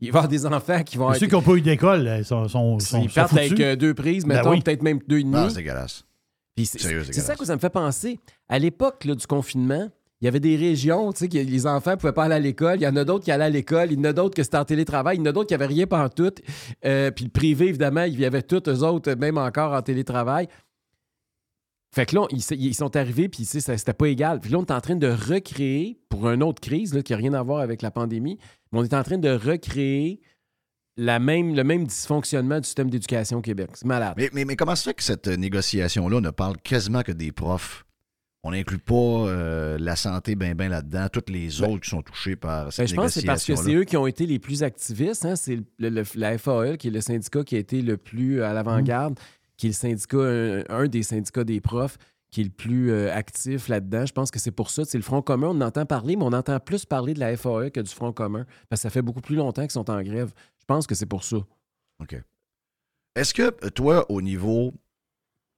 Il 0.00 0.06
va 0.06 0.06
y 0.06 0.08
avoir 0.08 0.28
des 0.28 0.44
enfants 0.46 0.82
qui 0.82 0.96
vont 0.98 1.12
Ceux 1.14 1.26
qui 1.26 1.32
n'ont 1.32 1.42
pas 1.42 1.54
eu 1.54 1.60
d'école, 1.62 2.16
ils 2.18 2.24
sont, 2.24 2.48
sont, 2.48 2.78
sont, 2.78 3.02
Ils 3.02 3.08
sont 3.10 3.14
partent 3.14 3.32
avec 3.32 3.50
foutus. 3.50 3.64
euh, 3.64 3.76
deux 3.76 3.94
prises, 3.94 4.24
Ben 4.24 4.36
mettons, 4.36 4.50
oui. 4.50 4.60
peut-être 4.62 4.82
même 4.82 5.00
deux 5.08 5.18
et 5.18 5.22
demi. 5.24 5.36
Ah, 5.36 5.48
c'est 5.48 5.56
dégueulasse. 5.56 6.04
Puis 6.54 6.66
c'est 6.66 6.80
Sérieux, 6.80 7.02
c'est 7.04 7.12
c'est 7.14 7.20
ça 7.22 7.34
que 7.34 7.44
ça 7.44 7.54
me 7.54 7.60
fait 7.60 7.70
penser. 7.70 8.20
À 8.48 8.58
l'époque 8.58 9.04
là, 9.04 9.14
du 9.14 9.26
confinement, 9.26 9.88
il 10.20 10.24
y 10.24 10.28
avait 10.28 10.40
des 10.40 10.56
régions, 10.56 11.12
tu 11.12 11.20
sais, 11.20 11.28
que 11.28 11.38
les 11.38 11.66
enfants 11.66 11.92
ne 11.92 11.96
pouvaient 11.96 12.12
pas 12.12 12.24
aller 12.24 12.34
à 12.34 12.38
l'école. 12.40 12.76
Il 12.78 12.82
y 12.82 12.88
en 12.88 12.96
a 12.96 13.04
d'autres 13.04 13.24
qui 13.24 13.30
allaient 13.30 13.44
à 13.44 13.50
l'école. 13.50 13.92
Il 13.92 13.98
y 13.98 14.00
en 14.00 14.04
a 14.04 14.12
d'autres 14.12 14.34
que 14.34 14.42
c'était 14.42 14.56
en 14.56 14.64
télétravail. 14.64 15.16
Il 15.16 15.20
y 15.20 15.22
en 15.22 15.26
a 15.26 15.32
d'autres 15.32 15.46
qui 15.48 15.54
n'avaient 15.54 15.66
rien 15.66 15.86
pas 15.86 16.08
tout. 16.08 16.32
puis 16.82 17.24
le 17.24 17.30
privé, 17.30 17.68
évidemment, 17.68 18.02
il 18.02 18.18
y 18.18 18.24
avait 18.24 18.42
tous 18.42 18.68
eux 18.68 18.82
autres, 18.82 19.12
même 19.14 19.38
encore 19.38 19.72
en 19.72 19.82
télétravail. 19.82 20.48
Fait 21.94 22.04
que 22.06 22.14
là, 22.16 22.26
ils, 22.30 22.42
ils 22.60 22.74
sont 22.74 22.94
arrivés, 22.96 23.28
puis 23.28 23.44
ça- 23.44 23.76
c'était 23.76 23.92
pas 23.94 24.06
égal. 24.08 24.40
Puis 24.40 24.50
là, 24.50 24.58
on 24.58 24.64
est 24.64 24.70
en 24.70 24.80
train 24.80 24.96
de 24.96 25.06
recréer, 25.08 25.98
pour 26.08 26.28
une 26.28 26.42
autre 26.42 26.60
crise 26.60 26.94
là, 26.94 27.02
qui 27.02 27.12
n'a 27.12 27.18
rien 27.18 27.32
à 27.34 27.42
voir 27.42 27.60
avec 27.60 27.80
la 27.82 27.90
pandémie, 27.90 28.38
mais 28.72 28.78
on 28.80 28.84
est 28.84 28.94
en 28.94 29.02
train 29.02 29.18
de 29.18 29.30
recréer 29.30 30.20
la 30.96 31.18
même, 31.20 31.54
le 31.54 31.62
même 31.64 31.86
dysfonctionnement 31.86 32.58
du 32.58 32.64
système 32.66 32.90
d'éducation 32.90 33.38
au 33.38 33.40
Québec. 33.40 33.70
C'est 33.74 33.86
malade. 33.86 34.14
Mais, 34.16 34.30
mais, 34.32 34.44
mais 34.44 34.56
comment 34.56 34.74
se 34.74 34.82
fait 34.82 34.94
que 34.94 35.02
cette 35.02 35.28
négociation-là 35.28 36.20
ne 36.20 36.30
parle 36.30 36.56
quasiment 36.58 37.02
que 37.02 37.12
des 37.12 37.32
profs? 37.32 37.84
On 38.44 38.52
n'inclut 38.52 38.78
pas 38.78 38.94
euh, 38.94 39.78
la 39.80 39.96
santé 39.96 40.36
ben 40.36 40.54
ben 40.54 40.68
là-dedans, 40.68 41.08
toutes 41.12 41.28
les 41.28 41.60
autres 41.62 41.80
qui 41.80 41.90
sont 41.90 42.02
touchés 42.02 42.36
par 42.36 42.66
Ben, 42.66 42.70
cette 42.70 42.88
je 42.88 42.94
pense 42.94 43.06
que 43.14 43.20
c'est 43.20 43.26
parce 43.26 43.44
que 43.44 43.56
c'est 43.56 43.74
eux 43.74 43.84
qui 43.84 43.96
ont 43.96 44.06
été 44.06 44.26
les 44.26 44.38
plus 44.38 44.62
activistes. 44.62 45.24
hein. 45.24 45.34
C'est 45.36 45.60
la 45.78 46.38
FAE, 46.38 46.76
qui 46.78 46.88
est 46.88 46.90
le 46.92 47.00
syndicat 47.00 47.42
qui 47.42 47.56
a 47.56 47.58
été 47.58 47.82
le 47.82 47.96
plus 47.96 48.42
à 48.42 48.52
l'avant-garde, 48.52 49.18
qui 49.58 49.66
est 49.66 49.70
le 49.70 49.74
syndicat, 49.74 50.16
un, 50.16 50.64
un 50.70 50.88
des 50.88 51.02
syndicats 51.02 51.44
des 51.44 51.60
profs 51.60 51.98
qui 52.30 52.40
est 52.40 52.44
le 52.44 52.50
plus 52.50 52.90
euh, 52.90 53.12
actif 53.14 53.68
là-dedans. 53.68 54.06
Je 54.06 54.12
pense 54.12 54.30
que 54.30 54.38
c'est 54.38 54.50
pour 54.50 54.70
ça. 54.70 54.84
C'est 54.86 54.98
le 54.98 55.02
Front 55.02 55.20
commun, 55.20 55.48
on 55.48 55.60
en 55.60 55.66
entend 55.66 55.84
parler, 55.84 56.16
mais 56.16 56.24
on 56.24 56.32
entend 56.32 56.58
plus 56.60 56.86
parler 56.86 57.12
de 57.12 57.20
la 57.20 57.36
FAE 57.36 57.70
que 57.70 57.80
du 57.80 57.90
Front 57.90 58.12
commun. 58.12 58.46
Parce 58.70 58.80
que 58.80 58.82
ça 58.84 58.90
fait 58.90 59.02
beaucoup 59.02 59.20
plus 59.20 59.36
longtemps 59.36 59.62
qu'ils 59.62 59.72
sont 59.72 59.90
en 59.90 60.02
grève. 60.02 60.32
Je 60.60 60.64
pense 60.66 60.86
que 60.86 60.94
c'est 60.94 61.06
pour 61.06 61.24
ça. 61.24 61.38
OK. 62.00 62.16
Est-ce 63.14 63.34
que 63.34 63.42
euh, 63.64 63.70
toi, 63.70 64.10
au 64.10 64.22
niveau. 64.22 64.72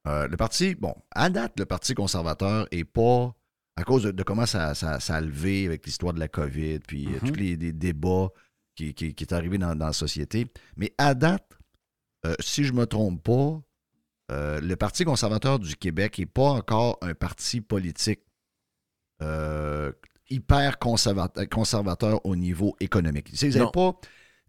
euh, 0.06 0.26
le 0.28 0.36
parti, 0.36 0.74
bon, 0.74 0.94
à 1.10 1.28
date, 1.28 1.58
le 1.58 1.66
Parti 1.66 1.94
conservateur 1.94 2.66
est 2.70 2.84
pas. 2.84 3.34
À 3.76 3.84
cause 3.84 4.02
de, 4.02 4.10
de 4.10 4.22
comment 4.22 4.46
ça, 4.46 4.74
ça, 4.74 5.00
ça 5.00 5.14
a 5.16 5.20
levé 5.20 5.64
avec 5.66 5.86
l'histoire 5.86 6.12
de 6.12 6.18
la 6.20 6.28
COVID, 6.28 6.80
puis 6.80 7.08
tous 7.24 7.34
les, 7.34 7.56
les 7.56 7.72
débats 7.72 8.28
qui, 8.74 8.92
qui, 8.94 9.14
qui 9.14 9.24
est 9.24 9.32
arrivé 9.32 9.56
dans, 9.58 9.74
dans 9.74 9.86
la 9.86 9.92
société. 9.92 10.46
Mais 10.76 10.92
à 10.98 11.14
date, 11.14 11.58
euh, 12.26 12.34
si 12.40 12.64
je 12.64 12.72
me 12.74 12.84
trompe 12.84 13.22
pas, 13.22 13.62
euh, 14.30 14.60
le 14.60 14.76
Parti 14.76 15.04
conservateur 15.04 15.58
du 15.58 15.76
Québec 15.76 16.18
n'est 16.18 16.26
pas 16.26 16.50
encore 16.50 16.98
un 17.02 17.14
parti 17.14 17.60
politique 17.60 18.20
euh, 19.22 19.92
hyper 20.28 20.78
conservateur, 20.78 21.48
conservateur 21.48 22.24
au 22.24 22.36
niveau 22.36 22.76
économique. 22.80 23.28
Vous 23.34 23.48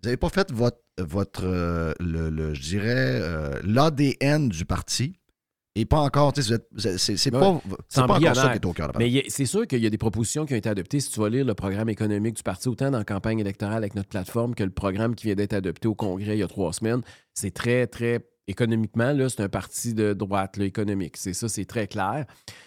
n'avez 0.04 0.18
pas, 0.18 0.30
fait 0.30 0.52
votre, 0.52 0.78
votre 1.00 1.44
euh, 1.46 1.94
le, 2.00 2.30
le- 2.30 2.54
je 2.54 2.62
dirais, 2.62 3.20
l'ADN 3.64 4.50
du 4.50 4.66
parti 4.66 5.14
et 5.76 5.86
pas 5.86 6.00
encore, 6.00 6.34
tu 6.34 6.44
sais, 6.44 6.58
c'est 6.98 7.34
Ouais. 7.34 7.40
pas, 7.40 7.48
encore 8.04 8.36
ça 8.36 8.50
qui 8.50 8.56
est 8.58 8.66
au 8.66 8.74
cœur 8.74 8.92
Mais 9.00 9.24
c'est 9.30 9.46
sûr 9.46 9.66
qu'il 9.66 9.80
y 9.80 9.86
a 9.88 9.90
des 9.90 9.98
propositions 9.98 10.46
qui 10.46 10.54
ont 10.54 10.58
été 10.58 10.68
adoptées. 10.68 11.00
Si 11.00 11.10
tu 11.10 11.20
vas 11.22 11.30
lire 11.30 11.46
le 11.46 11.54
programme 11.54 11.88
économique 11.88 12.36
du 12.36 12.44
parti, 12.44 12.68
autant 12.68 12.92
dans 12.92 12.98
la 12.98 13.06
campagne 13.06 13.40
électorale 13.40 13.78
avec 13.78 13.96
notre 13.96 14.10
plateforme 14.10 14.54
que 14.54 14.66
le 14.66 14.72
programme 14.72 15.16
qui 15.16 15.28
vient 15.28 15.36
d'être 15.36 15.54
adopté 15.54 15.88
au 15.88 15.96
Congrès 15.96 16.36
il 16.36 16.40
y 16.40 16.44
a 16.44 16.48
trois 16.50 16.74
semaines, 16.74 17.02
c'est 17.34 17.52
très, 17.54 17.88
très 17.88 18.20
économiquement, 18.52 19.12
là, 19.14 19.28
c'est 19.30 19.42
un 19.42 19.50
parti 19.50 19.94
de 19.94 20.14
droite 20.14 20.58
là, 20.58 20.66
économique. 20.66 21.18
C'est 21.18 21.34
ça, 21.34 21.50
c'est 21.50 21.66
très 21.66 21.88
clair. 21.88 22.26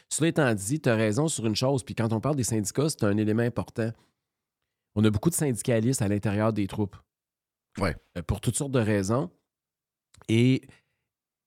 Cela 0.09 0.28
étant 0.28 0.53
dit, 0.55 0.80
tu 0.80 0.89
as 0.89 0.97
raison 0.97 1.28
sur 1.28 1.47
une 1.47 1.55
chose, 1.57 1.82
puis 1.85 1.95
quand 1.95 2.12
on 2.12 2.20
parle 2.20 2.37
des 2.37 2.45
syndicats, 2.45 2.89
c'est 2.89 3.05
un 3.05 3.16
élément 3.16 3.43
important. 3.43 3.91
On 4.97 5.05
a 5.05 5.11
beaucoup 5.11 5.30
de 5.30 5.35
syndicalistes 5.35 6.03
à 6.03 6.09
l'intérieur 6.09 6.53
des 6.53 6.66
troupes. 6.66 6.97
Ouais. 7.78 7.97
Euh, 8.18 8.22
Pour 8.22 8.41
toutes 8.41 8.57
sortes 8.57 8.72
de 8.72 8.78
raisons. 8.80 9.30
Et, 10.28 10.62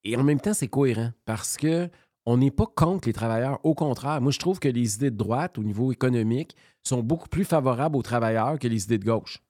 et 0.04 0.16
en 0.18 0.24
même 0.24 0.40
temps, 0.40 0.54
c'est 0.54 0.68
cohérent 0.68 1.12
parce 1.26 1.58
que 1.58 1.90
on 2.26 2.36
n'est 2.38 2.52
pas 2.52 2.66
contre 2.66 3.08
les 3.08 3.14
travailleurs. 3.14 3.60
Au 3.64 3.74
contraire, 3.74 4.20
moi, 4.20 4.32
je 4.34 4.40
trouve 4.40 4.60
que 4.60 4.68
les 4.68 4.96
idées 4.96 5.12
de 5.12 5.16
droite, 5.16 5.58
au 5.58 5.64
niveau 5.64 5.94
économique, 5.94 6.56
sont 6.84 7.02
beaucoup 7.02 7.30
plus 7.30 7.46
favorables 7.46 7.96
aux 7.96 8.02
travailleurs 8.02 8.60
que 8.60 8.68
les 8.68 8.84
idées 8.84 8.98
de 8.98 9.06
gauche. 9.06 9.42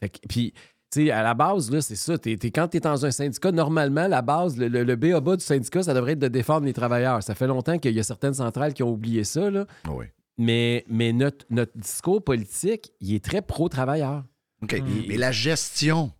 Fait 0.00 0.08
que- 0.08 0.26
puis, 0.26 0.54
sais, 0.94 1.10
à 1.10 1.22
la 1.22 1.34
base, 1.34 1.70
là, 1.70 1.80
c'est 1.80 1.96
ça. 1.96 2.16
T'es- 2.18 2.36
t'es- 2.36 2.50
quand 2.50 2.68
tu 2.68 2.76
es 2.78 2.80
dans 2.80 3.04
un 3.06 3.10
syndicat, 3.10 3.52
normalement, 3.52 4.06
la 4.08 4.22
base, 4.22 4.56
le, 4.56 4.68
le, 4.68 4.82
le 4.84 4.96
B 4.96 5.06
à 5.14 5.20
bas 5.20 5.36
du 5.36 5.44
syndicat, 5.44 5.82
ça 5.82 5.94
devrait 5.94 6.12
être 6.12 6.18
de 6.18 6.28
défendre 6.28 6.66
les 6.66 6.72
travailleurs. 6.72 7.22
Ça 7.22 7.34
fait 7.34 7.46
longtemps 7.46 7.78
qu'il 7.78 7.94
y 7.94 8.00
a 8.00 8.02
certaines 8.02 8.34
centrales 8.34 8.74
qui 8.74 8.82
ont 8.82 8.90
oublié 8.92 9.24
ça, 9.24 9.50
là. 9.50 9.66
Oui. 9.88 10.06
Mais, 10.38 10.84
mais 10.88 11.12
notre, 11.12 11.46
notre 11.50 11.76
discours 11.78 12.22
politique, 12.22 12.92
il 13.00 13.14
est 13.14 13.24
très 13.24 13.40
pro-travailleur. 13.42 14.24
OK. 14.62 14.80
Mm. 14.80 15.04
Mais 15.08 15.16
la 15.16 15.30
gestion, 15.32 16.10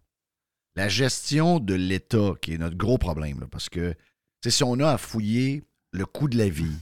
la 0.76 0.88
gestion 0.88 1.58
de 1.60 1.74
l'État, 1.74 2.32
qui 2.40 2.54
est 2.54 2.58
notre 2.58 2.76
gros 2.76 2.98
problème, 2.98 3.40
là, 3.40 3.46
parce 3.50 3.68
que 3.68 3.94
si 4.46 4.62
on 4.62 4.78
a 4.80 4.90
à 4.90 4.98
fouiller 4.98 5.64
le 5.92 6.04
coût 6.06 6.28
de 6.28 6.36
la 6.36 6.48
vie, 6.48 6.76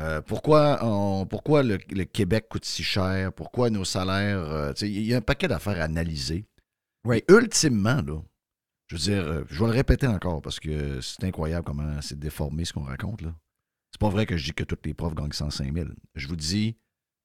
euh, 0.00 0.20
pourquoi, 0.20 0.78
on- 0.82 1.26
pourquoi 1.26 1.62
le, 1.62 1.78
le 1.90 2.04
Québec 2.04 2.46
coûte 2.48 2.64
si 2.64 2.82
cher, 2.82 3.32
pourquoi 3.32 3.70
nos 3.70 3.84
salaires, 3.84 4.38
euh, 4.40 4.72
il 4.82 5.02
y 5.06 5.14
a 5.14 5.18
un 5.18 5.20
paquet 5.22 5.48
d'affaires 5.48 5.80
à 5.80 5.84
analyser. 5.84 6.44
Oui. 7.04 7.22
Ultimement, 7.28 8.02
là, 8.02 8.20
je 8.88 8.96
veux 8.96 9.00
dire, 9.02 9.22
euh, 9.24 9.44
je 9.48 9.60
vais 9.60 9.70
le 9.70 9.76
répéter 9.76 10.06
encore 10.06 10.42
parce 10.42 10.60
que 10.60 11.00
c'est 11.00 11.24
incroyable 11.24 11.64
comment 11.64 12.00
c'est 12.02 12.18
déformé 12.18 12.64
ce 12.64 12.72
qu'on 12.72 12.82
raconte. 12.84 13.22
là. 13.22 13.34
C'est 13.92 14.00
pas 14.00 14.08
vrai 14.10 14.26
que 14.26 14.36
je 14.36 14.44
dis 14.44 14.52
que 14.52 14.64
tous 14.64 14.76
les 14.84 14.94
profs 14.94 15.14
gagnent 15.14 15.32
105 15.32 15.72
000. 15.72 15.88
Je 16.14 16.28
vous 16.28 16.36
dis, 16.36 16.76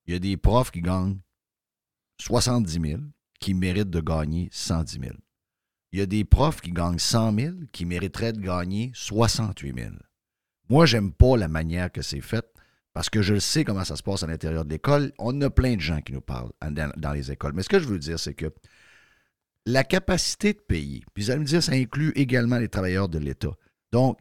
il 0.05 0.13
y 0.13 0.15
a 0.15 0.19
des 0.19 0.38
profs 0.38 0.71
qui 0.71 0.82
gagnent 0.82 1.19
70 2.19 2.80
000 2.89 3.01
qui 3.39 3.53
méritent 3.53 3.89
de 3.89 3.99
gagner 3.99 4.49
110 4.51 4.99
000. 5.01 5.15
Il 5.91 5.99
y 5.99 6.01
a 6.01 6.05
des 6.05 6.24
profs 6.24 6.61
qui 6.61 6.71
gagnent 6.71 6.97
100 6.99 7.36
000 7.38 7.55
qui 7.71 7.86
mériteraient 7.86 8.34
de 8.34 8.41
gagner 8.41 8.91
68 8.95 9.76
000. 9.78 9.91
Moi, 10.69 10.86
j'aime 10.86 11.11
pas 11.11 11.36
la 11.38 11.47
manière 11.47 11.91
que 11.91 12.01
c'est 12.01 12.21
fait 12.21 12.45
parce 12.93 13.09
que 13.09 13.21
je 13.21 13.34
le 13.36 13.39
sais 13.39 13.63
comment 13.65 13.84
ça 13.84 13.95
se 13.95 14.03
passe 14.03 14.24
à 14.24 14.28
l'intérieur 14.28 14.63
de 14.65 14.69
l'école. 14.69 15.11
On 15.19 15.39
a 15.41 15.49
plein 15.49 15.76
de 15.76 15.82
gens 15.82 16.01
qui 16.01 16.13
nous 16.13 16.21
parlent 16.21 16.51
en- 16.61 16.71
dans, 16.71 16.91
dans 16.97 17.11
les 17.11 17.32
écoles. 17.32 17.53
Mais 17.53 17.63
ce 17.63 17.69
que 17.69 17.80
je 17.80 17.88
veux 17.88 17.99
dire, 17.99 18.19
c'est 18.19 18.34
que 18.34 18.51
la 19.66 19.84
capacité 19.84 20.53
de 20.53 20.59
payer, 20.59 21.03
puis 21.14 21.24
vous 21.24 21.32
allez 21.32 21.39
me 21.39 21.45
dire, 21.45 21.64
ça 21.64 21.74
inclut 21.74 22.11
également 22.16 22.57
les 22.57 22.70
travailleurs 22.70 23.09
de 23.09 23.18
l'État. 23.20 23.51
Donc, 23.91 24.20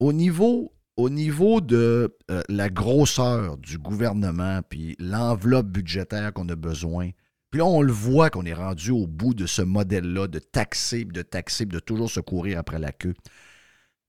au 0.00 0.12
niveau, 0.12 0.72
au 0.96 1.10
niveau 1.10 1.60
de 1.60 2.16
euh, 2.30 2.42
la 2.48 2.68
grosseur 2.68 3.56
du 3.56 3.78
gouvernement, 3.78 4.60
puis 4.68 4.96
l'enveloppe 4.98 5.68
budgétaire 5.68 6.32
qu'on 6.32 6.48
a 6.48 6.56
besoin, 6.56 7.10
puis 7.50 7.58
là, 7.58 7.66
on 7.66 7.82
le 7.82 7.92
voit 7.92 8.30
qu'on 8.30 8.46
est 8.46 8.54
rendu 8.54 8.90
au 8.90 9.06
bout 9.06 9.34
de 9.34 9.46
ce 9.46 9.62
modèle-là 9.62 10.26
de 10.26 10.38
taxer, 10.38 11.04
de 11.04 11.22
taxer, 11.22 11.66
de 11.66 11.78
toujours 11.78 12.10
se 12.10 12.20
courir 12.20 12.58
après 12.58 12.78
la 12.78 12.92
queue. 12.92 13.14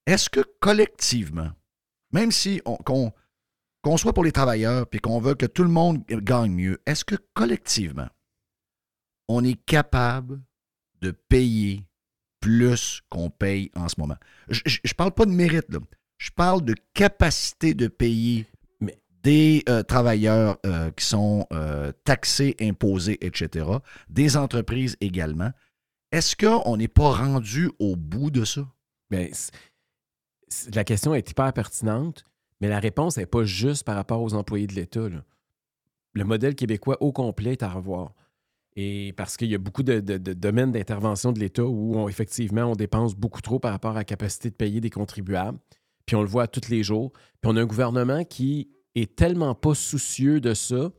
Est-ce 0.08 0.30
que 0.30 0.40
collectivement, 0.60 1.52
même 2.12 2.32
si 2.32 2.62
on, 2.66 2.78
qu'on, 2.78 3.12
qu'on 3.82 3.98
soit 3.98 4.14
pour 4.14 4.24
les 4.24 4.32
travailleurs, 4.32 4.88
puis 4.88 5.00
qu'on 5.00 5.20
veut 5.20 5.36
que 5.36 5.46
tout 5.46 5.64
le 5.64 5.70
monde 5.70 6.04
gagne 6.08 6.54
mieux, 6.54 6.82
est-ce 6.86 7.04
que 7.04 7.16
collectivement, 7.34 8.08
on 9.28 9.44
est 9.44 9.60
capable 9.66 10.42
de 11.02 11.12
payer 11.12 11.86
plus 12.40 13.02
qu'on 13.10 13.30
paye 13.30 13.72
en 13.76 13.88
ce 13.90 13.96
moment? 14.00 14.18
Je 14.50 14.62
ne 14.84 14.94
parle 14.94 15.12
pas 15.12 15.26
de 15.26 15.32
mérite, 15.32 15.66
là. 15.70 15.80
Je 16.18 16.32
parle 16.32 16.64
de 16.64 16.76
capacité 16.94 17.74
de 17.74 17.88
payer 17.88 18.46
Mais- 18.80 18.98
des 19.24 19.64
euh, 19.68 19.84
travailleurs 19.84 20.58
euh, 20.66 20.92
qui 20.92 21.06
sont 21.06 21.48
euh, 21.52 21.92
taxés, 22.04 22.56
imposés, 22.62 23.18
etc., 23.26 23.66
des 24.10 24.38
entreprises 24.38 24.96
également. 25.02 25.52
Est-ce 26.12 26.36
qu'on 26.36 26.78
n'est 26.78 26.88
pas 26.88 27.12
rendu 27.12 27.72
au 27.80 27.96
bout 27.96 28.30
de 28.32 28.46
ça? 28.46 28.68
C'est- 30.48 30.74
la 30.76 30.84
question 30.84 31.14
est 31.16 31.30
hyper 31.30 31.52
pertinente, 31.54 32.26
mais 32.62 32.70
la 32.70 32.80
réponse 32.80 33.18
n'est 33.18 33.26
pas 33.26 33.44
juste 33.44 33.84
par 33.84 33.96
rapport 33.96 34.22
aux 34.22 34.34
employés 34.34 34.68
de 34.68 34.74
l'État. 34.74 35.08
le 36.16 36.24
modèle 36.24 36.54
québécois 36.56 36.98
au 37.02 37.12
complet 37.12 37.54
est 37.54 37.64
à 37.64 37.70
revoir. 37.70 38.14
Et 38.76 39.14
parce 39.16 39.38
qu'il 39.38 39.50
y 39.52 39.56
a 39.56 39.60
beaucoup 39.60 39.84
de, 39.84 40.00
de- 40.00 40.18
de 40.18 40.34
domaines 40.34 40.72
d'intervention 40.72 41.32
de 41.32 41.40
l'État 41.40 41.64
où 41.66 41.96
on- 41.96 42.08
effectivement 42.10 42.64
on 42.64 42.76
dépense 42.76 43.16
beaucoup 43.16 43.42
trop 43.42 43.60
par 43.60 43.72
rapport 43.72 43.92
à 43.92 43.96
la 43.96 44.04
capacité 44.04 44.50
de 44.50 44.56
payer 44.56 44.82
des 44.82 44.90
contribuables. 44.90 45.60
Puis 46.06 46.16
on 46.16 46.22
le 46.22 46.28
voit 46.28 46.48
tous 46.48 46.70
les 46.70 46.84
jours. 46.84 47.12
Puis 47.42 47.52
on 47.52 47.56
a 47.56 47.62
un 47.62 47.66
gouvernement 47.66 48.24
qui 48.24 48.70
est 48.96 49.16
tellement 49.16 49.56
pas 49.56 49.74
soucieux 49.76 50.40
de 50.42 50.54
ça. 50.54 50.92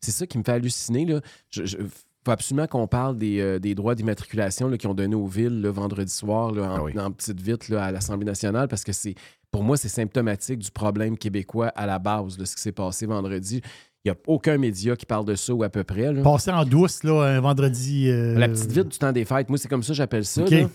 C'est 0.00 0.10
ça 0.10 0.26
qui 0.26 0.38
me 0.38 0.42
fait 0.42 0.52
halluciner. 0.52 1.04
Là. 1.04 1.20
Je, 1.50 1.64
je- 1.66 1.76
faut 2.24 2.32
absolument 2.32 2.66
qu'on 2.66 2.86
parle 2.88 3.16
des, 3.16 3.40
euh, 3.40 3.58
des 3.58 3.74
droits 3.74 3.94
d'immatriculation 3.94 4.68
là, 4.68 4.76
qui 4.76 4.86
ont 4.86 4.94
donné 4.94 5.14
aux 5.14 5.26
villes 5.26 5.60
le 5.62 5.68
vendredi 5.70 6.12
soir 6.12 6.50
là, 6.52 6.72
en, 6.72 6.76
Ah 6.76 6.82
oui. 6.82 6.98
en 6.98 7.10
petite 7.12 7.40
vite 7.40 7.68
là, 7.68 7.84
à 7.84 7.92
l'Assemblée 7.92 8.26
nationale 8.26 8.68
parce 8.68 8.84
que 8.84 8.92
c'est 8.92 9.14
pour 9.50 9.62
moi, 9.62 9.76
c'est 9.78 9.88
symptomatique 9.88 10.58
du 10.58 10.70
problème 10.70 11.16
québécois 11.16 11.68
à 11.68 11.86
la 11.86 11.98
base 11.98 12.36
de 12.36 12.44
ce 12.44 12.54
qui 12.56 12.60
s'est 12.62 12.72
passé 12.72 13.06
vendredi. 13.06 13.62
Il 14.08 14.12
n'y 14.12 14.16
a 14.18 14.34
aucun 14.34 14.58
média 14.58 14.96
qui 14.96 15.06
parle 15.06 15.24
de 15.26 15.34
ça 15.34 15.52
ou 15.54 15.62
à 15.62 15.68
peu 15.68 15.84
près. 15.84 16.12
là. 16.12 16.22
Passer 16.22 16.50
en 16.50 16.64
douce, 16.64 17.02
là, 17.04 17.22
un 17.36 17.40
vendredi. 17.40 18.08
euh, 18.08 18.38
La 18.38 18.48
petite 18.48 18.72
vite 18.72 18.88
du 18.88 18.98
temps 18.98 19.12
des 19.12 19.24
fêtes, 19.24 19.48
moi, 19.48 19.58
c'est 19.58 19.68
comme 19.68 19.82
ça 19.82 19.88
que 19.88 19.94
j'appelle 19.94 20.24
ça. 20.24 20.42
Là. 20.62 20.68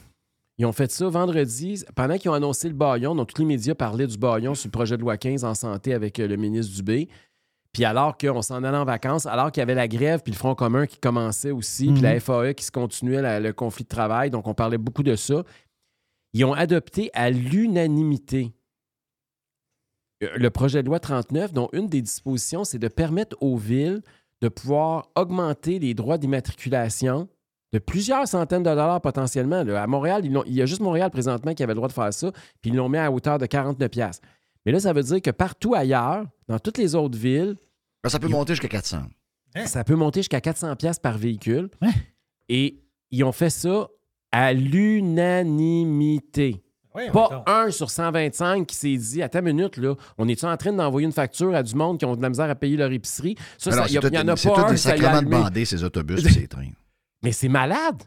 Ils 0.60 0.66
ont 0.68 0.72
fait 0.72 0.92
ça 0.92 1.08
vendredi. 1.10 1.84
Pendant 1.96 2.16
qu'ils 2.18 2.30
ont 2.30 2.36
annoncé 2.36 2.68
le 2.70 2.76
baillon, 2.76 3.16
donc 3.16 3.34
tous 3.34 3.42
les 3.42 3.48
médias 3.48 3.74
parlaient 3.76 4.06
du 4.08 4.18
baillon 4.18 4.54
sur 4.54 4.68
le 4.68 4.72
projet 4.72 4.96
de 4.98 5.02
loi 5.02 5.18
15 5.18 5.44
en 5.44 5.56
santé 5.56 5.94
avec 5.96 6.20
euh, 6.20 6.28
le 6.28 6.36
ministre 6.36 6.76
Dubé. 6.76 7.10
Puis 7.72 7.86
alors 7.86 8.18
qu'on 8.20 8.44
s'en 8.44 8.64
allait 8.64 8.78
en 8.78 8.86
vacances, 8.86 9.26
alors 9.26 9.52
qu'il 9.52 9.62
y 9.62 9.64
avait 9.64 9.74
la 9.74 9.88
grève, 9.88 10.22
puis 10.24 10.32
le 10.32 10.38
Front 10.38 10.54
commun 10.54 10.86
qui 10.86 11.00
commençait 11.00 11.50
aussi, 11.50 11.92
puis 11.92 12.02
la 12.04 12.20
FAE 12.20 12.54
qui 12.54 12.64
se 12.66 12.70
continuait 12.72 13.22
la- 13.24 13.40
le 13.40 13.52
conflit 13.52 13.84
de 13.84 13.90
travail, 13.90 14.30
donc 14.30 14.48
on 14.48 14.54
parlait 14.54 14.78
beaucoup 14.78 15.02
de 15.02 15.16
ça. 15.16 15.44
Ils 16.34 16.46
ont 16.46 16.54
adopté 16.54 17.10
à 17.16 17.32
l'unanimité 17.32 18.52
le 20.36 20.50
projet 20.50 20.82
de 20.84 20.88
loi 20.88 21.00
39, 21.00 21.54
dont 21.54 21.70
une 21.74 21.88
des 21.88 22.02
dispositions, 22.02 22.64
c'est 22.64 22.80
de 22.80 22.88
permettre 22.88 23.36
aux 23.42 23.58
villes 23.58 24.02
de 24.42 24.50
pouvoir 24.50 25.10
augmenter 25.16 25.78
les 25.80 25.94
droits 25.94 26.18
d'immatriculation 26.18 27.28
de 27.72 27.80
plusieurs 27.80 28.28
centaines 28.28 28.62
de 28.64 28.70
dollars 28.70 29.02
potentiellement. 29.02 29.64
là. 29.64 29.82
À 29.82 29.88
Montréal, 29.88 30.22
ils 30.26 30.38
il 30.46 30.54
y 30.54 30.62
a 30.62 30.66
juste 30.68 30.82
Montréal 30.82 31.10
présentement 31.10 31.54
qui 31.56 31.64
avait 31.64 31.72
le 31.74 31.78
droit 31.78 31.88
de 31.88 31.94
faire 31.94 32.14
ça, 32.14 32.32
puis 32.62 32.70
ils 32.70 32.76
l'ont 32.76 32.90
mis 32.90 33.00
à 33.00 33.12
hauteur 33.12 33.40
de 33.40 33.46
49 33.48 33.90
pièces. 33.90 34.22
Mais 34.66 34.72
là, 34.72 34.80
ça 34.80 34.94
veut 34.94 35.02
dire 35.04 35.22
que 35.22 35.32
partout 35.32 35.74
ailleurs, 35.74 36.26
dans 36.48 36.60
toutes 36.60 36.78
les 36.78 36.94
autres 36.96 37.18
villes, 37.18 37.56
Ben, 38.04 38.10
ça 38.10 38.20
peut 38.20 38.28
monter 38.28 38.54
jusqu'à 38.54 38.68
400. 38.68 38.98
ça 39.66 39.84
peut 39.84 39.96
monter 39.96 40.20
jusqu'à 40.20 40.42
400 40.42 40.76
pièces 40.76 41.00
par 41.00 41.18
véhicule. 41.18 41.70
Hein? 41.82 41.92
Et 42.50 42.84
ils 43.12 43.24
ont 43.24 43.32
fait 43.32 43.50
ça 43.50 43.88
à 44.32 44.54
l'unanimité. 44.54 46.64
Pas 47.12 47.44
un 47.48 47.72
sur 47.72 47.90
125 47.90 48.68
qui 48.68 48.76
s'est 48.76 48.96
dit, 48.96 49.22
attends 49.22 49.40
une 49.40 49.46
minute, 49.56 49.78
là, 49.78 49.96
on 50.18 50.28
est-tu 50.28 50.46
en 50.46 50.56
train 50.58 50.72
d'envoyer 50.74 51.06
une 51.06 51.12
facture 51.14 51.54
à 51.56 51.64
du 51.64 51.76
monde 51.76 51.98
qui 52.00 52.06
ont 52.06 52.16
de 52.16 52.22
la 52.22 52.30
misère 52.30 52.50
à 52.50 52.56
payer 52.56 52.78
leur 52.78 52.92
épicerie? 52.92 53.36
Ça, 53.58 53.72
il 53.72 53.74
c'est 53.74 54.12
n'y 54.12 54.18
en 54.18 54.28
a 54.28 54.32
tout- 54.34 54.38
c'est 54.38 54.50
pas 54.50 54.56
tout 54.56 54.62
un 54.62 54.70
des 54.70 54.76
qui 54.76 54.82
s'est 54.82 54.90
sacrements 54.90 55.12
de 55.12 55.18
allumé. 55.18 55.38
bandés, 55.44 55.66
ces 55.66 55.84
autobus 55.84 56.26
et 56.26 56.30
ces 56.30 56.48
trains. 56.48 56.70
Mais 57.24 57.32
c'est 57.32 57.50
malade. 57.50 58.04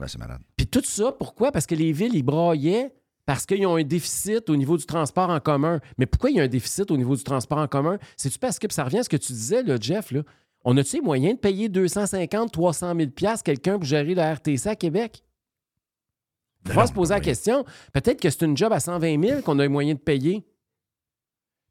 Ouais, 0.00 0.08
c'est 0.08 0.18
malade. 0.18 0.40
Puis 0.56 0.66
tout 0.66 0.82
ça, 0.84 1.12
pourquoi? 1.12 1.52
Parce 1.52 1.66
que 1.66 1.74
les 1.74 1.92
villes, 1.92 2.14
ils 2.16 2.22
braillaient 2.24 2.92
parce 3.26 3.46
qu'ils 3.46 3.64
ont 3.66 3.76
un 3.76 3.84
déficit 3.84 4.50
au 4.50 4.56
niveau 4.56 4.76
du 4.76 4.84
transport 4.84 5.30
en 5.30 5.38
commun. 5.40 5.80
Mais 5.98 6.06
pourquoi 6.06 6.30
il 6.30 6.36
y 6.36 6.40
a 6.40 6.42
un 6.42 6.48
déficit 6.48 6.90
au 6.90 6.96
niveau 6.96 7.14
du 7.16 7.22
transport 7.24 7.58
en 7.58 7.68
commun? 7.68 7.98
C'est-tu 8.16 8.38
parce 8.38 8.58
que, 8.58 8.66
ça 8.72 8.84
revient 8.84 8.98
à 8.98 9.02
ce 9.04 9.08
que 9.08 9.16
tu 9.16 9.32
disais, 9.32 9.62
là, 9.62 9.76
Jeff, 9.80 10.10
là, 10.10 10.22
on 10.64 10.76
a-tu 10.76 10.96
les 10.96 11.02
moyens 11.02 11.34
de 11.36 11.38
payer 11.40 11.68
250, 11.68 12.50
300 12.52 12.94
000 12.96 13.10
piastres 13.10 13.44
quelqu'un 13.44 13.74
pour 13.74 13.84
gérer 13.84 14.14
la 14.14 14.34
RTC 14.34 14.66
à 14.68 14.74
Québec? 14.76 15.22
Faut 16.66 16.80
non, 16.80 16.86
se 16.86 16.92
poser 16.92 17.14
la 17.14 17.20
question. 17.20 17.64
Peut-être 17.92 18.20
que 18.20 18.30
c'est 18.30 18.42
une 18.42 18.56
job 18.56 18.72
à 18.72 18.80
120 18.80 19.22
000 19.22 19.42
qu'on 19.42 19.58
a 19.58 19.62
les 19.62 19.68
moyens 19.68 19.98
de 19.98 20.02
payer. 20.04 20.44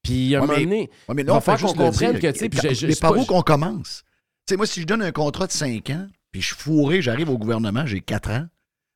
Puis, 0.03 0.35
à 0.35 0.39
un 0.39 0.41
Ouais, 0.41 0.47
moment 0.47 0.59
donné, 0.59 0.89
Ouais, 1.07 1.15
mais 1.15 1.21
il 1.21 1.25
là, 1.25 1.39
va 1.39 1.53
on 1.53 1.57
juste 1.57 1.75
qu'on 1.75 1.85
comprenne 1.85 2.19
que, 2.19 2.27
tu 2.31 2.39
sais, 2.39 2.49
puis 2.49 2.95
par 2.99 3.13
pas- 3.13 3.19
où 3.19 3.25
qu'on 3.25 3.41
commence? 3.41 4.03
Tu 4.45 4.51
sais, 4.53 4.57
moi, 4.57 4.65
si 4.65 4.81
je 4.81 4.85
donne 4.85 5.01
un 5.01 5.11
contrat 5.13 5.47
de 5.47 5.51
5 5.53 5.89
ans, 5.91 6.07
puis 6.31 6.41
je 6.41 6.47
suis 6.47 6.55
fourré, 6.57 7.01
j'arrive 7.01 7.29
au 7.29 7.37
gouvernement, 7.37 7.85
j'ai 7.85 8.01
4 8.01 8.29
ans. 8.29 8.45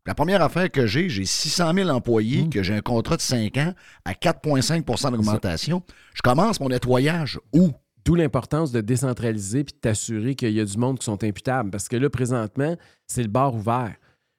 La 0.06 0.16
première 0.16 0.42
affaire 0.42 0.70
que 0.72 0.86
j'ai, 0.86 1.10
j'ai 1.10 1.26
600 1.26 1.74
000 1.74 1.90
employés, 1.90 2.44
Hmm. 2.44 2.50
que 2.50 2.64
j'ai 2.64 2.74
un 2.74 2.82
contrat 2.82 3.16
de 3.18 3.22
5 3.22 3.58
ans 3.58 3.74
à 4.06 4.14
4,5% 4.14 5.12
d'augmentation. 5.12 5.82
Je 6.14 6.22
commence 6.22 6.60
mon 6.60 6.70
nettoyage 6.70 7.40
où? 7.54 7.72
D'où 8.06 8.16
l'importance 8.16 8.72
de 8.72 8.80
décentraliser 8.80 9.66
puis 9.66 9.74
de 9.74 9.80
t'assurer 9.80 10.36
qu'il 10.36 10.52
y 10.54 10.62
a 10.62 10.66
du 10.66 10.78
monde 10.78 10.98
qui 11.00 11.04
sont 11.06 11.22
imputables. 11.26 11.70
Parce 11.72 11.90
que 11.90 11.98
là, 11.98 12.10
présentement, 12.10 12.78
c'est 13.06 13.22
le 13.22 13.28
bar 13.28 13.54
ouvert. 13.54 13.96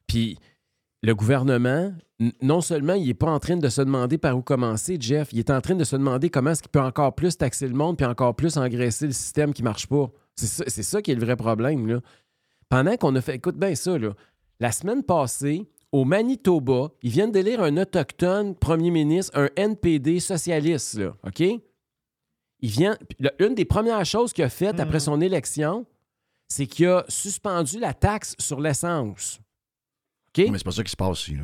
Puis 0.06 0.38
le 1.03 1.14
gouvernement, 1.14 1.92
non 2.42 2.61
seulement 2.61 2.94
il 2.94 3.07
n'est 3.07 3.14
pas 3.14 3.30
en 3.30 3.38
train 3.38 3.57
de 3.57 3.68
se 3.68 3.80
demander 3.80 4.18
par 4.18 4.36
où 4.36 4.42
commencer, 4.42 4.96
Jeff, 4.99 5.28
il 5.32 5.38
est 5.38 5.51
en 5.51 5.61
train 5.61 5.74
de 5.74 5.84
se 5.84 5.96
demander 5.96 6.28
comment 6.28 6.51
est-ce 6.51 6.62
qu'il 6.62 6.70
peut 6.70 6.80
encore 6.80 7.14
plus 7.14 7.36
taxer 7.36 7.68
le 7.68 7.74
monde 7.74 7.96
puis 7.96 8.07
encore 8.07 8.34
plus 8.34 8.57
engraisser 8.57 9.07
le 9.07 9.12
système 9.12 9.53
qui 9.53 9.62
ne 9.62 9.68
marche 9.68 9.86
pas. 9.86 10.11
C'est 10.34 10.46
ça, 10.46 10.64
c'est 10.66 10.82
ça 10.82 11.03
qui 11.03 11.12
est 11.12 11.14
le 11.14 11.24
vrai 11.24 11.36
problème. 11.36 11.86
Là. 11.86 12.01
Pendant 12.68 12.96
qu'on 12.96 13.14
a 13.14 13.20
fait, 13.20 13.36
écoute 13.36 13.57
bien 13.57 13.74
ça, 13.74 13.96
là, 13.96 14.14
la 14.61 14.72
semaine 14.72 15.05
passée, 15.05 15.68
au 15.92 16.05
Manitoba, 16.05 16.90
ils 17.03 17.11
viennent 17.11 17.32
d'élire 17.32 17.62
un 17.62 17.76
autochtone 17.76 18.55
premier 18.55 18.90
ministre, 18.90 19.38
un 19.38 19.49
NPD 19.57 20.20
socialiste, 20.20 20.99
là, 20.99 21.16
OK? 21.26 21.40
Il 21.40 22.70
vient. 22.70 22.99
Une 23.38 23.55
des 23.55 23.64
premières 23.64 24.05
choses 24.05 24.32
qu'il 24.32 24.44
a 24.44 24.49
faites 24.49 24.80
après 24.80 24.99
son 24.99 25.20
élection, 25.20 25.86
c'est 26.49 26.66
qu'il 26.66 26.88
a 26.88 27.05
suspendu 27.09 27.78
la 27.78 27.94
taxe 27.94 28.34
sur 28.38 28.61
l'essence. 28.61 29.40
OK? 30.43 30.49
Mais 30.51 30.59
c'est 30.59 30.64
pas 30.64 30.70
ça 30.72 30.84
qui 30.84 30.91
se 30.91 30.97
passe 30.97 31.20
ici. 31.22 31.34
Là. 31.36 31.43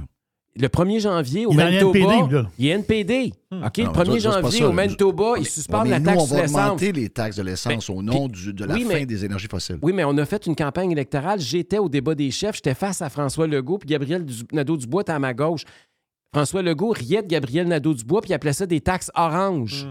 Le 0.56 0.68
1er 0.68 1.00
janvier, 1.00 1.46
au 1.46 1.50
Il 1.50 1.56
Manitoba, 1.56 1.98
NPD, 1.98 2.32
là. 2.32 2.50
il 2.58 2.66
est 2.66 2.70
NPD. 2.70 3.32
OK? 3.50 3.50
Non, 3.50 3.60
le 3.60 3.64
mais 3.64 3.66
1er 3.66 3.92
toi, 3.92 4.04
toi, 4.04 4.14
c'est 4.20 4.22
pas 4.28 4.40
janvier, 4.42 4.58
ça. 4.60 4.68
au 4.68 4.72
Manitoba, 4.72 5.30
Ouais, 5.32 5.38
il 5.38 5.42
mais- 5.42 5.48
suspend 5.48 5.82
ouais, 5.82 5.88
la 5.88 6.00
taxe 6.00 6.16
nous, 6.16 6.22
on 6.22 6.26
sur 6.26 6.36
va 6.36 6.42
l'essence. 6.42 6.56
augmenter 6.60 6.92
les 6.92 7.08
taxes 7.08 7.36
de 7.36 7.42
l'essence 7.42 7.86
Ben, 7.88 7.94
au 7.96 8.02
nom 8.02 8.28
puis- 8.28 8.40
du- 8.42 8.52
de 8.54 8.64
la 8.64 8.74
oui, 8.74 8.82
fin 8.84 8.88
mais- 8.94 9.06
des 9.06 9.24
énergies 9.24 9.48
fossiles. 9.48 9.78
Oui, 9.82 9.92
mais 9.92 10.04
on 10.04 10.16
a 10.16 10.24
fait 10.24 10.46
une 10.46 10.54
campagne 10.54 10.92
électorale. 10.92 11.40
J'étais 11.40 11.78
au 11.78 11.88
débat 11.88 12.14
des 12.14 12.30
chefs. 12.30 12.54
J'étais 12.54 12.74
face 12.74 13.02
à 13.02 13.10
François 13.10 13.48
Legault, 13.48 13.78
puis 13.78 13.88
Gabriel 13.88 14.24
Du- 14.24 14.44
Nadeau-Dubois 14.52 15.02
était 15.02 15.10
à 15.12 15.18
ma 15.18 15.34
gauche. 15.34 15.64
François 16.32 16.62
Legault 16.62 16.90
riait 16.90 17.22
de 17.22 17.26
Gabriel 17.28 17.66
Nadeau-Dubois, 17.66 18.20
puis 18.20 18.30
il 18.30 18.34
appelait 18.34 18.52
ça 18.52 18.64
des 18.66 18.80
taxes 18.80 19.10
oranges. 19.16 19.88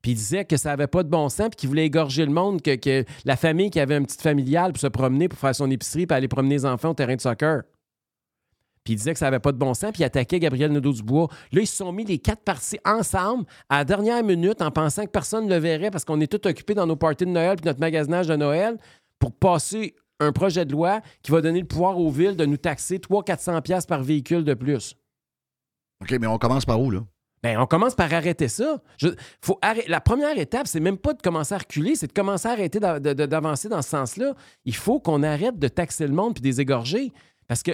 Puis 0.00 0.12
il 0.12 0.14
disait 0.16 0.44
que 0.46 0.56
ça 0.56 0.70
n'avait 0.70 0.86
pas 0.86 1.02
de 1.02 1.08
bon 1.10 1.28
sens, 1.28 1.48
puis 1.50 1.56
qu'il 1.56 1.68
voulait 1.68 1.86
égorger 1.86 2.24
le 2.26 2.32
monde, 2.32 2.60
que, 2.62 2.76
que 2.76 3.04
la 3.26 3.36
famille 3.36 3.70
qui 3.70 3.80
avait 3.80 3.96
une 3.96 4.04
petite 4.06 4.20
familiale 4.22 4.72
pour 4.72 4.80
se 4.80 4.86
promener, 4.86 5.28
pour 5.28 5.38
faire 5.38 5.54
son 5.54 5.70
épicerie, 5.70 6.06
puis 6.06 6.14
aller 6.16 6.28
promener 6.28 6.54
les 6.56 6.64
enfants 6.66 6.90
au 6.90 6.94
terrain 6.94 7.16
de 7.16 7.20
soccer. 7.20 7.62
Puis 8.84 8.92
il 8.92 8.96
disait 8.96 9.14
que 9.14 9.18
ça 9.18 9.26
n'avait 9.26 9.38
pas 9.40 9.52
de 9.52 9.56
bon 9.56 9.72
sens, 9.72 9.92
puis 9.92 10.02
il 10.02 10.04
attaquait 10.04 10.38
Gabriel 10.38 10.70
Nadeau-Dubois. 10.72 11.28
Là, 11.52 11.60
ils 11.62 11.66
se 11.66 11.76
sont 11.76 11.90
mis 11.90 12.04
les 12.04 12.18
quatre 12.18 12.42
partis 12.42 12.78
ensemble 12.84 13.46
à 13.70 13.78
la 13.78 13.84
dernière 13.84 14.22
minute 14.22 14.60
en 14.60 14.70
pensant 14.70 15.04
que 15.06 15.10
personne 15.10 15.46
ne 15.46 15.50
le 15.54 15.56
verrait 15.60 15.90
parce 15.90 16.04
qu'on 16.04 16.20
est 16.20 16.26
tous 16.26 16.46
occupés 16.48 16.74
dans 16.74 16.86
nos 16.86 16.96
parties 16.96 17.24
de 17.24 17.30
Noël 17.30 17.56
puis 17.56 17.64
notre 17.66 17.80
magasinage 17.80 18.26
de 18.26 18.36
Noël 18.36 18.76
pour 19.18 19.32
passer 19.32 19.94
un 20.20 20.32
projet 20.32 20.64
de 20.66 20.72
loi 20.72 21.00
qui 21.22 21.32
va 21.32 21.40
donner 21.40 21.60
le 21.60 21.66
pouvoir 21.66 21.98
aux 21.98 22.10
villes 22.10 22.36
de 22.36 22.44
nous 22.44 22.58
taxer 22.58 22.98
300-400$ 22.98 23.62
piastres 23.62 23.88
par 23.88 24.02
véhicule 24.02 24.44
de 24.44 24.52
plus. 24.54 24.94
OK, 26.02 26.10
mais 26.20 26.26
on 26.26 26.38
commence 26.38 26.64
par 26.66 26.80
où, 26.80 26.90
là? 26.90 27.00
Ben, 27.42 27.58
on 27.58 27.66
commence 27.66 27.94
par 27.94 28.12
arrêter 28.12 28.48
ça. 28.48 28.82
Je- 28.96 29.08
faut 29.42 29.58
arrêter- 29.60 29.88
La 29.90 30.00
première 30.00 30.38
étape, 30.38 30.66
c'est 30.66 30.80
même 30.80 30.96
pas 30.96 31.12
de 31.12 31.20
commencer 31.20 31.54
à 31.54 31.58
reculer, 31.58 31.94
c'est 31.94 32.06
de 32.06 32.12
commencer 32.12 32.48
à 32.48 32.52
arrêter 32.52 32.80
d'avancer 32.80 33.68
dans 33.68 33.82
ce 33.82 33.90
sens-là. 33.90 34.34
Il 34.64 34.74
faut 34.74 34.98
qu'on 34.98 35.22
arrête 35.22 35.58
de 35.58 35.68
taxer 35.68 36.06
le 36.06 36.14
monde 36.14 36.34
puis 36.34 36.42
de 36.42 36.46
les 36.48 36.60
égorger. 36.62 37.12
Parce 37.46 37.62
que 37.62 37.72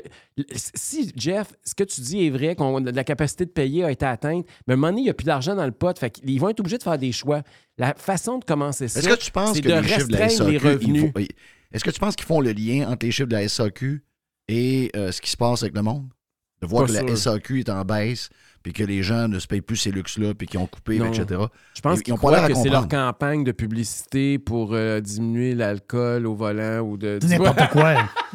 si, 0.55 1.13
Jeff, 1.17 1.53
ce 1.65 1.75
que 1.75 1.85
tu 1.85 2.01
dis 2.01 2.27
est 2.27 2.31
vrai, 2.31 2.55
qu'on 2.55 2.79
la 2.79 3.05
capacité 3.05 3.45
de 3.45 3.51
payer 3.51 3.85
a 3.85 3.91
été 3.91 4.05
atteinte, 4.07 4.47
mais 4.67 4.73
à 4.73 4.75
un 4.75 4.77
moment 4.77 4.89
donné, 4.89 5.03
il 5.03 5.05
n'y 5.05 5.11
a 5.11 5.15
plus 5.15 5.25
d'argent 5.25 5.55
dans 5.55 5.65
le 5.67 5.73
pot. 5.73 5.97
Fait 5.99 6.11
qu'ils 6.11 6.41
vont 6.41 6.49
être 6.49 6.61
obligés 6.61 6.79
de 6.79 6.83
faire 6.83 6.99
des 6.99 7.13
choix. 7.13 7.43
La 7.79 7.95
façon 7.95 8.39
de 8.39 8.45
commencer 8.45 8.89
ça, 8.89 9.01
Est-ce 9.01 9.09
que 9.09 9.15
tu 9.15 9.31
penses 9.31 9.55
c'est 9.55 9.63
que 9.63 9.69
de 9.69 9.75
les 9.75 9.89
chiffres 9.89 10.09
de 10.09 10.13
la 10.13 10.19
restreindre 10.19 10.51
SAQ, 10.51 10.51
les 10.51 10.73
ils 10.73 10.75
revenus. 10.75 11.13
est-ce 11.73 11.85
que 11.85 11.91
tu 11.91 12.01
penses 12.01 12.17
qu'ils 12.17 12.27
font 12.27 12.41
le 12.41 12.53
lien 12.53 12.89
entre 12.91 13.07
les 13.07 13.13
chiffres 13.13 13.29
de 13.29 13.37
la 13.37 13.49
SAQ 13.49 14.03
et 14.49 14.91
euh, 14.97 15.13
ce 15.13 15.21
qui 15.21 15.31
se 15.31 15.37
passe 15.37 15.63
avec 15.63 15.75
le 15.75 15.83
monde? 15.83 16.09
De 16.61 16.67
voir 16.67 16.87
Pas 16.87 17.01
que 17.01 17.07
la. 17.07 17.17
SAQ 17.17 17.61
est 17.61 17.71
en 17.71 17.85
baisse, 17.85 18.29
puis 18.63 18.73
que 18.75 18.85
les 18.85 19.03
gens 19.03 19.27
ne 19.29 19.39
se 19.39 19.47
payent 19.47 19.63
plus 19.63 19.77
ces 19.77 19.91
luxes-là, 19.91 20.35
puis 20.35 20.47
qu'ils 20.47 20.61
ont 20.61 20.67
coupé, 20.67 20.99
Non. 20.99 21.07
etc. 21.13 21.41
Je 21.75 21.81
pense 21.81 21.99
Ils- 21.99 22.03
qu'ils 22.03 22.15
croient 22.15 22.37
à 22.37 22.49
que 22.49 22.55
c'est 22.55 22.69
leur 22.69 22.89
campagne 22.89 23.43
de 23.43 23.53
publicité 23.53 24.39
pour 24.39 24.71
euh, 24.75 25.01
diminuer 25.01 25.55
l'alcool 25.55 26.27
au 26.27 26.35
volant 26.35 26.81
ou 26.81 26.97
de... 26.99 27.19
N'importe 27.27 27.69
quoi. 27.71 27.95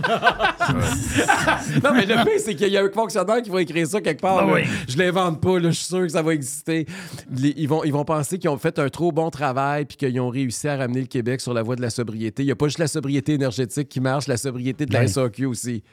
non, 1.83 1.93
mais 1.93 2.05
le 2.05 2.23
pire, 2.23 2.39
c'est 2.43 2.55
qu'il 2.55 2.69
y 2.71 2.77
a 2.77 2.83
un 2.83 2.89
fonctionnaire 2.91 3.41
qui 3.41 3.49
va 3.49 3.61
écrire 3.61 3.87
ça 3.87 4.01
quelque 4.01 4.21
part. 4.21 4.39
Ah 4.39 4.47
oui. 4.53 4.61
Je 4.87 4.97
l'invente 4.97 5.41
pas, 5.41 5.59
là, 5.59 5.69
je 5.69 5.75
suis 5.75 5.85
sûr 5.85 6.01
que 6.01 6.09
ça 6.09 6.21
va 6.21 6.33
exister. 6.33 6.85
Les- 7.31 7.53
ils, 7.57 7.67
vont, 7.67 7.83
ils 7.83 7.93
vont 7.93 8.05
penser 8.05 8.39
qu'ils 8.39 8.49
ont 8.49 8.57
fait 8.57 8.79
un 8.79 8.89
trop 8.89 9.11
bon 9.11 9.29
travail 9.29 9.85
puis 9.85 9.97
qu'ils 9.97 10.19
ont 10.19 10.29
réussi 10.29 10.67
à 10.67 10.77
ramener 10.77 11.01
le 11.01 11.07
Québec 11.07 11.41
sur 11.41 11.53
la 11.53 11.61
voie 11.61 11.75
de 11.75 11.81
la 11.81 11.89
sobriété. 11.89 12.43
Il 12.43 12.47
n'y 12.47 12.51
a 12.51 12.55
pas 12.55 12.65
juste 12.67 12.79
la 12.79 12.87
sobriété 12.87 13.33
énergétique 13.33 13.89
qui 13.89 13.99
marche, 13.99 14.27
la 14.27 14.37
sobriété 14.37 14.85
de 14.85 14.93
la 14.93 15.01
Oui. 15.01 15.09
SAQ 15.09 15.45
aussi. 15.45 15.83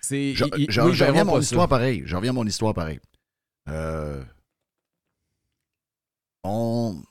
C'est, 0.00 0.32
Je, 0.34 0.44
ils- 0.56 0.62
ils- 0.64 0.66
je- 0.70 0.80
oui, 0.80 0.90
ils 0.92 0.94
je 0.94 1.04
reviens 1.04 1.12
verront 1.24 1.30
à 1.32 1.34
mon 1.36 1.40
histoire 1.40 1.68
pareil. 1.68 2.02
Je 2.06 2.16
reviens 2.16 2.30
à 2.30 2.34
mon 2.34 2.46
histoire 2.46 2.72
pareil. 2.74 2.98
Euh, 3.70 4.22
on, 6.44 7.02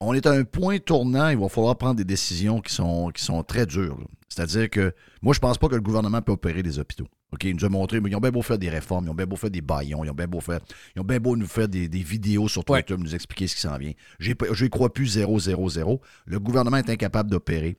on 0.00 0.14
est 0.14 0.26
à 0.26 0.32
un 0.32 0.44
point 0.44 0.78
tournant, 0.78 1.28
il 1.28 1.38
va 1.38 1.48
falloir 1.48 1.76
prendre 1.76 1.96
des 1.96 2.04
décisions 2.04 2.60
qui 2.60 2.72
sont, 2.72 3.10
qui 3.10 3.22
sont 3.22 3.42
très 3.42 3.66
dures. 3.66 3.98
C'est-à-dire 4.28 4.68
que 4.68 4.94
moi, 5.22 5.32
je 5.32 5.40
pense 5.40 5.56
pas 5.56 5.68
que 5.68 5.74
le 5.74 5.80
gouvernement 5.80 6.20
peut 6.20 6.32
opérer 6.32 6.62
des 6.62 6.78
hôpitaux. 6.78 7.06
OK, 7.32 7.44
il 7.44 7.56
nous 7.56 7.64
a 7.64 7.68
montré, 7.68 8.00
mais 8.00 8.10
ils 8.10 8.16
ont 8.16 8.20
bien 8.20 8.30
beau 8.30 8.42
faire 8.42 8.58
des 8.58 8.68
réformes, 8.68 9.06
ils 9.06 9.10
ont 9.10 9.14
bien 9.14 9.26
beau 9.26 9.36
faire 9.36 9.50
des 9.50 9.60
baillons, 9.60 10.04
ils 10.04 10.10
ont 10.10 10.14
bien 10.14 10.28
beau 10.28 10.40
faire, 10.40 10.60
ils 10.94 11.00
ont 11.00 11.04
bien 11.04 11.18
beau 11.18 11.36
nous 11.36 11.46
faire 11.46 11.68
des, 11.68 11.88
des 11.88 12.02
vidéos 12.02 12.48
sur 12.48 12.64
Twitter, 12.64 12.96
nous 12.96 13.14
expliquer 13.14 13.48
ce 13.48 13.54
qui 13.54 13.60
s'en 13.62 13.76
vient. 13.78 13.92
Je 14.18 14.32
n'y 14.32 14.70
crois 14.70 14.92
plus 14.92 15.06
0, 15.06 15.38
0, 15.38 15.68
0. 15.70 16.00
Le 16.26 16.38
gouvernement 16.38 16.76
est 16.76 16.90
incapable 16.90 17.30
d'opérer 17.30 17.78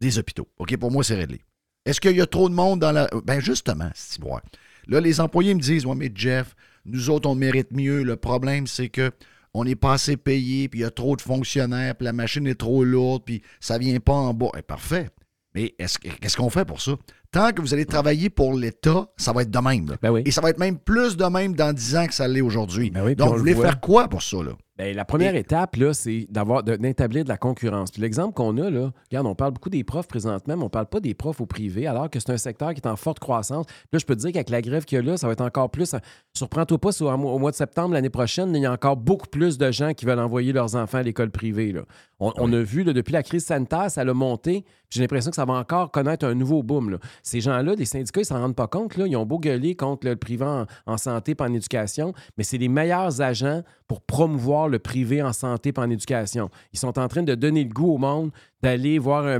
des 0.00 0.18
hôpitaux. 0.18 0.48
OK, 0.58 0.76
pour 0.76 0.90
moi, 0.90 1.02
c'est 1.02 1.14
réglé. 1.14 1.40
Est-ce 1.84 2.00
qu'il 2.00 2.16
y 2.16 2.20
a 2.20 2.26
trop 2.26 2.48
de 2.48 2.54
monde 2.54 2.80
dans 2.80 2.92
la. 2.92 3.08
Ben 3.24 3.40
justement, 3.40 3.90
c'est 3.94 4.20
bon. 4.20 4.38
Là, 4.86 5.00
les 5.00 5.20
employés 5.20 5.54
me 5.54 5.60
disent 5.60 5.86
Ouais, 5.86 5.96
mais 5.96 6.12
Jeff, 6.14 6.54
nous 6.84 7.10
autres, 7.10 7.28
on 7.28 7.34
mérite 7.34 7.72
mieux. 7.72 8.02
Le 8.02 8.16
problème, 8.16 8.66
c'est 8.66 8.88
que 8.88 9.10
on 9.54 9.64
n'est 9.64 9.76
pas 9.76 9.92
assez 9.94 10.16
payé, 10.16 10.68
puis 10.68 10.80
il 10.80 10.82
y 10.82 10.86
a 10.86 10.90
trop 10.90 11.14
de 11.14 11.20
fonctionnaires, 11.20 11.94
puis 11.94 12.06
la 12.06 12.12
machine 12.14 12.46
est 12.46 12.54
trop 12.58 12.84
lourde, 12.84 13.22
puis 13.26 13.42
ça 13.60 13.76
vient 13.78 13.98
pas 14.00 14.14
en 14.14 14.32
bas. 14.32 14.48
Eh, 14.56 14.62
parfait. 14.62 15.10
Mais 15.54 15.74
est-ce 15.78 15.98
que- 15.98 16.08
qu'est-ce 16.08 16.36
qu'on 16.38 16.48
fait 16.48 16.64
pour 16.64 16.80
ça? 16.80 16.92
Tant 17.30 17.50
que 17.52 17.60
vous 17.60 17.74
allez 17.74 17.84
travailler 17.84 18.30
pour 18.30 18.54
l'État, 18.54 19.06
ça 19.18 19.32
va 19.34 19.42
être 19.42 19.50
de 19.50 19.58
même. 19.58 19.88
là. 19.90 19.96
Ben 20.00 20.10
oui. 20.10 20.22
Et 20.24 20.30
ça 20.30 20.40
va 20.40 20.48
être 20.50 20.58
même 20.58 20.78
plus 20.78 21.16
de 21.18 21.24
même 21.26 21.54
dans 21.54 21.74
10 21.74 21.96
ans 21.96 22.06
que 22.06 22.14
ça 22.14 22.26
l'est 22.26 22.40
aujourd'hui. 22.40 22.90
Ben 22.90 23.04
oui, 23.04 23.14
Donc, 23.14 23.28
on 23.28 23.30
vous 23.32 23.44
le 23.44 23.52
voulez 23.52 23.54
faire 23.54 23.80
quoi 23.80 24.08
pour 24.08 24.22
ça? 24.22 24.38
Là? 24.42 24.52
Ben, 24.82 24.96
la 24.96 25.04
première 25.04 25.36
étape, 25.36 25.76
là, 25.76 25.94
c'est 25.94 26.26
d'avoir 26.28 26.64
d'établir 26.64 27.22
de 27.22 27.28
la 27.28 27.36
concurrence. 27.36 27.92
Puis 27.92 28.02
l'exemple 28.02 28.34
qu'on 28.34 28.58
a, 28.58 28.68
là, 28.68 28.90
regarde, 29.08 29.28
on 29.28 29.36
parle 29.36 29.52
beaucoup 29.52 29.70
des 29.70 29.84
profs 29.84 30.08
présentement, 30.08 30.56
mais 30.56 30.64
on 30.64 30.68
parle 30.68 30.86
pas 30.86 30.98
des 30.98 31.14
profs 31.14 31.40
au 31.40 31.46
privé, 31.46 31.86
alors 31.86 32.10
que 32.10 32.18
c'est 32.18 32.32
un 32.32 32.36
secteur 32.36 32.74
qui 32.74 32.80
est 32.80 32.88
en 32.88 32.96
forte 32.96 33.20
croissance. 33.20 33.64
Là, 33.92 34.00
je 34.00 34.04
peux 34.04 34.16
te 34.16 34.22
dire 34.22 34.32
qu'avec 34.32 34.50
la 34.50 34.60
grève 34.60 34.84
qu'il 34.84 34.96
y 34.96 34.98
a 34.98 35.04
là, 35.04 35.16
ça 35.16 35.28
va 35.28 35.34
être 35.34 35.40
encore 35.40 35.70
plus. 35.70 35.94
Surprends-toi 36.34 36.78
pas, 36.78 36.90
si 36.90 37.04
au, 37.04 37.16
mois 37.38 37.52
de 37.52 37.56
septembre 37.56 37.94
l'année 37.94 38.10
prochaine, 38.10 38.52
il 38.56 38.62
y 38.62 38.66
a 38.66 38.72
encore 38.72 38.96
beaucoup 38.96 39.28
plus 39.28 39.56
de 39.56 39.70
gens 39.70 39.94
qui 39.94 40.04
veulent 40.04 40.18
envoyer 40.18 40.52
leurs 40.52 40.74
enfants 40.74 40.98
à 40.98 41.02
l'école 41.04 41.30
privée. 41.30 41.70
là. 41.70 41.82
On, 42.18 42.32
on 42.36 42.52
a 42.52 42.60
vu, 42.60 42.82
là, 42.82 42.92
depuis 42.92 43.12
la 43.12 43.22
crise 43.22 43.44
sanitaire, 43.44 43.88
ça 43.88 44.02
l'a 44.02 44.14
monté. 44.14 44.64
J'ai 44.92 45.00
l'impression 45.00 45.30
que 45.30 45.36
ça 45.36 45.46
va 45.46 45.54
encore 45.54 45.90
connaître 45.90 46.26
un 46.26 46.34
nouveau 46.34 46.62
boom. 46.62 46.98
Ces 47.22 47.40
gens-là, 47.40 47.74
les 47.74 47.86
syndicats, 47.86 48.20
ils 48.20 48.26
s'en 48.26 48.38
rendent 48.38 48.54
pas 48.54 48.66
compte. 48.66 48.98
Là. 48.98 49.06
Ils 49.06 49.16
ont 49.16 49.24
beau 49.24 49.38
gueuler 49.38 49.74
contre 49.74 50.06
le 50.06 50.16
privé 50.16 50.44
en, 50.86 50.96
santé 50.98 51.34
et 51.38 51.42
en 51.42 51.52
éducation, 51.54 52.12
mais 52.36 52.44
c'est 52.44 52.58
les 52.58 52.68
meilleurs 52.68 53.22
agents 53.22 53.62
pour 53.88 54.02
promouvoir 54.02 54.68
le 54.68 54.78
privé 54.78 55.22
en 55.22 55.32
santé 55.32 55.72
et 55.74 55.80
en 55.80 55.88
éducation. 55.88 56.50
Ils 56.74 56.78
sont 56.78 56.98
en 56.98 57.08
train 57.08 57.22
de 57.22 57.34
donner 57.34 57.64
le 57.64 57.70
goût 57.70 57.94
au 57.94 57.98
monde 57.98 58.32
d'aller 58.62 58.98
voir, 58.98 59.24
euh, 59.24 59.38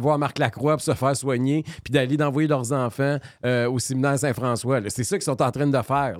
voir 0.00 0.18
Marc 0.18 0.38
Lacroix 0.38 0.76
pour 0.76 0.82
se 0.82 0.94
faire 0.94 1.16
soigner, 1.16 1.64
puis 1.82 1.92
d'aller 1.92 2.16
d'envoyer 2.16 2.46
leurs 2.46 2.72
enfants 2.72 3.18
euh, 3.44 3.68
au 3.68 3.80
séminaire 3.80 4.16
Saint-François. 4.18 4.88
C'est 4.88 5.04
ça 5.04 5.16
qu'ils 5.16 5.24
sont 5.24 5.42
en 5.42 5.50
train 5.50 5.66
de 5.66 5.82
faire. 5.82 6.18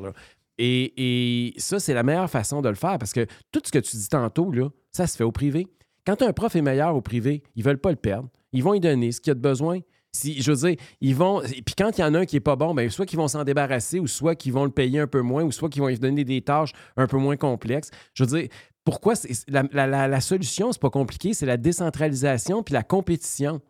et 0.58 1.54
ça, 1.56 1.78
c'est 1.78 1.94
la 1.94 2.02
meilleure 2.02 2.28
façon 2.28 2.62
de 2.62 2.68
le 2.68 2.74
faire 2.74 2.98
parce 2.98 3.12
que 3.12 3.26
tout 3.52 3.60
ce 3.64 3.70
que 3.70 3.78
tu 3.78 3.96
dis 3.96 4.08
tantôt, 4.08 4.50
là, 4.50 4.70
ça 4.90 5.06
se 5.06 5.16
fait 5.16 5.24
au 5.24 5.32
privé. 5.32 5.68
Quand 6.06 6.22
un 6.22 6.32
prof 6.32 6.54
est 6.56 6.62
meilleur 6.62 6.94
au 6.96 7.00
privé, 7.00 7.42
ils 7.56 7.62
veulent 7.64 7.78
pas 7.78 7.90
le 7.90 7.96
perdre. 7.96 8.28
Ils 8.52 8.62
vont 8.62 8.72
lui 8.72 8.80
donner 8.80 9.12
ce 9.12 9.20
qu'il 9.20 9.30
y 9.30 9.32
a 9.32 9.34
de 9.34 9.40
besoin. 9.40 9.80
Si, 10.14 10.42
je 10.42 10.52
veux 10.52 10.68
dire, 10.68 10.76
ils 11.00 11.14
vont. 11.16 11.40
Puis 11.40 11.74
quand 11.76 11.96
il 11.96 12.02
y 12.02 12.04
en 12.04 12.12
a 12.14 12.18
un 12.20 12.26
qui 12.26 12.36
est 12.36 12.40
pas 12.40 12.56
bon, 12.56 12.74
ben 12.74 12.90
soit 12.90 13.06
qu'ils 13.06 13.18
vont 13.18 13.28
s'en 13.28 13.44
débarrasser, 13.44 13.98
ou 13.98 14.06
soit 14.06 14.34
qu'ils 14.34 14.52
vont 14.52 14.64
le 14.64 14.70
payer 14.70 14.98
un 15.00 15.06
peu 15.06 15.22
moins, 15.22 15.42
ou 15.42 15.50
soit 15.52 15.70
qu'ils 15.70 15.80
vont 15.80 15.88
lui 15.88 15.98
donner 15.98 16.24
des 16.24 16.42
tâches 16.42 16.72
un 16.98 17.06
peu 17.06 17.16
moins 17.16 17.36
complexes. 17.36 17.90
Je 18.12 18.24
veux 18.24 18.38
dire, 18.38 18.48
pourquoi 18.84 19.14
la, 19.48 19.62
la, 19.72 20.08
la, 20.08 20.20
solution, 20.20 20.70
c'est 20.72 20.82
pas 20.82 20.90
compliqué, 20.90 21.32
c'est 21.32 21.46
la 21.46 21.56
décentralisation 21.56 22.62
puis 22.62 22.74
la 22.74 22.82
compétition. 22.82 23.62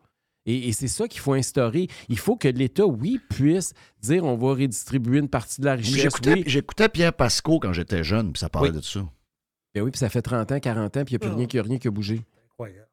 Et, 0.45 0.67
et 0.67 0.73
c'est 0.73 0.89
ça 0.89 1.07
qu'il 1.07 1.21
faut 1.21 1.31
instaurer. 1.33 1.87
Il 2.09 2.17
faut 2.19 2.35
que 2.35 2.49
l'État, 2.49 2.85
oui, 2.85 3.21
puisse 3.29 3.73
dire 4.01 4.25
on 4.25 4.35
va 4.35 4.49
redistribuer 4.49 5.19
une 5.19 5.29
partie 5.29 5.61
de 5.61 5.65
la 5.65 5.75
richesse. 5.75 6.11
J'écoutais 6.45 6.83
oui. 6.83 6.89
Pierre 6.89 7.13
Pasco 7.13 7.59
quand 7.59 7.71
j'étais 7.71 8.03
jeune, 8.03 8.33
puis 8.33 8.39
ça 8.41 8.49
parlait 8.49 8.71
Oui. 8.71 8.75
de 8.75 8.81
ça. 8.81 8.99
Ben 9.73 9.81
oui, 9.81 9.91
puis 9.91 9.99
ça 9.99 10.09
fait 10.09 10.21
30 10.21 10.51
ans, 10.51 10.59
40 10.59 10.97
ans, 10.97 11.03
puis 11.05 11.15
il 11.15 11.19
n'y 11.19 11.25
a 11.25 11.27
plus 11.27 11.35
rien, 11.37 11.45
qui- 11.47 11.59
rien 11.59 11.77
qui 11.77 11.87
a 11.87 11.91
bougé. 11.91 12.21
Incroyable. 12.51 12.87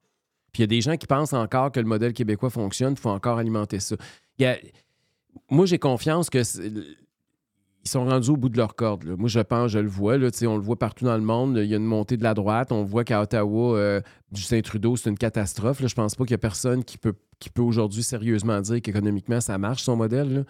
Puis 0.53 0.61
il 0.61 0.63
y 0.63 0.65
a 0.65 0.67
des 0.67 0.81
gens 0.81 0.97
qui 0.97 1.07
pensent 1.07 1.33
encore 1.33 1.71
que 1.73 1.79
le 1.81 1.87
modèle 1.87 2.13
québécois 2.13 2.51
fonctionne, 2.51 2.95
il 2.95 2.99
faut 2.99 3.11
encore 3.11 3.39
alimenter 3.39 3.79
ça. 3.81 3.97
Il 4.39 4.43
y 4.43 4.47
a- 4.47 4.57
Moi, 5.51 5.67
j'ai 5.67 5.79
confiance 5.79 6.29
que 6.31 6.39
ils 7.83 7.89
sont 7.89 8.05
rendus 8.05 8.31
au 8.31 8.37
bout 8.37 8.49
de 8.51 8.57
leur 8.59 8.75
corde. 8.75 9.05
là. 9.05 9.17
Moi, 9.17 9.29
je 9.29 9.41
pense, 9.41 9.71
je 9.71 9.79
le 9.79 9.89
vois, 9.89 10.19
là, 10.19 10.29
on 10.43 10.57
le 10.57 10.63
voit 10.63 10.77
partout 10.79 11.05
dans 11.07 11.17
le 11.17 11.23
monde. 11.23 11.57
Il 11.57 11.65
y 11.67 11.73
a 11.75 11.77
une 11.79 11.85
montée 11.85 12.17
de 12.17 12.23
la 12.23 12.35
droite. 12.35 12.73
On 12.73 12.83
voit 12.85 13.05
qu'à 13.05 13.23
Ottawa, 13.23 13.79
euh, 13.79 14.01
Justin 14.33 14.61
Trudeau, 14.61 14.97
c'est 14.97 15.09
une 15.09 15.17
catastrophe. 15.17 15.81
Là. 15.81 15.87
Je 15.89 15.95
pense 15.95 16.15
pas 16.15 16.25
qu'il 16.25 16.33
y 16.33 16.35
a 16.35 16.39
personne 16.39 16.85
qui 16.85 16.99
peut, 16.99 17.15
qui 17.39 17.49
peut 17.49 17.63
aujourd'hui 17.63 18.03
sérieusement 18.03 18.61
dire 18.61 18.83
qu'économiquement, 18.83 19.41
ça 19.41 19.57
marche, 19.57 19.83
son 19.83 19.97
modèle. 19.97 20.45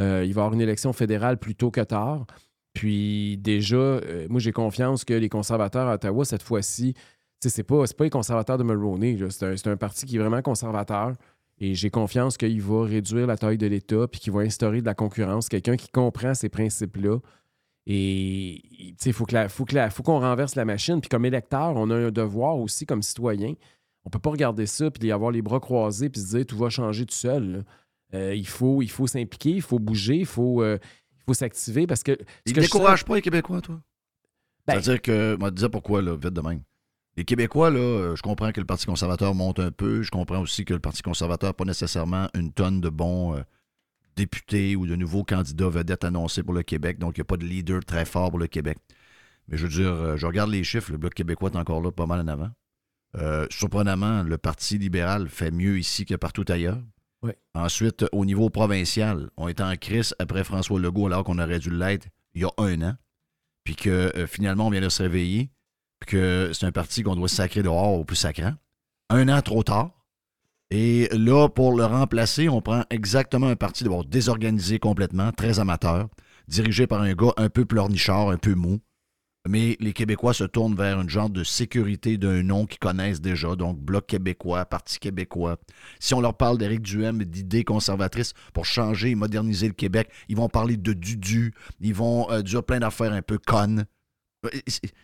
Euh, 0.00 0.24
il 0.24 0.32
va 0.34 0.40
y 0.40 0.42
avoir 0.42 0.54
une 0.54 0.60
élection 0.60 0.92
fédérale 0.92 1.38
plus 1.38 1.54
tôt 1.54 1.70
que 1.70 1.82
tard. 1.82 2.26
Puis 2.74 3.38
déjà, 3.38 3.76
euh, 3.76 4.26
moi, 4.30 4.40
j'ai 4.40 4.52
confiance 4.52 5.04
que 5.04 5.14
les 5.14 5.28
conservateurs 5.28 5.88
à 5.88 5.94
Ottawa, 5.94 6.24
cette 6.24 6.42
fois-ci, 6.42 6.94
c'est 7.40 7.62
pas, 7.64 7.84
pas 7.96 8.04
les 8.04 8.10
conservateurs 8.10 8.56
de 8.58 8.64
Mulroney. 8.64 9.18
C'est 9.30 9.66
un, 9.66 9.72
un 9.72 9.76
parti 9.76 10.06
qui 10.06 10.16
est 10.16 10.18
vraiment 10.18 10.42
conservateur. 10.42 11.12
Et 11.58 11.74
j'ai 11.74 11.90
confiance 11.90 12.36
qu'il 12.38 12.60
va 12.62 12.84
réduire 12.84 13.26
la 13.26 13.36
taille 13.36 13.58
de 13.58 13.66
l'État 13.66 14.08
puis 14.08 14.20
qu'il 14.20 14.32
va 14.32 14.40
instaurer 14.40 14.80
de 14.80 14.86
la 14.86 14.94
concurrence. 14.94 15.48
Quelqu'un 15.48 15.76
qui 15.76 15.88
comprend 15.88 16.34
ces 16.34 16.48
principes-là. 16.48 17.18
Et 17.86 18.94
il 19.04 19.12
faut 19.12 19.26
la- 19.32 19.48
faut 19.48 20.02
qu'on 20.02 20.20
renverse 20.20 20.54
la 20.54 20.64
machine. 20.64 21.00
Puis 21.00 21.08
comme 21.08 21.24
électeur, 21.24 21.72
on 21.76 21.90
a 21.90 21.96
un 21.96 22.10
devoir 22.10 22.58
aussi 22.58 22.86
comme 22.86 23.02
citoyen. 23.02 23.54
On 24.04 24.10
peut 24.10 24.18
pas 24.18 24.30
regarder 24.30 24.66
ça 24.66 24.90
puis 24.90 25.10
avoir 25.12 25.30
les 25.30 25.42
bras 25.42 25.60
croisés 25.60 26.08
puis 26.08 26.20
se 26.20 26.36
dire 26.36 26.46
tout 26.46 26.56
va 26.56 26.68
changer 26.70 27.06
tout 27.06 27.14
seul. 27.14 27.64
Euh, 28.14 28.34
il 28.34 28.46
faut, 28.46 28.82
il 28.82 28.90
faut 28.90 29.06
s'impliquer, 29.06 29.50
il 29.50 29.62
faut 29.62 29.78
bouger, 29.78 30.16
il 30.18 30.26
faut, 30.26 30.62
euh, 30.62 30.78
il 31.22 31.24
faut 31.26 31.34
s'activer 31.34 31.86
parce 31.86 32.02
que. 32.02 32.16
Ils 32.46 32.56
ne 32.56 32.60
découragent 32.60 33.04
pas 33.04 33.16
les 33.16 33.22
Québécois, 33.22 33.60
toi? 33.60 33.80
Ben- 34.66 34.74
C'est-à-dire 34.74 35.02
que, 35.02 35.36
moi, 35.36 35.50
te 35.50 35.56
dire 35.56 35.70
pourquoi, 35.70 36.02
là, 36.02 36.14
vite 36.14 36.34
de 36.34 36.40
même. 36.40 36.62
Les 37.16 37.24
Québécois, 37.24 37.70
là, 37.70 37.78
euh, 37.78 38.16
je 38.16 38.22
comprends 38.22 38.52
que 38.52 38.60
le 38.60 38.66
Parti 38.66 38.86
conservateur 38.86 39.34
monte 39.34 39.58
un 39.58 39.70
peu. 39.70 40.02
Je 40.02 40.10
comprends 40.10 40.40
aussi 40.40 40.64
que 40.64 40.72
le 40.72 40.80
Parti 40.80 41.02
conservateur 41.02 41.50
n'a 41.50 41.54
pas 41.54 41.64
nécessairement 41.64 42.28
une 42.34 42.52
tonne 42.52 42.80
de 42.80 42.88
bons 42.88 43.36
euh, 43.36 43.42
députés 44.16 44.76
ou 44.76 44.86
de 44.86 44.96
nouveaux 44.96 45.24
candidats 45.24 45.68
vedettes 45.68 46.04
annoncés 46.04 46.42
pour 46.42 46.54
le 46.54 46.62
Québec. 46.62 46.98
Donc, 46.98 47.16
il 47.16 47.20
n'y 47.20 47.22
a 47.22 47.26
pas 47.26 47.36
de 47.36 47.44
leader 47.44 47.84
très 47.84 48.04
fort 48.04 48.30
pour 48.30 48.38
le 48.38 48.46
Québec. 48.46 48.78
Mais 49.48 49.58
je 49.58 49.64
veux 49.64 49.68
dire, 49.68 49.92
euh, 49.92 50.16
je 50.16 50.26
regarde 50.26 50.50
les 50.50 50.64
chiffres. 50.64 50.92
Le 50.92 50.98
Bloc 50.98 51.12
québécois 51.14 51.50
est 51.52 51.56
encore 51.56 51.82
là, 51.82 51.90
pas 51.90 52.06
mal 52.06 52.20
en 52.20 52.28
avant. 52.28 52.50
Euh, 53.16 53.46
surprenamment, 53.50 54.22
le 54.22 54.38
Parti 54.38 54.78
libéral 54.78 55.28
fait 55.28 55.50
mieux 55.50 55.78
ici 55.78 56.06
que 56.06 56.14
partout 56.14 56.44
ailleurs. 56.48 56.80
Ensuite, 57.54 58.04
au 58.12 58.24
niveau 58.24 58.50
provincial, 58.50 59.30
on 59.36 59.48
est 59.48 59.60
en 59.60 59.76
crise 59.76 60.14
après 60.18 60.44
François 60.44 60.80
Legault 60.80 61.06
alors 61.06 61.24
qu'on 61.24 61.38
aurait 61.38 61.58
dû 61.58 61.70
l'être 61.70 62.08
il 62.34 62.42
y 62.42 62.44
a 62.44 62.50
un 62.58 62.82
an. 62.82 62.94
Puis 63.64 63.76
que 63.76 63.90
euh, 63.90 64.26
finalement, 64.26 64.66
on 64.66 64.70
vient 64.70 64.80
de 64.80 64.88
se 64.88 65.02
réveiller. 65.02 65.50
Puis 66.00 66.10
que 66.16 66.50
c'est 66.52 66.66
un 66.66 66.72
parti 66.72 67.02
qu'on 67.02 67.14
doit 67.14 67.28
sacrer 67.28 67.62
dehors 67.62 67.98
au 67.98 68.04
plus 68.04 68.16
sacrant. 68.16 68.54
Un 69.10 69.28
an 69.28 69.40
trop 69.42 69.62
tard. 69.62 69.90
Et 70.70 71.08
là, 71.12 71.48
pour 71.48 71.76
le 71.76 71.84
remplacer, 71.84 72.48
on 72.48 72.62
prend 72.62 72.84
exactement 72.90 73.48
un 73.48 73.56
parti 73.56 73.84
d'abord 73.84 74.04
désorganisé 74.04 74.78
complètement, 74.78 75.30
très 75.30 75.60
amateur, 75.60 76.08
dirigé 76.48 76.86
par 76.86 77.02
un 77.02 77.12
gars 77.12 77.34
un 77.36 77.50
peu 77.50 77.66
pleurnichard, 77.66 78.30
un 78.30 78.38
peu 78.38 78.54
mou. 78.54 78.80
Mais 79.48 79.76
les 79.80 79.92
Québécois 79.92 80.34
se 80.34 80.44
tournent 80.44 80.76
vers 80.76 81.00
une 81.00 81.08
genre 81.10 81.28
de 81.28 81.42
sécurité 81.42 82.16
d'un 82.16 82.44
nom 82.44 82.64
qu'ils 82.64 82.78
connaissent 82.78 83.20
déjà, 83.20 83.56
donc 83.56 83.76
Bloc 83.78 84.06
québécois, 84.06 84.64
Parti 84.64 85.00
québécois. 85.00 85.56
Si 85.98 86.14
on 86.14 86.20
leur 86.20 86.34
parle 86.36 86.58
d'Éric 86.58 86.82
Duhem 86.82 87.20
et 87.20 87.24
d'idées 87.24 87.64
conservatrices 87.64 88.34
pour 88.52 88.66
changer 88.66 89.10
et 89.10 89.14
moderniser 89.16 89.66
le 89.66 89.72
Québec, 89.74 90.08
ils 90.28 90.36
vont 90.36 90.48
parler 90.48 90.76
de 90.76 90.92
Dudu, 90.92 91.52
ils 91.80 91.94
vont 91.94 92.30
euh, 92.30 92.42
dire 92.42 92.62
plein 92.62 92.78
d'affaires 92.78 93.12
un 93.12 93.22
peu 93.22 93.38
connes. 93.38 93.84
Euh, 94.46 94.50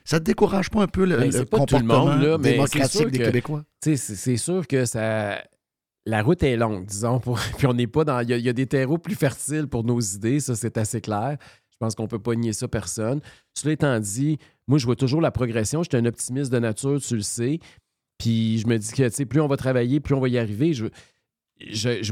Ça 0.05 0.20
te 0.20 0.24
décourage 0.24 0.70
pas 0.70 0.82
un 0.82 0.89
peu 0.89 1.05
le, 1.05 1.16
Ben, 1.16 1.27
le 1.27 1.32
c'est 1.32 1.44
pas 1.44 1.59
tout 1.65 1.74
le 1.74 1.81
comportement 1.81 2.06
monde, 2.06 2.23
là, 2.23 2.39
mais 2.39 2.44
c'est 2.44 2.52
démocratique 2.52 3.09
des 3.09 3.19
Québécois? 3.19 3.65
C'est 3.82 4.36
sûr 4.36 4.66
que 4.69 4.85
ça. 4.85 5.43
La 6.06 6.23
route 6.23 6.43
est 6.43 6.56
longue, 6.56 6.86
disons. 6.86 7.20
Pour... 7.20 7.39
Puis 7.59 7.66
on 7.66 7.74
n'est 7.74 7.86
pas 7.86 8.02
dans. 8.05 8.20
Il 8.20 8.31
y, 8.31 8.32
a- 8.32 8.39
il 8.39 8.44
y 8.44 8.48
a 8.48 8.52
des 8.55 8.66
terreaux 8.66 8.97
plus 8.98 9.15
fertiles 9.15 9.66
pour 9.66 9.85
nos 9.85 10.01
idées, 10.01 10.40
ça, 10.40 10.55
c'est 10.55 10.78
assez 10.78 11.01
clair. 11.02 11.36
Je 11.81 11.87
pense 11.87 11.95
qu'on 11.95 12.09
peut 12.09 12.19
pas 12.19 12.35
nier 12.35 12.53
ça 12.53 12.67
personne. 12.67 13.21
Cela 13.55 13.75
étant 13.75 14.01
dit, 14.01 14.39
moi, 14.67 14.79
je 14.79 14.85
vois 14.85 14.97
toujours 14.97 15.21
la 15.21 15.31
progression. 15.31 15.85
Je 15.85 15.89
suis 15.89 15.97
un 15.97 16.07
optimiste 16.07 16.51
de 16.51 16.59
nature, 16.59 17.01
tu 17.01 17.15
le 17.15 17.23
sais. 17.23 17.61
Puis 18.19 18.59
je 18.59 18.67
me 18.67 18.79
dis 18.79 18.91
que, 18.91 19.05
tu 19.05 19.15
sais, 19.15 19.27
plus 19.27 19.41
on 19.41 19.47
va 19.47 19.57
travailler, 19.57 20.01
plus 20.01 20.17
on 20.17 20.21
va 20.21 20.29
y 20.29 20.39
arriver. 20.39 20.73
Je, 20.75 20.87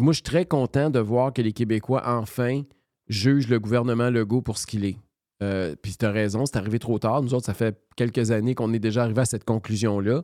moi, 0.00 0.12
je 0.12 0.18
suis 0.18 0.22
très 0.22 0.44
content 0.44 0.88
de 0.88 1.00
voir 1.00 1.32
que 1.32 1.42
les 1.42 1.52
Québécois, 1.52 2.04
enfin, 2.06 2.62
jugent 3.08 3.48
le 3.48 3.58
gouvernement 3.58 4.08
Legault 4.08 4.40
pour 4.40 4.56
ce 4.56 4.68
qu'il 4.68 4.84
est. 4.84 4.98
Euh, 5.42 5.74
puis 5.82 5.96
tu 5.98 6.06
as 6.06 6.12
raison, 6.12 6.46
c'est 6.46 6.58
arrivé 6.58 6.78
trop 6.78 7.00
tard. 7.00 7.22
Nous 7.22 7.34
autres, 7.34 7.46
ça 7.46 7.54
fait 7.54 7.76
quelques 7.96 8.30
années 8.30 8.54
qu'on 8.54 8.72
est 8.72 8.78
déjà 8.78 9.02
arrivé 9.02 9.22
à 9.22 9.24
cette 9.24 9.44
conclusion-là. 9.44 10.22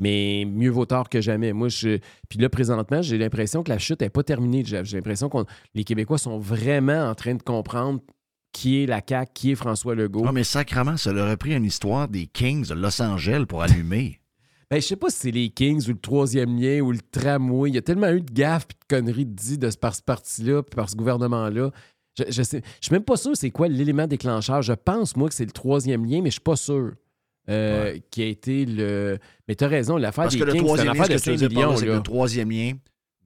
Mais 0.00 0.44
mieux 0.46 0.70
vaut 0.70 0.86
tard 0.86 1.08
que 1.08 1.20
jamais. 1.20 1.52
Moi, 1.52 1.68
je. 1.68 1.98
Puis 2.28 2.40
là, 2.40 2.48
présentement, 2.48 3.02
j'ai 3.02 3.18
l'impression 3.18 3.62
que 3.62 3.70
la 3.70 3.78
chute 3.78 4.00
n'est 4.00 4.10
pas 4.10 4.24
terminée. 4.24 4.64
J'ai 4.64 4.82
l'impression 4.82 5.28
que 5.28 5.38
les 5.74 5.84
Québécois 5.84 6.18
sont 6.18 6.38
vraiment 6.38 7.08
en 7.08 7.14
train 7.14 7.34
de 7.36 7.42
comprendre 7.42 8.00
qui 8.52 8.82
est 8.82 8.86
la 8.86 9.00
CAQ, 9.06 9.30
qui 9.34 9.50
est 9.52 9.54
François 9.54 9.94
Legault. 9.94 10.24
Non, 10.24 10.32
mais 10.32 10.44
sacrement, 10.44 10.96
ça 10.96 11.12
leur 11.12 11.28
a 11.28 11.36
pris 11.36 11.54
une 11.54 11.64
histoire 11.64 12.08
des 12.08 12.26
Kings 12.26 12.66
de 12.68 12.74
Los 12.74 13.00
Angeles 13.02 13.44
pour 13.48 13.62
allumer. 13.62 14.16
Ben, 14.72 14.80
je 14.80 14.86
sais 14.86 14.94
pas 14.94 15.10
si 15.10 15.16
c'est 15.16 15.30
les 15.32 15.48
Kings 15.48 15.84
ou 15.88 15.94
le 15.94 15.98
troisième 15.98 16.56
lien 16.56 16.78
ou 16.80 16.92
le 16.92 17.00
tramway. 17.10 17.70
Il 17.70 17.74
y 17.74 17.78
a 17.78 17.82
tellement 17.82 18.10
eu 18.10 18.20
de 18.20 18.32
gaffes 18.32 18.68
et 18.70 18.74
de 18.74 18.96
conneries 18.96 19.26
dites 19.26 19.60
de 19.60 19.68
ce, 19.68 19.76
par 19.76 19.96
ce 19.96 20.00
parti-là 20.00 20.62
puis 20.62 20.76
par 20.76 20.88
ce 20.88 20.94
gouvernement-là. 20.94 21.72
Je, 22.16 22.22
je 22.28 22.42
sais, 22.44 22.62
je 22.80 22.86
suis 22.86 22.92
même 22.92 23.02
pas 23.02 23.16
sûr 23.16 23.32
c'est 23.36 23.50
quoi 23.50 23.66
l'élément 23.66 24.06
déclencheur. 24.06 24.62
Je 24.62 24.72
pense, 24.72 25.16
moi, 25.16 25.28
que 25.28 25.34
c'est 25.34 25.44
le 25.44 25.50
troisième 25.50 26.04
lien, 26.04 26.20
mais 26.22 26.28
je 26.30 26.34
suis 26.34 26.40
pas 26.40 26.54
sûr. 26.54 26.92
euh, 27.48 27.98
qui 28.12 28.22
a 28.22 28.26
été 28.26 28.64
le. 28.64 29.18
Mais 29.48 29.56
tu 29.56 29.64
as 29.64 29.66
raison, 29.66 29.96
l'affaire 29.96 30.28
des 30.28 30.38
Kings, 30.38 30.46
c'est 30.76 30.82
une 30.84 30.88
affaire 30.88 31.08
de 31.08 31.14
que 31.14 31.20
tu 31.20 31.30
veux 31.30 31.36
5 31.38 31.48
dire 31.48 31.48
par 31.48 31.62
là, 31.62 31.66
millions. 31.66 31.76
c'est 31.76 31.86
le 31.86 32.02
troisième 32.02 32.50
lien, 32.52 32.72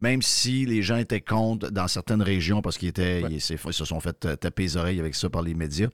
même 0.01 0.23
si 0.23 0.67
les 0.67 0.83
gens 0.83 0.97
étaient 0.97 1.21
contre 1.21 1.71
dans 1.71 1.89
certaines 1.89 2.23
régions 2.23 2.61
parce 2.63 2.77
qu'ils 2.79 2.89
étaient, 2.89 3.23
Ouais. 3.23 3.31
ils, 3.33 3.41
se 3.41 3.57
sont 3.85 4.01
fait 4.01 4.25
euh, 4.27 4.37
taper 4.37 4.63
les 4.65 4.77
oreilles 4.77 5.01
avec 5.01 5.15
ça 5.15 5.31
par 5.31 5.43
les 5.43 5.55
médias, 5.55 5.89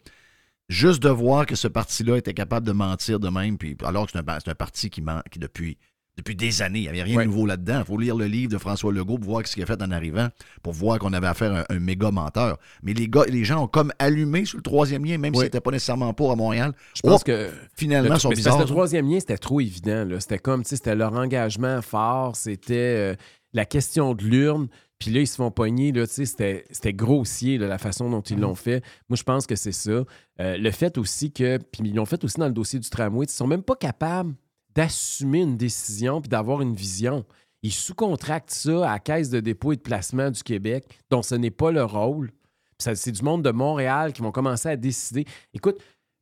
juste 0.69 1.03
de 1.03 1.09
voir 1.11 1.47
que 1.47 1.55
ce 1.57 1.69
parti-là 1.69 2.17
était 2.17 2.35
capable 2.35 2.67
de 2.67 2.73
mentir 2.73 3.21
de 3.21 3.29
même, 3.29 3.59
puis, 3.59 3.77
alors 3.85 4.07
que 4.07 4.13
c'est 4.13 4.49
un, 4.49 4.55
parti 4.55 4.91
qui 4.91 5.03
ment 5.03 5.21
qui 5.31 5.39
depuis, 5.39 5.79
depuis 6.17 6.35
des 6.37 6.61
années, 6.61 6.81
il 6.81 6.83
n'y 6.83 6.89
avait 6.89 7.03
rien 7.03 7.17
Ouais. 7.19 7.25
de 7.25 7.31
nouveau 7.31 7.47
là-dedans. 7.47 7.79
Il 7.79 7.85
faut 7.85 7.97
lire 7.97 8.15
le 8.17 8.27
livre 8.27 8.53
de 8.53 8.59
François 8.59 8.93
Legault 8.93 9.17
pour 9.17 9.31
voir 9.31 9.47
ce 9.47 9.55
qu'il 9.55 9.63
a 9.63 9.67
fait 9.67 9.81
en 9.81 9.91
arrivant, 9.91 10.29
pour 10.63 10.73
voir 10.75 10.99
qu'on 10.99 11.13
avait 11.13 11.27
affaire 11.29 11.53
à 11.55 11.61
un, 11.61 11.65
un 11.77 11.79
méga 11.79 12.11
menteur. 12.11 12.59
Mais 12.83 12.93
les, 12.93 13.09
gars, 13.09 13.25
les 13.29 13.45
gens 13.45 13.65
ont 13.65 13.69
comme 13.69 13.93
allumé 13.99 14.45
sur 14.45 14.59
le 14.59 14.63
troisième 14.63 15.05
lien, 15.05 15.17
même 15.19 15.35
Ouais. 15.35 15.45
n'étaient 15.45 15.61
pas 15.61 15.71
nécessairement 15.71 16.13
pour 16.13 16.31
à 16.33 16.37
Montréal. 16.37 16.73
Je 16.95 17.01
pense 17.03 17.21
Oh, 17.23 17.25
que. 17.25 17.49
Finalement, 17.75 18.15
Le- 18.15 18.21
sont 18.21 18.29
bizarres. 18.31 18.57
que 18.57 18.63
Le 18.63 18.69
troisième 18.69 19.09
lien, 19.11 19.19
c'était 19.21 19.39
trop 19.39 19.61
évident. 19.61 20.07
C'était 20.19 20.39
comme, 20.39 20.63
tu 20.63 20.71
sais, 20.71 20.77
c'était 20.77 20.95
leur 20.97 21.15
engagement 21.15 21.81
fort, 21.81 22.37
c'était 22.37 22.75
euh, 22.75 23.15
la 23.53 23.65
question 23.65 24.15
de 24.15 24.25
l'urne. 24.25 24.69
Puis 24.99 25.11
là, 25.11 25.21
ils 25.21 25.27
se 25.27 25.37
font 25.37 25.51
pogner, 25.51 25.93
là, 25.93 26.05
c'était 26.07 26.65
c'était 26.71 26.93
grossier, 26.93 27.57
la 27.57 27.79
façon 27.79 28.11
dont 28.11 28.21
ils 28.21 28.39
l'ont 28.39 28.55
fait. 28.55 28.85
Moi, 29.09 29.17
je 29.17 29.23
pense 29.23 29.47
que 29.47 29.57
c'est 29.57 29.73
ça. 29.73 30.05
Euh, 30.41 30.59
le 30.59 30.71
fait 30.71 30.99
aussi 30.99 31.33
que, 31.33 31.57
puis 31.57 31.83
ils 31.85 31.95
l'ont 31.95 32.05
fait 32.05 32.23
aussi 32.23 32.39
dans 32.39 32.49
le 32.49 32.53
dossier 32.53 32.79
du 32.79 32.91
tramway, 32.91 33.25
ils 33.25 33.31
sont 33.31 33.47
même 33.47 33.63
pas 33.63 33.77
capables 33.77 34.35
d'assumer 34.75 35.41
une 35.41 35.57
décision 35.57 36.21
puis 36.21 36.29
d'avoir 36.29 36.61
une 36.61 36.75
vision. 36.75 37.25
Ils 37.63 37.73
sous-contractent 37.73 38.51
ça 38.51 38.89
à 38.89 38.93
la 38.93 38.99
Caisse 38.99 39.31
de 39.31 39.41
dépôt 39.41 39.73
et 39.73 39.77
de 39.77 39.81
placement 39.81 40.31
du 40.31 40.43
Québec, 40.43 40.85
dont 41.11 41.23
ce 41.23 41.35
n'est 41.35 41.51
pas 41.51 41.73
le 41.73 41.85
rôle. 41.85 42.31
C'est 42.79 43.13
du 43.13 43.23
monde 43.23 43.43
de 43.43 43.51
Montréal 43.51 44.13
qui 44.13 44.23
vont 44.23 44.33
commencer 44.33 44.69
à 44.69 44.77
décider. 44.77 45.27
Écoute, 45.53 45.79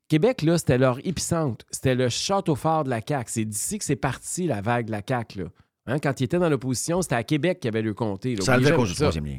Québec, 0.09 0.43
là, 0.43 0.59
c'était 0.59 0.79
leur 0.79 0.99
épicentre. 1.07 1.65
C'était 1.71 1.95
le 1.95 2.09
château 2.09 2.57
fort 2.57 2.85
de 2.85 2.91
la 2.91 3.01
CAQ. 3.07 3.31
C'est 3.31 3.45
d'ici 3.45 3.79
que 3.79 3.85
c'est 3.85 3.97
parti, 3.97 4.47
la 4.47 4.61
vague 4.61 4.87
de 4.87 4.91
la 4.91 5.03
CAQ. 5.07 5.41
Là. 5.41 5.45
Hein, 5.89 5.99
quand 5.99 6.21
ils 6.21 6.25
étaient 6.25 6.39
dans 6.39 6.49
l'opposition, 6.49 7.03
c'était 7.03 7.15
à 7.17 7.25
Québec 7.25 7.61
qu'il 7.61 7.69
avait 7.69 7.83
le 7.83 7.95
comté. 7.95 8.37
là. 8.37 8.43
Ça 8.45 8.55
a 8.55 8.59
levé 8.59 8.71
à 8.71 8.77
cause 8.77 8.91
du 8.91 8.95
troisième 8.95 9.27
lien. 9.27 9.39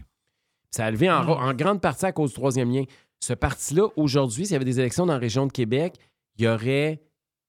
Ça 0.71 0.85
a 0.85 0.91
levé 0.91 1.09
en, 1.09 1.23
Mm. 1.23 1.29
en 1.29 1.53
grande 1.53 1.81
partie 1.81 2.05
à 2.05 2.11
cause 2.11 2.29
du 2.31 2.35
troisième 2.35 2.71
lien. 2.71 2.83
Ce 3.19 3.33
parti-là, 3.33 3.87
aujourd'hui, 3.95 4.45
s'il 4.45 4.53
y 4.53 4.55
avait 4.55 4.65
des 4.65 4.79
élections 4.79 5.05
dans 5.05 5.13
la 5.13 5.19
région 5.19 5.45
de 5.47 5.51
Québec, 5.51 5.95
il 6.37 6.45
y 6.45 6.47
aurait. 6.47 7.01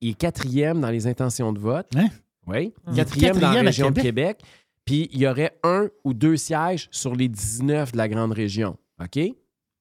Il 0.03 0.11
est 0.11 0.15
quatrième 0.15 0.81
dans 0.81 0.91
les 0.91 1.07
intentions 1.07 1.53
de 1.53 1.59
vote. 1.59 1.87
Hein? 1.97 2.09
Oui. 2.47 2.73
Il 2.89 2.93
est 2.95 2.97
Quatrième 2.97 3.39
dans 3.39 3.53
la 3.53 3.61
région 3.61 3.91
de 3.91 4.01
Québec. 4.01 4.41
Puis 4.87 5.09
il 5.13 5.21
y 5.21 5.27
aurait 5.29 5.59
un 5.63 5.89
ou 6.05 6.15
deux 6.15 6.37
sièges 6.39 6.89
sur 6.91 7.15
les 7.15 7.29
19 7.29 7.93
de 7.93 7.97
la 7.99 8.09
grande 8.09 8.33
région. 8.33 8.77
OK? 9.03 9.19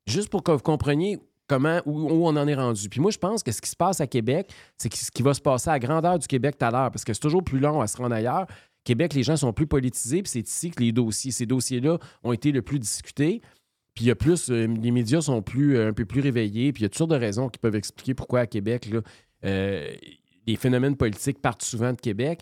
Juste 0.05 0.29
pour 0.29 0.43
que 0.43 0.51
vous 0.51 0.59
compreniez 0.59 1.17
comment, 1.47 1.79
où, 1.85 1.93
où 2.11 2.27
on 2.27 2.35
en 2.35 2.47
est 2.47 2.53
rendu. 2.55 2.89
Puis 2.89 2.99
moi, 2.99 3.09
je 3.11 3.17
pense 3.17 3.41
que 3.41 3.51
ce 3.51 3.61
qui 3.61 3.69
se 3.69 3.75
passe 3.75 4.01
à 4.01 4.07
Québec, 4.07 4.51
c'est 4.77 4.89
que 4.89 4.97
ce 4.97 5.09
qui 5.09 5.23
va 5.23 5.33
se 5.33 5.41
passer 5.41 5.69
à 5.69 5.73
la 5.73 5.79
grandeur 5.79 6.19
du 6.19 6.27
Québec 6.27 6.57
tout 6.59 6.65
à 6.65 6.69
l'heure, 6.71 6.91
parce 6.91 7.03
que 7.05 7.13
c'est 7.13 7.19
toujours 7.21 7.43
plus 7.43 7.59
long 7.59 7.79
à 7.81 7.87
se 7.87 7.97
rendre 7.97 8.13
ailleurs. 8.13 8.45
Québec, 8.89 9.13
les 9.13 9.21
gens 9.21 9.37
sont 9.37 9.53
plus 9.53 9.67
politisés, 9.67 10.23
puis 10.23 10.31
c'est 10.31 10.47
ici 10.47 10.71
que 10.71 10.81
les 10.81 10.91
dossiers, 10.91 11.29
ces 11.29 11.45
dossiers-là 11.45 11.99
ont 12.23 12.33
été 12.33 12.51
le 12.51 12.63
plus 12.63 12.79
discutés. 12.79 13.39
Puis 13.93 14.05
il 14.05 14.07
y 14.07 14.11
a 14.11 14.15
plus, 14.15 14.49
euh, 14.49 14.65
les 14.65 14.89
médias 14.89 15.21
sont 15.21 15.43
plus, 15.43 15.77
euh, 15.77 15.89
un 15.89 15.93
peu 15.93 16.05
plus 16.05 16.21
réveillés, 16.21 16.73
puis 16.73 16.81
il 16.81 16.83
y 16.83 16.85
a 16.87 16.89
toutes 16.89 16.97
sortes 16.97 17.11
de 17.11 17.15
raisons 17.15 17.49
qui 17.49 17.59
peuvent 17.59 17.75
expliquer 17.75 18.15
pourquoi 18.15 18.39
à 18.39 18.47
Québec, 18.47 18.87
là, 18.87 19.01
euh, 19.45 19.91
les 20.47 20.55
phénomènes 20.55 20.95
politiques 20.95 21.39
partent 21.39 21.61
souvent 21.61 21.93
de 21.93 22.01
Québec. 22.01 22.41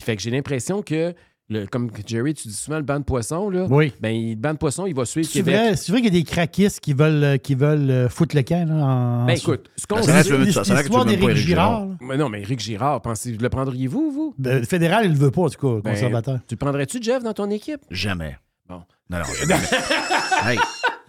Fait 0.00 0.14
que 0.14 0.22
j'ai 0.22 0.30
l'impression 0.30 0.82
que, 0.82 1.12
le, 1.50 1.66
comme 1.66 1.90
Jerry, 2.06 2.34
tu 2.34 2.48
dis 2.48 2.54
souvent 2.54 2.76
le 2.76 2.82
banc 2.82 2.98
de 2.98 3.04
poisson, 3.04 3.48
là, 3.48 3.66
Oui. 3.70 3.92
ben, 4.00 4.12
le 4.30 4.34
banc 4.34 4.52
de 4.52 4.58
poisson, 4.58 4.86
il 4.86 4.94
va 4.94 5.04
suivre 5.06 5.26
C'est 5.26 5.38
Québec. 5.38 5.54
vrai, 5.54 5.76
c'est 5.76 5.92
vrai 5.92 6.02
qu'il 6.02 6.12
y 6.14 6.18
a 6.18 6.20
des 6.20 6.24
craquistes 6.28 6.80
qui 6.80 6.92
veulent, 6.92 7.24
euh, 7.24 7.36
qui 7.38 7.54
veulent 7.54 7.90
euh, 7.90 8.08
foutre 8.10 8.36
le 8.36 8.42
camp. 8.42 8.68
Là, 8.68 8.74
en, 8.74 9.24
Ben 9.26 9.32
en- 9.32 9.36
écoute, 9.36 9.70
ce 9.76 9.86
qu'on 9.86 10.02
Ça 10.02 10.20
dit- 10.22 10.28
serait- 10.28 10.38
tu 10.38 10.44
veux- 10.46 10.52
ça 10.52 10.64
serait 10.64 10.82
que 10.84 10.88
tu 10.88 10.92
veux 10.94 10.98
L'histoire 10.98 11.04
d'Éric 11.06 11.24
Éric 11.30 11.46
Girard. 11.46 11.86
Mais 12.00 12.16
non, 12.18 12.28
mais 12.28 12.42
Éric 12.42 12.60
Girard, 12.60 13.00
pensez, 13.00 13.32
le 13.32 13.48
prendriez-vous, 13.48 14.10
vous? 14.12 14.34
Ben, 14.38 14.58
le 14.58 14.64
fédéral, 14.66 15.04
il 15.06 15.08
ne 15.08 15.14
le 15.14 15.20
veut 15.20 15.30
pas, 15.30 15.42
en 15.42 15.48
tout 15.48 15.58
cas, 15.76 15.80
Ben, 15.82 15.94
conservateur. 15.94 16.38
Tu 16.46 16.54
le 16.54 16.58
prendrais-tu, 16.58 17.02
Jeff, 17.02 17.22
dans 17.22 17.32
ton 17.32 17.48
équipe? 17.50 17.80
Jamais. 17.90 18.36
Bon. 18.68 18.82
Non, 19.08 19.18
non. 19.18 19.24
jamais. 19.46 19.62
hey, 20.44 20.58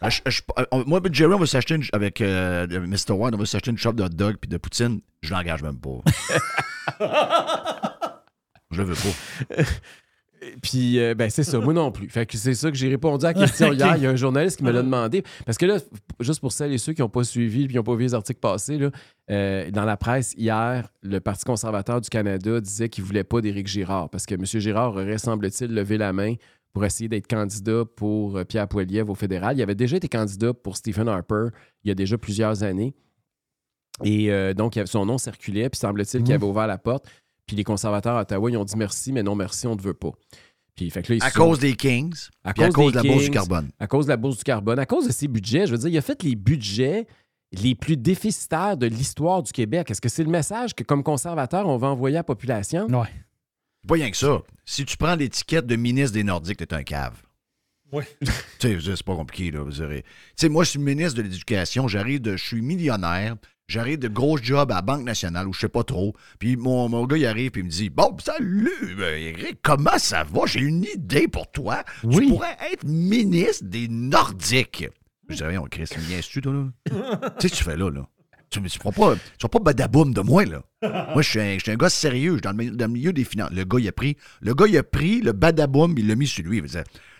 je- 0.07 0.31
je- 0.31 0.41
on- 0.71 0.85
moi 0.87 1.01
et 1.03 1.09
Jerry, 1.13 1.33
on 1.33 1.39
va 1.39 1.45
s'acheter 1.47 1.75
une, 1.75 1.83
avec 1.91 2.21
euh, 2.21 2.65
Mr. 2.87 3.11
White, 3.11 3.35
on 3.35 3.37
va 3.37 3.45
s'acheter 3.45 3.71
une 3.71 3.77
shop 3.77 3.91
de 3.91 4.03
hot 4.03 4.09
dog 4.09 4.37
puis 4.39 4.47
de 4.47 4.55
poutine. 4.55 5.01
Je 5.21 5.33
l'engage 5.33 5.61
même 5.63 5.77
pas. 5.79 5.99
je 8.71 8.77
le 8.77 8.83
veux 8.85 8.95
pas. 8.95 9.63
Puis, 10.61 10.99
euh, 10.99 11.15
ben, 11.15 11.29
c'est 11.29 11.43
ça, 11.43 11.59
moi 11.59 11.73
non 11.73 11.91
plus. 11.91 12.09
Fait 12.09 12.25
que 12.25 12.37
c'est 12.37 12.53
ça 12.53 12.69
que 12.71 12.77
j'ai 12.77 12.89
répondu 12.89 13.25
à 13.25 13.33
la 13.33 13.33
question 13.33 13.71
hier. 13.73 13.95
Il 13.97 14.03
y 14.03 14.05
a 14.07 14.09
un 14.09 14.15
journaliste 14.15 14.57
qui 14.57 14.63
me 14.63 14.71
l'a 14.71 14.81
demandé. 14.81 15.23
Parce 15.45 15.57
que 15.57 15.65
là, 15.65 15.77
juste 16.19 16.39
pour 16.41 16.51
celles 16.51 16.73
et 16.73 16.77
ceux 16.77 16.93
qui 16.93 17.01
n'ont 17.01 17.09
pas 17.09 17.23
suivi 17.23 17.63
et 17.63 17.67
qui 17.67 17.75
n'ont 17.75 17.83
pas 17.83 17.95
vu 17.95 18.03
les 18.03 18.13
articles 18.13 18.39
passés, 18.39 18.77
là, 18.77 18.91
euh, 19.31 19.69
dans 19.71 19.85
la 19.85 19.97
presse, 19.97 20.33
hier, 20.37 20.89
le 21.01 21.19
Parti 21.19 21.45
conservateur 21.45 22.01
du 22.01 22.09
Canada 22.09 22.59
disait 22.61 22.89
qu'il 22.89 23.03
ne 23.03 23.07
voulait 23.07 23.23
pas 23.23 23.41
d'Éric 23.41 23.67
Girard 23.67 24.09
parce 24.09 24.25
que 24.25 24.35
M. 24.35 24.45
Girard 24.45 24.91
aurait, 24.91 25.17
semble-t-il, 25.17 25.73
levé 25.73 25.97
la 25.97 26.13
main 26.13 26.35
pour 26.73 26.85
essayer 26.85 27.09
d'être 27.09 27.27
candidat 27.27 27.83
pour 27.95 28.37
euh, 28.37 28.43
Pierre 28.43 28.67
Poilievre 28.67 29.09
au 29.11 29.15
fédéral. 29.15 29.57
Il 29.57 29.61
avait 29.61 29.75
déjà 29.75 29.97
été 29.97 30.07
candidat 30.07 30.53
pour 30.53 30.77
Stephen 30.77 31.07
Harper 31.07 31.47
il 31.83 31.87
y 31.87 31.91
a 31.91 31.95
déjà 31.95 32.17
plusieurs 32.17 32.63
années. 32.63 32.93
Et 34.03 34.31
euh, 34.31 34.53
donc, 34.53 34.79
son 34.85 35.05
nom 35.05 35.17
circulait, 35.17 35.69
puis 35.69 35.79
semble-t-il 35.79 36.23
qu'il 36.23 36.33
Mhm. 36.33 36.41
avait 36.41 36.49
ouvert 36.49 36.67
la 36.67 36.77
porte. 36.77 37.05
Puis 37.49 37.55
les 37.55 37.63
conservateurs 37.63 38.15
à 38.15 38.21
Ottawa, 38.21 38.51
ils 38.51 38.57
ont 38.57 38.63
dit 38.63 38.75
merci, 38.77 39.11
mais 39.11 39.23
non 39.23 39.33
merci, 39.33 39.65
on 39.65 39.75
ne 39.75 39.81
veut 39.81 39.95
pas. 39.95 40.11
Puis, 40.75 40.91
fait 40.91 41.01
que 41.01 41.13
là, 41.13 41.15
ils 41.17 41.23
À 41.23 41.31
sont- 41.31 41.39
cause 41.39 41.57
des 41.57 41.75
Kings, 41.75 42.13
À 42.43 42.53
cause 42.53 42.91
de 42.91 42.97
la 42.97 43.01
bourse 43.01 43.23
du 43.23 43.31
carbone. 43.31 43.69
à 43.79 43.87
cause 43.87 44.05
de 44.05 44.11
la 44.11 44.17
bourse 44.17 44.37
du 44.37 44.43
carbone, 44.43 44.77
à 44.77 44.85
cause 44.85 45.07
de 45.07 45.11
ses 45.11 45.27
budgets. 45.27 45.65
Je 45.65 45.71
veux 45.71 45.79
dire, 45.79 45.87
il 45.89 45.97
a 45.97 46.01
fait 46.03 46.21
les 46.21 46.35
budgets 46.35 47.07
les 47.51 47.73
plus 47.73 47.97
déficitaires 47.97 48.77
de 48.77 48.85
l'histoire 48.85 49.41
du 49.41 49.51
Québec. 49.51 49.89
Est-ce 49.89 49.99
que 49.99 50.09
c'est 50.09 50.23
le 50.23 50.29
message 50.29 50.75
que, 50.75 50.83
comme 50.83 51.01
conservateur, 51.01 51.67
on 51.67 51.77
va 51.77 51.87
envoyer 51.87 52.17
à 52.17 52.19
la 52.19 52.23
population? 52.23 52.85
Ouais. 52.85 53.07
C'est 53.81 53.87
pas 53.87 53.95
rien 53.95 54.11
que 54.11 54.17
ça. 54.17 54.43
Si 54.63 54.85
tu 54.85 54.95
prends 54.95 55.15
l'étiquette 55.15 55.65
de 55.65 55.75
ministre 55.75 56.13
des 56.13 56.23
Nordiques, 56.23 56.57
t'es 56.57 56.71
un 56.75 56.83
cave. 56.83 57.19
Oui. 57.91 58.03
tu 58.59 58.79
sais, 58.79 58.95
c'est 58.95 59.03
pas 59.03 59.15
compliqué, 59.15 59.49
là. 59.49 59.65
Tu 59.67 60.03
sais, 60.35 60.49
moi, 60.49 60.63
je 60.65 60.69
suis 60.69 60.79
ministre 60.79 61.15
de 61.17 61.23
l'Éducation, 61.23 61.87
j'arrive 61.87 62.21
de. 62.21 62.37
Je 62.37 62.45
suis 62.45 62.61
millionnaire, 62.61 63.35
j'arrive 63.69 63.99
de 63.99 64.09
gros 64.09 64.37
jobs 64.37 64.71
à 64.71 64.75
la 64.75 64.81
Banque 64.81 65.03
nationale 65.05 65.47
ou 65.47 65.53
je 65.53 65.61
sais 65.61 65.69
pas 65.69 65.83
trop. 65.83 66.13
Puis 66.39 66.57
mon, 66.57 66.89
mon 66.89 67.05
gars, 67.05 67.15
il 67.17 67.25
arrive 67.25 67.51
et 67.55 67.59
il 67.59 67.65
me 67.65 67.69
dit 67.69 67.89
Bon, 67.89 68.15
salut, 68.23 68.95
ben, 68.97 69.15
Eric, 69.21 69.59
comment 69.61 69.97
ça 69.97 70.23
va? 70.25 70.41
J'ai 70.45 70.59
une 70.59 70.83
idée 70.93 71.27
pour 71.29 71.49
toi. 71.51 71.83
Oui. 72.03 72.25
Tu 72.25 72.33
pourrais 72.33 72.57
être 72.73 72.83
ministre 72.85 73.63
des 73.65 73.87
Nordiques. 73.87 74.89
Je 75.29 75.35
dis 75.35 75.43
Rien, 75.43 75.63
Chris, 75.69 75.85
tu 75.89 75.99
me 75.99 76.07
niaises-tu, 76.07 76.41
toi, 76.41 76.53
là? 76.53 76.67
tu 77.39 77.47
sais, 77.47 77.47
ce 77.47 77.53
que 77.53 77.57
tu 77.59 77.63
fais 77.63 77.77
là, 77.77 77.89
là? 77.89 78.05
Tu 78.49 78.59
ne 78.59 78.67
feras 78.67 78.91
pas, 78.91 79.13
tu 79.13 79.21
feras 79.39 79.49
pas 79.49 79.59
badaboum 79.59 80.11
de 80.11 80.21
moi, 80.21 80.43
là. 80.43 80.63
Moi, 80.81 81.21
je 81.21 81.29
suis 81.29 81.39
un, 81.39 81.53
je 81.53 81.59
suis 81.59 81.71
un 81.71 81.75
gars 81.75 81.89
sérieux, 81.89 82.31
je 82.31 82.35
suis 82.37 82.41
dans 82.41 82.49
le, 82.51 82.57
milieu- 82.57 82.75
dans 82.75 82.85
le 82.87 82.91
milieu 82.91 83.13
des 83.13 83.23
finances. 83.23 83.51
Le 83.51 83.63
gars, 83.63 83.77
il 83.79 83.87
a 83.87 83.91
pris, 83.91 84.17
le 84.41 84.55
gars, 84.55 84.65
il 84.67 84.75
a 84.75 84.81
pris 84.81 85.21
le 85.21 85.33
badaboum, 85.33 85.93
il 85.99 86.07
l'a 86.07 86.15
mis 86.15 86.25
sur 86.25 86.43
lui. 86.43 86.57
Il 86.57 86.77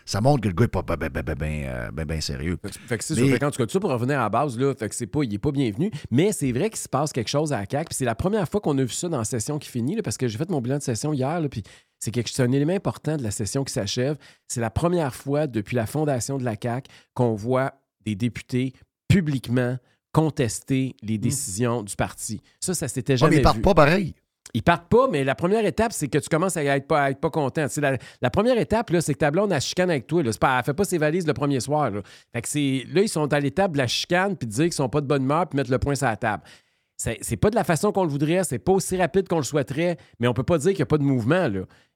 Ça 0.09 0.21
montre 0.21 0.41
que 0.41 0.47
le 0.47 0.55
gars 0.55 0.63
n'est 0.63 0.67
pas 0.69 0.81
ben, 0.81 0.95
ben, 0.95 1.09
ben, 1.09 1.21
ben, 1.21 1.35
ben, 1.37 1.63
euh, 1.67 1.91
ben, 1.91 2.03
ben 2.03 2.19
sérieux. 2.19 2.57
Fait 2.87 2.97
que- 2.97 3.03
c'est 3.03 3.15
Mais- 3.21 3.37
cas, 3.37 3.51
tout 3.51 3.69
ça 3.69 3.79
pour 3.79 3.91
revenir 3.91 4.17
à 4.19 4.23
la 4.23 4.29
base, 4.29 4.57
là, 4.57 4.73
fait 4.73 4.89
que 4.89 4.95
c'est 4.95 5.05
pas, 5.05 5.21
il 5.23 5.31
est 5.31 5.37
pas 5.37 5.51
bienvenu. 5.51 5.91
Mais 6.09 6.31
c'est 6.31 6.51
vrai 6.51 6.71
qu'il 6.71 6.79
se 6.79 6.89
passe 6.89 7.13
quelque 7.13 7.27
chose 7.27 7.53
à 7.53 7.59
la 7.59 7.65
CAQ. 7.69 7.85
Puis 7.89 7.95
c'est 7.95 8.05
la 8.05 8.15
première 8.15 8.49
fois 8.49 8.59
qu'on 8.59 8.75
a 8.79 8.81
vu 8.83 8.89
ça 8.89 9.07
dans 9.07 9.19
la 9.19 9.23
session 9.23 9.59
qui 9.59 9.69
finit, 9.69 9.95
là, 9.95 10.01
parce 10.01 10.17
que 10.17 10.27
j'ai 10.27 10.39
fait 10.39 10.49
mon 10.49 10.61
bilan 10.61 10.77
de 10.79 10.81
session 10.81 11.13
hier. 11.13 11.39
là, 11.39 11.47
puis 11.47 11.61
c'est 11.99 12.09
quelque- 12.09 12.29
c'est 12.31 12.41
un 12.41 12.51
élément 12.51 12.73
important 12.73 13.17
de 13.17 13.21
la 13.23 13.29
session 13.29 13.63
qui 13.63 13.71
s'achève. 13.71 14.17
C'est 14.47 14.61
la 14.61 14.71
première 14.71 15.13
fois 15.13 15.45
depuis 15.45 15.75
la 15.75 15.85
fondation 15.85 16.39
de 16.39 16.43
la 16.43 16.55
CAQ 16.59 16.89
qu'on 17.13 17.35
voit 17.35 17.73
des 18.03 18.15
députés 18.15 18.73
publiquement 19.09 19.77
contester 20.11 20.95
les 21.03 21.19
décisions 21.19 21.83
du 21.83 21.95
parti. 21.95 22.41
Ça, 22.59 22.73
ça 22.73 22.87
s'était 22.87 23.13
Ouais, 23.13 23.17
jamais 23.17 23.35
mais 23.35 23.41
ils 23.41 23.43
partent 23.43 23.57
vu. 23.57 23.61
pas 23.61 23.75
pareil. 23.75 24.15
Ils 24.53 24.63
partent 24.63 24.89
pas, 24.89 25.07
mais 25.07 25.23
la 25.23 25.35
première 25.35 25.65
étape, 25.65 25.93
c'est 25.93 26.07
que 26.07 26.17
tu 26.17 26.27
commences 26.27 26.57
à 26.57 26.63
être 26.63 26.87
pas, 26.87 27.13
content. 27.29 27.67
La, 28.21 28.29
première 28.31 28.57
étape, 28.57 28.91
c'est 28.99 29.13
que 29.13 29.19
ta 29.19 29.29
blonde, 29.29 29.51
elle 29.51 29.61
chicane 29.61 29.91
avec 29.91 30.07
toi. 30.07 30.23
Là. 30.23 30.31
Pas, 30.39 30.63
fait 30.63 30.73
pas 30.73 30.85
ses 30.85 30.97
valises 30.97 31.27
le 31.27 31.33
premier 31.33 31.59
soir. 31.59 31.91
Là. 31.91 32.01
Ils 32.55 33.09
sont 33.09 33.31
à 33.31 33.39
l'étape 33.39 33.73
de 33.73 33.77
la 33.77 33.87
chicane, 33.87 34.35
puis 34.35 34.47
dire 34.47 34.65
qu'ils 34.65 34.73
sont 34.73 34.89
pas 34.89 35.01
de 35.01 35.07
bonne 35.07 35.23
humeur, 35.23 35.47
puis 35.47 35.57
mettre 35.57 35.69
le 35.69 35.77
point 35.77 35.95
sur 35.95 36.07
la 36.07 36.17
table. 36.17 36.43
C'est, 36.97 37.37
pas 37.37 37.49
de 37.49 37.55
la 37.55 37.63
façon 37.63 37.93
qu'on 37.93 38.03
le 38.03 38.09
voudrait, 38.09 38.43
c'est 38.43 38.59
pas 38.59 38.73
aussi 38.73 38.97
rapide 38.97 39.27
qu'on 39.29 39.37
le 39.37 39.43
souhaiterait, 39.43 39.97
mais 40.19 40.27
on 40.27 40.33
peut 40.33 40.43
pas 40.43 40.57
dire 40.57 40.71
qu'il 40.71 40.79
n'y 40.79 40.83
a 40.83 40.87
pas 40.87 40.97
de 40.97 41.03
mouvement. 41.03 41.47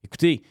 Écoutez, 0.01 0.43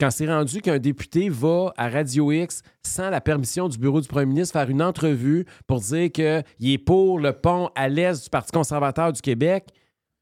quand 0.00 0.10
c'est 0.10 0.26
rendu 0.26 0.62
qu'un 0.62 0.78
député 0.78 1.28
va 1.28 1.74
à 1.76 1.90
Radio 1.90 2.32
X 2.32 2.62
sans 2.82 3.10
la 3.10 3.20
permission 3.20 3.68
du 3.68 3.76
bureau 3.76 4.00
du 4.00 4.08
premier 4.08 4.26
ministre 4.26 4.54
faire 4.54 4.70
une 4.70 4.80
entrevue 4.80 5.44
pour 5.66 5.80
dire 5.80 6.10
qu'il 6.10 6.44
est 6.62 6.78
pour 6.78 7.18
le 7.18 7.34
pont 7.34 7.68
à 7.74 7.90
l'est 7.90 8.22
du 8.24 8.30
Parti 8.30 8.50
conservateur 8.52 9.12
du 9.12 9.20
Québec, 9.20 9.68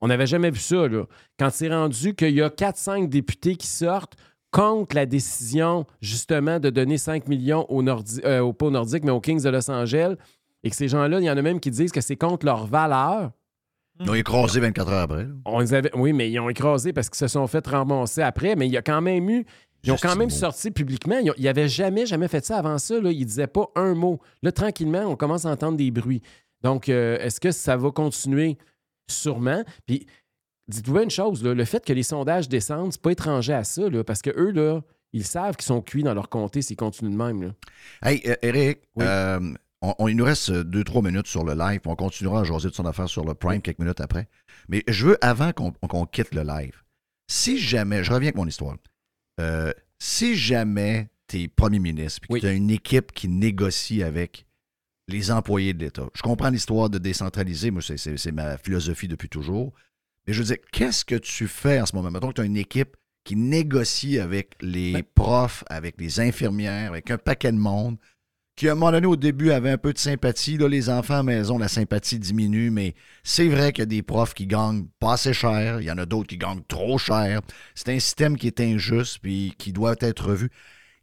on 0.04 0.08
n'avait 0.08 0.26
jamais 0.26 0.50
vu 0.50 0.60
ça. 0.60 0.86
Là. 0.86 1.04
Quand 1.38 1.48
c'est 1.50 1.68
rendu 1.68 2.14
qu'il 2.14 2.34
y 2.34 2.42
a 2.42 2.50
4-5 2.50 3.08
députés 3.08 3.56
qui 3.56 3.66
sortent 3.66 4.14
contre 4.50 4.94
la 4.94 5.06
décision, 5.06 5.86
justement, 6.02 6.60
de 6.60 6.68
donner 6.68 6.98
5 6.98 7.26
millions 7.26 7.64
aux 7.70 7.82
Nordi- 7.82 8.20
euh, 8.24 8.40
au 8.40 8.52
pas 8.52 8.66
aux 8.66 8.70
Nordiques, 8.70 9.02
mais 9.04 9.10
aux 9.12 9.20
Kings 9.20 9.42
de 9.42 9.48
Los 9.48 9.70
Angeles, 9.70 10.14
et 10.62 10.70
que 10.70 10.76
ces 10.76 10.88
gens-là, 10.88 11.18
il 11.20 11.24
y 11.24 11.30
en 11.30 11.36
a 11.36 11.42
même 11.42 11.58
qui 11.58 11.70
disent 11.70 11.90
que 11.90 12.00
c'est 12.02 12.16
contre 12.16 12.44
leur 12.46 12.66
valeur. 12.66 13.30
Ils 14.00 14.10
ont 14.10 14.14
écrasé 14.14 14.60
24 14.60 14.88
heures 14.92 15.02
après. 15.02 15.26
On 15.46 15.60
les 15.60 15.72
avait, 15.72 15.90
oui, 15.94 16.12
mais 16.12 16.30
ils 16.30 16.38
ont 16.40 16.48
écrasé 16.50 16.92
parce 16.92 17.08
qu'ils 17.08 17.18
se 17.18 17.28
sont 17.28 17.46
fait 17.46 17.66
ramasser 17.66 18.22
après, 18.22 18.56
mais 18.56 18.66
il 18.66 18.72
y 18.72 18.76
a 18.76 18.82
quand 18.82 19.00
même 19.00 19.28
eu. 19.30 19.46
Ils 19.84 19.90
ont 19.92 19.94
Juste 19.94 20.02
quand 20.04 20.16
même 20.16 20.28
mot. 20.30 20.34
sorti 20.34 20.70
publiquement. 20.70 21.16
Ils 21.36 21.44
n'avaient 21.44 21.68
jamais, 21.68 22.04
jamais 22.06 22.28
fait 22.28 22.44
ça 22.44 22.56
avant 22.58 22.78
ça. 22.78 23.00
Là. 23.00 23.10
Ils 23.12 23.20
ne 23.20 23.24
disaient 23.24 23.46
pas 23.46 23.66
un 23.76 23.94
mot. 23.94 24.18
Là, 24.42 24.50
tranquillement, 24.52 25.02
on 25.06 25.14
commence 25.16 25.44
à 25.46 25.50
entendre 25.50 25.76
des 25.76 25.90
bruits. 25.90 26.22
Donc, 26.62 26.88
euh, 26.88 27.18
est-ce 27.20 27.38
que 27.40 27.50
ça 27.50 27.76
va 27.76 27.90
continuer? 27.90 28.56
Sûrement. 29.10 29.64
Puis, 29.86 30.06
dites-vous 30.68 31.00
une 31.00 31.10
chose, 31.10 31.42
là, 31.44 31.54
le 31.54 31.64
fait 31.64 31.84
que 31.84 31.92
les 31.92 32.02
sondages 32.02 32.48
descendent, 32.48 32.92
c'est 32.92 33.02
pas 33.02 33.12
étranger 33.12 33.52
à 33.52 33.64
ça, 33.64 33.88
là, 33.88 34.02
parce 34.04 34.22
que 34.22 34.30
eux, 34.30 34.50
là, 34.50 34.80
ils 35.12 35.24
savent 35.24 35.56
qu'ils 35.56 35.66
sont 35.66 35.80
cuits 35.82 36.02
dans 36.02 36.14
leur 36.14 36.28
comté 36.28 36.62
s'ils 36.62 36.76
continuent 36.76 37.12
de 37.12 37.16
même. 37.16 37.42
Là. 37.42 37.50
Hey, 38.02 38.22
euh, 38.26 38.34
Eric, 38.42 38.80
Oui. 38.96 39.04
euh, 39.06 39.54
on, 39.82 39.94
on- 39.98 40.08
il 40.08 40.16
nous 40.16 40.24
reste 40.24 40.50
2-3 40.50 41.02
minutes 41.04 41.26
sur 41.26 41.44
le 41.44 41.54
live. 41.54 41.80
puis 41.80 41.90
On 41.90 41.96
continuera 41.96 42.40
à 42.40 42.44
jaser 42.44 42.68
de 42.70 42.74
son 42.74 42.86
affaire 42.86 43.08
sur 43.08 43.24
le 43.24 43.34
Prime 43.34 43.60
quelques 43.62 43.78
minutes 43.78 44.00
après. 44.00 44.28
Mais 44.68 44.82
je 44.88 45.06
veux, 45.06 45.18
avant 45.24 45.52
qu'on 45.52 46.06
quitte 46.06 46.34
le 46.34 46.42
live, 46.42 46.82
si 47.30 47.58
jamais, 47.58 48.02
je 48.02 48.10
reviens 48.12 48.28
avec 48.28 48.36
mon 48.36 48.46
histoire, 48.46 48.76
Euh, 49.40 49.72
si 49.98 50.36
jamais 50.36 51.08
tu 51.26 51.42
es 51.42 51.48
premier 51.48 51.78
ministre 51.80 52.20
puis 52.20 52.28
que 52.28 52.32
Oui. 52.34 52.40
tu 52.40 52.46
as 52.46 52.52
une 52.52 52.70
équipe 52.70 53.12
qui 53.12 53.26
négocie 53.28 54.02
avec 54.02 54.46
les 55.08 55.30
employés 55.30 55.74
de 55.74 55.84
l'État, 55.84 56.08
je 56.14 56.22
comprends 56.22 56.50
l'histoire 56.50 56.88
de 56.90 56.98
décentraliser, 56.98 57.70
moi, 57.70 57.82
c'est- 57.82 58.32
ma 58.32 58.56
philosophie 58.58 59.08
depuis 59.08 59.28
toujours. 59.28 59.72
Mais 60.26 60.32
je 60.32 60.40
veux 60.40 60.46
dire, 60.46 60.56
qu'est-ce 60.72 61.04
que 61.04 61.16
tu 61.16 61.46
fais 61.46 61.80
en 61.80 61.86
ce 61.86 61.94
moment? 61.94 62.10
Mettons 62.10 62.28
que 62.28 62.34
tu 62.34 62.40
as 62.40 62.44
une 62.44 62.56
équipe 62.56 62.96
qui 63.24 63.36
négocie 63.36 64.18
avec 64.18 64.54
les 64.60 64.92
Ben- 64.92 65.02
profs, 65.14 65.64
avec 65.68 66.00
les 66.00 66.20
infirmières, 66.20 66.90
avec 66.90 67.10
un 67.10 67.18
paquet 67.18 67.52
de 67.52 67.58
monde, 67.58 67.96
qui, 68.56 68.68
à 68.68 68.72
un 68.72 68.74
moment 68.76 68.92
donné, 68.92 69.06
au 69.06 69.16
début, 69.16 69.50
avait 69.50 69.70
un 69.70 69.78
peu 69.78 69.92
de 69.92 69.98
sympathie. 69.98 70.56
Là, 70.56 70.68
les 70.68 70.88
enfants 70.88 71.14
à 71.14 71.16
la 71.18 71.22
maison, 71.24 71.58
la 71.58 71.68
sympathie 71.68 72.18
diminue, 72.18 72.70
mais 72.70 72.94
c'est 73.22 73.48
vrai 73.48 73.72
qu'il 73.72 73.82
y 73.82 73.82
a 73.82 73.86
des 73.86 74.02
profs 74.02 74.32
qui 74.32 74.46
gagnent 74.46 74.86
pas 75.00 75.14
assez 75.14 75.32
cher. 75.32 75.80
Il 75.80 75.84
y 75.84 75.90
en 75.90 75.98
a 75.98 76.06
d'autres 76.06 76.28
qui 76.28 76.38
gagnent 76.38 76.62
trop 76.68 76.96
cher. 76.96 77.40
C'est 77.74 77.88
un 77.88 77.98
système 77.98 78.36
qui 78.36 78.46
est 78.46 78.60
injuste 78.60 79.18
puis 79.20 79.54
qui 79.58 79.72
doit 79.72 79.96
être 80.00 80.28
revu. 80.28 80.50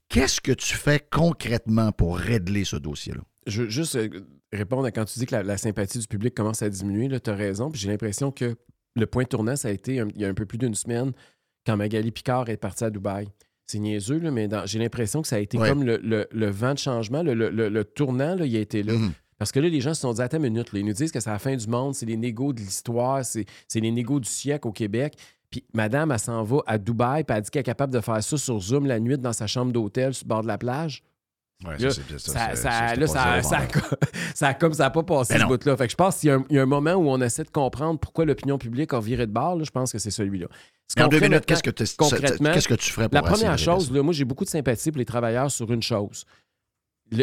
Qu'est-ce 0.07 0.39
que 0.41 0.51
tu 0.53 0.75
fais 0.75 1.05
concrètement 1.11 1.91
pour 1.91 2.17
régler 2.17 2.63
ce 2.63 2.77
dossier-là? 2.77 3.21
Je 3.47 3.63
veux 3.63 3.69
juste 3.69 3.95
euh, 3.95 4.09
répondre 4.53 4.85
à 4.85 4.91
quand 4.91 5.05
tu 5.05 5.17
dis 5.19 5.25
que 5.25 5.35
la, 5.35 5.43
la 5.43 5.57
sympathie 5.57 5.99
du 5.99 6.07
public 6.07 6.33
commence 6.35 6.61
à 6.61 6.69
diminuer. 6.69 7.19
Tu 7.19 7.29
as 7.29 7.35
raison. 7.35 7.71
Puis 7.71 7.81
j'ai 7.81 7.89
l'impression 7.89 8.31
que 8.31 8.55
le 8.95 9.05
point 9.05 9.23
tournant, 9.25 9.55
ça 9.55 9.69
a 9.69 9.71
été 9.71 9.99
un- 9.99 10.07
il 10.15 10.21
y 10.21 10.25
a 10.25 10.27
un 10.27 10.33
peu 10.33 10.45
plus 10.45 10.57
d'une 10.57 10.75
semaine 10.75 11.11
quand 11.65 11.77
Magali 11.77 12.11
Picard 12.11 12.49
est 12.49 12.57
partie 12.57 12.83
à 12.83 12.89
Dubaï. 12.89 13.27
C'est 13.65 13.79
niaiseux, 13.79 14.19
là, 14.19 14.31
mais 14.31 14.49
j'ai 14.65 14.79
l'impression 14.79 15.21
que 15.21 15.27
ça 15.27 15.37
a 15.37 15.39
été 15.39 15.57
Ouais. 15.57 15.69
comme 15.69 15.83
le, 15.83 15.97
le- 15.97 16.27
le 16.31 16.49
vent 16.49 16.73
de 16.73 16.79
changement, 16.79 17.23
le, 17.23 17.83
tournant, 17.83 18.35
là, 18.35 18.45
il 18.45 18.55
a 18.57 18.59
été 18.59 18.83
là. 18.83 18.93
Mhm. 18.93 19.11
Parce 19.37 19.51
que 19.51 19.59
là, 19.59 19.69
les 19.69 19.81
gens 19.81 19.93
se 19.93 20.01
sont 20.01 20.13
dit, 20.13 20.21
attends 20.21 20.37
une 20.37 20.43
minute, 20.43 20.71
là, 20.73 20.79
ils 20.79 20.85
nous 20.85 20.93
disent 20.93 21.11
que 21.11 21.19
c'est 21.19 21.29
la 21.29 21.39
fin 21.39 21.55
du 21.55 21.67
monde, 21.67 21.95
c'est 21.95 22.05
les 22.05 22.17
négos 22.17 22.53
de 22.53 22.59
l'histoire, 22.59 23.23
c'est 23.25 23.45
c'est 23.67 23.79
les 23.79 23.89
négos 23.91 24.19
du 24.19 24.29
siècle 24.29 24.67
au 24.67 24.71
Québec. 24.71 25.15
Puis 25.49 25.63
madame, 25.73 26.11
elle 26.11 26.19
s'en 26.19 26.43
va 26.43 26.59
à 26.67 26.77
Dubaï, 26.77 27.23
puis 27.23 27.35
elle 27.35 27.41
dit 27.43 27.49
qu'elle 27.49 27.61
est 27.61 27.63
capable 27.63 27.93
de 27.93 27.99
faire 28.01 28.21
ça 28.23 28.37
sur 28.37 28.59
Zoom 28.59 28.85
la 28.85 28.99
nuit 28.99 29.17
dans 29.17 29.33
sa 29.33 29.47
chambre 29.47 29.71
d'hôtel 29.71 30.13
sur 30.13 30.25
le 30.25 30.29
bord 30.29 30.41
de 30.43 30.47
la 30.47 30.57
plage. 30.57 31.01
Ouais, 31.65 31.77
Là, 31.77 31.89
ça, 31.91 32.55
ça- 32.55 32.95
là, 32.95 33.07
ça, 34.33 34.53
comme 34.59 34.73
ça 34.73 34.83
n'a 34.85 34.89
pas 34.89 35.03
passé 35.03 35.35
Ben 35.35 35.41
ce 35.41 35.45
bout-là. 35.45 35.77
Fait 35.77 35.85
que 35.85 35.91
je 35.91 35.95
pense 35.95 36.17
qu'il 36.17 36.29
y 36.29 36.31
a 36.31 36.35
un, 36.35 36.45
il 36.49 36.55
y 36.55 36.59
a 36.59 36.63
un 36.63 36.65
moment 36.65 36.93
où 36.93 37.07
on 37.09 37.21
essaie 37.21 37.43
de 37.43 37.49
comprendre 37.51 37.99
pourquoi 37.99 38.25
l'opinion 38.25 38.57
publique 38.57 38.93
a 38.93 38.99
viré 38.99 39.27
de 39.27 39.31
bord. 39.31 39.57
là. 39.57 39.63
je 39.63 39.69
pense 39.69 39.91
que 39.91 39.99
c'est 39.99 40.09
celui-là. 40.11 40.47
En 40.99 41.07
deux 41.07 41.19
minutes, 41.19 41.45
qu'est-ce 41.45 41.63
que, 41.63 41.69
tu- 41.69 41.85
concrètement, 41.97 42.51
qu'est-ce 42.51 42.67
que 42.67 42.73
tu 42.73 42.91
ferais 42.91 43.07
pour 43.07 43.13
La 43.15 43.21
première 43.21 43.57
chose, 43.57 43.91
là, 43.91 44.01
moi, 44.03 44.13
j'ai 44.13 44.25
beaucoup 44.25 44.43
de 44.43 44.49
sympathie 44.49 44.91
pour 44.91 44.99
les 44.99 45.05
travailleurs 45.05 45.51
sur 45.51 45.71
une 45.71 45.83
chose. 45.83 46.25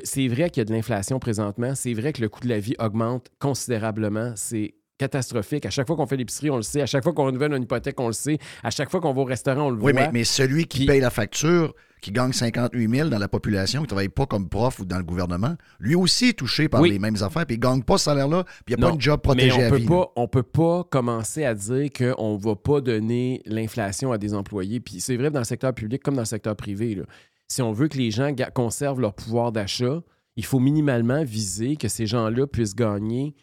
C'est 0.05 0.29
vrai 0.29 0.51
qu'il 0.51 0.61
y 0.61 0.63
a 0.63 0.65
de 0.67 0.73
l'inflation 0.73 1.19
présentement. 1.19 1.75
C'est 1.75 1.95
vrai 1.95 2.13
que 2.13 2.21
le 2.21 2.29
coût 2.29 2.41
de 2.41 2.49
la 2.49 2.61
vie 2.61 2.75
augmente 2.79 3.29
considérablement. 3.39 4.33
C'est 4.37 4.75
catastrophique. 4.99 5.65
À 5.65 5.71
chaque 5.71 5.87
fois 5.87 5.97
qu'on 5.97 6.07
fait 6.07 6.17
l'épicerie, 6.17 6.51
on 6.51 6.57
le 6.57 6.63
sait. 6.63 6.83
À 6.83 6.87
chaque 6.87 7.03
fois 7.05 7.13
qu'on 7.15 7.25
renouvelle 7.25 7.53
une 7.55 7.63
hypothèque, 7.63 7.99
on 8.01 8.09
le 8.09 8.13
sait. 8.13 8.39
À 8.63 8.71
chaque 8.71 8.91
fois 8.91 9.01
qu'on 9.01 9.15
va 9.15 9.21
au 9.23 9.25
restaurant, 9.25 9.67
on 9.69 9.71
le 9.71 9.77
Oui, 9.77 9.93
voit. 9.93 10.03
mais, 10.03 10.11
mais 10.13 10.25
celui 10.25 10.67
qui 10.67 10.79
Puis- 10.79 10.87
paye 10.87 11.01
la 11.01 11.11
facture, 11.11 11.75
qui 12.01 12.13
gagne 12.13 12.33
58 12.33 12.89
000 12.97 13.09
dans 13.09 13.19
la 13.19 13.29
population, 13.29 13.81
qui 13.81 13.85
ne 13.85 13.89
travaille 13.89 14.09
pas 14.09 14.27
comme 14.27 14.49
prof 14.49 14.79
ou 14.81 14.85
dans 14.85 14.99
le 14.99 15.05
gouvernement, 15.05 15.57
lui 15.81 15.95
aussi 15.95 16.31
est 16.31 16.33
touché 16.39 16.69
par 16.69 16.81
Oui. 16.81 16.91
les 16.91 16.99
mêmes 16.99 17.17
affaires, 17.23 17.45
puis 17.47 17.57
il 17.57 17.59
ne 17.59 17.63
gagne 17.63 17.83
pas 17.83 17.99
ce 17.99 18.05
salaire-là, 18.05 18.45
puis 18.65 18.75
il 18.75 18.77
n'y 18.79 18.83
a 18.83 18.87
Non, 18.87 18.89
pas 18.91 18.95
une 18.95 19.01
job 19.01 19.21
protégé 19.21 19.57
mais 19.59 19.65
à 19.65 19.67
on 19.67 19.71
peut 19.71 19.77
vie. 19.77 19.83
là. 19.85 19.89
pas, 19.89 20.13
on 20.17 20.29
peut 20.29 20.43
pas 20.43 20.85
commencer 20.85 21.45
à 21.45 21.55
dire 21.55 21.91
qu'on 21.93 22.35
ne 22.37 22.39
va 22.43 22.57
pas 22.57 22.81
donner 22.81 23.43
l'inflation 23.47 24.13
à 24.13 24.19
des 24.19 24.35
employés. 24.35 24.81
Puis 24.81 25.01
c'est 25.01 25.17
vrai 25.17 25.31
dans 25.31 25.41
le 25.41 25.45
secteur 25.45 25.75
public 25.75 26.03
comme 26.03 26.15
dans 26.15 26.23
le 26.23 26.27
secteur 26.27 26.55
privé. 26.57 26.95
là. 26.95 27.05
Si 27.49 27.63
on 27.63 27.73
veut 27.73 27.89
que 27.89 27.97
les 27.99 28.11
gens 28.11 28.33
conservent 28.55 29.01
leur 29.01 29.15
pouvoir 29.15 29.53
d'achat, 29.53 30.03
il 30.37 30.45
faut 30.45 30.61
minimalement 30.61 31.25
viser 31.25 31.77
que 31.77 31.89
ces 31.89 32.07
gens-là 32.07 32.47
puissent 32.47 32.75
gagner 32.77 33.35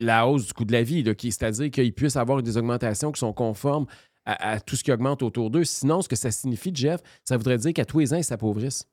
la 0.00 0.26
hausse 0.26 0.46
du 0.46 0.52
coût 0.52 0.64
de 0.66 0.72
la 0.72 0.82
vie, 0.82 1.02
c'est-à-dire 1.22 1.70
qu'ils 1.70 1.92
puissent 1.94 2.16
avoir 2.16 2.42
des 2.42 2.58
augmentations 2.58 3.12
qui 3.12 3.18
sont 3.20 3.32
conformes 3.32 3.86
à, 4.26 4.60
tout 4.60 4.76
ce 4.76 4.84
qui 4.84 4.92
augmente 4.92 5.22
autour 5.22 5.50
d'eux. 5.50 5.64
Sinon, 5.64 6.02
ce 6.02 6.08
que 6.08 6.16
ça 6.16 6.30
signifie, 6.30 6.72
Jeff, 6.74 7.00
ça 7.24 7.36
voudrait 7.36 7.58
dire 7.58 7.72
qu'à 7.72 7.84
tous 7.84 8.00
les 8.00 8.12
ans, 8.12 8.16
ils 8.16 8.24
s'appauvrissent. 8.24 8.86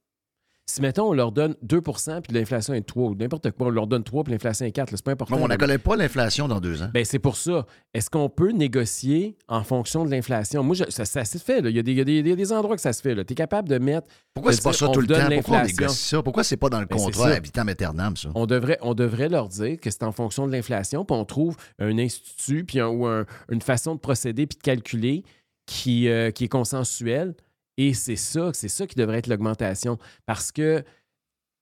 Si, 0.66 0.82
mettons, 0.82 1.10
on 1.10 1.14
leur 1.14 1.34
donne 1.34 1.56
2 1.62 1.82
puis 1.82 2.34
l'inflation 2.34 2.74
est 2.74 2.82
3 2.88 3.10
ou 3.10 3.16
n'importe 3.16 3.52
quoi, 3.52 3.68
on 3.68 3.70
leur 3.70 3.86
donne 3.86 4.04
3 4.04 4.24
puis 4.24 4.32
l'inflation 4.32 4.66
est 4.66 4.72
4, 4.72 4.92
là, 4.92 4.98
c'est 4.98 5.04
pas 5.04 5.12
important. 5.12 5.36
On 5.38 5.48
ne 5.48 5.56
connaît 5.58 5.78
pas 5.78 5.98
l'inflation 5.98 6.48
dans 6.48 6.62
deux 6.62 6.82
ans. 6.82 6.90
Ben, 6.94 7.04
c'est 7.04 7.20
pour 7.20 7.36
ça. 7.36 7.66
Est-ce 7.94 8.10
qu'on 8.10 8.30
peut 8.30 8.52
négocier 8.52 9.36
en 9.50 9.64
fonction 9.66 10.06
de 10.06 10.12
l'inflation? 10.12 10.64
Moi, 10.64 10.76
je- 10.76 10.90
ça, 10.90 11.04
ça 11.04 11.26
se 11.26 11.38
fait. 11.38 11.60
là. 11.60 11.70
Il 11.70 11.76
y 11.76 11.80
a 11.80 11.84
des, 11.84 11.92
il 11.92 11.98
y 11.98 12.02
a 12.02 12.06
des- 12.06 12.20
il 12.20 12.28
y 12.28 12.32
a 12.32 12.36
des 12.38 12.54
endroits 12.54 12.78
que 12.78 12.82
ça 12.82 12.94
se 12.94 13.02
fait. 13.02 13.14
Tu 13.26 13.34
es 13.34 13.36
capable 13.36 13.68
de 13.68 13.78
mettre. 13.78 14.08
Pourquoi 14.34 14.54
c'est 14.54 14.64
pas 14.64 14.72
ça 14.72 14.88
tout 14.88 15.02
le 15.02 15.08
temps? 15.08 15.16
Pourquoi 15.36 15.58
on 15.60 15.66
négocie 15.66 16.08
ça? 16.10 16.24
Pourquoi 16.24 16.44
c'est 16.46 16.58
pas 16.58 16.70
dans 16.70 16.80
le 16.80 16.86
Ben, 16.86 16.96
contrat 16.96 17.32
habitant 17.32 17.68
Aeternam, 17.68 18.16
ça? 18.16 18.30
On 18.34 18.46
devrait, 18.46 18.78
on 18.82 18.94
devrait 18.94 19.28
leur 19.30 19.50
dire 19.50 19.78
que 19.82 19.92
c'est 19.92 20.04
en 20.04 20.14
fonction 20.14 20.48
de 20.48 20.54
l'inflation, 20.54 21.04
puis 21.04 21.16
on 21.18 21.26
trouve 21.26 21.58
un 21.80 21.98
institut 21.98 22.64
puis 22.64 22.80
un- 22.80 22.88
ou 22.88 23.06
un- 23.06 23.26
une 23.50 23.62
façon 23.62 23.96
de 23.96 24.00
procéder 24.00 24.48
puis 24.48 24.58
de 24.58 24.64
calculer 24.64 25.24
qui, 25.66 26.08
euh, 26.08 26.32
qui 26.32 26.46
est 26.46 26.50
consensuelle. 26.50 27.36
Et 27.78 27.94
c'est 27.94 28.16
ça, 28.16 28.52
c'est 28.54 28.68
ça 28.68 28.88
qui 28.88 28.96
devrait 28.96 29.20
être 29.20 29.28
l'augmentation. 29.28 29.98
Parce 30.26 30.52
que 30.52 30.84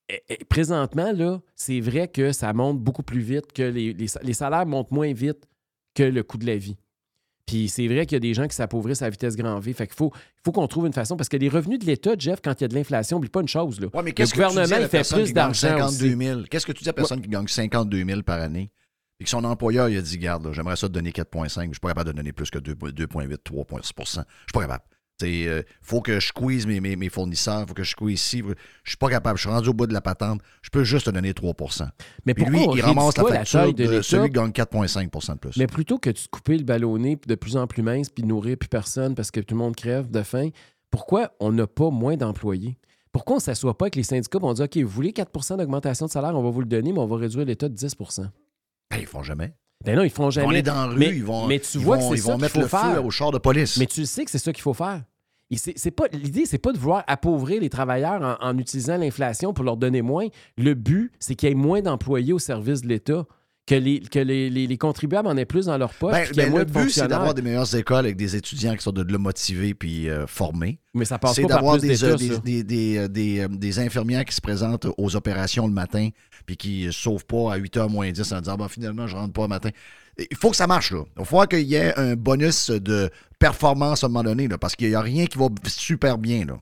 eh, 0.08 0.22
eh, 0.28 0.44
présentement, 0.44 1.12
là, 1.12 1.40
c'est 1.56 1.80
vrai 1.80 2.08
que 2.08 2.32
ça 2.32 2.52
monte 2.52 2.78
beaucoup 2.78 3.02
plus 3.02 3.20
vite 3.20 3.52
que 3.52 3.62
les, 3.62 3.92
les, 3.92 4.06
les 4.22 4.32
salaires 4.32 4.66
montent 4.66 4.90
moins 4.90 5.12
vite 5.12 5.48
que 5.94 6.02
le 6.02 6.22
coût 6.22 6.38
de 6.38 6.46
la 6.46 6.56
vie. 6.56 6.76
Puis 7.46 7.68
c'est 7.68 7.86
vrai 7.88 8.06
qu'il 8.06 8.16
y 8.16 8.16
a 8.16 8.20
des 8.20 8.34
gens 8.34 8.46
qui 8.46 8.54
s'appauvrissent 8.54 9.02
à 9.02 9.10
vitesse 9.10 9.36
grand 9.36 9.58
V. 9.58 9.72
Fait 9.72 9.86
qu'il 9.86 9.96
faut, 9.96 10.12
faut 10.44 10.52
qu'on 10.52 10.66
trouve 10.68 10.86
une 10.86 10.92
façon. 10.92 11.16
Parce 11.16 11.28
que 11.28 11.36
les 11.36 11.48
revenus 11.48 11.78
de 11.78 11.84
l'État, 11.86 12.12
Jeff, 12.16 12.40
quand 12.42 12.60
il 12.60 12.62
y 12.62 12.64
a 12.64 12.68
de 12.68 12.74
l'inflation, 12.74 13.16
n'oublie 13.16 13.30
pas 13.30 13.40
une 13.40 13.48
chose. 13.48 13.80
Là. 13.80 13.88
Ouais, 13.92 14.02
mais 14.02 14.14
le 14.16 14.30
gouvernement, 14.30 14.76
il 14.80 14.88
fait 14.88 15.08
plus 15.08 15.32
d'argent 15.32 15.68
52 15.68 16.06
aussi. 16.06 16.16
000? 16.16 16.42
Qu'est-ce 16.50 16.66
que 16.66 16.72
tu 16.72 16.82
dis 16.84 16.88
à 16.88 16.92
la 16.92 16.94
personne 16.94 17.20
qui 17.20 17.28
gagne 17.28 17.46
52 17.46 18.04
000 18.04 18.22
par 18.22 18.40
année? 18.40 18.70
Et 19.20 19.24
que 19.24 19.30
son 19.30 19.44
employeur 19.44 19.88
il 19.88 19.98
a 19.98 20.02
dit, 20.02 20.18
garde, 20.18 20.52
j'aimerais 20.52 20.76
ça 20.76 20.88
te 20.88 20.92
donner 20.92 21.10
4,5, 21.10 21.32
mais 21.34 21.48
je 21.48 21.72
suis 21.72 21.80
pas 21.80 21.88
capable 21.88 22.10
de 22.10 22.16
donner 22.16 22.32
plus 22.32 22.50
que 22.50 22.58
2,8, 22.58 22.74
3,6% 22.74 23.82
Je 23.82 24.10
suis 24.12 24.24
pas 24.52 24.60
capable. 24.60 24.84
Il 25.20 25.64
faut 25.80 26.00
que 26.00 26.18
je 26.18 26.28
squeeze 26.28 26.66
mes, 26.66 26.80
mes, 26.80 26.96
mes 26.96 27.08
fournisseurs, 27.08 27.66
faut 27.68 27.74
que 27.74 27.84
je 27.84 27.90
squeeze 27.90 28.14
ici. 28.14 28.42
Je 28.82 28.90
suis 28.90 28.96
pas 28.96 29.08
capable. 29.08 29.36
Je 29.38 29.42
suis 29.42 29.50
rendu 29.50 29.68
au 29.68 29.72
bout 29.72 29.86
de 29.86 29.92
la 29.92 30.00
patente. 30.00 30.40
Je 30.62 30.70
peux 30.70 30.84
juste 30.84 31.06
te 31.06 31.10
donner 31.10 31.32
3% 31.32 31.88
Mais 32.26 32.34
Puis 32.34 32.44
lui, 32.44 32.66
il 32.74 32.80
ramasse 32.80 33.16
la 33.16 33.24
facture 33.24 33.60
taille 33.60 33.74
de, 33.74 34.02
celui 34.02 34.28
qui 34.28 34.34
gagne 34.34 34.50
4,5% 34.50 35.34
de 35.34 35.38
plus. 35.38 35.56
Mais 35.56 35.66
plutôt 35.66 35.98
que 35.98 36.10
de 36.10 36.18
se 36.18 36.28
couper 36.28 36.56
le 36.58 36.64
ballonné 36.64 37.16
puis 37.16 37.28
de 37.28 37.34
plus 37.34 37.56
en 37.56 37.66
plus 37.66 37.82
mince 37.82 38.08
puis 38.08 38.22
de 38.22 38.28
nourrir 38.28 38.56
plus 38.56 38.68
personne 38.68 39.14
parce 39.14 39.30
que 39.30 39.40
tout 39.40 39.54
le 39.54 39.58
monde 39.58 39.76
crève 39.76 40.10
de 40.10 40.22
faim, 40.22 40.48
pourquoi 40.90 41.32
on 41.40 41.52
n'a 41.52 41.66
pas 41.66 41.90
moins 41.90 42.16
d'employés? 42.16 42.78
Pourquoi 43.12 43.34
on 43.34 43.38
ne 43.38 43.42
s'assoit 43.42 43.76
pas 43.76 43.86
avec 43.86 43.96
les 43.96 44.02
syndicats 44.02 44.38
et 44.40 44.44
on 44.44 44.54
dit 44.54 44.62
OK, 44.62 44.76
vous 44.78 44.88
voulez 44.88 45.10
4% 45.12 45.58
d'augmentation 45.58 46.06
de 46.06 46.10
salaire, 46.10 46.34
on 46.34 46.42
va 46.42 46.50
vous 46.50 46.60
le 46.60 46.66
donner, 46.66 46.92
mais 46.92 46.98
on 46.98 47.06
va 47.06 47.16
réduire 47.16 47.44
l'État 47.44 47.68
de 47.68 47.76
10% 47.76 48.22
Ben, 48.90 48.98
ils 48.98 49.06
font 49.06 49.22
jamais. 49.22 49.54
Ben 49.84 49.96
non, 49.96 50.02
ils 50.04 50.12
vont 50.12 50.30
jamais. 50.30 50.48
aller 50.48 50.62
dans 50.62 50.74
la 50.74 50.84
rue, 50.86 50.98
mais, 50.98 51.08
ils 51.08 51.24
vont, 51.24 51.46
mais 51.46 51.58
tu 51.60 51.78
vois 51.78 51.96
vont, 51.98 52.10
que 52.10 52.16
ils 52.16 52.26
mettre 52.38 52.54
faut 52.54 52.60
le 52.60 52.66
faire. 52.68 52.94
feu 52.94 53.00
au 53.00 53.10
char 53.10 53.30
de 53.32 53.38
police. 53.38 53.76
Mais 53.78 53.86
tu 53.86 54.06
sais 54.06 54.24
que 54.24 54.30
c'est 54.30 54.38
ça 54.38 54.52
qu'il 54.52 54.62
faut 54.62 54.74
faire. 54.74 55.02
C'est- 55.54 55.76
c'est 55.76 55.90
pas 55.90 56.04
L'idée, 56.12 56.46
c'est 56.46 56.56
pas 56.56 56.72
de 56.72 56.78
vouloir 56.78 57.04
appauvrir 57.06 57.60
les 57.60 57.68
travailleurs 57.68 58.22
en, 58.40 58.46
en 58.48 58.56
utilisant 58.58 58.96
l'inflation 58.96 59.52
pour 59.52 59.64
leur 59.64 59.76
donner 59.76 60.00
moins. 60.00 60.28
Le 60.56 60.72
but, 60.74 61.12
c'est 61.18 61.34
qu'il 61.34 61.48
y 61.48 61.52
ait 61.52 61.54
moins 61.54 61.82
d'employés 61.82 62.32
au 62.32 62.38
service 62.38 62.80
de 62.80 62.88
l'État, 62.88 63.26
que 63.64 63.76
les, 63.76 64.00
que 64.00 64.18
les, 64.18 64.50
les- 64.50 64.66
les 64.66 64.76
contribuables 64.78 65.28
en 65.28 65.36
aient 65.36 65.44
plus 65.44 65.66
dans 65.66 65.78
leur 65.78 65.94
poche, 65.94 66.12
Ben, 66.12 66.28
ben, 66.34 66.50
moins 66.50 66.60
le 66.60 66.64
de 66.66 66.72
but, 66.72 66.90
c'est 66.90 67.06
d'avoir 67.06 67.32
des 67.32 67.42
meilleures 67.42 67.72
écoles 67.76 68.06
avec 68.06 68.16
des 68.16 68.34
étudiants 68.34 68.74
qui 68.74 68.82
sont 68.82 68.90
de, 68.90 69.04
de 69.04 69.12
là 69.12 69.18
motivés 69.18 69.72
puis 69.74 70.08
euh, 70.10 70.26
formés. 70.26 70.80
Mais 70.94 71.04
ça 71.04 71.18
passe 71.18 71.36
pas 71.40 71.46
par 71.48 71.56
d'avoir 71.58 71.78
des, 71.78 72.02
euh, 72.04 72.16
des, 72.16 72.38
des, 72.40 72.64
des, 72.64 72.98
euh, 72.98 73.08
des, 73.08 73.40
euh, 73.40 73.48
des 73.48 73.78
infirmières 73.78 74.24
qui 74.24 74.34
se 74.34 74.40
présentent 74.40 74.88
aux 74.98 75.14
opérations 75.16 75.66
le 75.68 75.72
matin 75.72 76.08
puis 76.44 76.56
qui 76.56 76.86
ne 76.86 76.90
sauvent 76.90 77.24
pas 77.24 77.54
à 77.54 77.58
8h 77.58 77.88
moins 77.88 78.10
10 78.10 78.32
en 78.32 78.40
disant 78.40 78.56
ben, 78.56 78.68
finalement, 78.68 79.06
je 79.06 79.14
rentre 79.16 79.32
pas 79.32 79.42
le 79.42 79.48
matin. 79.48 79.70
Il 80.18 80.36
faut 80.36 80.50
que 80.50 80.56
ça 80.56 80.66
marche. 80.66 80.90
Là. 80.90 81.04
Il 81.18 81.24
faut 81.24 81.40
qu'il 81.46 81.60
y 81.62 81.74
ait 81.76 81.96
un 81.96 82.16
bonus 82.16 82.68
de 82.70 83.10
performance 83.38 84.02
à 84.02 84.06
un 84.06 84.10
moment 84.10 84.24
donné 84.24 84.48
là, 84.48 84.58
parce 84.58 84.74
qu'il 84.76 84.88
n'y 84.88 84.94
a 84.96 85.00
rien 85.00 85.24
qui 85.26 85.38
va 85.38 85.46
super 85.68 86.18
bien. 86.18 86.44
Là. 86.44 86.58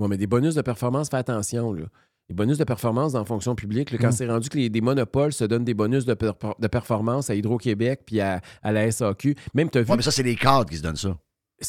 Oui, 0.00 0.08
mais 0.10 0.16
des 0.16 0.26
bonus 0.26 0.56
de 0.56 0.62
performance, 0.62 1.08
fais 1.10 1.16
attention. 1.18 1.72
Là. 1.72 1.84
Les 2.30 2.34
bonus 2.34 2.56
de 2.58 2.64
performance 2.64 3.12
dans 3.12 3.18
la 3.18 3.24
fonction 3.24 3.54
publique, 3.56 3.90
là, 3.90 3.98
quand 3.98 4.08
Mm. 4.08 4.12
c'est 4.12 4.26
rendu 4.28 4.48
que 4.48 4.56
les, 4.56 4.70
des 4.70 4.80
monopoles 4.80 5.32
se 5.32 5.44
donnent 5.44 5.64
des 5.64 5.74
bonus 5.74 6.04
de, 6.06 6.14
per- 6.14 6.30
de 6.58 6.66
performance 6.68 7.28
à 7.28 7.34
Hydro-Québec 7.34 8.02
puis 8.06 8.20
à, 8.20 8.40
à 8.62 8.70
la 8.72 8.90
SAQ, 8.90 9.34
même 9.52 9.68
tu 9.68 9.78
as 9.78 9.82
vu. 9.82 9.90
Ouais, 9.90 9.96
mais 9.96 10.02
ça, 10.02 10.12
c'est 10.12 10.22
les 10.22 10.36
cadres 10.36 10.70
qui 10.70 10.76
se 10.76 10.82
donnent 10.82 10.94
ça. 10.96 11.18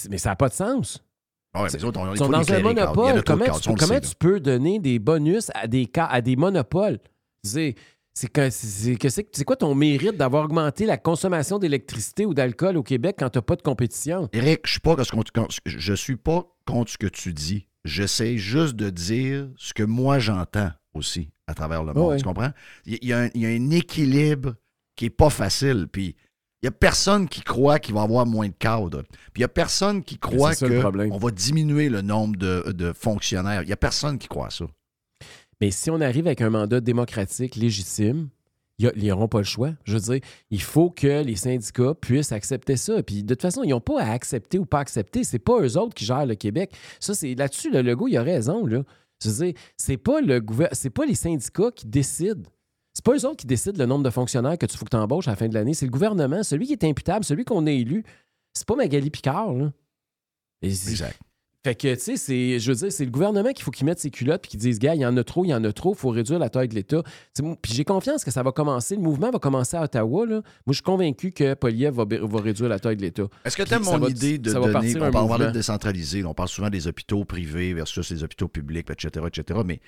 mais 0.10 0.20
ça 0.20 0.30
n'a 0.30 0.36
pas 0.36 0.48
de 0.50 0.54
sens. 0.54 1.04
Ouais, 1.56 1.64
mais 1.64 1.70
les 1.80 1.84
autres, 1.84 2.00
on, 2.00 2.06
il 2.10 2.14
Ils 2.14 2.18
sont 2.20 2.30
dans 2.30 2.54
un 2.54 2.60
monopole. 2.62 3.24
Comment, 3.26 3.46
tu, 3.60 3.74
comment 3.74 4.02
sait, 4.02 4.16
peux 4.20 4.40
donner 4.40 4.80
des 4.80 5.00
bonus 5.00 5.50
à 5.56 5.68
des, 5.68 5.90
à 5.96 6.22
des 6.22 6.36
monopoles? 6.36 7.00
C'est 7.44 7.76
quoi 9.46 9.56
ton 9.56 9.74
mérite 9.74 10.16
d'avoir 10.18 10.46
augmenté 10.46 10.86
la 10.86 10.98
consommation 10.98 11.58
d'électricité 11.60 12.26
ou 12.26 12.34
d'alcool 12.34 12.78
au 12.78 12.84
Québec 12.84 13.16
quand 13.20 13.30
tu 13.32 13.38
n'as 13.40 13.42
pas 13.42 13.56
de 13.56 13.62
compétition? 13.64 14.30
Eric, 14.32 14.62
je 14.68 14.80
je 15.66 15.94
suis 15.94 16.18
pas 16.18 16.46
contre 16.68 16.92
ce 16.92 16.98
que 16.98 17.08
tu 17.08 17.34
dis. 17.34 17.68
J'essaie 17.84 18.38
juste 18.38 18.76
de 18.76 18.90
dire 18.90 19.48
ce 19.58 19.74
que 19.74 19.84
moi 19.84 20.20
j'entends 20.20 20.72
aussi 20.94 21.30
à 21.48 21.54
travers 21.54 21.84
le 21.84 21.94
monde. 21.94 22.12
Ouais. 22.12 22.18
Tu 22.18 22.24
comprends? 22.24 22.52
Il 22.86 23.04
y, 23.04 23.14
a 23.14 23.22
un, 23.22 23.30
il 23.34 23.42
y 23.42 23.46
a 23.46 23.50
un 23.50 23.70
équilibre 23.72 24.56
qui 24.96 25.06
est 25.06 25.10
pas 25.10 25.30
facile. 25.30 25.88
Puis 25.92 26.16
Il 26.62 26.66
n'y 26.66 26.70
a 26.70 26.72
personne 26.72 27.28
qui 27.28 27.42
croit 27.42 27.80
qu'il 27.80 27.96
va 27.96 28.02
y 28.02 28.04
avoir 28.04 28.26
moins 28.26 28.48
de 28.48 28.54
cadres. 28.54 29.02
Puis 29.02 29.38
il 29.38 29.42
n'y 29.42 29.46
a 29.46 29.50
personne 29.50 30.04
qui 30.04 30.18
croit 30.20 30.54
qu'on 30.56 31.18
va 31.18 31.32
diminuer 31.32 31.90
le 31.90 32.02
nombre 32.02 32.38
de, 32.38 32.72
de 32.72 32.94
fonctionnaires. 32.94 33.64
Il 33.64 33.68
n'y 33.68 33.74
a 33.74 33.78
personne 33.78 34.20
qui 34.20 34.28
croit 34.28 34.48
à 34.48 34.52
ça. 34.52 34.66
Mais 35.60 35.72
si 35.72 35.90
on 35.90 36.02
arrive 36.02 36.28
avec 36.28 36.42
un 36.42 36.50
mandat 36.50 36.82
démocratique 36.82 37.56
légitime, 37.56 38.30
ils 38.96 39.08
n'auront 39.08 39.28
pas 39.28 39.40
le 39.40 39.44
choix. 39.44 39.72
Je 39.84 39.94
veux 39.94 40.00
dire, 40.00 40.20
il 40.50 40.62
faut 40.62 40.90
que 40.90 41.24
les 41.24 41.36
syndicats 41.36 41.94
puissent 41.94 42.32
accepter 42.32 42.78
ça. 42.78 43.02
Puis 43.04 43.24
de 43.24 43.34
toute 43.34 43.42
façon, 43.42 43.64
ils 43.64 43.70
n'ont 43.70 43.82
pas 43.82 44.02
à 44.02 44.12
accepter 44.12 44.60
ou 44.60 44.66
pas 44.66 44.80
accepter. 44.80 45.24
C'est 45.24 45.40
pas 45.40 45.60
eux 45.62 45.78
autres 45.78 45.94
qui 45.94 46.06
gèrent 46.06 46.26
le 46.26 46.36
Québec. 46.36 46.74
Ça, 47.00 47.14
c'est 47.14 47.36
là-dessus, 47.36 47.72
le 47.72 47.82
Legault, 47.82 48.08
il 48.08 48.18
a 48.18 48.24
raison. 48.24 48.66
Là. 48.66 48.84
Je 49.24 49.30
veux 49.30 49.46
dire, 49.46 49.54
c'est 49.78 49.98
pas 49.98 50.22
le 50.22 50.42
c'est 50.72 50.90
pas 50.90 51.06
les 51.06 51.16
syndicats 51.16 51.72
qui 51.72 51.88
décident. 51.88 52.50
C'est 52.94 53.06
pas 53.06 53.14
eux 53.14 53.26
autres 53.26 53.38
qui 53.38 53.48
décident 53.48 53.78
le 53.78 53.86
nombre 53.86 54.04
de 54.04 54.10
fonctionnaires 54.10 54.58
que 54.58 54.66
tu 54.66 54.78
faut 54.78 54.86
que 54.86 54.90
tu 54.90 54.98
embauches 54.98 55.28
à 55.28 55.32
la 55.32 55.38
fin 55.38 55.48
de 55.48 55.54
l'année. 55.54 55.74
C'est 55.74 55.86
le 55.86 55.92
gouvernement, 55.92 56.44
celui 56.44 56.68
qui 56.68 56.74
est 56.74 56.84
imputable, 56.84 57.24
celui 57.24 57.46
qu'on 57.46 57.66
a 57.68 57.72
élu. 57.72 58.04
C'est 58.54 58.68
pas 58.68 58.76
Magali 58.76 59.10
Picard. 59.10 59.54
Là. 59.54 59.72
Exact. 60.62 61.18
Fait 61.64 61.76
que, 61.76 61.94
tu 61.94 62.00
sais, 62.00 62.18
c'est, 62.18 62.58
je 62.60 62.72
veux 62.72 62.78
dire, 62.78 62.92
c'est 62.92 63.06
le 63.06 63.12
gouvernement 63.12 63.52
qu'il 63.52 63.64
faut 63.64 63.70
qu'il 63.70 63.86
mette 63.86 64.00
ses 64.00 64.10
culottes 64.10 64.42
puis 64.42 64.50
qu'il 64.50 64.60
dise, 64.60 64.80
gars, 64.80 64.96
il 64.96 65.02
y 65.02 65.06
en 65.06 65.16
a 65.16 65.24
trop, 65.24 65.46
il 65.46 65.50
y 65.50 65.54
en 65.54 65.64
a 65.64 65.72
trop, 65.72 65.94
il 65.94 65.98
faut 65.98 66.10
réduire 66.10 66.40
la 66.40 66.50
taille 66.50 66.68
de 66.68 66.74
l'État. 66.74 67.04
Puis 67.36 67.74
j'ai 67.74 67.84
confiance 67.84 68.24
que 68.24 68.32
ça 68.32 68.42
va 68.42 68.52
commencer, 68.52 68.96
le 68.96 69.02
mouvement 69.02 69.30
va 69.30 69.38
commencer 69.38 69.78
à 69.78 69.84
Ottawa. 69.84 70.26
Là. 70.26 70.36
Moi, 70.36 70.44
je 70.70 70.74
suis 70.74 70.82
convaincu 70.82 71.32
que 71.32 71.54
Poliev 71.54 71.94
va, 71.94 72.06
va 72.06 72.42
réduire 72.42 72.68
la 72.68 72.80
taille 72.80 72.98
de 72.98 73.04
l'État. 73.04 73.28
Est-ce 73.46 73.56
que 73.56 73.64
tu 73.64 73.74
aimes 73.76 73.84
mon 73.84 74.00
va- 74.00 74.10
idée 74.10 74.40
de 74.40 74.52
donner. 74.52 74.96
On 75.00 75.28
parle, 75.28 75.48
de 75.48 75.52
décentraliser. 75.52 76.26
On 76.26 76.34
parle 76.34 76.50
souvent 76.50 76.70
des 76.72 76.88
hôpitaux 76.88 77.26
privés 77.26 77.74
versus 77.76 78.10
les 78.10 78.24
hôpitaux 78.24 78.48
publics, 78.48 78.90
etc. 78.90 79.26
etc. 79.28 79.60
mais 79.64 79.82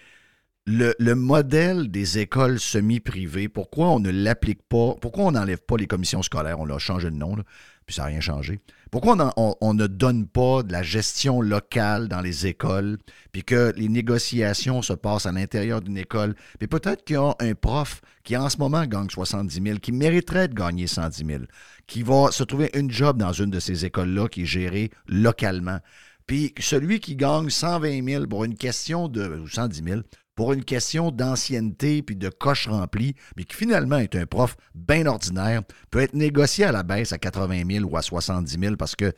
le, 0.65 0.93
le 0.97 1.15
modèle 1.15 1.89
des 1.91 2.19
écoles 2.19 2.57
semi-privées, 2.59 3.49
pourquoi 3.49 3.89
on 3.89 3.99
ne 3.99 4.11
l'applique 4.11 4.61
pas? 4.69 4.95
Pourquoi 5.01 5.25
on 5.25 5.31
n'enlève 5.31 5.59
pas 5.59 5.75
les 5.75 5.87
commissions 5.87 6.21
scolaires? 6.21 6.59
On 6.59 6.65
l'a 6.65 6.77
changé 6.77 7.09
de 7.09 7.15
nom, 7.15 7.35
là, 7.35 7.43
puis 7.85 7.95
ça 7.95 8.03
n'a 8.03 8.09
rien 8.09 8.21
changé. 8.21 8.59
Pourquoi 8.91 9.33
on, 9.37 9.73
ne 9.73 9.87
donne 9.87 10.27
pas 10.27 10.61
de 10.61 10.71
la 10.71 10.83
gestion 10.83 11.41
locale 11.41 12.07
dans 12.07 12.21
les 12.21 12.45
écoles, 12.45 12.99
puis 13.31 13.43
que 13.43 13.73
les 13.75 13.89
négociations 13.89 14.83
se 14.83 14.93
passent 14.93 15.25
à 15.25 15.31
l'intérieur 15.31 15.81
d'une 15.81 15.97
école? 15.97 16.35
Puis 16.59 16.67
peut-être 16.67 17.03
qu'il 17.03 17.15
y 17.15 17.19
a 17.19 17.33
un 17.39 17.55
prof 17.55 18.01
qui 18.23 18.37
en 18.37 18.49
ce 18.49 18.57
moment 18.57 18.85
gagne 18.85 19.09
70 19.09 19.61
000, 19.63 19.79
qui 19.79 19.91
mériterait 19.91 20.47
de 20.47 20.53
gagner 20.53 20.85
110 20.85 21.25
000, 21.25 21.43
qui 21.87 22.03
va 22.03 22.31
se 22.31 22.43
trouver 22.43 22.69
une 22.75 22.91
job 22.91 23.17
dans 23.17 23.33
une 23.33 23.49
de 23.49 23.59
ces 23.59 23.83
écoles-là 23.83 24.27
qui 24.27 24.43
est 24.43 24.45
gérée 24.45 24.91
localement. 25.07 25.79
Puis 26.27 26.53
celui 26.59 26.99
qui 26.99 27.15
gagne 27.15 27.49
120 27.49 28.05
000 28.07 28.27
pour 28.27 28.43
une 28.43 28.55
question 28.55 29.07
de. 29.07 29.39
ou 29.39 29.47
110 29.47 29.83
000 29.83 30.01
pour 30.35 30.53
une 30.53 30.63
question 30.63 31.11
d'ancienneté 31.11 32.01
puis 32.01 32.15
de 32.15 32.29
coche 32.29 32.67
remplie, 32.67 33.15
mais 33.37 33.43
qui 33.43 33.55
finalement 33.55 33.97
est 33.97 34.15
un 34.15 34.25
prof 34.25 34.55
bien 34.73 35.05
ordinaire, 35.05 35.61
peut 35.91 35.99
être 35.99 36.13
négocié 36.13 36.65
à 36.65 36.71
la 36.71 36.83
baisse 36.83 37.11
à 37.13 37.17
80 37.17 37.63
000 37.69 37.85
ou 37.85 37.97
à 37.97 38.01
70 38.01 38.57
000 38.59 38.75
parce 38.75 38.95
que 38.95 39.13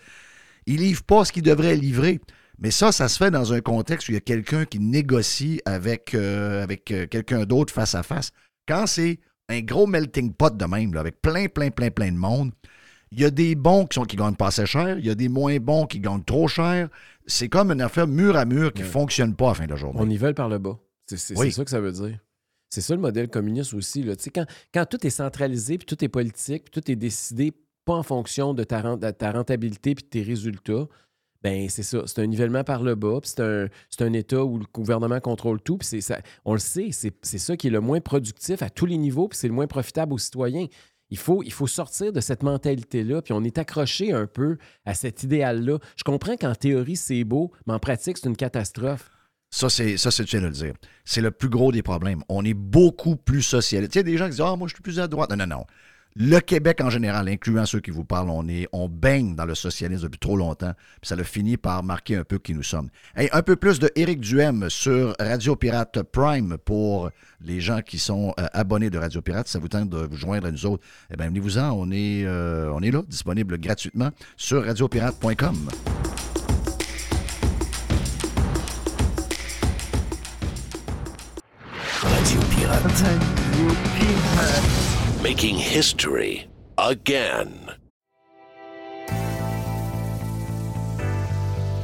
il 0.66 0.78
livre 0.78 1.04
pas 1.04 1.26
ce 1.26 1.32
qu'il 1.32 1.44
devrait 1.44 1.76
livrer. 1.76 2.20
Mais 2.58 2.72
ça, 2.72 2.92
ça 2.92 3.08
se 3.10 3.18
fait 3.18 3.32
dans 3.32 3.54
un 3.54 3.60
contexte 3.62 4.08
où 4.08 4.12
il 4.12 4.16
y 4.16 4.18
a 4.18 4.22
quelqu'un 4.22 4.66
qui 4.66 4.80
négocie 4.80 5.62
avec, 5.66 6.16
euh, 6.16 6.64
avec 6.64 6.90
euh, 6.92 7.06
quelqu'un 7.06 7.44
d'autre 7.46 7.74
face 7.74 7.96
à 7.96 8.02
face. 8.04 8.32
Quand 8.68 8.88
c'est 8.88 9.20
un 9.50 9.62
gros 9.62 9.86
melting 9.88 10.34
pot 10.34 10.56
de 10.56 10.66
même, 10.66 10.94
là, 10.94 11.02
avec 11.02 11.22
plein, 11.22 11.48
plein, 11.48 11.70
plein, 11.70 11.92
plein 11.92 12.12
de 12.12 12.18
monde, 12.18 12.52
il 13.12 13.20
y 13.20 13.26
a 13.26 13.30
des 13.30 13.56
bons 13.56 13.86
qui, 13.86 13.96
sont, 13.96 14.04
qui 14.06 14.16
gagnent 14.16 14.36
pas 14.36 14.48
assez 14.48 14.66
cher, 14.66 14.98
il 14.98 15.06
y 15.06 15.10
a 15.10 15.16
des 15.16 15.30
moins 15.30 15.58
bons 15.58 15.86
qui 15.86 16.00
gagnent 16.00 16.24
trop 16.24 16.48
cher. 16.48 16.90
C'est 17.28 17.50
comme 17.50 17.72
une 17.72 17.82
affaire 17.82 18.08
mur 18.08 18.36
à 18.38 18.46
mur 18.46 18.74
qui 18.74 18.82
ne 18.82 18.88
Ouais. 18.88 18.92
fonctionne 18.92 19.36
pas 19.36 19.46
à 19.46 19.50
la 19.50 19.54
fin 19.56 19.66
de 19.66 19.72
la 19.72 19.76
journée. 19.76 20.00
On 20.02 20.06
nivelle 20.06 20.34
par 20.34 20.50
le 20.50 20.58
bas. 20.58 20.78
C'est, 21.08 21.38
Oui. 21.38 21.52
ça 21.52 21.64
que 21.64 21.70
ça 21.72 21.80
veut 21.80 21.92
dire. 21.92 22.20
C'est 22.70 22.82
ça 22.82 22.96
le 22.96 23.02
modèle 23.02 23.30
communiste 23.30 23.74
aussi. 23.74 24.04
Là. 24.04 24.14
Quand, 24.34 24.46
quand 24.74 24.86
tout 24.86 25.06
est 25.06 25.12
centralisé, 25.12 25.78
puis 25.78 25.86
tout 25.86 26.04
est 26.04 26.10
politique, 26.10 26.66
puis 26.66 26.82
tout 26.82 26.92
est 26.92 26.96
décidé 26.96 27.54
pas 27.86 27.94
en 27.94 28.04
fonction 28.04 28.54
de 28.54 28.64
ta, 28.64 28.82
rent- 28.82 28.98
de 28.98 29.12
ta 29.12 29.32
rentabilité 29.32 29.94
puis 29.96 30.04
de 30.04 30.10
tes 30.10 30.24
résultats, 30.24 30.88
ben 31.44 31.70
c'est 31.70 31.84
ça. 31.84 32.02
C'est 32.08 32.20
un 32.22 32.26
nivellement 32.26 32.64
par 32.64 32.82
le 32.82 32.96
bas, 32.96 33.20
puis 33.22 33.32
c'est 33.36 33.42
un, 33.44 33.68
un 34.00 34.14
État 34.14 34.44
où 34.44 34.58
le 34.58 34.66
gouvernement 34.74 35.20
contrôle 35.20 35.62
tout, 35.62 35.78
puis 35.78 36.02
ça, 36.02 36.20
on 36.44 36.54
le 36.54 36.60
sait, 36.60 36.90
c'est, 36.92 37.14
c'est 37.22 37.38
ça 37.38 37.56
qui 37.56 37.68
est 37.68 37.70
le 37.70 37.82
moins 37.82 38.02
productif 38.02 38.64
à 38.64 38.72
tous 38.72 38.88
les 38.88 38.98
niveaux, 38.98 39.28
puis 39.28 39.38
c'est 39.38 39.48
le 39.48 39.54
moins 39.54 39.68
profitable 39.68 40.14
aux 40.14 40.18
citoyens. 40.18 40.66
Il 41.12 41.20
faut, 41.20 41.44
il 41.44 41.52
faut 41.54 41.68
sortir 41.68 42.12
de 42.12 42.20
cette 42.20 42.42
mentalité-là, 42.42 43.22
puis 43.22 43.34
on 43.34 43.44
est 43.44 43.60
accroché 43.60 44.12
un 44.12 44.26
peu 44.26 44.58
à 44.86 44.96
cet 44.96 45.22
idéal-là. 45.22 45.78
Je 45.96 46.04
comprends 46.04 46.36
qu'en 46.36 46.56
théorie, 46.56 46.96
c'est 46.96 47.24
beau, 47.24 47.52
mais 47.68 47.74
en 47.74 47.80
pratique, 47.80 48.18
c'est 48.18 48.28
une 48.28 48.36
catastrophe. 48.36 49.12
Ça, 49.56 49.70
c'est 49.70 50.34
le 50.34 50.50
dire. 50.50 50.74
C'est 51.06 51.22
le 51.22 51.32
plus 51.32 51.48
gros 51.48 51.72
des 51.72 51.82
problèmes. 51.82 52.24
On 52.28 52.44
est 52.44 52.54
beaucoup 52.54 53.16
plus 53.16 53.42
socialiste. 53.42 53.94
Tu 53.94 54.00
sais, 54.00 54.04
des 54.04 54.18
gens 54.18 54.26
qui 54.26 54.32
disent 54.32 54.42
Ah, 54.42 54.56
moi, 54.58 54.68
je 54.68 54.74
suis 54.74 54.84
plus 54.84 55.00
à 55.00 55.08
droite. 55.08 55.30
Non, 55.30 55.38
non, 55.38 55.48
non. 55.48 55.66
Le 56.18 56.40
Québec 56.40 56.80
en 56.82 56.90
général, 56.90 57.28
incluant 57.28 57.66
ceux 57.66 57.82
qui 57.82 57.92
vous 57.92 58.06
parlent, 58.06 58.30
on, 58.30 58.48
est, 58.48 58.68
on 58.72 58.88
baigne 58.88 59.36
dans 59.36 59.46
le 59.46 59.56
socialisme 59.56 60.04
depuis 60.04 60.20
trop 60.20 60.38
longtemps. 60.38 60.74
Ça 61.02 61.16
a 61.16 61.24
fini 61.24 61.58
par 61.58 61.84
marquer 61.84 62.16
un 62.16 62.24
peu 62.24 62.38
qui 62.38 62.54
nous 62.54 62.64
sommes. 62.64 62.90
Un 63.16 63.42
peu 63.42 63.58
plus 63.58 63.80
de 63.80 63.90
Éric 63.96 64.22
Duhem 64.22 64.70
sur 64.70 65.14
Radio 65.20 65.58
Pirate 65.58 66.04
Prime 66.04 66.58
pour 66.64 67.10
les 67.42 67.60
gens 67.60 67.82
qui 67.82 68.00
sont 68.00 68.34
euh, 68.40 68.48
abonnés 68.54 68.90
de 68.90 68.98
Radio 68.98 69.22
Pirate. 69.22 69.50
Ça 69.50 69.60
vous 69.60 69.68
tente 69.68 69.90
de 69.90 69.98
vous 69.98 70.16
joindre 70.16 70.48
à 70.48 70.52
nous 70.52 70.66
autres, 70.66 70.84
eh 71.12 71.18
bien, 71.18 71.28
venez-vous-en. 71.28 71.72
On, 71.72 71.90
euh, 71.92 72.72
on 72.74 72.82
est 72.82 72.92
là, 72.92 73.04
disponible 73.08 73.58
gratuitement 73.58 74.12
sur 74.38 74.66
radiopirate.com. 74.66 75.70
Radio 82.14 82.40
Pirate. 82.52 83.04
Making 85.24 85.58
history 85.58 86.48
again. 86.78 87.72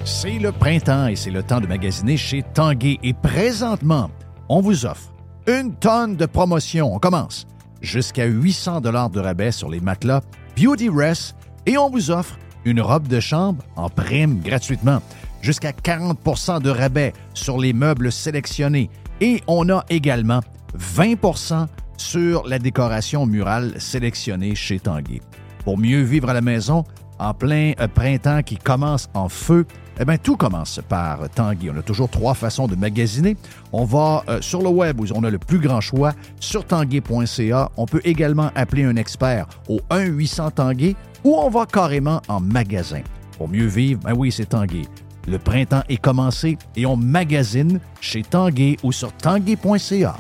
C'est 0.05 0.39
le 0.39 0.51
printemps 0.51 1.07
et 1.07 1.15
c'est 1.15 1.31
le 1.31 1.41
temps 1.41 1.59
de 1.59 1.67
magasiner 1.67 2.17
chez 2.17 2.43
Tanguay. 2.53 2.99
Et 3.03 3.13
présentement, 3.13 4.11
on 4.49 4.61
vous 4.61 4.85
offre 4.85 5.11
une 5.47 5.73
tonne 5.75 6.15
de 6.15 6.25
promotions. 6.25 6.93
On 6.93 6.99
commence 6.99 7.47
jusqu'à 7.81 8.25
800 8.25 8.81
dollars 8.81 9.09
de 9.09 9.19
rabais 9.19 9.51
sur 9.51 9.69
les 9.69 9.79
matelas 9.79 10.21
Beauty 10.55 10.89
Rest 10.89 11.35
et 11.65 11.77
on 11.77 11.89
vous 11.89 12.11
offre 12.11 12.37
une 12.65 12.81
robe 12.81 13.07
de 13.07 13.19
chambre 13.19 13.63
en 13.75 13.89
prime 13.89 14.39
gratuitement. 14.41 15.01
Jusqu'à 15.41 15.71
40% 15.71 16.61
de 16.61 16.69
rabais 16.69 17.13
sur 17.33 17.57
les 17.57 17.73
meubles 17.73 18.11
sélectionnés. 18.11 18.91
Et 19.21 19.41
on 19.47 19.69
a 19.69 19.85
également 19.89 20.41
20% 20.77 21.67
sur 21.95 22.47
la 22.47 22.57
décoration 22.57 23.27
murale 23.27 23.79
sélectionnée 23.79 24.55
chez 24.55 24.79
Tanguay. 24.79 25.21
Pour 25.63 25.77
mieux 25.77 26.01
vivre 26.01 26.29
à 26.29 26.33
la 26.33 26.41
maison, 26.41 26.83
en 27.19 27.35
plein 27.35 27.73
euh, 27.79 27.87
printemps 27.87 28.41
qui 28.41 28.57
commence 28.57 29.07
en 29.13 29.29
feu, 29.29 29.67
eh 29.99 30.05
bien, 30.05 30.17
tout 30.17 30.35
commence 30.35 30.79
par 30.89 31.29
Tanguy. 31.29 31.69
On 31.69 31.77
a 31.77 31.83
toujours 31.83 32.09
trois 32.09 32.33
façons 32.33 32.67
de 32.67 32.75
magasiner. 32.75 33.37
On 33.71 33.85
va 33.85 34.23
euh, 34.27 34.41
sur 34.41 34.63
le 34.63 34.69
web 34.69 34.99
où 34.99 35.05
on 35.13 35.23
a 35.23 35.29
le 35.29 35.37
plus 35.37 35.59
grand 35.59 35.81
choix, 35.81 36.13
sur 36.39 36.65
tanguay.ca. 36.65 37.69
On 37.77 37.85
peut 37.85 38.01
également 38.03 38.49
appeler 38.55 38.85
un 38.85 38.95
expert 38.95 39.45
au 39.69 39.79
1-800 39.91 40.53
Tanguay 40.53 40.95
ou 41.23 41.35
on 41.35 41.49
va 41.51 41.67
carrément 41.67 42.23
en 42.27 42.39
magasin. 42.39 43.01
Pour 43.37 43.47
mieux 43.47 43.67
vivre, 43.67 44.01
ben 44.03 44.13
oui, 44.17 44.31
c'est 44.31 44.47
Tanguay. 44.47 44.87
Le 45.27 45.37
printemps 45.37 45.83
est 45.87 45.97
commencé 45.97 46.57
et 46.75 46.85
on 46.85 46.97
magasine 46.97 47.79
chez 47.99 48.23
Tanguay 48.23 48.77
ou 48.83 48.91
sur 48.91 49.11
tanguay.ca. 49.13 50.15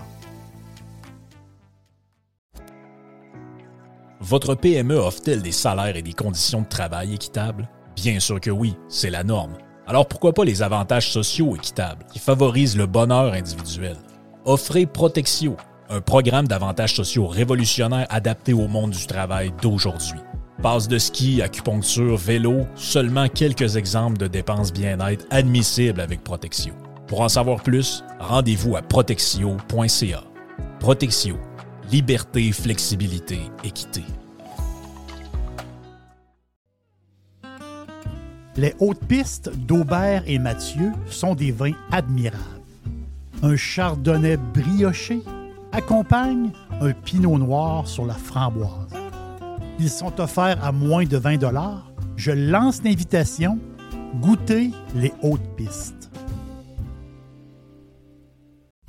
Votre 4.19 4.53
PME 4.53 4.95
offre-t-elle 4.95 5.41
des 5.41 5.51
salaires 5.51 5.97
et 5.97 6.03
des 6.03 6.13
conditions 6.13 6.61
de 6.61 6.67
travail 6.67 7.15
équitables? 7.15 7.67
Bien 7.95 8.19
sûr 8.19 8.39
que 8.39 8.51
oui, 8.51 8.75
c'est 8.87 9.09
la 9.09 9.23
norme. 9.23 9.53
Alors 9.87 10.07
pourquoi 10.07 10.31
pas 10.31 10.45
les 10.45 10.61
avantages 10.61 11.11
sociaux 11.11 11.55
équitables 11.55 12.05
qui 12.13 12.19
favorisent 12.19 12.77
le 12.77 12.85
bonheur 12.85 13.33
individuel? 13.33 13.97
Offrez 14.45 14.85
Protexio, 14.85 15.57
un 15.89 16.01
programme 16.01 16.47
d'avantages 16.47 16.95
sociaux 16.95 17.27
révolutionnaire 17.27 18.05
adapté 18.09 18.53
au 18.53 18.67
monde 18.67 18.91
du 18.91 19.05
travail 19.07 19.51
d'aujourd'hui. 19.61 20.19
Passe 20.61 20.87
de 20.87 20.99
ski, 20.99 21.41
acupuncture, 21.41 22.17
vélo, 22.17 22.67
seulement 22.75 23.27
quelques 23.27 23.77
exemples 23.77 24.17
de 24.17 24.27
dépenses 24.27 24.71
bien-être 24.71 25.25
admissibles 25.31 25.99
avec 25.99 26.23
Protexio. 26.23 26.71
Pour 27.07 27.21
en 27.21 27.29
savoir 27.29 27.63
plus, 27.63 28.03
rendez-vous 28.19 28.75
à 28.75 28.83
protexio.ca. 28.83 30.23
Protexio, 30.79 31.35
liberté, 31.91 32.51
flexibilité, 32.51 33.39
équité. 33.63 34.03
Les 38.55 38.75
hautes 38.79 39.03
pistes 39.07 39.49
d'Aubert 39.65 40.21
et 40.27 40.37
Mathieu 40.37 40.91
sont 41.09 41.33
des 41.33 41.51
vins 41.51 41.73
admirables. 41.91 42.37
Un 43.41 43.55
chardonnay 43.55 44.37
brioché 44.37 45.23
accompagne 45.71 46.51
un 46.81 46.91
pinot 46.91 47.39
noir 47.39 47.87
sur 47.87 48.05
la 48.05 48.13
framboise. 48.13 49.00
Ils 49.83 49.89
sont 49.89 50.21
offerts 50.21 50.63
à 50.63 50.71
moins 50.71 51.05
de 51.05 51.17
20 51.17 51.39
Je 52.15 52.31
lance 52.31 52.83
l'invitation. 52.83 53.57
Goûtez 54.21 54.69
les 54.93 55.11
hautes 55.23 55.55
pistes. 55.57 56.00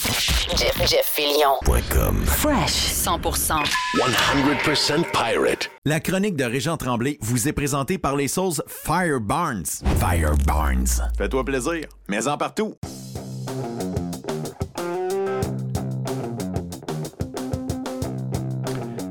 Jeff, 0.00 0.80
Jeff 0.86 1.04
Fillion. 1.04 1.58
.com. 1.90 2.24
Fresh 2.24 2.92
100%. 2.94 3.62
100% 3.98 5.04
pirate. 5.12 5.70
La 5.84 6.00
chronique 6.00 6.36
de 6.36 6.44
Régent 6.44 6.78
Tremblay 6.78 7.18
vous 7.20 7.48
est 7.48 7.52
présentée 7.52 7.98
par 7.98 8.16
les 8.16 8.26
sauces 8.26 8.62
Fire 8.66 9.20
Barnes. 9.20 9.66
Fire 9.98 10.36
Barnes. 10.46 10.86
Fais-toi 11.18 11.44
plaisir, 11.44 11.84
mais 12.08 12.26
en 12.26 12.38
partout. 12.38 12.74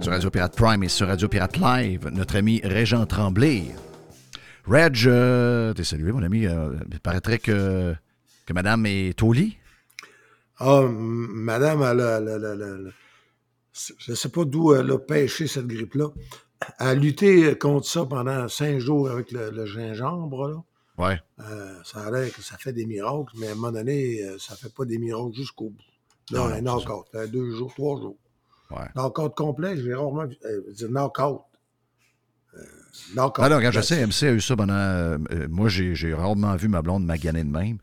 Sur 0.02 0.12
Radio 0.12 0.32
Pirate 0.32 0.56
Prime 0.56 0.84
et 0.84 0.90
sur 0.90 1.08
Radio 1.08 1.28
Pirate 1.28 1.58
Live, 1.58 2.10
notre 2.12 2.36
ami 2.36 2.62
Régent 2.64 3.06
Tremblay. 3.06 3.66
Reg, 4.68 5.04
euh, 5.06 5.72
t'es 5.74 5.84
salué, 5.84 6.12
mon 6.12 6.24
ami. 6.24 6.48
Euh, 6.48 6.72
il 6.92 7.00
paraîtrait 7.00 7.38
que, 7.38 7.94
que 8.48 8.54
madame 8.54 8.88
est 8.88 9.22
au 9.22 9.34
lit. 9.34 9.58
Ah, 10.60 10.82
madame, 10.90 11.82
elle 11.84 12.02
a, 12.02 12.18
elle 12.18 12.28
a- 12.30 12.36
elle 12.36 12.46
a- 12.46 12.52
elle 12.54 12.88
a- 12.88 12.92
je 13.98 14.12
ne 14.12 14.16
sais 14.16 14.30
pas 14.30 14.44
d'où 14.46 14.74
elle 14.74 14.92
a 14.92 14.98
pêché 15.00 15.48
cette 15.48 15.68
grippe-là. 15.68 16.08
Elle 16.80 16.88
a 16.88 16.94
lutté 16.96 17.58
contre 17.58 17.88
ça 17.88 18.06
pendant 18.06 18.48
cinq 18.50 18.80
jours 18.80 19.10
avec 19.10 19.32
le, 19.32 19.52
le 19.52 19.66
gingembre. 19.66 20.48
Là. 20.50 20.64
Ouais. 20.98 21.20
Euh, 21.40 21.76
ça 21.86 22.02
a 22.06 22.12
l'air 22.12 22.34
que 22.34 22.42
ça 22.42 22.58
fait 22.58 22.74
des 22.74 22.86
miracles, 22.86 23.32
mais 23.38 23.48
à 23.48 23.52
un 23.52 23.56
moment 23.56 23.72
donné, 23.72 24.22
euh, 24.24 24.38
ça 24.38 24.56
fait 24.56 24.74
pas 24.74 24.84
des 24.84 24.98
miracles 24.98 25.34
jusqu'au 25.34 25.70
bout. 25.70 25.78
Là, 26.32 26.40
Non, 26.40 26.46
un 26.54 26.62
knock-out. 26.62 27.06
Deux 27.32 27.52
jours, 27.56 27.74
trois 27.74 27.98
jours. 28.02 28.18
Ouais. 28.72 28.86
Knock-out 28.96 29.34
complet, 29.36 29.78
j'ai 29.78 29.94
rarement 29.94 30.26
vu. 30.28 30.36
Euh, 30.46 30.62
dire 30.74 30.90
knock-out. 30.92 31.42
Euh, 32.56 32.60
knock-out. 33.16 33.46
Ah 33.50 33.56
regarde, 33.56 33.76
je 33.76 33.82
sais, 33.82 34.06
MC 34.06 34.24
a 34.28 34.32
eu 34.34 34.42
ça 34.42 34.56
pendant. 34.58 34.74
euh, 34.74 35.18
moi, 35.50 35.70
j'ai 35.70 35.96
j'ai 35.96 36.14
rarement 36.14 36.56
vu 36.56 36.68
ma 36.68 36.82
blonde 36.82 37.06
maganer 37.06 37.44
de 37.46 37.50
même. 37.50 37.78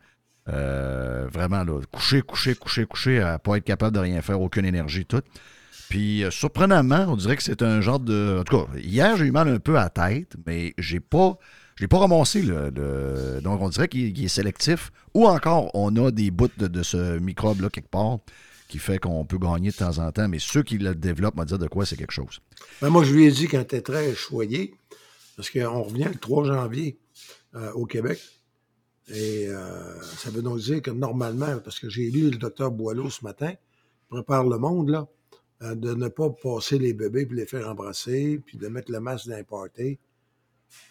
Euh, 0.48 1.26
vraiment, 1.32 1.64
là, 1.64 1.80
coucher, 1.90 2.22
coucher, 2.22 2.54
coucher, 2.54 2.86
coucher, 2.86 3.20
à 3.20 3.38
pas 3.38 3.56
être 3.56 3.64
capable 3.64 3.94
de 3.94 4.00
rien 4.00 4.22
faire, 4.22 4.40
aucune 4.40 4.64
énergie, 4.64 5.04
tout. 5.04 5.22
Puis, 5.88 6.24
euh, 6.24 6.30
surprenamment, 6.30 7.06
on 7.08 7.16
dirait 7.16 7.36
que 7.36 7.42
c'est 7.42 7.62
un 7.62 7.80
genre 7.80 8.00
de. 8.00 8.38
En 8.40 8.44
tout 8.44 8.58
cas, 8.58 8.66
hier, 8.78 9.16
j'ai 9.16 9.26
eu 9.26 9.32
mal 9.32 9.48
un 9.48 9.58
peu 9.58 9.76
à 9.76 9.84
la 9.84 9.90
tête, 9.90 10.36
mais 10.46 10.74
j'ai 10.78 11.00
pas. 11.00 11.38
Pas 11.90 11.98
ramassé, 11.98 12.42
Donc, 12.42 13.60
on 13.60 13.68
dirait 13.68 13.88
qu'il 13.88 14.24
est 14.24 14.28
sélectif. 14.28 14.90
Ou 15.12 15.26
encore, 15.26 15.70
on 15.74 15.94
a 15.96 16.10
des 16.10 16.30
bouts 16.30 16.48
de, 16.56 16.68
de 16.68 16.82
ce 16.82 17.18
microbe-là 17.18 17.68
quelque 17.68 17.90
part 17.90 18.20
qui 18.68 18.78
fait 18.78 18.98
qu'on 18.98 19.24
peut 19.24 19.38
gagner 19.38 19.70
de 19.70 19.76
temps 19.76 19.98
en 19.98 20.10
temps. 20.10 20.28
Mais 20.28 20.38
ceux 20.38 20.62
qui 20.62 20.78
le 20.78 20.94
développent 20.94 21.36
m'ont 21.36 21.44
dit 21.44 21.58
de 21.58 21.66
quoi 21.68 21.86
c'est 21.86 21.96
quelque 21.96 22.12
chose. 22.12 22.40
Ben, 22.80 22.88
moi, 22.88 23.04
je 23.04 23.12
lui 23.12 23.26
ai 23.26 23.30
dit 23.30 23.46
quand 23.46 23.60
était 23.60 23.82
très 23.82 24.14
choyé, 24.14 24.74
parce 25.36 25.50
qu'on 25.50 25.82
revient 25.82 26.08
le 26.12 26.18
3 26.18 26.44
janvier 26.44 26.98
euh, 27.54 27.72
au 27.72 27.86
Québec. 27.86 28.18
Et 29.08 29.46
euh, 29.48 30.00
ça 30.02 30.30
veut 30.30 30.42
donc 30.42 30.58
dire 30.58 30.82
que 30.82 30.90
normalement, 30.90 31.58
parce 31.60 31.78
que 31.78 31.88
j'ai 31.88 32.10
lu 32.10 32.30
le 32.30 32.38
docteur 32.38 32.70
Boileau 32.70 33.08
ce 33.08 33.24
matin, 33.24 33.52
il 33.52 34.08
prépare 34.08 34.44
le 34.44 34.58
monde, 34.58 34.90
là, 34.90 35.06
euh, 35.62 35.74
de 35.74 35.94
ne 35.94 36.08
pas 36.08 36.30
passer 36.30 36.78
les 36.78 36.92
bébés 36.92 37.24
puis 37.26 37.36
les 37.36 37.46
faire 37.46 37.68
embrasser, 37.68 38.40
puis 38.44 38.58
de 38.58 38.68
mettre 38.68 38.90
le 38.90 39.00
masque 39.00 39.28
dans 39.28 39.36
les 39.36 39.44
parties, 39.44 39.98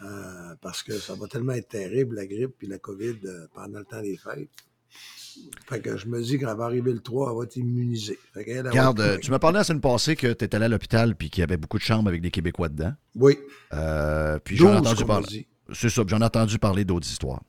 euh, 0.01 0.55
parce 0.61 0.81
que 0.81 0.93
ça 0.93 1.13
va 1.15 1.27
tellement 1.27 1.53
être 1.53 1.69
terrible, 1.69 2.15
la 2.15 2.25
grippe 2.25 2.55
puis 2.57 2.67
la 2.67 2.79
COVID, 2.79 3.17
euh, 3.25 3.47
pendant 3.53 3.79
le 3.79 3.85
temps 3.85 4.01
des 4.01 4.17
fêtes. 4.17 4.49
Fait 5.67 5.81
que 5.81 5.97
je 5.97 6.07
me 6.07 6.21
dis 6.21 6.39
qu'elle 6.39 6.55
va 6.55 6.63
arriver 6.63 6.93
le 6.93 6.99
3, 7.01 7.29
elle 7.29 7.37
va 7.37 7.43
être 7.43 7.57
immunisée. 7.57 8.17
Regarde, 8.35 8.99
être 9.01 9.19
tu 9.19 9.31
m'as 9.31 9.39
parlé 9.39 9.57
la 9.57 9.63
semaine 9.65 9.81
passée 9.81 10.15
que 10.15 10.31
tu 10.31 10.45
étais 10.45 10.55
allé 10.55 10.65
à 10.65 10.69
l'hôpital 10.69 11.15
puis 11.15 11.29
qu'il 11.29 11.41
y 11.41 11.43
avait 11.43 11.57
beaucoup 11.57 11.77
de 11.77 11.83
chambres 11.83 12.07
avec 12.07 12.21
des 12.21 12.31
Québécois 12.31 12.69
dedans. 12.69 12.93
Oui. 13.15 13.37
Euh, 13.73 14.39
puis 14.39 14.55
j'en 14.55 14.77
ai 14.77 14.77
12 14.77 14.87
entendu 14.87 15.05
parler. 15.05 15.47
C'est 15.73 15.89
ça, 15.89 16.03
j'en 16.07 16.21
ai 16.21 16.23
entendu 16.23 16.57
parler 16.57 16.85
d'autres 16.85 17.07
histoires. 17.07 17.43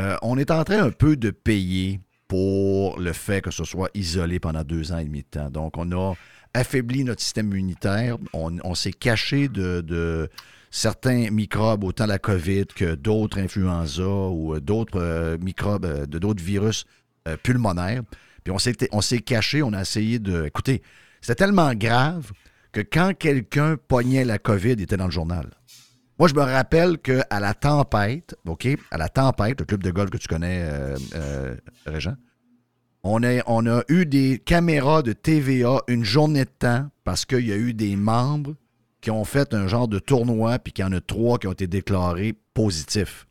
Euh, 0.00 0.16
on 0.22 0.38
est 0.38 0.50
en 0.50 0.64
train 0.64 0.82
un 0.82 0.90
peu 0.90 1.16
de 1.16 1.30
payer 1.30 2.00
pour 2.26 2.98
le 2.98 3.12
fait 3.12 3.42
que 3.42 3.50
ce 3.50 3.64
soit 3.64 3.90
isolé 3.92 4.40
pendant 4.40 4.64
deux 4.64 4.92
ans 4.92 4.98
et 4.98 5.04
demi 5.04 5.20
de 5.20 5.26
temps. 5.26 5.50
Donc, 5.50 5.76
on 5.76 5.92
a 5.92 6.14
affaibli 6.54 7.04
notre 7.04 7.20
système 7.20 7.48
immunitaire. 7.48 8.16
On, 8.32 8.74
s'est 8.74 8.92
caché 8.92 9.48
de, 9.48 10.30
certains 10.70 11.30
microbes, 11.30 11.84
autant 11.84 12.06
la 12.06 12.18
COVID 12.18 12.66
que 12.66 12.94
d'autres 12.94 13.38
influenza 13.38 14.06
ou 14.06 14.54
euh, 14.54 14.60
d'autres 14.60 15.00
euh, 15.00 15.38
microbes, 15.38 16.06
de 16.06 16.18
d'autres 16.18 16.42
virus 16.42 16.86
pulmonaires. 17.42 18.02
Puis 18.42 18.52
on 18.52 18.58
s'est, 18.58 18.88
on 18.92 19.02
s'est 19.02 19.20
caché, 19.20 19.62
on 19.62 19.74
a 19.74 19.82
essayé 19.82 20.18
de. 20.18 20.46
Écoutez, 20.46 20.82
c'était 21.20 21.44
tellement 21.44 21.74
grave 21.74 22.32
que 22.72 22.80
quand 22.80 23.12
quelqu'un 23.18 23.76
pognait 23.76 24.24
la 24.24 24.38
COVID, 24.38 24.72
il 24.72 24.82
était 24.82 24.96
dans 24.96 25.04
le 25.06 25.10
journal. 25.10 25.50
Moi, 26.20 26.28
je 26.28 26.34
me 26.34 26.42
rappelle 26.42 26.98
qu'à 26.98 27.40
la 27.40 27.54
tempête, 27.54 28.36
OK, 28.44 28.68
à 28.90 28.98
la 28.98 29.08
tempête, 29.08 29.58
le 29.58 29.64
club 29.64 29.82
de 29.82 29.90
golf 29.90 30.10
que 30.10 30.18
tu 30.18 30.28
connais, 30.28 30.60
euh, 30.62 30.94
euh, 31.14 31.56
Régent, 31.86 32.14
on 33.02 33.22
a, 33.22 33.40
on 33.46 33.66
a 33.66 33.82
eu 33.88 34.04
des 34.04 34.38
caméras 34.38 35.00
de 35.02 35.14
TVA 35.14 35.78
une 35.88 36.04
journée 36.04 36.44
de 36.44 36.50
temps 36.50 36.90
parce 37.04 37.24
qu'il 37.24 37.46
y 37.48 37.52
a 37.52 37.56
eu 37.56 37.72
des 37.72 37.96
membres 37.96 38.54
qui 39.00 39.10
ont 39.10 39.24
fait 39.24 39.54
un 39.54 39.66
genre 39.66 39.88
de 39.88 39.98
tournoi 39.98 40.58
puis 40.58 40.74
qu'il 40.74 40.84
y 40.84 40.86
en 40.86 40.92
a 40.92 41.00
trois 41.00 41.38
qui 41.38 41.46
ont 41.46 41.52
été 41.52 41.66
déclarés 41.66 42.34
positifs. 42.52 43.26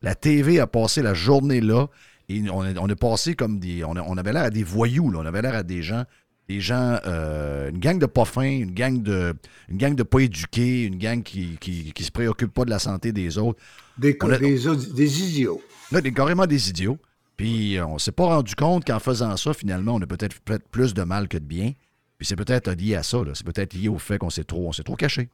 La 0.00 0.14
TV 0.14 0.58
a 0.58 0.66
passé 0.66 1.02
la 1.02 1.12
journée 1.12 1.60
là 1.60 1.88
et 2.30 2.48
on 2.48 2.62
a, 2.62 2.72
on 2.80 2.88
a 2.88 2.96
passé 2.96 3.34
comme 3.34 3.58
des. 3.60 3.84
On, 3.84 3.94
a- 3.96 4.02
on 4.06 4.16
avait 4.16 4.32
l'air 4.32 4.44
à 4.44 4.50
des 4.50 4.64
voyous, 4.64 5.10
là. 5.10 5.18
on 5.22 5.26
avait 5.26 5.42
l'air 5.42 5.54
à 5.54 5.62
des 5.64 5.82
gens. 5.82 6.04
Des 6.52 6.60
gens, 6.60 6.98
euh, 7.06 7.70
une 7.70 7.78
gang 7.78 7.98
de 7.98 8.04
pas 8.04 8.26
fins, 8.26 8.42
une 8.42 8.74
gang 8.74 9.02
de, 9.02 9.32
une 9.70 9.78
gang 9.78 9.94
de 9.94 10.02
pas 10.02 10.18
éduqués, 10.20 10.82
une 10.84 10.98
gang 10.98 11.22
qui, 11.22 11.56
qui, 11.58 11.94
qui 11.94 12.04
se 12.04 12.10
préoccupe 12.10 12.52
pas 12.52 12.66
de 12.66 12.70
la 12.70 12.78
santé 12.78 13.10
des 13.10 13.38
autres. 13.38 13.58
Des, 13.96 14.18
On 14.20 14.30
a- 14.30 14.36
des, 14.36 14.68
audi- 14.68 14.92
des 14.92 15.22
idiots. 15.22 15.62
Là, 15.92 16.02
des, 16.02 16.12
carrément 16.12 16.44
des 16.46 16.68
idiots. 16.68 16.98
Puis 17.38 17.78
euh, 17.78 17.86
on 17.86 17.96
s'est 17.96 18.12
pas 18.12 18.26
rendu 18.26 18.54
compte 18.54 18.84
qu'en 18.84 18.98
faisant 18.98 19.34
ça, 19.38 19.54
finalement, 19.54 19.94
on 19.94 20.00
a 20.02 20.06
peut-être 20.06 20.36
fait 20.46 20.62
plus 20.70 20.92
de 20.92 21.02
mal 21.04 21.26
que 21.26 21.38
de 21.38 21.44
bien. 21.44 21.72
Puis 22.18 22.26
c'est 22.26 22.36
peut-être 22.36 22.70
lié 22.72 22.96
à 22.96 23.02
ça. 23.02 23.22
C'est 23.32 23.46
peut-être 23.46 23.72
lié 23.72 23.88
au 23.88 23.98
fait 23.98 24.18
qu'on 24.18 24.28
s'est 24.28 24.44
trop, 24.44 24.68
on 24.68 24.72
s'est 24.72 24.82
trop 24.82 24.96
caché. 24.96 25.30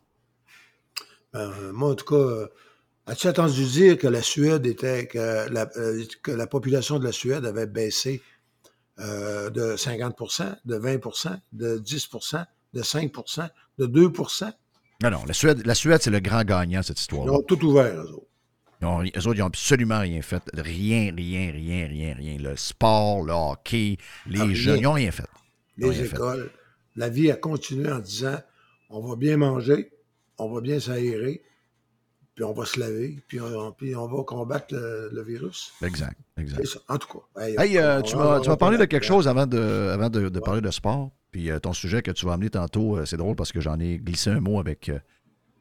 Ben, 1.33 1.51
moi, 1.73 1.91
en 1.91 1.95
tout 1.97 2.05
cas, 2.07 2.15
euh, 2.15 2.47
as-tu 3.07 3.27
entendu 3.27 3.65
dire 3.65 3.99
que 3.99 4.07
la 4.07 4.23
Suède 4.23 4.67
était, 4.67 5.07
que 5.09 5.51
la, 5.53 5.67
que 6.23 6.31
la 6.31 6.47
population 6.47 7.01
de 7.01 7.05
la 7.05 7.13
Suède 7.13 7.45
avait 7.45 7.67
baissé? 7.67 8.23
Euh, 9.01 9.51
de 9.51 9.77
50% 9.77 10.57
de 10.65 10.79
20% 10.79 11.39
de 11.53 11.79
10% 11.79 12.45
de 12.75 12.83
5% 12.83 13.49
de 13.79 13.87
2% 13.87 14.53
Non, 15.03 15.11
non, 15.11 15.25
la 15.27 15.33
Suède, 15.35 15.65
la 15.67 15.75
Suède 15.75 16.01
c'est 16.03 16.11
le 16.11 16.21
grand 16.21 16.45
gagnant, 16.45 16.83
cette 16.83 16.99
Ils 16.99 17.03
histoire-là. 17.03 17.33
ont 17.33 17.43
tout 17.43 17.65
ouvert, 17.65 17.95
eux 17.95 18.13
autres. 18.13 18.25
Ils 18.81 18.87
ont, 18.87 19.03
eux 19.03 19.07
autres, 19.27 19.35
ils 19.35 19.41
n'ont 19.41 19.47
absolument 19.47 19.99
rien 20.01 20.23
fait. 20.23 20.43
Rien, 20.55 21.13
rien, 21.17 21.51
rien, 21.51 21.87
rien, 21.89 22.15
rien. 22.15 22.39
Le 22.39 22.57
sport, 22.57 23.23
le 23.25 23.33
hockey, 23.33 23.97
les 24.27 24.41
Ah, 24.41 24.45
ils 24.47 24.81
n'ont 24.83 24.93
rien 24.93 25.11
fait. 25.11 25.25
Ils 25.79 25.85
Les 25.85 25.91
rien 25.91 26.05
fait. 26.05 26.17
écoles. 26.17 26.51
La 26.97 27.09
vie 27.09 27.31
a 27.31 27.37
continué 27.37 27.91
en 27.91 27.99
disant 27.99 28.39
on 28.91 29.01
va 29.07 29.17
bien 29.17 29.37
manger, 29.37 29.93
on 30.39 30.49
va 30.53 30.61
bien 30.61 30.81
s'aérer, 30.81 31.43
puis 32.39 32.45
on 32.45 32.53
va 32.53 32.65
se 32.67 32.79
laver, 32.79 33.19
puis 33.27 33.41
on, 33.41 33.73
puis 33.73 33.97
on 33.97 34.07
va 34.07 34.23
combattre 34.23 34.73
le, 34.73 35.11
le 35.13 35.23
virus. 35.25 35.73
Exact, 35.83 36.17
exact. 36.37 36.61
C'est 36.63 36.75
ça. 36.75 36.79
En 36.87 36.97
tout 36.97 37.09
cas. 37.09 37.43
Hey, 37.43 37.79
euh, 37.79 38.01
tu 38.01 38.15
m'as 38.17 38.57
parlé 38.57 38.79
de 38.79 38.85
quelque 38.85 39.05
chose 39.05 39.27
avant 39.27 39.45
de, 39.45 39.91
avant 39.93 40.09
de, 40.09 40.29
de 40.29 40.39
parler 40.39 40.61
de 40.61 40.71
sport. 40.71 41.11
Puis 41.33 41.51
euh, 41.51 41.59
ton 41.59 41.73
sujet 41.73 42.01
que 42.01 42.13
tu 42.13 42.27
vas 42.27 42.35
amener 42.35 42.49
tantôt, 42.49 42.97
euh, 42.97 43.07
c'est 43.07 43.17
drôle 43.17 43.35
parce 43.35 43.51
que 43.51 43.61
j'en 43.61 43.81
ai 43.81 43.99
glissé 43.99 44.31
un 44.31 44.39
mot 44.39 44.61
avec, 44.61 44.89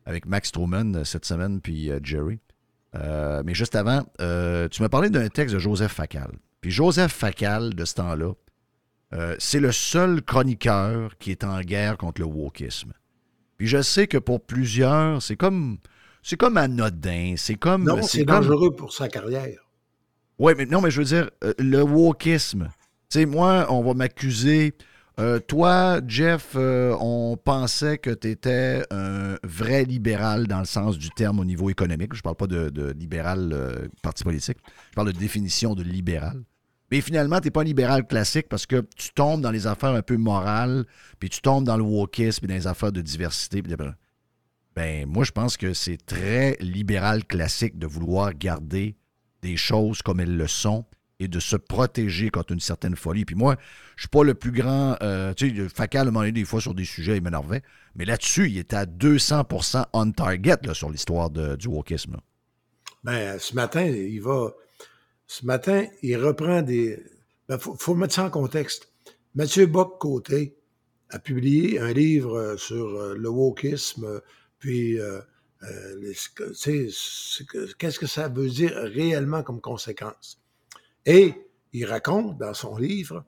avec 0.05 0.27
Max 0.27 0.51
Truman 0.51 1.03
cette 1.03 1.25
semaine, 1.25 1.61
puis 1.61 1.89
Jerry. 2.03 2.37
Mais 2.93 3.55
juste 3.55 3.75
avant, 3.75 4.03
tu 4.19 4.83
m'as 4.83 4.89
parlé 4.89 5.09
d'un 5.09 5.29
texte 5.29 5.55
de 5.55 5.59
Joseph 5.59 5.93
Facal. 5.93 6.29
Puis 6.61 6.69
Joseph 6.69 7.11
Facal, 7.11 7.73
de 7.73 7.85
ce 7.85 7.95
temps-là, 7.95 8.33
c'est 9.39 9.59
le 9.59 9.71
seul 9.71 10.21
chroniqueur 10.21 11.17
qui 11.17 11.31
est 11.31 11.43
en 11.43 11.59
guerre 11.61 11.97
contre 11.97 12.21
le 12.21 12.27
wokisme. 12.27 12.93
Puis 13.57 13.65
je 13.65 13.81
sais 13.81 14.05
que 14.05 14.19
pour 14.19 14.45
plusieurs, 14.45 15.23
c'est 15.23 15.37
comme 15.37 15.79
c'est 16.27 16.37
comme 16.37 16.57
anodin, 16.57 17.35
c'est 17.37 17.55
comme 17.55 17.83
Non, 17.85 18.01
c'est 18.01 18.25
comme- 18.25 18.41
dangereux 18.41 18.75
pour 18.75 18.91
sa 18.93 19.07
carrière. 19.07 19.59
oui, 20.39 20.53
mais 20.57 20.65
non, 20.65 20.81
mais 20.81 20.91
je 20.91 20.99
veux 20.99 21.05
dire, 21.05 21.29
euh, 21.43 21.53
le 21.59 21.81
wokisme. 21.83 22.69
Tu 23.09 23.19
sais, 23.19 23.25
moi, 23.25 23.65
on 23.69 23.81
va 23.83 23.93
m'accuser. 23.93 24.73
euh, 25.19 25.39
toi, 25.39 25.99
Jeff, 26.07 26.51
euh, 26.55 26.95
on 26.99 27.37
pensait 27.37 27.97
que 27.97 28.11
tu 28.11 28.29
étais 28.29 28.83
un 28.91 29.37
vrai 29.43 29.83
libéral 29.83 30.45
dans 30.47 30.59
le 30.59 30.65
sens 30.65 30.97
du 30.97 31.09
terme 31.09 31.39
au 31.39 31.45
niveau 31.45 31.69
économique. 31.71 32.13
Je 32.13 32.21
parle 32.21 32.35
pas 32.35 32.45
de, 32.45 32.69
de 32.69 32.91
libéral 32.91 33.89
parti 34.03 34.23
politique. 34.23 34.57
Je 34.91 34.95
parle 34.95 35.11
de 35.11 35.17
définition 35.17 35.73
de 35.73 35.81
libéral. 35.81 36.43
Mais 36.91 37.01
finalement, 37.01 37.39
tu 37.39 37.47
n'es 37.47 37.51
pas 37.51 37.61
un 37.61 37.63
libéral 37.63 38.05
classique 38.05 38.47
parce 38.47 38.65
que 38.67 38.85
tu 38.95 39.09
tombes 39.15 39.41
dans 39.41 39.49
les 39.51 39.65
affaires 39.65 39.89
un 39.95 40.01
peu 40.03 40.17
morales, 40.17 40.85
puis 41.19 41.29
tu 41.29 41.41
tombes 41.41 41.63
dans 41.65 41.77
le 41.77 41.83
wokisme, 41.83 42.39
puis 42.41 42.47
dans 42.47 42.53
les 42.53 42.67
affaires 42.67 42.91
de 42.91 43.01
diversité. 43.01 43.61
puis 43.63 43.71
de- 43.75 43.77
Ben, 44.77 45.07
moi, 45.07 45.23
je 45.23 45.31
pense 45.31 45.57
que 45.57 45.73
c'est 45.73 45.97
très 45.97 46.55
libéral 46.59 47.25
classique 47.25 47.79
de 47.79 47.87
vouloir 47.87 48.35
garder 48.35 48.95
des 49.41 49.57
choses 49.57 50.03
comme 50.03 50.19
elles 50.19 50.37
le 50.37 50.45
sont 50.45 50.85
et 51.19 51.27
de 51.27 51.39
se 51.39 51.55
protéger 51.55 52.29
contre 52.29 52.53
une 52.53 52.59
certaine 52.59 52.95
folie. 52.95 53.25
Puis 53.25 53.33
moi, 53.33 53.55
je 53.95 54.03
suis 54.03 54.09
pas 54.09 54.23
le 54.23 54.35
plus 54.35 54.51
grand... 54.51 54.95
euh, 55.01 55.33
tu 55.33 55.49
sais, 55.49 55.67
Facal, 55.67 56.11
des 56.31 56.45
fois, 56.45 56.61
sur 56.61 56.75
des 56.75 56.85
sujets, 56.85 57.17
il 57.17 57.23
m'énervait. 57.23 57.63
Mais 57.95 58.05
là-dessus, 58.05 58.51
il 58.51 58.59
était 58.59 58.75
à 58.75 58.85
200% 58.85 59.85
on 59.93 60.11
target 60.11 60.57
là, 60.61 60.75
sur 60.75 60.91
l'histoire 60.91 61.31
du 61.31 61.67
wokisme. 61.67 62.17
Ben, 63.03 63.39
ce 63.39 63.55
matin, 63.55 63.83
il 63.83 64.21
va. 64.21 64.53
Ce 65.25 65.43
matin, 65.43 65.87
il 66.03 66.17
reprend 66.17 66.61
des. 66.61 67.03
Il 67.49 67.57
faut, 67.57 67.73
faut 67.79 67.95
mettre 67.95 68.13
ça 68.13 68.25
en 68.25 68.29
contexte. 68.29 68.93
Mathieu 69.33 69.65
Bock-Côté 69.65 70.55
a 71.09 71.17
publié 71.17 71.79
un 71.79 71.93
livre 71.93 72.37
euh, 72.37 72.57
sur 72.57 72.85
euh, 72.85 73.15
le 73.15 73.27
wokisme, 73.27 74.21
puis 74.59 74.99
euh, 74.99 75.19
euh, 75.63 76.13
qu'est-ce 77.77 77.99
que 77.99 78.07
ça 78.07 78.27
veut 78.27 78.49
dire 78.49 78.75
réellement 78.75 79.43
comme 79.43 79.61
conséquence? 79.61 80.41
Et 81.05 81.33
il 81.73 81.85
raconte 81.85 82.37
dans 82.37 82.53
son 82.53 82.77
livre 82.77 83.25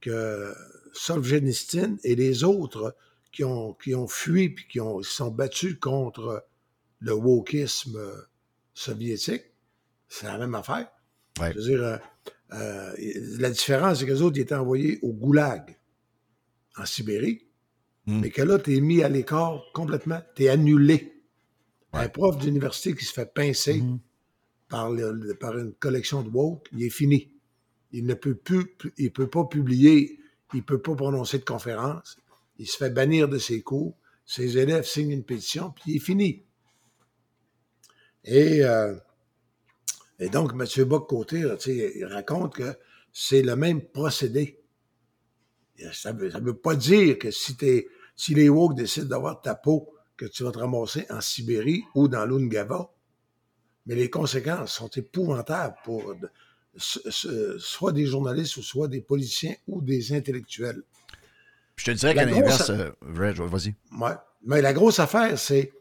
que 0.00 0.54
Solzhenitsyn 0.92 1.96
et 2.04 2.14
les 2.14 2.44
autres 2.44 2.96
qui 3.32 3.44
ont, 3.44 3.74
qui 3.74 3.94
ont 3.94 4.08
fui 4.08 4.50
puis 4.50 4.66
qui 4.66 4.80
ont, 4.80 5.02
se 5.02 5.12
sont 5.12 5.30
battus 5.30 5.76
contre 5.80 6.44
le 7.00 7.14
wokisme 7.14 7.96
euh, 7.96 8.22
soviétique, 8.74 9.44
c'est 10.08 10.26
la 10.26 10.38
même 10.38 10.54
affaire. 10.54 10.88
Ouais. 11.40 11.52
Je 11.52 11.58
veux 11.58 11.64
dire, 11.64 11.82
euh, 11.82 11.96
euh, 12.52 12.92
la 13.38 13.50
différence, 13.50 14.00
c'est 14.00 14.06
que 14.06 14.12
les 14.12 14.22
autres 14.22 14.36
ils 14.36 14.42
étaient 14.42 14.54
envoyés 14.54 14.98
au 15.02 15.12
goulag 15.12 15.78
en 16.76 16.84
Sibérie, 16.84 17.46
Mm. 18.10 18.20
mais 18.22 18.30
que 18.30 18.42
là, 18.42 18.58
tu 18.58 18.76
es 18.76 18.80
mis 18.80 19.02
à 19.02 19.08
l'écart 19.08 19.62
complètement, 19.72 20.20
tu 20.34 20.44
es 20.44 20.48
annulé. 20.48 21.22
Un 21.92 22.08
prof 22.08 22.36
d'université 22.38 22.94
qui 22.94 23.04
se 23.04 23.12
fait 23.12 23.32
pincer 23.32 23.82
par, 24.68 24.90
le- 24.90 25.12
le- 25.12 25.34
par 25.34 25.56
une 25.58 25.72
collection 25.74 26.22
de 26.22 26.28
woke, 26.30 26.68
il 26.72 26.82
est 26.84 26.90
fini. 26.90 27.30
Il 27.92 28.06
ne 28.06 28.14
peut 28.14 28.34
plus, 28.34 28.76
il 28.98 29.12
peut 29.12 29.28
pas 29.28 29.44
publier, 29.44 30.18
il 30.54 30.62
peut 30.64 30.80
pas 30.80 30.94
prononcer 30.94 31.38
de 31.38 31.44
conférence, 31.44 32.16
il 32.58 32.66
se 32.66 32.76
fait 32.76 32.90
bannir 32.90 33.28
de 33.28 33.38
ses 33.38 33.62
cours, 33.62 33.96
ses 34.26 34.58
élèves 34.58 34.84
signent 34.86 35.10
une 35.12 35.24
pétition, 35.24 35.70
puis 35.70 35.82
il 35.92 35.96
est 35.96 36.00
fini. 36.00 36.44
Et, 38.24 38.64
euh, 38.64 38.94
et 40.18 40.28
donc, 40.28 40.52
M. 40.52 40.84
Bock-Côté, 40.84 41.44
tu 41.58 41.70
il 41.96 42.04
raconte 42.04 42.54
que 42.54 42.74
c'est 43.12 43.42
le 43.42 43.56
même 43.56 43.80
procédé. 43.82 44.60
Ça 45.92 46.12
ne 46.12 46.18
veut, 46.18 46.28
veut 46.40 46.56
pas 46.56 46.74
dire 46.76 47.18
que 47.18 47.30
si, 47.30 47.56
t'es- 47.56 47.88
si 48.20 48.34
les 48.34 48.50
woke 48.50 48.74
décident 48.74 49.06
d'avoir 49.06 49.40
ta 49.40 49.54
peau, 49.54 49.88
que 50.18 50.26
tu 50.26 50.44
vas 50.44 50.52
te 50.52 50.58
ramasser 50.58 51.06
en 51.08 51.22
Sibérie 51.22 51.84
ou 51.94 52.06
dans 52.06 52.26
l'Ungava, 52.26 52.90
mais 53.86 53.94
les 53.94 54.10
conséquences 54.10 54.74
sont 54.74 54.90
épouvantables 54.90 55.74
pour 55.84 56.14
soit 56.76 57.92
des 57.92 58.04
journalistes 58.04 58.58
ou 58.58 58.62
soit 58.62 58.88
des 58.88 59.00
politiciens 59.00 59.54
ou 59.66 59.80
des 59.80 60.12
intellectuels. 60.12 60.82
Je 61.76 61.86
te 61.86 61.90
dirais 61.92 62.14
qu'à 62.14 62.26
l'inverse, 62.26 62.68
euh, 62.68 62.90
vas-y. 63.00 63.74
Ouais. 63.98 64.12
Mais 64.44 64.60
la 64.60 64.74
grosse 64.74 64.98
affaire, 64.98 65.38
c'est 65.38 65.72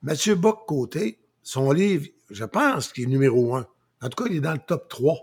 Mathieu 0.00 0.36
Bock-Côté, 0.36 1.18
son 1.42 1.70
livre, 1.70 2.06
je 2.30 2.46
pense 2.46 2.94
qu'il 2.94 3.04
est 3.04 3.08
numéro 3.08 3.54
un. 3.54 3.66
En 4.00 4.08
tout 4.08 4.24
cas, 4.24 4.30
il 4.30 4.38
est 4.38 4.40
dans 4.40 4.54
le 4.54 4.58
top 4.66 4.88
3 4.88 5.18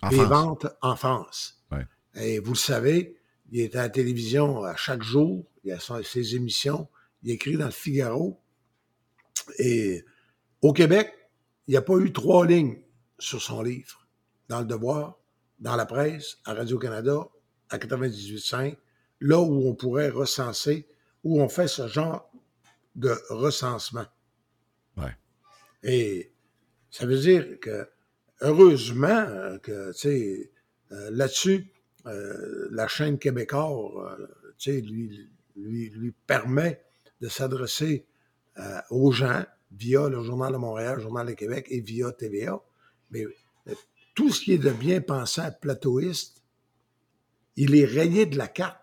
En 0.00 0.08
des 0.08 0.16
France. 0.16 0.28
ventes 0.28 0.66
en 0.80 0.96
France. 0.96 1.62
Ouais. 1.70 1.86
Et 2.14 2.38
vous 2.38 2.52
le 2.52 2.58
savez, 2.58 3.18
il 3.50 3.60
est 3.60 3.76
à 3.76 3.82
la 3.82 3.88
télévision 3.90 4.64
à 4.64 4.76
chaque 4.76 5.02
jour, 5.02 5.44
il 5.64 5.72
a 5.72 5.78
ses 6.02 6.36
émissions, 6.36 6.88
il 7.22 7.30
écrit 7.32 7.56
dans 7.56 7.66
le 7.66 7.70
Figaro. 7.70 8.40
Et 9.58 10.04
au 10.62 10.72
Québec, 10.72 11.12
il 11.66 11.72
n'y 11.72 11.76
a 11.76 11.82
pas 11.82 11.96
eu 11.96 12.12
trois 12.12 12.46
lignes 12.46 12.82
sur 13.18 13.40
son 13.40 13.62
livre. 13.62 14.06
Dans 14.48 14.60
le 14.60 14.66
Devoir, 14.66 15.18
dans 15.58 15.76
la 15.76 15.86
presse, 15.86 16.38
à 16.44 16.54
Radio-Canada, 16.54 17.28
à 17.70 17.78
98.5, 17.78 18.76
là 19.20 19.40
où 19.40 19.66
on 19.66 19.74
pourrait 19.74 20.10
recenser, 20.10 20.86
où 21.22 21.40
on 21.40 21.48
fait 21.48 21.68
ce 21.68 21.88
genre 21.88 22.30
de 22.94 23.14
recensement. 23.30 24.06
Ouais. 24.96 25.16
Et 25.82 26.32
ça 26.90 27.06
veut 27.06 27.18
dire 27.18 27.58
que, 27.60 27.88
heureusement, 28.42 29.08
euh, 29.08 29.58
que, 29.58 29.92
tu 29.92 29.98
sais, 29.98 30.52
euh, 30.92 31.10
là-dessus, 31.10 31.72
euh, 32.06 32.68
la 32.70 32.86
chaîne 32.86 33.18
québécoise, 33.18 34.20
euh, 34.20 34.26
tu 34.58 34.72
sais, 34.72 34.80
lui, 34.80 35.30
lui, 35.56 36.12
permet 36.26 36.82
de 37.20 37.28
s'adresser 37.28 38.06
euh, 38.58 38.78
aux 38.90 39.12
gens 39.12 39.44
via 39.72 40.08
le 40.08 40.22
Journal 40.22 40.52
de 40.52 40.58
Montréal, 40.58 41.00
Journal 41.00 41.26
de 41.26 41.32
Québec 41.32 41.66
et 41.70 41.80
via 41.80 42.12
TVA. 42.12 42.60
Mais 43.10 43.24
euh, 43.24 43.74
tout 44.14 44.30
ce 44.30 44.40
qui 44.40 44.52
est 44.52 44.58
de 44.58 44.70
bien 44.70 45.00
pensant 45.00 45.50
plateauiste, 45.60 46.42
il 47.56 47.74
est 47.76 47.84
rayé 47.84 48.26
de 48.26 48.36
la 48.36 48.48
carte. 48.48 48.80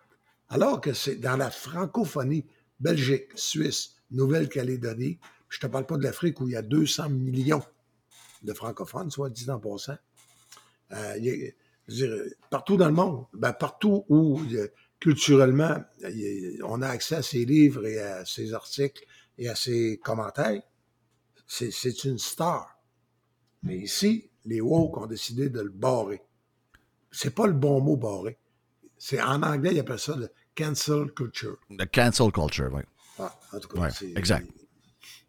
Alors 0.49 0.81
que 0.81 0.93
c'est 0.93 1.15
dans 1.15 1.37
la 1.37 1.49
francophonie, 1.49 2.45
Belgique, 2.79 3.27
Suisse, 3.35 3.95
Nouvelle-Calédonie, 4.11 5.19
je 5.49 5.59
te 5.59 5.67
parle 5.67 5.85
pas 5.85 5.97
de 5.97 6.03
l'Afrique 6.03 6.41
où 6.41 6.47
il 6.47 6.53
y 6.53 6.57
a 6.57 6.61
200 6.61 7.09
millions 7.09 7.63
de 8.43 8.53
francophones, 8.53 9.11
soit 9.11 9.29
dit 9.29 9.49
en 9.49 9.59
passant. 9.59 9.97
Euh, 10.91 11.15
je 11.87 12.05
veux 12.05 12.25
dire, 12.25 12.33
partout 12.49 12.77
dans 12.77 12.87
le 12.87 12.93
monde, 12.93 13.25
ben, 13.33 13.53
partout 13.53 14.05
où 14.09 14.39
a- 14.39 14.67
culturellement 15.01 15.83
on 16.63 16.81
a 16.81 16.87
accès 16.87 17.15
à 17.15 17.21
ses 17.21 17.43
livres 17.43 17.85
et 17.85 17.99
à 17.99 18.23
ses 18.23 18.53
articles 18.53 19.03
et 19.37 19.49
à 19.49 19.55
ses 19.55 19.97
commentaires, 19.97 20.61
c'est 21.47 22.03
une 22.05 22.19
star. 22.19 22.79
Mais 23.63 23.77
ici, 23.77 24.29
les 24.45 24.61
woke 24.61 24.97
ont 24.97 25.07
décidé 25.07 25.49
de 25.49 25.59
le 25.59 25.69
barrer. 25.69 26.21
C'est 27.11 27.35
pas 27.35 27.47
le 27.47 27.53
bon 27.53 27.81
mot 27.81 27.97
barrer. 27.97 28.37
C'est 28.97 29.21
en 29.21 29.41
anglais, 29.43 29.71
ils 29.73 29.79
appellent 29.79 29.99
ça 29.99 30.15
le 30.15 30.29
cancel 30.55 31.11
culture. 31.11 31.57
The 31.77 31.89
cancel 31.91 32.31
culture, 32.31 32.69
oui. 32.71 32.83
Ah, 33.19 33.37
en 33.51 33.59
tout 33.59 33.67
cas, 33.67 33.81
Ouais, 33.81 33.89
exact. 34.15 34.47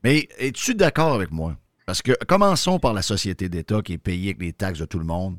Mais 0.04 0.28
es-tu 0.38 0.74
d'accord 0.74 1.14
avec 1.14 1.30
moi? 1.30 1.56
Parce 1.86 2.02
que 2.02 2.12
commençons 2.26 2.78
par 2.78 2.92
la 2.92 3.02
société 3.02 3.48
d'État 3.48 3.82
qui 3.82 3.94
est 3.94 3.98
payée 3.98 4.30
avec 4.30 4.42
les 4.42 4.52
taxes 4.52 4.78
de 4.78 4.84
tout 4.84 4.98
le 4.98 5.04
monde. 5.04 5.38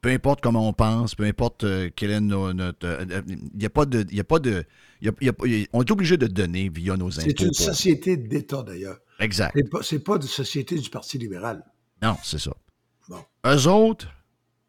Peu 0.00 0.10
importe 0.10 0.40
comment 0.40 0.68
on 0.68 0.72
pense, 0.72 1.14
peu 1.16 1.24
importe 1.24 1.64
euh, 1.64 1.90
quelle 1.94 2.10
est 2.12 2.20
no- 2.20 2.52
notre. 2.52 2.86
euh, 2.86 3.04
euh, 3.10 3.22
Il 3.26 3.58
n'y 3.58 3.66
a 3.66 3.70
pas 3.70 3.84
de. 3.84 4.06
Il 4.10 4.16
y 4.16 4.20
a 4.20 4.24
pas 4.24 4.38
de 4.38 4.64
y 5.02 5.08
a- 5.08 5.12
y 5.20 5.68
on 5.72 5.82
est 5.82 5.90
obligé 5.90 6.16
de 6.16 6.26
donner 6.28 6.68
via 6.68 6.96
nos 6.96 7.06
impôts. 7.18 7.30
C'est 7.36 7.40
une 7.40 7.52
société 7.52 8.16
d'État, 8.16 8.62
d'ailleurs. 8.62 8.98
Exact. 9.18 9.52
C'est 9.82 9.98
pas, 9.98 10.12
pas 10.12 10.18
de 10.18 10.26
société 10.26 10.78
du 10.78 10.88
Parti 10.88 11.18
libéral. 11.18 11.64
Non, 12.00 12.16
c'est 12.22 12.38
ça. 12.38 12.52
Bon. 13.08 13.18
Eux 13.46 13.66
autres, 13.66 14.08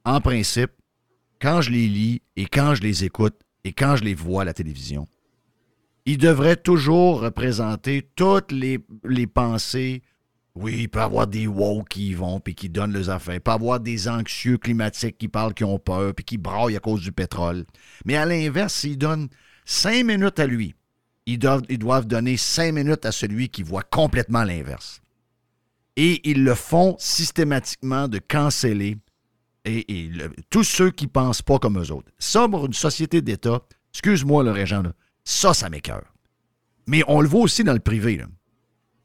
en 0.03 0.19
principe, 0.19 0.71
quand 1.39 1.61
je 1.61 1.69
les 1.71 1.87
lis 1.87 2.21
et 2.35 2.45
quand 2.47 2.73
je 2.73 2.81
les 2.81 3.03
écoute 3.03 3.35
et 3.63 3.71
quand 3.73 3.95
je 3.97 4.03
les 4.03 4.15
vois 4.15 4.41
à 4.41 4.45
la 4.45 4.53
télévision, 4.53 5.07
ils 6.05 6.17
devraient 6.17 6.55
toujours 6.55 7.21
représenter 7.21 8.09
toutes 8.15 8.51
les, 8.51 8.79
les 9.03 9.27
pensées. 9.27 10.01
Oui, 10.61 10.75
il 10.79 10.89
peut 10.89 10.99
y 10.99 11.03
avoir 11.03 11.25
des 11.25 11.47
woke 11.47 11.87
qui 11.87 12.09
y 12.09 12.13
vont 12.13 12.41
puis 12.41 12.53
qui 12.53 12.67
donnent 12.67 12.91
leurs 12.91 13.09
affaires. 13.09 13.35
Il 13.35 13.39
peut 13.39 13.51
avoir 13.51 13.79
des 13.79 14.09
anxieux 14.09 14.57
climatiques 14.57 15.17
qui 15.17 15.29
parlent, 15.29 15.53
qui 15.53 15.63
ont 15.63 15.79
peur 15.79 16.13
puis 16.13 16.25
qui 16.25 16.37
braillent 16.37 16.75
à 16.75 16.81
cause 16.81 17.01
du 17.01 17.13
pétrole. 17.13 17.65
Mais 18.03 18.17
à 18.17 18.25
l'inverse, 18.25 18.73
s'ils 18.73 18.97
donnent 18.97 19.29
cinq 19.63 20.03
minutes 20.05 20.37
à 20.37 20.45
lui, 20.45 20.75
ils 21.25 21.39
doivent, 21.39 22.07
donner 22.07 22.35
cinq 22.35 22.73
minutes 22.73 23.05
à 23.05 23.13
celui 23.13 23.47
qui 23.47 23.63
voit 23.63 23.83
complètement 23.83 24.43
l'inverse. 24.43 25.01
Et 25.95 26.29
ils 26.29 26.43
le 26.43 26.55
font 26.55 26.97
systématiquement 26.99 28.09
de 28.09 28.19
canceller 28.19 28.97
et, 29.63 30.11
tous 30.49 30.65
ceux 30.65 30.91
qui 30.91 31.05
ne 31.05 31.11
pensent 31.11 31.41
pas 31.41 31.59
comme 31.59 31.79
eux 31.79 31.91
autres. 31.91 32.11
Ça, 32.17 32.49
pour 32.49 32.65
une 32.65 32.73
société 32.73 33.21
d'État, 33.21 33.61
excuse-moi 33.93 34.43
le 34.43 34.51
régent, 34.51 34.81
là, 34.81 34.91
ça, 35.23 35.53
ça 35.53 35.69
m'écœure. 35.69 36.13
Mais 36.85 37.03
on 37.07 37.21
le 37.21 37.29
voit 37.29 37.41
aussi 37.41 37.63
dans 37.63 37.73
le 37.73 37.79
privé. 37.79 38.17
là. 38.17 38.25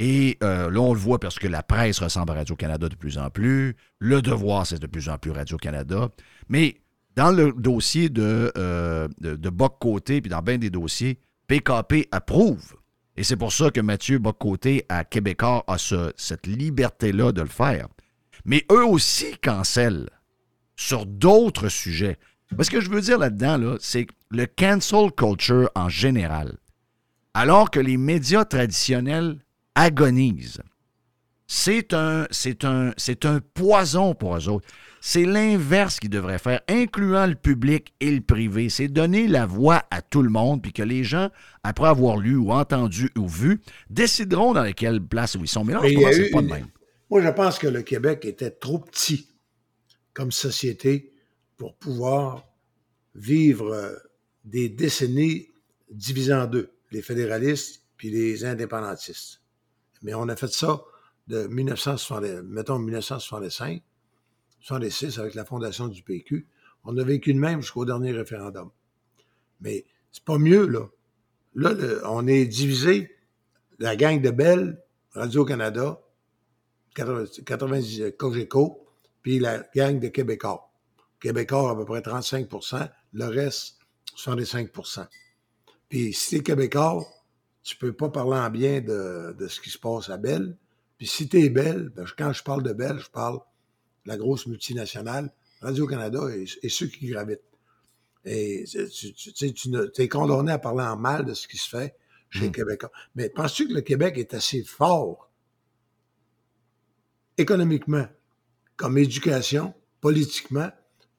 Et 0.01 0.39
euh, 0.43 0.71
là, 0.71 0.81
on 0.81 0.93
le 0.93 0.99
voit 0.99 1.21
parce 1.21 1.39
que 1.39 1.47
la 1.47 1.62
presse 1.62 2.01
ressemble 2.01 2.33
à 2.33 2.35
Radio-Canada 2.35 2.89
de 2.89 2.97
plus 2.97 3.16
en 3.19 3.31
plus. 3.31 3.77
Le 3.99 4.23
devoir, 4.23 4.66
c'est 4.66 4.79
de 4.81 4.87
plus 4.87 5.09
en 5.09 5.19
plus 5.19 5.31
Radio-Canada. 5.31 6.09
Mais 6.49 6.77
dans 7.16 7.31
le 7.31 7.53
dossier 7.53 8.09
de, 8.09 8.53
euh, 8.59 9.07
de, 9.21 9.51
Boc-Côté, 9.51 10.21
puis 10.21 10.31
dans 10.31 10.43
bien 10.43 10.59
des 10.59 10.71
dossiers, 10.71 11.19
PKP 11.47 12.09
approuve. 12.11 12.75
Et 13.16 13.23
c'est 13.23 13.37
pour 13.37 13.53
ça 13.53 13.71
que 13.71 13.81
Mathieu 13.81 14.19
Boc-Côté 14.19 14.85
à 14.89 15.05
Québécois 15.05 15.62
a 15.69 15.79
ce- 15.79 16.12
cette 16.16 16.49
liberté-là 16.49 17.31
de 17.31 17.43
le 17.43 17.49
faire. 17.49 17.87
Mais 18.45 18.65
eux 18.73 18.85
aussi 18.85 19.37
cancellent 19.43 20.11
sur 20.75 21.07
d'autres 21.07 21.69
sujets. 21.69 22.19
Mais 22.59 22.65
ce 22.65 22.71
que 22.71 22.81
je 22.81 22.91
veux 22.91 23.01
dire 23.01 23.19
là-dedans, 23.19 23.57
là, 23.59 23.77
c'est 23.79 24.09
le 24.31 24.47
cancel 24.47 25.12
culture 25.12 25.71
en 25.77 25.89
général, 25.89 26.57
alors 27.33 27.71
que 27.71 27.79
les 27.79 27.97
médias 27.97 28.45
traditionnels 28.45 29.39
agonisent, 29.75 30.63
c'est 31.47 31.93
un, 31.93 32.27
c'est 32.31 32.65
un, 32.65 32.93
c'est 32.97 33.25
un 33.27 33.41
poison 33.41 34.15
pour 34.15 34.37
eux 34.37 34.49
autres. 34.49 34.67
C'est 35.01 35.27
l'inverse 35.27 36.01
qu'ils 36.01 36.11
devraient 36.11 36.39
faire, 36.39 36.63
incluant 36.67 37.27
le 37.27 37.35
public 37.35 37.93
et 38.01 38.11
le 38.11 38.23
privé. 38.23 38.71
C'est 38.71 38.89
donner 38.89 39.29
la 39.29 39.45
voix 39.45 39.85
à 39.91 40.01
tout 40.01 40.23
le 40.23 40.31
monde, 40.31 40.63
puis 40.63 40.73
que 40.73 40.83
les 40.83 41.05
gens, 41.05 41.29
après 41.63 41.89
avoir 41.89 42.17
lu 42.17 42.37
ou 42.37 42.51
entendu 42.53 43.11
ou 43.19 43.29
vu, 43.29 43.61
décideront 43.91 44.55
dans 44.55 44.73
quelle 44.73 45.03
place 45.03 45.35
où 45.35 45.41
ils 45.41 45.49
sont. 45.49 45.65
Mais 45.65 45.75
là, 45.75 45.81
en 45.81 45.83
Mais 45.83 45.91
ce 45.91 45.97
moment, 45.99 46.31
pas 46.33 46.43
de 46.43 46.61
même. 46.61 46.69
Moi, 47.11 47.23
je 47.23 47.29
pense 47.29 47.59
que 47.59 47.67
le 47.67 47.83
Québec 47.83 48.25
était 48.25 48.51
trop 48.51 48.79
petit 48.79 49.29
comme 50.15 50.33
société 50.33 51.13
pour 51.59 51.77
pouvoir 51.77 52.47
vivre 53.15 53.73
euh, 53.73 53.95
des 54.45 54.71
décennies 54.71 55.49
divisées 55.91 56.35
en 56.35 56.47
deux, 56.47 56.73
les 56.91 57.03
fédéralistes 57.03 57.83
puis 57.97 58.11
les 58.11 58.45
indépendantistes. 58.45 59.44
Mais 60.05 60.15
on 60.15 60.29
a 60.29 60.37
fait 60.37 60.53
ça 60.53 60.85
de 61.27 61.47
1960, 61.47 62.45
mettons 62.45 62.79
1965, 62.79 63.83
66 64.61 65.19
avec 65.19 65.35
la 65.35 65.45
fondation 65.45 65.89
du 65.89 66.03
PQ. 66.03 66.47
On 66.85 66.97
a 66.99 67.03
vécu 67.03 67.35
de 67.35 67.41
même 67.41 67.63
jusqu'au 67.63 67.85
dernier 67.85 68.13
référendum. 68.13 68.71
Mais 69.61 69.87
c'est 70.13 70.25
pas 70.25 70.39
mieux, 70.39 70.67
là. 70.67 70.87
Là, 71.55 71.73
on 72.11 72.27
est 72.27 72.45
divisé, 72.47 73.17
la 73.79 73.97
gang 73.97 74.21
de 74.21 74.31
Bell, 74.31 74.83
Radio-Canada, 75.13 76.01
90 76.95 77.43
90 77.45 78.13
Cogeco, 78.19 78.87
puis 79.23 79.39
la 79.39 79.65
gang 79.75 79.99
de 79.99 80.09
Québécois. 80.09 80.71
Québécois, 81.21 81.71
à 81.71 81.77
peu 81.77 81.85
près 81.85 82.01
35% 82.01 82.91
le 83.13 83.25
reste, 83.27 83.79
65% 84.17 85.07
Puis 85.89 86.13
si 86.13 86.43
Québécois, 86.43 87.07
tu 87.65 87.77
peux 87.77 87.93
pas 87.93 88.11
parler 88.11 88.36
en 88.39 88.51
bien 88.51 88.81
de, 88.81 89.35
de 89.36 89.49
ce 89.49 89.61
qui 89.61 89.70
se 89.70 89.78
passe 89.78 90.11
à 90.11 90.19
Belle. 90.19 90.57
Puis 90.99 91.07
si 91.07 91.28
t'es 91.28 91.49
Belle, 91.49 91.89
ben, 91.89 92.05
quand 92.16 92.32
je 92.32 92.45
parle 92.45 92.62
de 92.62 92.73
Belle, 92.73 92.99
je 92.99 93.11
parle 93.11 93.39
de 94.05 94.11
la 94.11 94.16
grosse 94.19 94.47
multinationale, 94.47 95.32
Radio-Canada 95.62 96.28
et, 96.36 96.45
et 96.62 96.69
ceux 96.69 96.86
qui 96.86 97.09
gravitent. 97.09 97.41
Et 98.27 98.65
tu, 98.93 99.12
tu, 99.15 99.32
tu 99.32 99.53
tu 99.53 99.70
ne- 99.70 99.86
t'es 99.86 100.09
condamné 100.09 100.53
à 100.53 100.59
parler 100.59 100.85
en 100.85 100.97
mal 100.97 101.24
de 101.24 101.35
ce 101.35 101.49
qui 101.49 101.57
se 101.57 101.69
fait 101.69 101.97
chez 102.31 102.41
les 102.41 102.53
Québécois. 102.53 102.93
Mais 103.15 103.28
penses-tu 103.31 103.69
que 103.69 103.74
le 103.74 103.81
Québec 103.81 104.19
est 104.19 104.35
assez 104.35 104.62
fort 104.62 105.31
économiquement, 107.39 108.07
comme 108.77 108.99
éducation, 108.99 109.74
politiquement, 110.01 110.70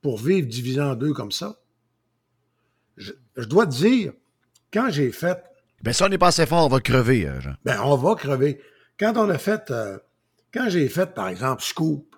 pour 0.02 0.20
vivre 0.20 0.48
divisé 0.48 0.82
en 0.82 0.96
deux 0.96 1.14
comme 1.14 1.32
ça? 1.32 1.60
Je, 2.98 3.14
je 3.36 3.46
dois 3.46 3.66
te 3.66 3.76
dire, 3.76 4.14
quand 4.72 4.90
j'ai 4.90 5.12
fait 5.12 5.44
Ben, 5.86 5.94
si 5.94 6.02
on 6.04 6.10
n'est 6.10 6.18
pas 6.18 6.28
assez 6.30 6.46
fort, 6.48 6.66
on 6.66 6.70
va 6.70 6.80
crever, 6.80 7.28
euh, 7.28 7.40
Jean. 7.40 7.54
ben, 7.64 7.80
on 7.84 7.96
va 7.96 8.16
crever. 8.16 8.60
Quand 9.00 9.16
on 9.18 9.30
a 9.30 9.38
fait, 9.38 9.70
euh, 9.70 10.00
quand 10.52 10.68
j'ai 10.68 10.90
fait, 10.90 11.14
par 11.14 11.28
exemple, 11.28 11.62
Scoop, 11.62 12.16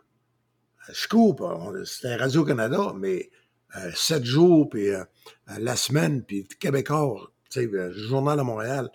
euh, 0.90 0.94
Scoop, 0.94 1.42
c'était 1.86 2.16
Radio-Canada, 2.16 2.94
mais 2.96 3.30
sept 3.94 4.24
jours, 4.24 4.70
puis 4.70 4.88
la 5.60 5.76
semaine, 5.76 6.24
puis 6.24 6.48
Québécois, 6.48 7.30
tu 7.50 7.60
sais, 7.62 7.68
le 7.68 7.92
Journal 7.92 8.38
de 8.38 8.44
Montréal, 8.44 8.90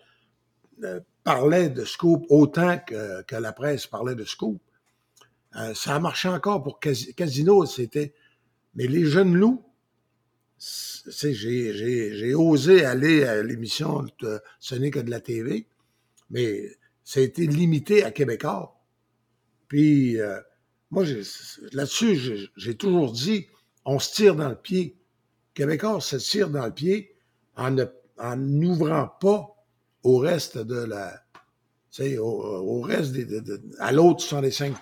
parlait 1.23 1.69
de 1.69 1.85
Scoop 1.85 2.25
autant 2.31 2.79
que, 2.79 3.23
que 3.23 3.37
la 3.37 3.53
presse 3.53 3.87
parlait 3.87 4.15
de 4.15 4.25
Scoop. 4.25 4.61
Ça 5.75 5.95
a 5.95 5.99
marché 6.01 6.29
encore 6.29 6.63
pour 6.63 6.81
Casi- 6.81 7.15
Casino, 7.15 7.67
c'était... 7.67 8.15
Mais 8.75 8.87
les 8.87 9.05
jeunes 9.05 9.37
loups, 9.37 9.63
j'ai, 11.33 12.35
osé 12.35 12.85
aller 12.85 13.25
à 13.25 13.43
l'émission 13.43 14.05
Ce 14.61 14.75
n'est 14.75 14.91
que 14.91 15.01
de 15.01 15.11
la 15.11 15.21
TV, 15.21 15.67
mais 16.31 16.71
ça 17.05 17.21
a 17.21 17.23
été 17.23 17.47
limité 17.47 18.05
à 18.05 18.11
Québécois. 18.11 18.81
Puis, 19.69 20.21
euh, 20.21 20.39
moi, 20.91 21.05
là-dessus, 21.73 22.51
j'ai, 22.57 22.75
toujours 22.77 23.13
dit, 23.13 23.47
on 23.85 23.99
se 23.99 24.15
tire 24.15 24.37
dans 24.37 24.51
le 24.51 24.57
pied. 24.57 24.97
Québécois 25.55 26.01
se 26.01 26.17
tire 26.17 26.49
dans 26.51 26.67
le 26.67 26.73
pied 26.73 27.15
en 27.57 28.37
n'ouvrant 28.37 29.09
pas 29.21 29.49
au 30.03 30.19
reste 30.19 30.59
de 30.59 30.77
la... 30.85 31.23
Tu 31.91 32.03
sais, 32.05 32.19
au, 32.19 32.25
au 32.27 32.81
reste 32.81 33.13
des, 33.13 33.25
de- 33.25 33.41
de- 33.41 33.63
à 33.79 33.93
l'autre 33.93 34.23
65 34.23 34.77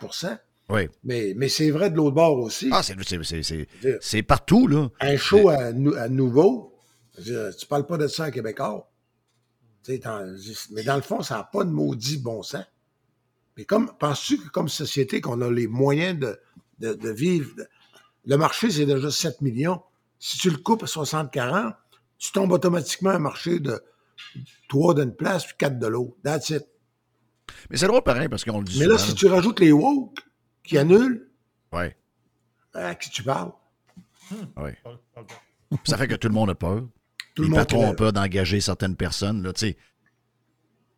Oui. 0.70 0.88
mais, 1.04 1.34
mais 1.36 1.48
c'est 1.48 1.70
vrai 1.70 1.90
de 1.90 1.96
l'autre 1.96 2.14
bord 2.14 2.38
aussi. 2.38 2.68
Ah, 2.72 2.82
c'est, 2.82 2.94
c'est, 3.06 3.22
c'est, 3.24 3.42
c'est, 3.42 3.66
dire- 3.82 3.98
c'est 4.00 4.22
partout, 4.22 4.66
là. 4.66 4.88
Un 5.00 5.16
show 5.16 5.48
à, 5.48 5.56
à 5.98 6.08
nouveau, 6.08 6.74
dire, 7.18 7.50
tu 7.58 7.66
parles 7.66 7.86
pas 7.86 7.96
de 7.98 8.06
ça 8.06 8.24
à 8.24 8.30
Québécois. 8.30 8.90
Mais 9.88 10.82
dans 10.84 10.96
le 10.96 11.02
fond, 11.02 11.22
ça 11.22 11.36
n'a 11.38 11.44
pas 11.44 11.64
de 11.64 11.70
maudit 11.70 12.18
bon 12.18 12.42
sens. 12.42 12.64
Mais 13.56 13.64
comme, 13.64 13.90
penses-tu 13.98 14.38
que 14.38 14.48
comme 14.48 14.68
société, 14.68 15.20
qu'on 15.20 15.40
a 15.40 15.50
les 15.50 15.66
moyens 15.66 16.18
de, 16.18 16.38
de, 16.78 16.94
de 16.94 17.10
vivre, 17.10 17.50
le 18.26 18.36
marché, 18.36 18.70
c'est 18.70 18.86
déjà 18.86 19.10
7 19.10 19.40
millions. 19.40 19.82
Si 20.18 20.38
tu 20.38 20.50
le 20.50 20.58
coupes 20.58 20.82
à 20.82 20.86
60-40, 20.86 21.74
tu 22.18 22.32
tombes 22.32 22.52
automatiquement 22.52 23.10
à 23.10 23.14
un 23.14 23.18
marché 23.18 23.58
de 23.58 23.82
3 24.68 24.94
d'une 24.94 25.14
place 25.14 25.46
puis 25.46 25.54
4 25.58 25.78
de 25.78 25.86
l'autre. 25.86 26.14
That's 26.22 26.50
it. 26.50 26.66
Mais 27.70 27.76
c'est 27.78 27.86
drôle 27.86 28.02
pareil 28.02 28.28
parce 28.28 28.44
qu'on 28.44 28.58
le 28.58 28.64
dit 28.64 28.78
Mais 28.78 28.86
là, 28.86 28.98
si 28.98 29.14
tu 29.14 29.26
rajoutes 29.26 29.60
les 29.60 29.72
woke 29.72 30.18
qui 30.70 30.78
annulent, 30.78 31.28
Ouais, 31.72 31.96
ben, 32.72 32.84
à 32.86 32.94
qui 32.94 33.10
tu 33.10 33.22
parles? 33.24 33.50
ouais. 34.56 34.78
Ça 35.84 35.96
fait 35.96 36.06
que 36.06 36.14
tout 36.14 36.28
le 36.28 36.34
monde 36.34 36.50
a 36.50 36.54
peur. 36.54 36.82
Tout 37.34 37.42
les 37.42 37.48
le 37.48 37.50
monde 37.50 37.60
patrons 37.60 37.88
ont 37.88 37.94
peur 37.94 38.12
d'engager 38.12 38.60
certaines 38.60 38.94
personnes. 38.96 39.42
Là, 39.42 39.52
tu 39.52 39.66
sais. 39.66 39.76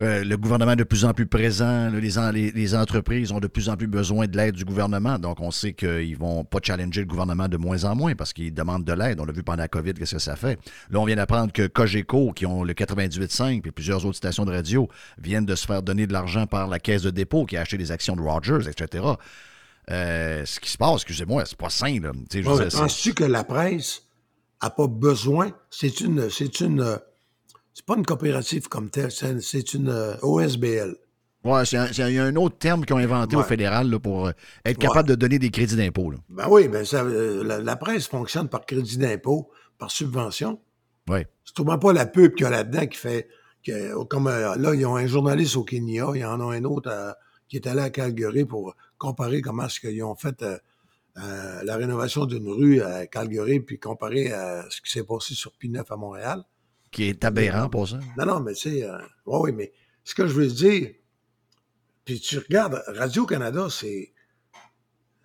Euh, 0.02 0.24
le 0.24 0.36
gouvernement 0.36 0.72
est 0.72 0.76
de 0.76 0.82
plus 0.84 1.04
en 1.04 1.14
plus 1.14 1.26
présent, 1.26 1.88
là, 1.88 2.00
les, 2.00 2.18
en- 2.18 2.30
les- 2.32 2.50
les 2.50 2.74
entreprises 2.74 3.30
ont 3.30 3.38
de 3.38 3.46
plus 3.46 3.68
en 3.68 3.76
plus 3.76 3.86
besoin 3.86 4.26
de 4.26 4.36
l'aide 4.36 4.54
du 4.56 4.64
gouvernement. 4.64 5.16
Donc, 5.18 5.38
on 5.40 5.52
sait 5.52 5.74
qu'ils 5.74 6.16
vont 6.18 6.42
pas 6.44 6.58
challenger 6.62 7.02
le 7.02 7.06
gouvernement 7.06 7.46
de 7.48 7.56
moins 7.56 7.84
en 7.84 7.94
moins 7.94 8.14
parce 8.16 8.32
qu'ils 8.32 8.52
demandent 8.52 8.84
de 8.84 8.92
l'aide. 8.92 9.20
On 9.20 9.24
l'a 9.24 9.32
vu 9.32 9.44
pendant 9.44 9.62
la 9.62 9.68
COVID, 9.68 9.94
qu'est-ce 9.94 10.16
que 10.16 10.18
ça 10.20 10.34
fait? 10.34 10.58
Là, 10.90 10.98
on 10.98 11.04
vient 11.04 11.14
d'apprendre 11.16 11.52
que 11.52 11.66
Cogeco, 11.68 12.32
qui 12.32 12.46
ont 12.46 12.64
le 12.64 12.74
98.5 12.74 13.64
et 13.66 13.70
plusieurs 13.70 14.04
autres 14.04 14.16
stations 14.16 14.44
de 14.44 14.50
radio, 14.50 14.88
viennent 15.18 15.46
de 15.46 15.54
se 15.54 15.66
faire 15.66 15.82
donner 15.84 16.06
de 16.08 16.12
l'argent 16.12 16.46
par 16.48 16.66
la 16.66 16.80
caisse 16.80 17.02
de 17.02 17.10
dépôt 17.10 17.46
qui 17.46 17.56
a 17.56 17.60
acheté 17.60 17.78
des 17.78 17.92
actions 17.92 18.16
de 18.16 18.22
Rogers, 18.22 18.68
etc. 18.68 19.04
Euh, 19.90 20.44
ce 20.44 20.60
qui 20.60 20.70
se 20.70 20.78
passe, 20.78 20.94
excusez-moi, 20.96 21.44
c'est 21.44 21.56
pas 21.59 21.70
sain. 21.70 21.98
Là. 22.00 22.12
Je 22.32 22.38
Ouais, 22.48 22.68
Penses-tu 22.68 23.14
que 23.14 23.24
la 23.24 23.44
presse 23.44 24.02
a 24.60 24.70
pas 24.70 24.86
besoin? 24.86 25.50
C'est 25.70 26.00
une, 26.00 26.30
c'est 26.30 26.60
une, 26.60 26.98
c'est 27.74 27.84
pas 27.84 27.96
une 27.96 28.06
coopérative 28.06 28.68
comme 28.68 28.90
telle, 28.90 29.10
c'est 29.10 29.74
une 29.74 29.88
euh, 29.88 30.14
OSBL. 30.22 30.96
Ouais, 31.44 31.64
il 31.64 31.98
y 32.14 32.18
a 32.18 32.24
un 32.24 32.36
autre 32.36 32.56
terme 32.59 32.84
qu'ils 32.84 32.94
ont 32.94 32.98
inventé 32.98 33.34
au 33.34 33.42
fédéral 33.42 33.90
là, 33.90 33.98
pour 33.98 34.28
euh, 34.28 34.32
être 34.64 34.78
Ouais. 34.80 34.86
capable 34.86 35.09
de 35.09 35.16
donner 35.16 35.40
des 35.40 35.50
crédits 35.50 35.74
d'impôt. 35.74 36.12
Ben 36.28 36.46
oui, 36.48 36.68
ben 36.68 36.84
ça, 36.84 37.02
la, 37.02 37.59
la 37.59 37.76
presse 37.76 38.06
fonctionne 38.06 38.48
par 38.48 38.64
crédit 38.64 38.96
d'impôt, 38.98 39.50
par 39.76 39.90
subvention. 39.90 40.60
Ouais. 41.09 41.26
C'est 41.44 41.56
sûrement 41.56 41.78
pas 41.78 41.92
la 41.92 42.06
pub 42.06 42.34
qu'il 42.36 42.44
y 42.44 42.46
a 42.46 42.50
là-dedans 42.50 42.86
qui 42.86 42.96
fait, 42.96 43.28
que, 43.66 44.04
comme 44.04 44.28
là, 44.28 44.54
ils 44.74 44.86
ont 44.86 44.94
un 44.94 45.06
journaliste 45.09 45.56
au 45.56 45.64
Kenya, 45.64 46.06
il 46.14 46.20
y 46.20 46.24
en 46.24 46.38
a 46.40 46.54
un 46.54 46.62
autre 46.62 46.88
à- 46.92 47.16
qui 47.48 47.56
est 47.56 47.66
allé 47.66 47.80
à 47.80 47.90
Calgary 47.90 48.44
pour 48.44 48.76
comparer 49.02 49.40
comment 49.40 49.66
est-ce 49.66 49.80
qu'ils 49.80 50.04
ont 50.04 50.14
fait 50.14 50.40
euh, 50.42 50.56
euh, 51.18 51.62
la 51.64 51.76
rénovation 51.76 52.24
d'une 52.24 52.48
rue 52.48 52.80
à 52.80 53.06
Calgary, 53.08 53.58
puis 53.58 53.80
comparer 53.80 54.32
à 54.32 54.64
ce 54.70 54.80
qui 54.80 54.92
s'est 54.92 55.02
passé 55.02 55.34
sur 55.34 55.52
P9 55.60 55.84
à 55.90 55.96
Montréal. 55.96 56.44
Qui 56.92 57.04
est 57.04 57.24
aberrant 57.24 57.68
pour 57.68 57.88
ça. 57.88 57.98
Non, 58.16 58.26
non, 58.26 58.40
mais 58.40 58.54
tu 58.54 58.70
sais, 58.70 58.84
euh, 58.84 58.96
oui, 59.26 59.50
mais 59.52 59.72
ce 60.04 60.14
que 60.14 60.28
je 60.28 60.32
veux 60.34 60.46
dire, 60.46 60.92
puis 62.04 62.20
tu 62.20 62.38
regardes, 62.38 62.80
Radio-Canada, 62.86 63.66
c'est, 63.70 64.12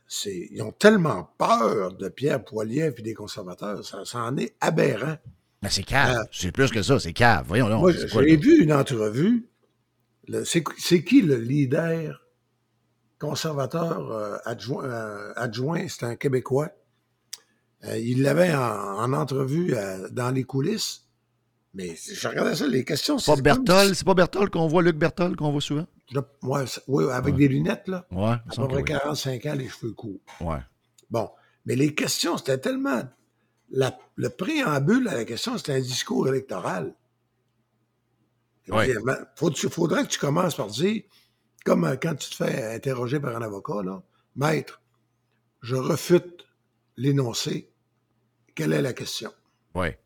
c'est, 0.08 0.50
ils 0.52 0.62
ont 0.64 0.72
tellement 0.72 1.30
peur 1.38 1.94
de 1.94 2.10
Pierre 2.10 2.44
Poilievre 2.44 2.96
et 2.98 3.04
des 3.04 3.14
conservateurs, 3.14 3.86
ça, 3.86 4.06
ça 4.06 4.24
en 4.24 4.38
est 4.38 4.56
aberrant. 4.60 5.18
Mais 5.62 5.70
c'est 5.70 5.84
cave. 5.84 6.18
Euh, 6.18 6.24
c'est 6.32 6.52
plus 6.52 6.72
que 6.72 6.82
ça, 6.82 7.00
c'est 7.00 7.14
cave. 7.14 7.46
Voyons. 7.48 7.70
Moi, 7.80 7.92
j'ai 7.92 8.38
vu 8.38 8.64
une 8.64 8.74
entrevue, 8.74 9.48
c'est 10.46 11.04
qui 11.04 11.22
le 11.22 11.38
leader 11.38 12.27
conservateur 13.20 14.12
euh, 14.12 14.38
adjoint, 14.46 14.84
euh, 14.86 15.34
adjoint, 15.36 15.88
c'est 15.88 16.04
un 16.06 16.16
Québécois. 16.16 16.70
Euh, 17.86 17.98
il 17.98 18.24
l'avait 18.24 18.54
en, 18.54 18.60
en 18.62 19.14
entrevue 19.14 19.76
dans 20.12 20.32
les 20.32 20.44
coulisses. 20.44 21.04
Mais 21.74 21.96
je 21.96 22.28
regardais 22.28 22.56
ça, 22.56 22.66
les 22.68 22.84
questions, 22.84 23.20
C'est 23.20 23.36
pas 23.36 23.42
Bertol, 23.42 23.94
c'est 23.96 24.06
pas 24.06 24.16
Bertol 24.16 24.50
qu'on 24.50 24.68
voit, 24.68 24.82
Luc 24.82 24.96
Bertol 24.96 25.36
qu'on 25.36 25.52
voit 25.52 25.62
souvent? 25.62 25.86
Ouais, 26.42 26.66
c'est- 26.66 26.82
ouais, 26.88 27.12
avec 27.12 27.36
des 27.36 27.48
lunettes, 27.48 27.88
là. 27.88 28.08
Ouais, 28.12 28.30
À 28.30 28.40
peu 28.56 28.68
près 28.68 28.82
que 28.84 28.94
oui. 28.94 29.00
45 29.00 29.46
ans, 29.46 29.54
les 29.54 29.68
cheveux 29.70 29.92
courts. 29.92 30.20
Ouais. 30.42 30.58
Bon. 31.12 31.30
Mais 31.66 31.76
les 31.76 31.94
questions, 31.94 32.38
c'était 32.38 32.58
tellement. 32.58 33.04
la- 33.70 33.98
le 34.16 34.30
préambule 34.30 35.08
à 35.10 35.16
la 35.16 35.26
question, 35.26 35.58
c'était 35.58 35.74
un 35.74 35.82
discours 35.82 36.28
électoral. 36.30 36.96
Ouais. 38.70 38.90
Il 38.90 39.70
faudrait 39.70 40.04
que 40.04 40.10
tu 40.10 40.20
commences 40.20 40.56
par 40.56 40.68
dire, 40.68 41.04
comme 41.68 41.84
euh, 41.84 41.98
quand 42.02 42.16
tu 42.16 42.30
te 42.30 42.36
fais 42.36 42.74
interroger 42.76 43.20
par 43.20 43.36
un 43.36 43.42
avocat, 43.42 43.84
là, 43.84 44.02
Maître, 44.38 44.82
je 45.62 45.76
refute 45.76 46.48
l'énoncé. 46.96 47.70
Quelle 48.56 48.72
est 48.72 48.82
la 48.82 48.94
question? 48.94 49.34
Ouais. 49.76 50.00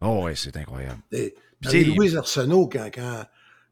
Oh, 0.00 0.22
ouais, 0.22 0.36
c'est 0.36 0.56
incroyable. 0.56 1.02
Et, 1.10 1.34
Puis 1.60 1.84
Louise 1.84 2.16
Arsenault, 2.16 2.68
quand, 2.68 2.88
quand, 2.94 3.26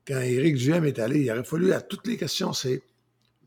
quand 0.05 0.19
Éric 0.19 0.57
Duhem 0.57 0.85
est 0.85 0.99
allé, 0.99 1.21
il 1.21 1.31
aurait 1.31 1.45
fallu 1.45 1.73
à 1.73 1.81
toutes 1.81 2.09
les 2.09 2.17
questions, 2.17 2.53
c'est 2.53 2.83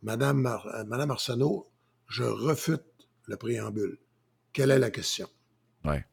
Madame, 0.03 0.39
Mar- 0.39 0.67
euh, 0.67 0.85
Madame 0.85 1.11
Arsenault, 1.11 1.67
je 2.07 2.23
refute 2.23 2.85
le 3.25 3.35
préambule. 3.35 3.97
Quelle 4.53 4.71
est 4.71 4.79
la 4.79 4.89
question? 4.89 5.27
Ouais. 5.83 6.05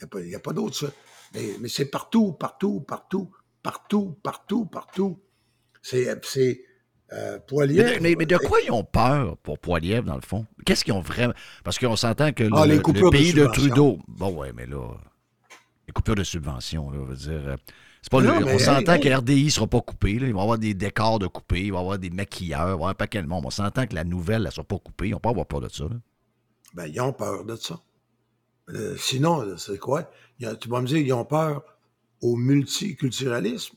Il 0.00 0.26
n'y 0.26 0.34
a 0.34 0.40
pas, 0.40 0.50
pas 0.50 0.52
d'autre, 0.52 0.74
ça. 0.74 0.92
Mais, 1.32 1.54
mais 1.60 1.68
c'est 1.68 1.86
partout, 1.86 2.32
partout, 2.32 2.80
partout, 2.80 3.30
partout, 3.62 4.18
partout, 4.20 4.66
partout. 4.66 5.20
C'est, 5.86 6.60
euh, 7.12 7.38
Poilievre. 7.46 7.84
Mais, 7.86 8.00
mais- 8.00 8.14
mais 8.18 8.26
de 8.26 8.38
quoi 8.38 8.58
ils 8.66 8.70
ont 8.72 8.82
peur 8.84 9.36
pour 9.38 9.58
Poilievre, 9.58 10.04
dans 10.06 10.14
le 10.16 10.22
fond? 10.22 10.46
Qu'est-ce 10.64 10.82
qu'ils 10.84 10.94
ont 10.94 11.00
vraiment. 11.02 11.34
Parce 11.62 11.78
qu'on 11.78 11.94
s'entend 11.96 12.32
que 12.32 12.42
le, 12.44 12.50
Ah, 12.54 12.66
les 12.66 12.76
le 12.76 12.80
coupures 12.82 13.10
de 13.10 13.16
pays 13.16 13.32
de. 13.34 13.44
Trudeau. 13.46 13.98
Bon, 14.08 14.32
ouais, 14.34 14.52
mais 14.56 14.66
là. 14.66 14.88
Les 15.86 15.92
coupures 15.92 16.14
de 16.14 16.24
subventions, 16.24 16.90
là, 16.90 16.98
veut 17.04 17.14
dire. 17.16 17.42
euh, 17.48 17.56
C'est 18.00 18.10
pas 18.10 18.20
Non, 18.22 18.40
le- 18.40 18.46
on 18.46 18.58
s'entend 18.58 18.98
que 18.98 19.08
RDI 19.14 19.44
ne 19.44 19.50
sera 19.50 19.66
pas 19.66 19.80
coupé. 19.80 20.18
là. 20.18 20.26
Il 20.26 20.32
va 20.34 20.40
y 20.40 20.42
avoir 20.42 20.58
des 20.58 20.74
décors 20.74 21.18
de 21.18 21.26
coupés, 21.26 21.64
il 21.64 21.72
va 21.72 21.78
y 21.78 21.80
avoir 21.80 21.98
des 21.98 22.10
maquilleurs, 22.10 22.60
il 22.60 22.64
va 22.64 22.70
y 22.70 22.72
avoir 22.72 22.90
un 22.90 22.94
paquet 22.94 23.22
de 23.22 23.26
monde. 23.26 23.44
On 23.46 23.50
s'entend 23.50 23.86
que 23.86 23.94
la 23.94 24.04
nouvelle 24.04 24.42
ne 24.42 24.50
sera 24.50 24.64
pas 24.64 24.78
coupée. 24.78 25.08
Ils 25.08 25.12
n'ont 25.12 25.20
pas 25.20 25.30
avoir 25.30 25.46
peur 25.46 25.60
de 25.60 25.68
ça. 25.68 25.84
là. 25.84 25.96
Ben, 26.74 26.86
ils 26.86 27.00
ont 27.00 27.12
peur 27.12 27.44
de 27.44 27.54
ça. 27.56 27.80
Euh, 28.70 28.96
sinon, 28.98 29.56
c'est 29.58 29.78
quoi? 29.78 30.10
Tu 30.38 30.68
vas 30.68 30.80
me 30.80 30.86
dire, 30.86 30.98
ils 30.98 31.12
ont 31.12 31.24
peur 31.24 31.62
au 32.22 32.36
multiculturalisme? 32.36 33.74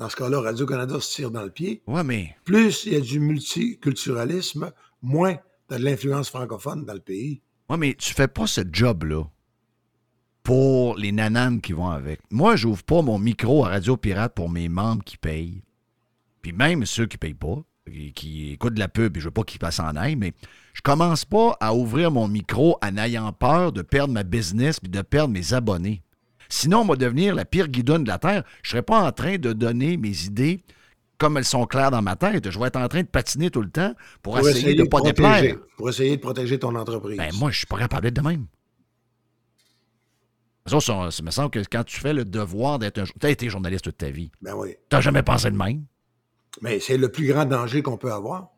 Dans 0.00 0.08
ce 0.08 0.16
cas-là, 0.16 0.40
Radio-Canada 0.40 0.98
se 0.98 1.14
tire 1.14 1.30
dans 1.30 1.42
le 1.42 1.50
pied. 1.50 1.82
Ouais, 1.86 2.02
mais. 2.02 2.34
Plus 2.44 2.86
il 2.86 2.94
y 2.94 2.96
a 2.96 3.00
du 3.00 3.20
multiculturalisme, 3.20 4.72
moins 5.02 5.34
tu 5.68 5.74
as 5.74 5.78
de 5.78 5.84
l'influence 5.84 6.30
francophone 6.30 6.86
dans 6.86 6.94
le 6.94 7.00
pays. 7.00 7.42
Ouais, 7.68 7.76
mais 7.76 7.92
tu 7.92 8.14
fais 8.14 8.26
pas 8.26 8.46
ce 8.46 8.62
job-là 8.72 9.24
pour 10.42 10.96
les 10.96 11.12
nananes 11.12 11.60
qui 11.60 11.74
vont 11.74 11.90
avec. 11.90 12.20
Moi, 12.30 12.56
j'ouvre 12.56 12.82
pas 12.82 13.02
mon 13.02 13.18
micro 13.18 13.66
à 13.66 13.68
Radio 13.68 13.98
Pirate 13.98 14.34
pour 14.34 14.48
mes 14.48 14.70
membres 14.70 15.04
qui 15.04 15.18
payent. 15.18 15.62
Puis 16.40 16.54
même 16.54 16.86
ceux 16.86 17.04
qui 17.04 17.18
payent 17.18 17.34
pas, 17.34 17.62
qui, 17.86 18.14
qui 18.14 18.52
écoutent 18.52 18.72
de 18.72 18.80
la 18.80 18.88
pub, 18.88 19.18
et 19.18 19.20
je 19.20 19.26
veux 19.26 19.30
pas 19.30 19.42
qu'ils 19.42 19.60
passent 19.60 19.80
en 19.80 19.96
aille, 19.96 20.16
mais 20.16 20.32
je 20.72 20.80
commence 20.80 21.26
pas 21.26 21.58
à 21.60 21.74
ouvrir 21.74 22.10
mon 22.10 22.26
micro 22.26 22.78
en 22.82 22.96
ayant 22.96 23.34
peur 23.34 23.70
de 23.70 23.82
perdre 23.82 24.14
ma 24.14 24.22
business 24.22 24.80
puis 24.80 24.88
de 24.88 25.02
perdre 25.02 25.34
mes 25.34 25.52
abonnés. 25.52 26.02
Sinon, 26.50 26.80
on 26.80 26.84
va 26.84 26.96
devenir 26.96 27.34
la 27.34 27.44
pire 27.44 27.68
guidonne 27.68 28.04
de 28.04 28.08
la 28.08 28.18
Terre. 28.18 28.44
Je 28.62 28.70
serais 28.70 28.82
pas 28.82 29.00
en 29.00 29.12
train 29.12 29.38
de 29.38 29.52
donner 29.52 29.96
mes 29.96 30.24
idées 30.24 30.62
comme 31.16 31.36
elles 31.36 31.44
sont 31.44 31.64
claires 31.64 31.90
dans 31.90 32.02
ma 32.02 32.16
tête. 32.16 32.50
Je 32.50 32.58
vais 32.58 32.66
être 32.66 32.76
en 32.76 32.88
train 32.88 33.02
de 33.02 33.06
patiner 33.06 33.50
tout 33.50 33.62
le 33.62 33.70
temps 33.70 33.94
pour, 34.22 34.38
essayer, 34.38 34.74
de 34.74 34.82
ne 34.82 34.88
pas 34.88 35.00
déplaire. 35.00 35.56
Pour 35.76 35.88
essayer 35.88 36.16
de 36.16 36.20
protéger 36.20 36.58
ton 36.58 36.74
entreprise. 36.74 37.16
Ben, 37.16 37.30
moi, 37.38 37.50
je 37.50 37.58
suis 37.58 37.66
pas 37.66 37.78
capable 37.78 38.02
d'être 38.02 38.16
de 38.16 38.28
même. 38.28 38.46
Ça, 40.66 40.80
ça, 40.80 41.10
ça 41.10 41.22
me 41.22 41.30
semble 41.30 41.50
que 41.50 41.60
quand 41.60 41.84
tu 41.84 41.98
fais 42.00 42.12
le 42.12 42.24
devoir 42.24 42.78
d'être 42.78 42.98
un... 42.98 43.04
Tu 43.04 43.26
as 43.26 43.30
été 43.30 43.48
journaliste 43.48 43.84
toute 43.84 43.98
ta 43.98 44.10
vie. 44.10 44.30
Ben 44.42 44.54
oui. 44.54 44.76
Tu 44.90 45.00
jamais 45.02 45.22
pensé 45.22 45.50
de 45.50 45.56
même? 45.56 45.84
Mais 46.62 46.80
c'est 46.80 46.96
le 46.96 47.10
plus 47.10 47.26
grand 47.26 47.44
danger 47.44 47.82
qu'on 47.82 47.96
peut 47.96 48.12
avoir. 48.12 48.48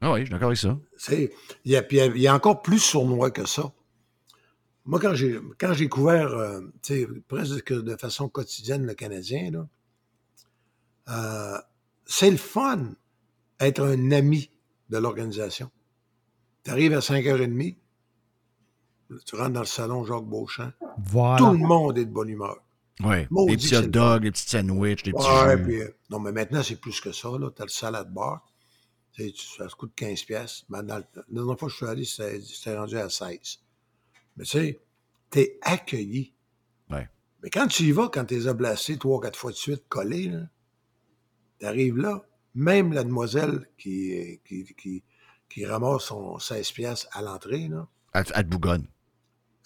Ah 0.00 0.12
oui, 0.12 0.20
je 0.20 0.24
suis 0.26 0.32
d'accord 0.32 0.48
avec 0.48 0.58
ça. 0.58 0.78
Il, 1.12 1.30
y 1.64 1.76
a, 1.76 1.82
puis 1.82 1.96
il 1.96 2.00
y 2.00 2.02
a- 2.02 2.06
il 2.06 2.20
y 2.22 2.28
a 2.28 2.34
encore 2.34 2.62
plus 2.62 2.78
sournois 2.78 3.30
que 3.30 3.46
ça. 3.46 3.72
Moi, 4.86 5.00
quand 5.00 5.14
j'ai, 5.14 5.40
quand 5.58 5.72
j'ai 5.74 5.88
couvert, 5.88 6.28
euh, 6.28 6.60
presque 7.28 7.72
de 7.72 7.96
façon 7.96 8.28
quotidienne 8.28 8.86
le 8.86 8.94
Canadien, 8.94 9.50
là, 9.50 9.68
euh, 11.08 11.58
c'est 12.06 12.30
le 12.30 12.36
fun 12.36 12.94
être 13.58 13.82
un 13.82 14.12
ami 14.12 14.50
de 14.88 14.98
l'organisation. 14.98 15.70
Tu 16.64 16.70
arrives 16.70 16.92
à 16.94 17.00
5h30, 17.00 17.76
tu 19.24 19.36
rentres 19.36 19.50
dans 19.50 19.60
le 19.60 19.66
salon 19.66 20.04
Jacques 20.04 20.24
Beauchamp, 20.24 20.72
Voilà. 20.98 21.38
tout 21.38 21.52
le 21.52 21.58
monde 21.58 21.98
est 21.98 22.04
de 22.04 22.10
bonne 22.10 22.28
humeur. 22.28 22.56
Oui. 23.00 23.26
Des 23.48 23.56
petits 23.56 23.76
hot 23.76 23.82
dogs, 23.82 24.22
des 24.22 24.30
petits 24.30 24.48
sandwichs, 24.48 25.02
des 25.02 25.12
petits 25.12 25.26
Ouais, 25.26 25.62
puis, 25.62 25.82
euh, 25.82 25.88
non, 26.10 26.18
mais 26.18 26.32
maintenant, 26.32 26.62
c'est 26.62 26.76
plus 26.80 27.00
que 27.00 27.12
ça. 27.12 27.28
Tu 27.54 27.62
as 27.62 27.64
le 27.64 27.70
salade 27.70 28.12
bar. 28.12 28.44
Ça 29.18 29.66
coûte 29.76 29.92
15 29.96 30.22
pièces. 30.24 30.64
La 30.70 30.82
dernière 30.82 31.58
fois 31.58 31.68
que 31.68 31.72
je 31.72 31.76
suis 31.76 31.86
allé, 31.86 32.04
c'était 32.04 32.76
rendu 32.76 32.96
à 32.98 33.08
16. 33.10 33.58
Mais 34.36 34.44
tu 34.44 34.50
sais, 34.50 34.80
tu 35.30 35.40
es 35.40 35.58
accueilli. 35.62 36.32
Ouais. 36.90 37.08
Mais 37.42 37.50
quand 37.50 37.66
tu 37.66 37.84
y 37.84 37.92
vas, 37.92 38.08
quand 38.12 38.30
as 38.32 38.52
blastés 38.54 38.98
trois, 38.98 39.20
quatre 39.20 39.38
fois 39.38 39.50
de 39.50 39.56
suite 39.56 39.84
collés, 39.88 40.32
tu 41.58 41.66
arrives 41.66 41.96
là, 41.96 42.24
même 42.54 42.92
la 42.92 43.04
demoiselle 43.04 43.68
qui, 43.78 44.40
qui, 44.46 44.64
qui, 44.76 45.02
qui 45.48 45.66
ramasse 45.66 46.04
son 46.04 46.38
16 46.38 46.72
pièces 46.72 47.08
à 47.12 47.22
l'entrée, 47.22 47.68
là, 47.68 47.86
À, 48.12 48.20
à 48.20 48.24
te 48.24 48.48
bougonne. 48.48 48.86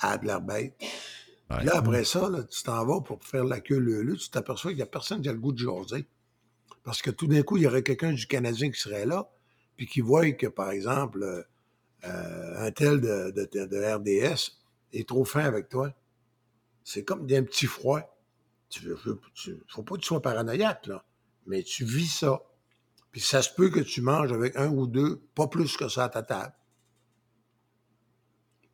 a 0.01 0.18
de 0.18 0.26
l'air 0.26 0.40
bête. 0.40 0.74
Ouais. 1.51 1.56
Puis 1.59 1.66
Là, 1.66 1.76
après 1.76 2.05
ça, 2.05 2.28
là, 2.28 2.44
tu 2.44 2.62
t'en 2.62 2.84
vas 2.86 3.01
pour 3.01 3.22
faire 3.24 3.44
la 3.44 3.60
queue 3.60 3.78
leu 3.78 4.16
tu 4.16 4.30
t'aperçois 4.30 4.70
qu'il 4.70 4.76
n'y 4.78 4.82
a 4.82 4.86
personne 4.86 5.20
qui 5.20 5.28
a 5.28 5.32
le 5.32 5.38
goût 5.38 5.52
de 5.52 5.59
jaser. 5.59 6.06
Parce 6.84 7.02
que 7.02 7.10
tout 7.10 7.26
d'un 7.26 7.42
coup, 7.42 7.56
il 7.56 7.64
y 7.64 7.66
aurait 7.66 7.82
quelqu'un 7.82 8.12
du 8.12 8.26
Canadien 8.26 8.70
qui 8.70 8.80
serait 8.80 9.05
là, 9.05 9.28
puis 9.76 9.86
qui 9.86 10.01
voit 10.01 10.30
que, 10.32 10.47
par 10.47 10.70
exemple, 10.70 11.22
euh, 11.22 11.42
euh, 12.05 12.66
un 12.66 12.70
tel 12.70 13.01
de, 13.01 13.30
de- 13.32 13.66
de 13.66 13.94
RDS 13.94 14.60
est 14.92 15.08
trop 15.08 15.24
fin 15.24 15.44
avec 15.44 15.68
toi. 15.68 15.92
C'est 16.84 17.04
comme 17.04 17.26
d'un 17.26 17.42
petit 17.44 17.66
froid. 17.66 18.00
Tu 18.68 18.84
veux, 18.84 19.20
tu- 19.34 19.60
faut 19.68 19.82
pas 19.82 19.96
que 19.96 20.00
tu 20.00 20.06
sois 20.06 20.22
paranoïaque, 20.22 20.86
là, 20.86 21.04
mais 21.46 21.62
tu 21.62 21.84
vis 21.84 22.08
ça. 22.08 22.40
Puis 23.10 23.20
ça 23.20 23.42
se 23.42 23.52
peut 23.52 23.70
que 23.70 23.80
tu 23.80 24.00
manges 24.00 24.32
avec 24.32 24.54
un 24.56 24.68
ou 24.68 24.86
deux, 24.86 25.20
pas 25.34 25.48
plus 25.48 25.76
que 25.76 25.88
ça 25.88 26.04
à 26.04 26.08
ta 26.08 26.22
table. 26.22 26.54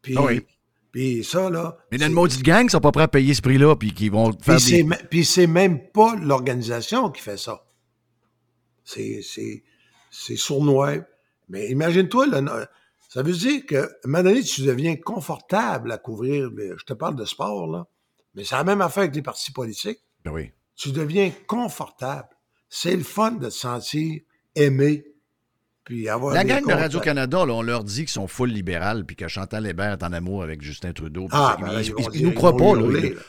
Puis, 0.03 0.15
Ah 0.19 0.23
oui. 0.25 0.47
puis 0.93 1.25
ça, 1.25 1.49
là. 1.51 1.79
Mais 1.91 2.03
a 2.03 2.07
une 2.07 2.13
maudite 2.13 2.43
gang 2.43 2.69
sont 2.69 2.81
pas 2.81 2.93
prêts 2.93 3.05
à 3.05 3.09
payer 3.09 3.35
ce 3.35 3.41
prix-là, 3.43 3.75
puis 3.77 3.93
qui 3.93 4.09
vont 4.09 4.33
faire 4.33 4.57
puis 4.57 4.61
c'est, 4.61 4.83
des... 4.83 4.97
puis 5.11 5.25
c'est 5.25 5.47
même 5.47 5.89
pas 5.91 6.15
l'organisation 6.17 7.11
qui 7.11 7.23
fait 7.23 7.39
ça. 7.39 7.65
C'est, 8.85 9.21
c'est, 9.23 9.65
c'est 10.11 10.37
sournois. 10.37 10.97
Mais 11.49 11.69
imagine-toi, 11.71 12.27
là, 12.27 12.69
ça 13.17 13.23
veut 13.23 13.33
dire 13.33 13.65
que, 13.65 13.77
à 13.77 13.85
un 14.05 14.09
moment 14.09 14.25
donné, 14.25 14.43
tu 14.43 14.61
deviens 14.61 14.95
confortable 14.95 15.91
à 15.91 15.97
couvrir. 15.97 16.51
les- 16.51 16.75
je 16.77 16.85
te 16.85 16.93
parle 16.93 17.17
de 17.17 17.25
sport, 17.25 17.67
là. 17.67 17.87
Mais 18.35 18.45
c'est 18.45 18.57
la 18.57 18.63
même 18.65 18.83
affaire 18.83 19.05
avec 19.05 19.15
les 19.15 19.23
partis 19.23 19.53
politiques. 19.53 20.01
Ben 20.23 20.33
oui. 20.33 20.51
Tu 20.75 20.93
deviens 20.93 21.33
confortable. 21.47 22.29
C'est 22.69 22.95
le 22.95 23.03
fun 23.03 23.31
de 23.33 23.47
te 23.47 23.51
sentir 23.51 24.21
aimé. 24.55 25.07
Puis 25.87 26.09
avoir 26.09 26.35
La 26.35 26.43
gang 26.43 26.67
de. 26.67 26.73
Radio-Canada, 26.73 27.47
on 27.49 27.63
leur 27.63 27.85
dit 27.85 28.01
qu'ils 28.01 28.09
sont 28.09 28.27
full 28.27 28.51
libéral 28.51 29.07
puis 29.07 29.15
que 29.15 29.29
Chantal 29.29 29.69
Hébert 29.69 29.93
est 29.93 30.03
en 30.03 30.13
amour 30.13 30.43
avec 30.43 30.61
Justin 30.61 30.93
Trudeau. 30.93 31.29
Ah, 31.31 31.57
ben 31.61 31.81
ils, 32.13 32.25
nous 32.25 32.33
croient 32.33 32.57
pas. 32.57 32.75
Là. 32.75 32.83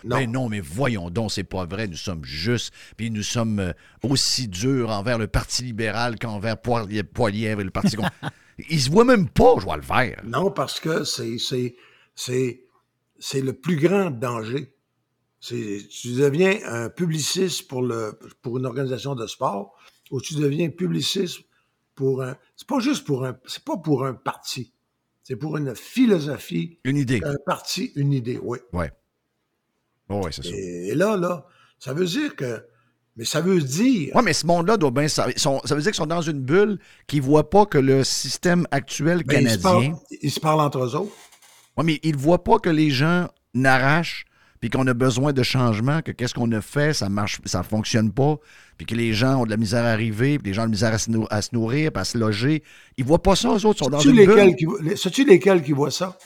Non. 0.04 0.18
Ben 0.18 0.32
non, 0.32 0.50
mais 0.50 0.60
voyons 0.60 1.12
donc, 1.12 1.32
c'est 1.32 1.44
pas 1.44 1.66
vrai. 1.66 1.88
Nous 1.88 1.98
sommes 1.98 2.26
justes, 2.26 2.74
puis 2.98 3.12
nous 3.12 3.22
sommes 3.22 3.60
euh, 3.60 3.74
aussi 4.02 4.48
durs 4.48 4.90
envers 4.90 5.20
le 5.20 5.28
Parti 5.28 5.62
libéral 5.66 6.18
qu'envers 6.18 6.58
Poilievre 6.60 7.62
et 7.62 7.64
le 7.64 7.70
Parti... 7.70 7.96
ils 8.70 8.82
se 8.82 8.90
voient 8.90 9.06
même 9.06 9.30
pas 9.30 9.60
jouer 9.60 9.76
le 9.76 9.84
vert. 9.84 10.24
Non, 10.26 10.50
parce 10.50 10.80
que 10.80 11.04
c'est, 11.04 11.36
le 13.36 13.54
plus 13.54 13.76
grand 13.76 14.10
danger. 14.10 14.74
Tu 15.42 15.86
deviens 16.06 16.58
un 16.66 16.90
publiciste 16.90 17.68
pour, 17.68 17.84
le, 17.84 18.18
pour 18.42 18.58
une 18.58 18.66
organisation 18.66 19.14
de 19.14 19.28
sport 19.28 19.76
ou 20.10 20.20
tu 20.22 20.34
deviens 20.34 20.70
publiciste 20.70 21.42
pour 21.98 22.24
un. 22.24 22.38
C'est 22.56 22.68
pas 22.68 22.80
juste 22.80 23.06
pour 23.06 23.26
un. 23.26 23.38
C'est 23.46 23.66
pas 23.66 23.76
pour 23.76 24.06
un 24.06 24.14
parti. 24.14 24.72
C'est 25.24 25.36
pour 25.36 25.58
une 25.58 25.76
philosophie. 25.76 26.80
Une 26.86 26.96
idée. 26.96 27.20
Un 27.26 27.36
parti, 27.46 27.92
une 27.98 28.14
idée, 28.14 28.40
oui. 28.42 28.60
Ouais. 28.72 28.90
Oh, 30.08 30.22
ouais, 30.24 30.32
c'est 30.32 30.46
ça. 30.46 30.52
Et, 30.54 30.90
et 30.90 30.96
là, 30.96 31.18
là, 31.18 31.46
ça 31.80 31.94
veut 31.94 32.06
dire 32.06 32.34
que. 32.38 32.64
Mais 33.18 33.26
ça 33.26 33.42
veut 33.42 33.60
dire. 33.60 34.12
Oui, 34.16 34.22
mais 34.24 34.32
ce 34.32 34.46
monde-là 34.46 34.78
doit 34.78 34.92
bien. 34.92 35.08
Ça, 35.08 35.28
ça 35.36 35.52
veut 35.52 35.82
dire 35.82 35.92
qu'ils 35.92 35.96
sont 35.96 36.06
dans 36.06 36.22
une 36.22 36.40
bulle 36.40 36.80
qui 37.08 37.18
ne 37.18 37.24
voit 37.24 37.50
pas 37.50 37.66
que 37.66 37.80
le 37.80 38.04
système 38.04 38.68
actuel 38.72 39.24
ben, 39.26 39.42
ils, 39.42 39.50
se 39.50 39.58
canadien. 39.58 39.92
parlent, 39.92 40.00
ils 40.22 40.32
se 40.32 40.40
parlent 40.40 40.62
entre 40.62 40.80
eux 40.86 40.96
autres. 40.96 41.12
Oui, 41.78 41.84
mais 41.84 42.00
ils 42.04 42.16
ne 42.16 42.22
voient 42.22 42.44
pas 42.44 42.60
que 42.60 42.70
les 42.70 42.92
gens 42.92 43.28
n'arrachent, 43.56 44.27
puis 44.60 44.70
qu'on 44.70 44.86
a 44.88 44.94
besoin 44.94 45.34
de 45.34 45.44
changement, 45.44 46.02
que 46.02 46.12
qu'est-ce 46.12 46.34
qu'on 46.34 46.52
a 46.52 46.62
fait, 46.62 46.94
ça 46.94 47.10
marche, 47.10 47.40
ça 47.46 47.64
fonctionne 47.64 48.12
pas, 48.12 48.38
puis 48.78 48.86
que 48.86 48.96
les 48.96 49.14
gens 49.14 49.42
ont 49.42 49.46
de 49.46 49.50
la 49.52 49.58
misère 49.58 49.86
à 49.86 49.90
arriver, 49.90 50.40
puis 50.40 50.50
les 50.50 50.54
gens 50.54 50.64
ont 50.64 50.66
de 50.66 50.70
la 50.72 50.76
misère 50.76 50.94
à 50.94 50.98
se, 50.98 51.12
nou- 51.12 51.28
à 51.30 51.42
se 51.42 51.50
nourrir, 51.54 51.92
puis 51.92 52.02
à 52.02 52.06
se 52.06 52.18
loger. 52.18 52.64
Ils 52.98 53.06
voient 53.06 53.22
pas 53.22 53.36
ça, 53.36 53.50
eux 53.50 53.66
autres, 53.66 53.80
sont 53.80 53.90
dans 53.90 54.00
Sais-tu 54.00 54.10
une 54.12 54.16
lesquels 54.30 54.56
qui 54.56 54.66
vo- 54.66 54.80
les- 54.82 54.96
sais-tu 54.96 55.26
lesquels 55.26 55.64
qui 55.64 55.72
voient 55.74 55.92
ça? 55.92 56.18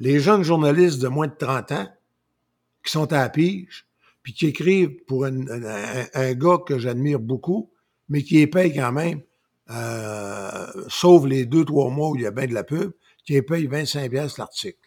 Les 0.00 0.20
jeunes 0.20 0.42
journalistes 0.44 1.00
de 1.00 1.08
moins 1.08 1.26
de 1.26 1.34
30 1.38 1.72
ans 1.72 1.88
qui 2.84 2.92
sont 2.92 3.12
à 3.12 3.18
la 3.18 3.28
pige, 3.28 3.86
puis 4.22 4.32
qui 4.32 4.46
écrivent 4.46 4.94
pour 5.06 5.24
un, 5.24 5.46
un- 5.48 5.62
un- 5.64 6.06
un 6.14 6.34
gars 6.34 6.58
que 6.66 6.78
j'admire 6.78 7.18
beaucoup, 7.20 7.70
mais 8.08 8.22
qui 8.22 8.34
les 8.36 8.46
paye 8.46 8.72
quand 8.74 8.92
même, 8.92 9.20
euh, 9.70 10.66
sauf 10.88 11.26
les 11.26 11.44
deux, 11.46 11.64
trois 11.64 11.90
mois 11.90 12.10
où 12.10 12.16
il 12.16 12.22
y 12.22 12.26
a 12.26 12.30
bien 12.30 12.46
de 12.46 12.54
la 12.54 12.64
pub, 12.64 12.92
qui 13.24 13.34
les 13.34 13.42
paye 13.42 13.66
25 13.66 14.10
pièces 14.10 14.38
l'article. 14.38 14.78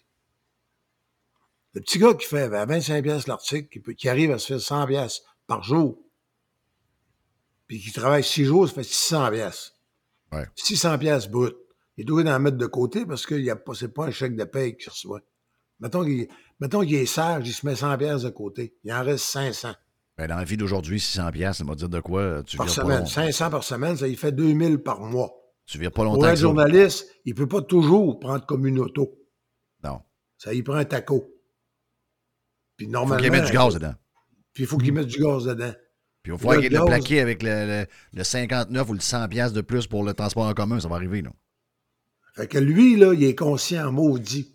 Le 1.73 1.81
petit 1.81 1.99
gars 1.99 2.13
qui 2.13 2.25
fait 2.27 2.53
à 2.53 2.65
25 2.65 3.01
pièces 3.03 3.27
l'article, 3.27 3.69
qui, 3.69 3.79
peut- 3.79 3.93
qui 3.93 4.09
arrive 4.09 4.31
à 4.31 4.39
se 4.39 4.47
faire 4.47 4.59
100 4.61 4.87
pièces 4.87 5.21
par 5.47 5.63
jour, 5.63 5.97
puis 7.67 7.79
qui 7.79 7.91
travaille 7.91 8.23
6 8.23 8.45
jours, 8.45 8.67
ça 8.67 8.73
fait 8.75 8.83
600 8.83 9.29
pièces. 9.31 9.73
Ouais. 10.31 10.45
600 10.55 10.97
pièces 10.97 11.27
brut. 11.29 11.55
Il 11.97 12.05
doit 12.05 12.23
en 12.23 12.39
mettre 12.39 12.57
de 12.57 12.65
côté 12.65 13.05
parce 13.05 13.25
que 13.25 13.35
ce 13.35 13.85
n'est 13.85 13.91
pas 13.91 14.05
un 14.05 14.11
chèque 14.11 14.35
de 14.35 14.43
paye 14.43 14.75
qu'il 14.75 14.89
reçoit. 14.89 15.21
Mettons 15.79 16.03
qu'il 16.03 16.27
mettons 16.59 16.81
qu'il 16.81 16.95
est 16.95 17.05
sage, 17.05 17.47
il 17.47 17.53
se 17.53 17.65
met 17.65 17.75
100 17.75 17.97
pièces 17.97 18.21
de 18.23 18.29
côté. 18.29 18.75
Il 18.83 18.93
en 18.93 19.03
reste 19.03 19.25
500. 19.25 19.73
Ben, 20.17 20.27
dans 20.27 20.35
la 20.37 20.43
vie 20.43 20.57
d'aujourd'hui, 20.57 20.99
600 20.99 21.31
pièces, 21.31 21.57
ça 21.57 21.63
va 21.63 21.75
dire 21.75 21.89
de 21.89 21.99
quoi 21.99 22.43
tu 22.43 22.57
par 22.57 22.65
vires 22.65 22.75
semaine. 22.75 22.99
long- 22.99 23.05
500 23.05 23.49
par 23.49 23.63
semaine, 23.63 23.97
ça 23.97 24.07
y 24.07 24.15
fait 24.15 24.31
2000 24.31 24.79
par 24.79 25.01
mois. 25.01 25.31
Tu 25.65 25.77
vires 25.77 25.91
pas 25.91 26.03
Pour 26.03 26.05
longtemps 26.05 26.23
un 26.27 26.31
que 26.31 26.35
ça. 26.35 26.41
journaliste, 26.41 27.07
il 27.25 27.33
ne 27.33 27.37
peut 27.37 27.47
pas 27.47 27.61
toujours 27.61 28.19
prendre 28.19 28.45
comme 28.45 28.65
une 28.67 28.79
auto. 28.79 29.17
Non. 29.83 30.01
Ça 30.37 30.53
y 30.53 30.61
prend 30.63 30.75
un 30.75 30.85
taco. 30.85 31.27
Puis 32.81 32.87
Faut 32.87 32.91
normalement. 32.93 33.21
qu'il 33.21 33.31
mette 33.31 33.45
du 33.45 33.51
gaz 33.51 33.73
dedans. 33.75 33.93
Puis 34.53 34.63
il 34.63 34.67
faut 34.67 34.77
qu'il 34.79 34.91
mette 34.93 35.05
du 35.05 35.19
gaz 35.21 35.45
dedans. 35.45 35.71
Puis 36.23 36.31
il 36.31 36.31
va 36.31 36.37
falloir 36.39 36.59
qu'il 36.61 36.73
le 36.73 36.85
plaqué 36.85 37.19
avec 37.19 37.43
le, 37.43 37.49
le- 37.83 37.87
le 38.13 38.23
59 38.23 38.89
ou 38.89 38.93
le 38.93 38.99
100 38.99 39.27
pièces 39.29 39.53
de 39.53 39.61
plus 39.61 39.85
pour 39.85 40.03
le 40.03 40.15
transport 40.15 40.45
en 40.47 40.53
commun. 40.55 40.79
Ça 40.79 40.87
va 40.87 40.95
arriver, 40.95 41.21
non? 41.21 41.33
Fait 42.35 42.47
que 42.47 42.57
lui, 42.57 42.95
là, 42.95 43.13
il 43.13 43.23
est 43.23 43.35
conscient, 43.35 43.91
maudit, 43.91 44.51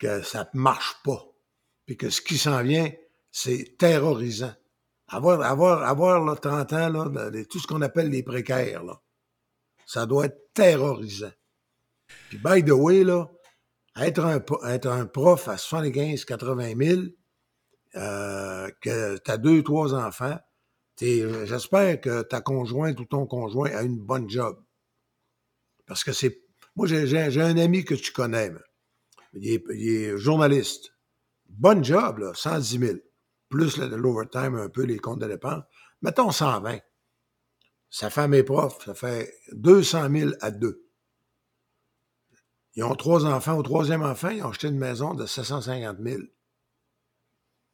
que 0.00 0.22
ça 0.22 0.48
ne 0.54 0.58
marche 0.60 0.96
pas. 1.04 1.24
Puis 1.86 1.96
que 1.96 2.10
ce 2.10 2.20
qui 2.20 2.36
s'en 2.36 2.62
vient, 2.64 2.90
c'est 3.30 3.76
terrorisant. 3.78 4.54
Avoir, 5.08 5.40
avoir, 5.42 5.82
avoir 5.84 6.24
là, 6.24 6.34
30 6.34 6.72
ans, 6.72 6.88
là, 6.88 7.30
tout 7.48 7.60
ce 7.60 7.66
qu'on 7.68 7.82
appelle 7.82 8.08
les 8.10 8.22
précaires, 8.24 8.82
là, 8.82 9.00
ça 9.86 10.06
doit 10.06 10.26
être 10.26 10.52
terrorisant. 10.52 11.30
Puis, 12.28 12.38
by 12.38 12.64
the 12.64 12.70
way, 12.72 13.04
là, 13.04 13.28
être 14.00 14.24
un, 14.24 14.42
être 14.68 14.88
un 14.88 15.06
prof 15.06 15.46
à 15.48 15.56
75, 15.58 16.24
80 16.24 16.72
000, 16.76 17.02
euh, 17.96 18.70
que 18.80 19.18
tu 19.18 19.30
as 19.30 19.36
deux, 19.38 19.62
trois 19.62 19.94
enfants, 19.94 20.38
t'es- 20.96 21.46
j'espère 21.46 22.00
que 22.00 22.22
ta 22.22 22.40
conjointe 22.40 22.98
ou 23.00 23.04
ton 23.04 23.26
conjoint 23.26 23.70
a 23.70 23.82
une 23.82 23.98
bonne 23.98 24.28
job. 24.30 24.62
Parce 25.86 26.04
que 26.04 26.12
c'est. 26.12 26.42
Moi, 26.76 26.86
j'ai- 26.86 27.40
un 27.40 27.56
ami 27.58 27.84
que 27.84 27.94
tu 27.94 28.12
connais. 28.12 28.50
Il 29.34 29.48
est, 29.48 29.64
il 29.74 29.88
est 29.88 30.18
journaliste. 30.18 30.94
Bonne 31.48 31.84
job, 31.84 32.18
là, 32.18 32.32
110 32.34 32.78
000. 32.78 32.98
Plus 33.50 33.76
l'overtime, 33.78 34.54
un 34.56 34.68
peu 34.70 34.82
les 34.84 34.98
comptes 34.98 35.20
de 35.20 35.26
dépenses. 35.28 35.64
Mettons 36.00 36.30
120. 36.30 36.78
Sa 37.90 38.08
femme 38.08 38.32
est 38.32 38.42
prof, 38.42 38.82
ça 38.84 38.94
fait 38.94 39.34
200 39.52 40.08
000 40.10 40.30
à 40.40 40.50
deux. 40.50 40.86
Ils 42.74 42.84
ont 42.84 42.94
trois 42.94 43.26
enfants. 43.26 43.58
Au 43.58 43.62
troisième 43.62 44.02
enfant, 44.02 44.30
ils 44.30 44.42
ont 44.42 44.48
acheté 44.48 44.68
une 44.68 44.78
maison 44.78 45.12
de 45.12 45.26
750 45.26 45.98
000. 46.02 46.22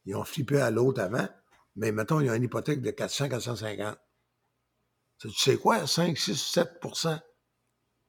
Ils 0.09 0.15
ont 0.15 0.23
flippé 0.23 0.59
à 0.59 0.71
l'autre 0.71 1.01
avant, 1.01 1.27
mais 1.75 1.91
mettons, 1.91 2.19
ils 2.19 2.31
ont 2.31 2.33
une 2.33 2.41
hypothèque 2.41 2.81
de 2.81 2.89
400, 2.89 3.29
450. 3.29 3.95
Ça, 5.19 5.29
Tu 5.29 5.35
sais 5.39 5.55
quoi? 5.57 5.85
5, 5.85 6.17
6, 6.17 6.35
7 6.35 6.67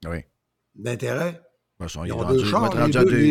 Oui. 0.07 0.17
d'intérêt? 0.73 1.39
Ben, 1.79 1.85
Ils 1.85 2.07
il, 2.07 2.13
ont 2.13 2.17
deux 2.17 2.23
rendu- 2.23 2.45
chars, 2.45 2.69
deux, 2.87 2.89
deux- 3.05 3.15
les- 3.15 3.29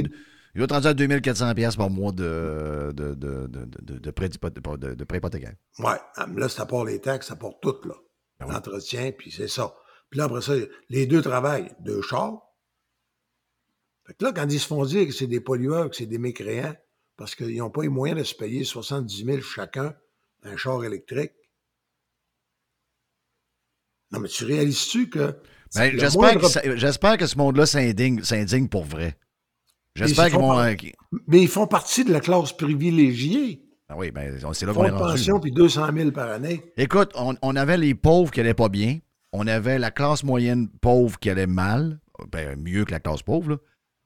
il 0.54 0.58
doit 0.58 0.64
être 0.66 0.72
rendu 0.74 0.86
à 0.86 0.94
2400 0.94 1.52
pièces 1.54 1.74
par 1.74 1.90
mois 1.90 2.12
de, 2.12 2.92
de, 2.94 3.14
de, 3.14 3.46
de, 3.48 4.10
prêt 4.12 4.28
hypothécaire. 4.28 5.54
Ouais, 5.80 5.98
ah, 6.14 6.26
là, 6.36 6.48
ça 6.48 6.64
part 6.64 6.84
les 6.84 7.00
taxes, 7.00 7.26
ça 7.26 7.34
part 7.36 7.58
tout, 7.60 7.76
là. 7.84 7.94
Ben 8.38 8.46
oui. 8.46 8.52
L'entretien, 8.54 9.10
puis 9.10 9.32
c'est 9.32 9.48
ça. 9.48 9.74
Puis 10.10 10.18
là, 10.18 10.26
après 10.26 10.42
ça, 10.42 10.52
les 10.90 11.06
deux 11.06 11.22
travaillent, 11.22 11.72
deux 11.80 12.02
chars. 12.02 12.40
Fait 14.06 14.14
que 14.14 14.24
là, 14.24 14.32
quand 14.32 14.46
ils 14.48 14.60
se 14.60 14.66
font 14.68 14.84
dire 14.84 15.06
que 15.06 15.12
c'est 15.12 15.26
des 15.26 15.40
pollueurs, 15.40 15.90
que 15.90 15.96
c'est 15.96 16.06
des 16.06 16.18
mécréants, 16.18 16.76
parce 17.20 17.34
qu'ils 17.34 17.58
n'ont 17.58 17.68
pas 17.68 17.82
les 17.82 17.88
moyens 17.90 18.18
de 18.18 18.24
se 18.24 18.34
payer 18.34 18.64
70 18.64 19.24
000 19.26 19.40
chacun 19.42 19.94
un 20.42 20.56
char 20.56 20.82
électrique. 20.84 21.32
Non, 24.10 24.20
mais 24.20 24.28
tu 24.28 24.44
réalises-tu 24.44 25.10
que. 25.10 25.36
Ben, 25.76 25.92
J'espère 25.98 26.20
moindre- 26.20 26.60
que, 26.62 26.76
j'espère 26.76 27.16
que 27.18 27.26
ce 27.26 27.36
monde-là 27.36 27.66
s'indigne, 27.66 28.22
s'indigne 28.24 28.68
pour 28.68 28.84
vrai. 28.84 29.18
J'espère 29.94 30.28
Ils 30.28 30.30
qu'ils 30.30 30.40
vont. 30.40 30.58
euh, 30.58 30.74
Mais 31.28 31.42
ils 31.42 31.48
font 31.48 31.66
partie 31.66 32.04
de 32.04 32.12
la 32.12 32.20
classe 32.20 32.52
privilégiée. 32.54 33.62
Ah 33.88 33.96
oui, 33.98 34.10
ben, 34.10 34.38
c'est 34.54 34.64
là 34.66 34.72
qu'on 34.72 34.84
est 34.84 34.90
rendu. 34.90 35.02
pension, 35.12 35.40
puis 35.40 35.52
200 35.52 35.90
000 35.94 36.10
par 36.12 36.30
année. 36.30 36.72
Écoute, 36.76 37.10
on, 37.16 37.36
on 37.42 37.54
avait 37.54 37.76
les 37.76 37.94
pauvres 37.94 38.30
qui 38.32 38.40
allaient 38.40 38.54
pas 38.54 38.68
bien. 38.68 38.98
On 39.32 39.46
avait 39.46 39.78
la 39.78 39.90
classe 39.90 40.24
moyenne 40.24 40.68
pauvre 40.80 41.18
qui 41.18 41.28
allait 41.28 41.46
mal. 41.46 42.00
Ben, 42.32 42.58
mieux 42.60 42.84
que 42.84 42.92
la 42.92 43.00
classe 43.00 43.22
pauvre, 43.22 43.50
là. 43.50 43.56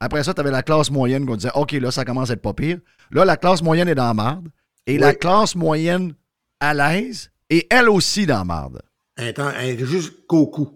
Après 0.05 0.23
ça, 0.23 0.35
tu 0.35 0.39
avais 0.39 0.51
la 0.51 0.61
classe 0.61 0.91
moyenne 0.91 1.25
qu'on 1.25 1.35
disait 1.35 1.49
OK, 1.55 1.71
là, 1.71 1.89
ça 1.89 2.05
commence 2.05 2.29
à 2.29 2.33
être 2.33 2.41
pas 2.43 2.53
pire. 2.53 2.77
Là, 3.09 3.25
la 3.25 3.37
classe 3.37 3.63
moyenne 3.63 3.87
est 3.87 3.95
dans 3.95 4.05
la 4.05 4.13
marde. 4.13 4.49
Et 4.85 4.99
la 4.99 5.15
classe 5.15 5.55
moyenne 5.55 6.13
à 6.59 6.75
l'aise 6.75 7.31
et 7.49 7.65
elle 7.71 7.89
aussi 7.89 8.27
dans 8.27 8.37
la 8.37 8.43
marde. 8.43 8.81
Un 9.17 9.33
temps, 9.33 9.47
un, 9.47 9.77
juste 9.77 10.27
qu'au 10.27 10.45
cou. 10.45 10.69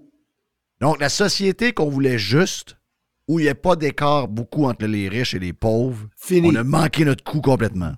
Donc, 0.81 0.99
la 0.99 1.10
société 1.10 1.73
qu'on 1.73 1.89
voulait 1.89 2.18
juste, 2.18 2.76
où 3.27 3.39
il 3.39 3.43
n'y 3.43 3.49
a 3.49 3.56
pas 3.56 3.76
d'écart 3.76 4.27
beaucoup 4.27 4.65
entre 4.65 4.88
les 4.88 5.07
riches 5.07 5.35
et 5.35 5.39
les 5.39 5.53
pauvres, 5.53 6.07
Fini. 6.18 6.49
on 6.49 6.56
a 6.56 6.64
manqué 6.64 7.06
notre 7.06 7.23
coup 7.23 7.41
complètement. 7.41 7.93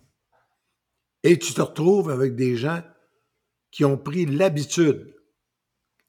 Et 1.24 1.40
tu 1.40 1.54
te 1.54 1.62
retrouves 1.62 2.10
avec 2.10 2.36
des 2.36 2.58
gens 2.58 2.82
qui 3.72 3.86
ont 3.86 3.98
pris 3.98 4.26
l'habitude 4.26 5.16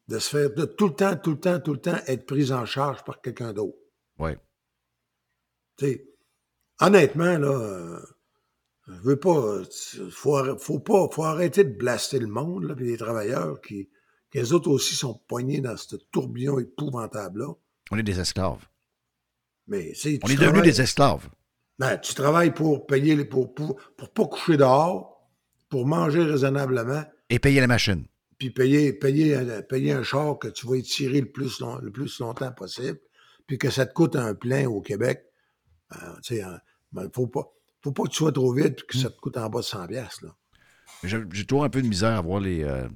de 0.09 0.19
se 0.19 0.31
faire 0.31 0.53
de 0.53 0.65
tout 0.65 0.89
le 0.89 0.95
temps, 0.95 1.15
tout 1.15 1.31
le 1.31 1.39
temps, 1.39 1.61
tout 1.61 1.75
le 1.75 1.81
temps 1.81 1.99
être 2.09 2.27
pris 2.27 2.51
en 2.51 2.67
charge 2.67 3.05
par 3.05 3.21
quelqu'un 3.21 3.53
d'autre. 3.53 3.79
Oui. 4.19 4.33
Tu 5.77 5.87
sais, 5.87 6.09
honnêtement, 6.81 7.39
là, 7.39 7.49
euh, 7.51 8.01
je 8.89 8.93
veux 9.03 9.19
pas. 9.19 9.37
euh, 9.37 9.65
Faut, 10.11 10.59
faut 10.59 10.81
pas. 10.81 11.09
Faut 11.13 11.25
arrêter 11.25 11.65
de 11.65 11.73
blaster 11.77 12.19
le 12.19 12.27
monde, 12.27 12.65
là, 12.65 12.75
puis 12.75 12.87
les 12.87 12.97
travailleurs 12.97 13.61
qui. 13.61 13.89
les 14.35 14.53
autres 14.53 14.71
aussi 14.71 14.95
sont 14.95 15.21
poignés 15.29 15.61
dans 15.61 15.77
ce 15.77 15.97
tourbillon 16.11 16.59
épouvantable-là. 16.59 17.53
On 17.91 17.99
est 17.99 18.03
des 18.03 18.19
esclaves. 18.19 18.67
Mais, 19.67 19.93
tu 19.93 20.19
On 20.23 20.29
est 20.29 20.37
devenus 20.37 20.63
des 20.63 20.81
esclaves. 20.81 21.29
Ben, 21.79 21.97
tu 21.99 22.15
travailles 22.15 22.53
pour 22.53 22.87
payer, 22.87 23.15
les- 23.17 23.25
pour, 23.25 23.55
pour, 23.55 23.77
pour 23.97 24.11
pas 24.11 24.27
coucher 24.27 24.57
dehors, 24.57 25.29
pour 25.69 25.87
manger 25.87 26.23
raisonnablement, 26.23 27.05
Et 27.31 27.39
payer 27.39 27.61
la 27.61 27.67
machine. 27.67 28.05
puis 28.39 28.51
payer, 28.51 28.93
payer, 28.93 29.37
un- 29.37 29.63
payer 29.63 29.93
un 29.93 30.03
char 30.03 30.39
que 30.39 30.49
tu 30.49 30.67
vas 30.67 30.77
étirer 30.77 31.21
le 31.21 31.31
plus, 31.31 31.61
long- 31.61 31.79
le 31.79 31.91
plus 31.91 32.19
longtemps 32.21 32.53
possible, 32.53 32.99
puis 33.47 33.59
que 33.59 33.71
ça 33.71 33.87
te 33.87 33.93
coûte 33.93 34.17
un 34.17 34.35
plein 34.35 34.67
au 34.69 34.81
Québec. 34.81 35.25
Ben, 35.93 36.15
tu 36.23 36.37
sais, 36.37 36.43
hein, 36.43 36.59
faut 37.15 37.27
pas, 37.27 37.49
faut 37.83 37.93
pas 37.93 38.05
que 38.05 38.09
tu 38.11 38.17
sois 38.17 38.33
trop 38.33 38.53
vite 38.53 38.85
que 38.87 38.97
ça 38.97 39.11
te 39.11 39.19
coûte 39.21 39.37
en 39.37 39.49
bas 39.49 39.61
de 39.61 39.65
100 39.65 39.87
piastres, 39.89 40.25
là. 40.25 40.35
J'ai 41.05 41.45
toujours 41.47 41.65
un 41.65 41.69
peu 41.71 41.83
de 41.83 41.89
misère 41.89 42.17
à 42.17 42.21
voir 42.21 42.39
les, 42.41 42.63
euh, 42.63 42.87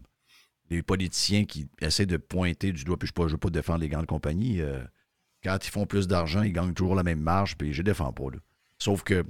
les 0.71 0.83
politiciens 0.83 1.45
qui 1.45 1.69
essaient 1.81 2.07
de 2.07 2.17
pointer 2.17 2.73
du 2.73 2.85
doigt. 2.85 2.97
Puis 2.97 3.11
je 3.17 3.23
ne 3.23 3.29
veux 3.29 3.37
pas 3.37 3.51
défendre 3.51 3.81
les 3.81 3.89
grandes 3.89 4.07
compagnies. 4.07 4.61
euh, 4.61 4.81
quand 5.43 5.59
ils 5.67 5.71
font 5.71 5.87
plus 5.87 6.07
d'argent, 6.07 6.43
ils 6.43 6.53
gagnent 6.53 6.73
toujours 6.75 6.95
la 6.95 7.03
même 7.03 7.21
marge. 7.21 7.57
Puis 7.57 7.73
je 7.73 7.81
ne 7.83 7.87
défends 7.87 8.13
pas. 8.13 8.31
là. 8.33 8.39
Sauf 8.79 9.03
que 9.03 9.25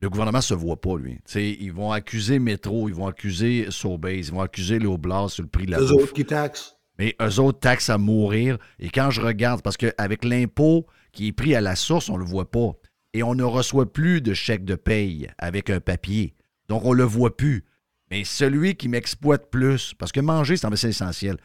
le 0.00 0.10
gouvernement 0.10 0.38
ne 0.38 0.42
se 0.42 0.54
voit 0.54 0.80
pas, 0.80 0.96
lui. 0.96 1.18
Ils 1.34 1.72
vont 1.72 1.92
accuser 1.92 2.38
Métro, 2.38 2.88
ils 2.88 2.94
vont 2.94 3.06
accuser 3.06 3.66
Sobeys, 3.70 4.20
ils 4.20 4.32
vont 4.32 4.40
accuser 4.42 4.78
Léo 4.78 4.96
Blas 4.96 5.28
sur 5.28 5.42
le 5.42 5.48
prix 5.48 5.66
de 5.66 5.72
la 5.72 5.80
Eux 5.80 5.92
autres 5.92 6.12
qui 6.12 6.24
taxent. 6.24 6.76
Mais 6.98 7.16
eux 7.20 7.40
autres 7.40 7.60
taxent 7.60 7.90
à 7.90 7.98
mourir. 7.98 8.58
Et 8.78 8.90
quand 8.90 9.10
je 9.10 9.20
regarde, 9.20 9.62
parce 9.62 9.76
qu'avec 9.76 10.24
l'impôt 10.24 10.86
qui 11.12 11.28
est 11.28 11.32
pris 11.32 11.54
à 11.54 11.60
la 11.60 11.74
source, 11.74 12.08
on 12.08 12.14
ne 12.14 12.18
le 12.18 12.24
voit 12.26 12.50
pas. 12.50 12.72
Et 13.12 13.22
on 13.22 13.34
ne 13.34 13.42
reçoit 13.42 13.92
plus 13.92 14.20
de 14.20 14.34
chèque 14.34 14.64
de 14.64 14.74
paye 14.74 15.30
avec 15.38 15.70
un 15.70 15.80
papier. 15.80 16.34
Donc, 16.68 16.84
on 16.84 16.92
ne 16.92 16.98
le 16.98 17.04
voit 17.04 17.36
plus. 17.36 17.64
Mais 18.10 18.24
celui 18.24 18.76
qui 18.76 18.88
m'exploite 18.88 19.50
plus, 19.50 19.94
parce 19.94 20.12
que 20.12 20.20
manger, 20.20 20.56
c'est 20.56 20.84
essentiel. 20.84 21.36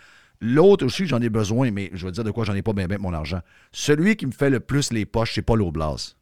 L'autre 0.42 0.86
aussi, 0.86 1.06
j'en 1.06 1.22
ai 1.22 1.30
besoin, 1.30 1.72
mais 1.72 1.90
je 1.94 2.06
vais 2.06 2.12
dire 2.12 2.24
de 2.24 2.32
quoi 2.32 2.44
j'en 2.44 2.54
ai 2.54 2.62
pas 2.62 2.74
bien, 2.74 2.88
bien 2.88 2.98
mon 2.98 3.14
argent. 3.14 3.42
Celui 3.72 4.16
qui 4.16 4.26
me 4.26 4.32
fait 4.32 4.50
le 4.50 4.60
plus 4.60 4.92
les 4.92 5.06
poches, 5.06 5.34
c'est 5.34 5.42
pas 5.42 5.56
l'Oblast. 5.56 6.18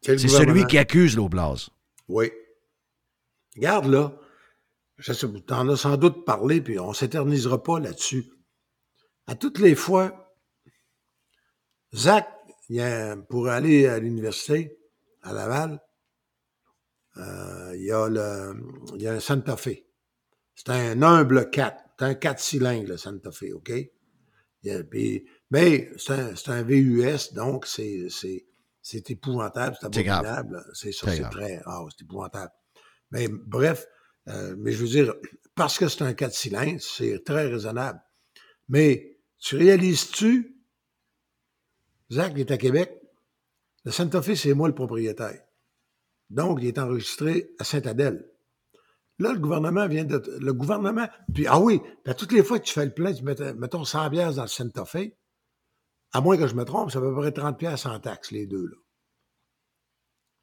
C'est 0.00 0.18
celui 0.18 0.64
qui 0.66 0.78
accuse 0.78 1.16
l'Oblast. 1.16 1.70
Oui. 2.08 2.30
Regarde 3.56 3.86
là, 3.86 4.12
je 4.96 5.12
sais, 5.12 5.26
tu 5.28 5.52
en 5.52 5.68
as 5.68 5.76
sans 5.76 5.96
doute 5.96 6.24
parlé, 6.24 6.60
puis 6.60 6.78
on 6.78 6.92
s'éternisera 6.92 7.62
pas 7.62 7.80
là-dessus. 7.80 8.26
À 9.26 9.34
toutes 9.34 9.58
les 9.58 9.74
fois, 9.74 10.34
Zach, 11.94 12.28
il 12.68 12.76
y 12.76 12.80
a- 12.80 13.16
pour 13.16 13.48
aller 13.48 13.86
à 13.86 13.98
l'université, 13.98 14.78
à 15.22 15.32
Laval, 15.32 15.80
euh, 17.16 17.72
il, 17.74 17.84
y 17.84 17.90
a 17.92 18.08
le, 18.08 18.54
il 18.94 19.02
y 19.02 19.06
a 19.08 19.12
un 19.14 19.20
Santa 19.20 19.56
Fe. 19.56 19.84
C'est 20.54 20.68
un 20.70 21.02
humble 21.02 21.50
4. 21.50 21.84
C'est 21.98 22.04
un 22.04 22.14
4 22.14 22.38
cylindres, 22.40 22.88
le 22.90 22.96
Santa 22.96 23.30
Fe, 23.32 23.52
OK? 23.54 23.70
Il 23.70 23.92
y 24.62 24.70
a- 24.70 24.84
puis- 24.84 25.24
mais 25.50 25.90
c'est 25.96 26.12
un, 26.12 26.36
c'est 26.36 26.50
un 26.50 26.62
VUS, 26.62 27.32
donc 27.34 27.66
c'est, 27.66 28.06
c'est, 28.10 28.46
c'est 28.82 29.10
épouvantable, 29.10 29.76
c'est 29.80 29.86
abominable. 30.18 30.64
C'est 30.74 30.92
ça, 30.92 31.06
c'est 31.16 31.22
très. 31.30 31.60
Ah, 31.66 31.84
c'est 31.90 32.04
épouvantable. 32.04 32.52
Mais 33.10 33.28
bref, 33.28 33.86
euh, 34.28 34.54
mais 34.58 34.72
je 34.72 34.78
veux 34.82 34.88
dire, 34.88 35.14
parce 35.54 35.78
que 35.78 35.88
c'est 35.88 36.02
un 36.02 36.12
4 36.14 36.34
cylindres, 36.34 36.80
c'est 36.80 37.22
très 37.24 37.46
raisonnable. 37.48 38.00
Mais 38.68 39.18
tu 39.38 39.56
réalises-tu, 39.56 40.57
Zach, 42.10 42.32
il 42.34 42.40
est 42.40 42.50
à 42.50 42.56
Québec, 42.58 43.00
le 43.84 43.90
Santa 43.92 44.22
Fe, 44.22 44.34
c'est 44.34 44.54
moi 44.54 44.68
le 44.68 44.74
propriétaire. 44.74 45.42
Donc, 46.30 46.58
il 46.60 46.66
est 46.68 46.78
enregistré 46.78 47.50
à 47.58 47.64
Saint-Adèle. 47.64 48.28
Là, 49.18 49.32
le 49.32 49.38
gouvernement 49.38 49.88
vient 49.88 50.04
de. 50.04 50.22
Le 50.40 50.52
gouvernement. 50.52 51.08
Puis, 51.34 51.46
ah 51.46 51.58
oui, 51.58 51.80
puis 52.04 52.14
toutes 52.14 52.32
les 52.32 52.42
fois 52.44 52.58
que 52.58 52.64
tu 52.66 52.72
fais 52.72 52.84
le 52.84 52.92
plein, 52.94 53.12
tu 53.12 53.24
mets, 53.24 53.34
mettons 53.54 53.84
100 53.84 54.10
piastres 54.10 54.36
dans 54.36 54.42
le 54.42 54.48
Santa 54.48 54.84
Fe, 54.84 55.12
à 56.12 56.20
moins 56.20 56.36
que 56.36 56.46
je 56.46 56.54
me 56.54 56.64
trompe, 56.64 56.90
ça 56.90 57.00
peut 57.00 57.08
à 57.08 57.10
peu 57.14 57.20
près 57.20 57.32
30 57.32 57.58
piastres 57.58 57.88
en 57.88 57.98
taxes, 57.98 58.30
les 58.30 58.46
deux, 58.46 58.66
là. 58.66 58.76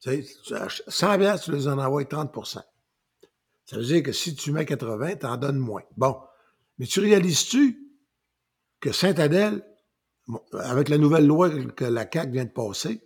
Tu 0.00 0.22
sais, 0.22 0.40
tu 0.44 0.54
ach- 0.54 0.82
100 0.88 1.18
piastres, 1.18 1.44
tu 1.46 1.52
les 1.52 1.68
en 1.68 1.78
envoies 1.78 2.04
30% 2.04 2.60
Ça 3.64 3.76
veut 3.76 3.84
dire 3.84 4.02
que 4.02 4.12
si 4.12 4.34
tu 4.34 4.52
mets 4.52 4.66
80, 4.66 5.16
tu 5.16 5.26
en 5.26 5.36
donnes 5.38 5.58
moins. 5.58 5.82
Bon. 5.96 6.20
Mais 6.78 6.86
tu 6.86 7.00
réalises-tu 7.00 7.80
que 8.80 8.92
Saint-Adèle, 8.92 9.62
bon, 9.62 9.66
avec 10.60 10.88
la 10.88 10.98
nouvelle 10.98 11.26
loi 11.26 11.50
que 11.72 11.84
la 11.84 12.06
CAQ 12.10 12.32
vient 12.32 12.44
de 12.44 12.50
passer, 12.50 13.02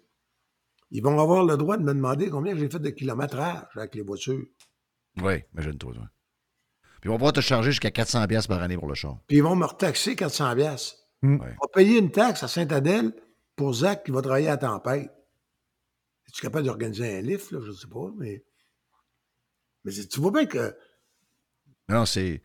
ils 0.91 1.03
vont 1.03 1.19
avoir 1.21 1.45
le 1.45 1.57
droit 1.57 1.77
de 1.77 1.83
me 1.83 1.95
demander 1.95 2.31
combien 2.31 2.57
j'ai 2.57 2.69
fait 2.69 2.79
de 2.79 2.91
kilométrage 2.91 3.67
avec 3.77 3.95
les 3.95 4.03
voitures. 4.03 4.45
Oui, 5.23 5.35
imagine-toi. 5.55 5.95
toi. 5.95 6.11
Puis 7.01 7.09
ils 7.09 7.11
vont 7.11 7.17
pouvoir 7.17 7.33
te 7.33 7.41
charger 7.41 7.71
jusqu'à 7.71 7.91
400 7.91 8.27
pièces 8.27 8.47
par 8.47 8.61
année 8.63 8.77
pour 8.77 8.89
le 8.89 8.95
char. 8.95 9.19
Puis 9.27 9.39
ils 9.39 9.43
vont 9.43 9.57
me 9.57 9.65
retaxer 9.65 10.17
400 10.17 10.55
pièces. 10.57 10.97
Mm. 11.23 11.37
Ouais. 11.41 11.57
On 11.61 11.67
va 11.67 11.73
payer 11.75 11.99
une 11.99 12.11
taxe 12.11 12.43
à 12.43 12.49
Saint-Adèle 12.49 13.13
pour 13.57 13.73
Zach 13.75 14.05
qui 14.05 14.11
va 14.11 14.23
travailler 14.23 14.49
à 14.49 14.57
tempête. 14.57 15.11
Es-tu 16.27 16.43
capable 16.43 16.67
d'organiser 16.67 17.19
un 17.19 17.21
lift, 17.23 17.51
là? 17.53 17.59
Je 17.63 17.69
ne 17.69 17.73
sais 17.75 17.89
pas, 17.89 18.11
mais. 18.17 18.45
Mais 19.85 19.93
c'est- 19.93 20.09
tu 20.09 20.21
vois 20.21 20.31
bien 20.31 20.47
que. 20.47 20.77
Non, 21.89 22.05
c'est. 22.07 22.43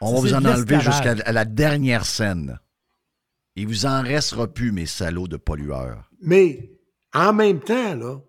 On 0.00 0.14
va 0.14 0.20
vous 0.20 0.34
en 0.34 0.44
enlever 0.44 0.80
jusqu'à 0.80 1.14
la 1.14 1.44
dernière 1.44 2.04
scène. 2.04 2.58
Il 3.58 3.66
vous 3.66 3.86
en 3.86 4.02
restera 4.02 4.46
plus, 4.46 4.72
mes 4.72 4.86
salauds 4.86 5.28
de 5.28 5.36
pollueurs. 5.36 6.10
Mais 6.20 6.70
en 7.12 7.32
même 7.32 7.60
temps, 7.60 7.94
là, 7.96 8.20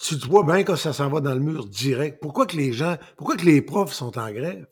tu, 0.00 0.18
tu 0.18 0.28
vois 0.28 0.44
bien 0.44 0.62
que 0.64 0.76
ça 0.76 0.92
s'en 0.92 1.08
va 1.08 1.20
dans 1.20 1.34
le 1.34 1.40
mur 1.40 1.66
direct. 1.66 2.18
Pourquoi 2.20 2.46
que 2.46 2.56
les 2.56 2.72
gens, 2.72 2.96
pourquoi 3.16 3.36
que 3.36 3.44
les 3.44 3.62
profs 3.62 3.92
sont 3.92 4.18
en 4.18 4.30
grève? 4.32 4.66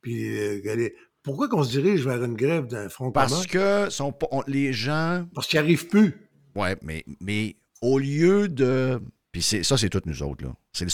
Puis 0.00 0.36
euh, 0.38 0.88
pourquoi 1.22 1.48
qu'on 1.48 1.62
se 1.62 1.70
dirige 1.70 2.04
vers 2.04 2.22
une 2.22 2.34
grève 2.34 2.66
d'un 2.66 2.88
front 2.88 3.10
commun? 3.10 3.26
Parce 3.28 3.46
que 3.46 3.88
sont 3.90 4.12
pas- 4.12 4.26
on- 4.30 4.42
les 4.46 4.72
gens. 4.72 5.26
Parce 5.34 5.46
qu'ils 5.46 5.58
arrivent 5.58 5.88
plus. 5.88 6.28
Ouais, 6.54 6.76
mais, 6.82 7.04
mais 7.20 7.56
au 7.80 7.98
lieu 7.98 8.48
de. 8.48 9.00
Puis 9.32 9.42
c'est- 9.42 9.62
ça, 9.62 9.76
c'est 9.78 9.88
toutes 9.88 10.06
nous 10.06 10.22
autres. 10.22 10.44
là. 10.44 10.54
C'est 10.72 10.86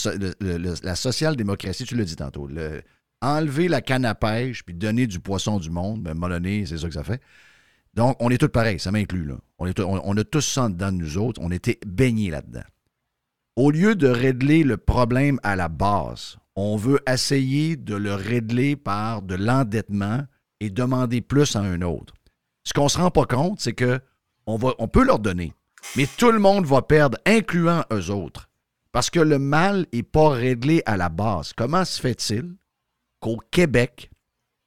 la 0.83 0.95
social-démocratie, 0.95 1.83
tu 1.85 1.95
l'as 1.95 2.05
dit 2.05 2.15
tantôt. 2.15 2.47
le- 2.47 2.81
enlever 3.21 3.67
la 3.67 3.81
canne 3.81 4.05
à 4.05 4.15
pêche 4.15 4.63
puis 4.63 4.73
donner 4.73 5.07
du 5.07 5.19
poisson 5.19 5.59
du 5.59 5.69
monde, 5.69 6.03
ben, 6.03 6.21
à 6.23 6.39
c'est 6.65 6.77
ça 6.77 6.87
que 6.87 6.93
ça 6.93 7.03
fait. 7.03 7.21
Donc, 7.93 8.15
on 8.19 8.29
est 8.29 8.37
tous 8.37 8.49
pareils, 8.49 8.79
ça 8.79 8.91
m'inclut. 8.91 9.25
Là. 9.25 9.35
On, 9.59 10.17
a 10.17 10.23
tous 10.23 10.41
ça 10.41 10.69
dedans 10.69 10.91
de 10.91 10.97
nous 10.97 11.17
autres. 11.17 11.41
On 11.43 11.51
était 11.51 11.79
baignés 11.85 12.31
là-dedans. 12.31 12.63
Au 13.57 13.69
lieu 13.69 13.95
de 13.95 14.07
régler 14.07 14.63
le 14.63 14.77
problème 14.77 15.39
à 15.43 15.55
la 15.55 15.67
base, 15.67 16.37
on 16.55 16.77
veut 16.77 16.99
essayer 17.07 17.75
de 17.75 17.95
le 17.95 18.13
régler 18.13 18.75
par 18.77 19.21
de 19.21 19.35
l'endettement 19.35 20.21
et 20.61 20.69
demander 20.69 21.21
plus 21.21 21.55
à 21.55 21.59
un 21.59 21.81
autre. 21.81 22.13
Ce 22.63 22.73
qu'on 22.73 22.85
ne 22.85 22.89
se 22.89 22.97
rend 22.97 23.11
pas 23.11 23.25
compte, 23.25 23.59
c'est 23.59 23.73
que 23.73 23.99
on, 24.45 24.55
va, 24.55 24.73
on 24.79 24.87
peut 24.87 25.03
leur 25.03 25.19
donner, 25.19 25.53
mais 25.97 26.07
tout 26.17 26.31
le 26.31 26.39
monde 26.39 26.65
va 26.65 26.81
perdre, 26.81 27.17
incluant 27.25 27.83
eux 27.91 28.09
autres. 28.09 28.49
Parce 28.91 29.09
que 29.09 29.19
le 29.19 29.39
mal 29.39 29.85
n'est 29.93 30.03
pas 30.03 30.29
réglé 30.29 30.81
à 30.85 30.97
la 30.97 31.09
base. 31.09 31.53
Comment 31.53 31.85
se 31.85 31.99
fait-il 31.99 32.55
qu'au 33.21 33.37
Québec, 33.51 34.11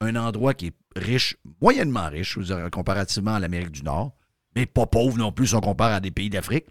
un 0.01 0.15
endroit 0.15 0.55
qui 0.55 0.67
est 0.67 0.75
riche, 0.95 1.37
moyennement 1.61 2.09
riche, 2.09 2.39
comparativement 2.71 3.35
à 3.35 3.39
l'Amérique 3.39 3.71
du 3.71 3.83
Nord, 3.83 4.15
mais 4.55 4.65
pas 4.65 4.87
pauvre 4.87 5.17
non 5.17 5.31
plus 5.31 5.47
si 5.47 5.55
on 5.55 5.61
compare 5.61 5.91
à 5.91 5.99
des 5.99 6.11
pays 6.11 6.29
d'Afrique, 6.29 6.65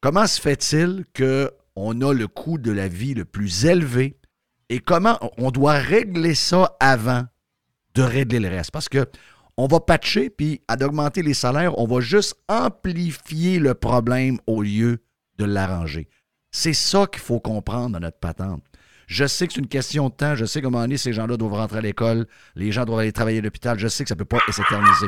comment 0.00 0.26
se 0.26 0.40
fait-il 0.40 1.04
qu'on 1.16 2.00
a 2.00 2.12
le 2.12 2.26
coût 2.26 2.58
de 2.58 2.72
la 2.72 2.88
vie 2.88 3.14
le 3.14 3.24
plus 3.24 3.64
élevé 3.64 4.18
et 4.68 4.80
comment 4.80 5.18
on 5.38 5.50
doit 5.50 5.74
régler 5.74 6.34
ça 6.34 6.76
avant 6.80 7.24
de 7.94 8.02
régler 8.02 8.40
le 8.40 8.48
reste? 8.48 8.70
Parce 8.70 8.88
que 8.88 9.06
on 9.56 9.66
va 9.66 9.80
patcher, 9.80 10.30
puis 10.30 10.62
à 10.66 10.76
d'augmenter 10.76 11.22
les 11.22 11.34
salaires, 11.34 11.78
on 11.78 11.86
va 11.86 12.00
juste 12.00 12.34
amplifier 12.48 13.58
le 13.58 13.74
problème 13.74 14.38
au 14.46 14.62
lieu 14.62 15.04
de 15.38 15.44
l'arranger. 15.44 16.08
C'est 16.50 16.72
ça 16.72 17.06
qu'il 17.06 17.20
faut 17.20 17.38
comprendre 17.38 17.90
dans 17.90 18.00
notre 18.00 18.18
patente. 18.18 18.62
Je 19.12 19.26
sais 19.26 19.46
que 19.46 19.52
c'est 19.52 19.60
une 19.60 19.68
question 19.68 20.08
de 20.08 20.14
temps. 20.14 20.34
Je 20.34 20.46
sais 20.46 20.62
qu'à 20.62 20.68
un 20.68 20.70
moment 20.70 20.84
donné, 20.84 20.96
ces 20.96 21.12
gens-là 21.12 21.36
doivent 21.36 21.52
rentrer 21.52 21.76
à 21.78 21.82
l'école. 21.82 22.26
Les 22.56 22.72
gens 22.72 22.86
doivent 22.86 23.00
aller 23.00 23.12
travailler 23.12 23.40
à 23.40 23.42
l'hôpital. 23.42 23.78
Je 23.78 23.86
sais 23.86 24.04
que 24.04 24.08
ça 24.08 24.14
ne 24.14 24.20
peut 24.20 24.24
pas 24.24 24.38
s'éterniser. 24.48 25.06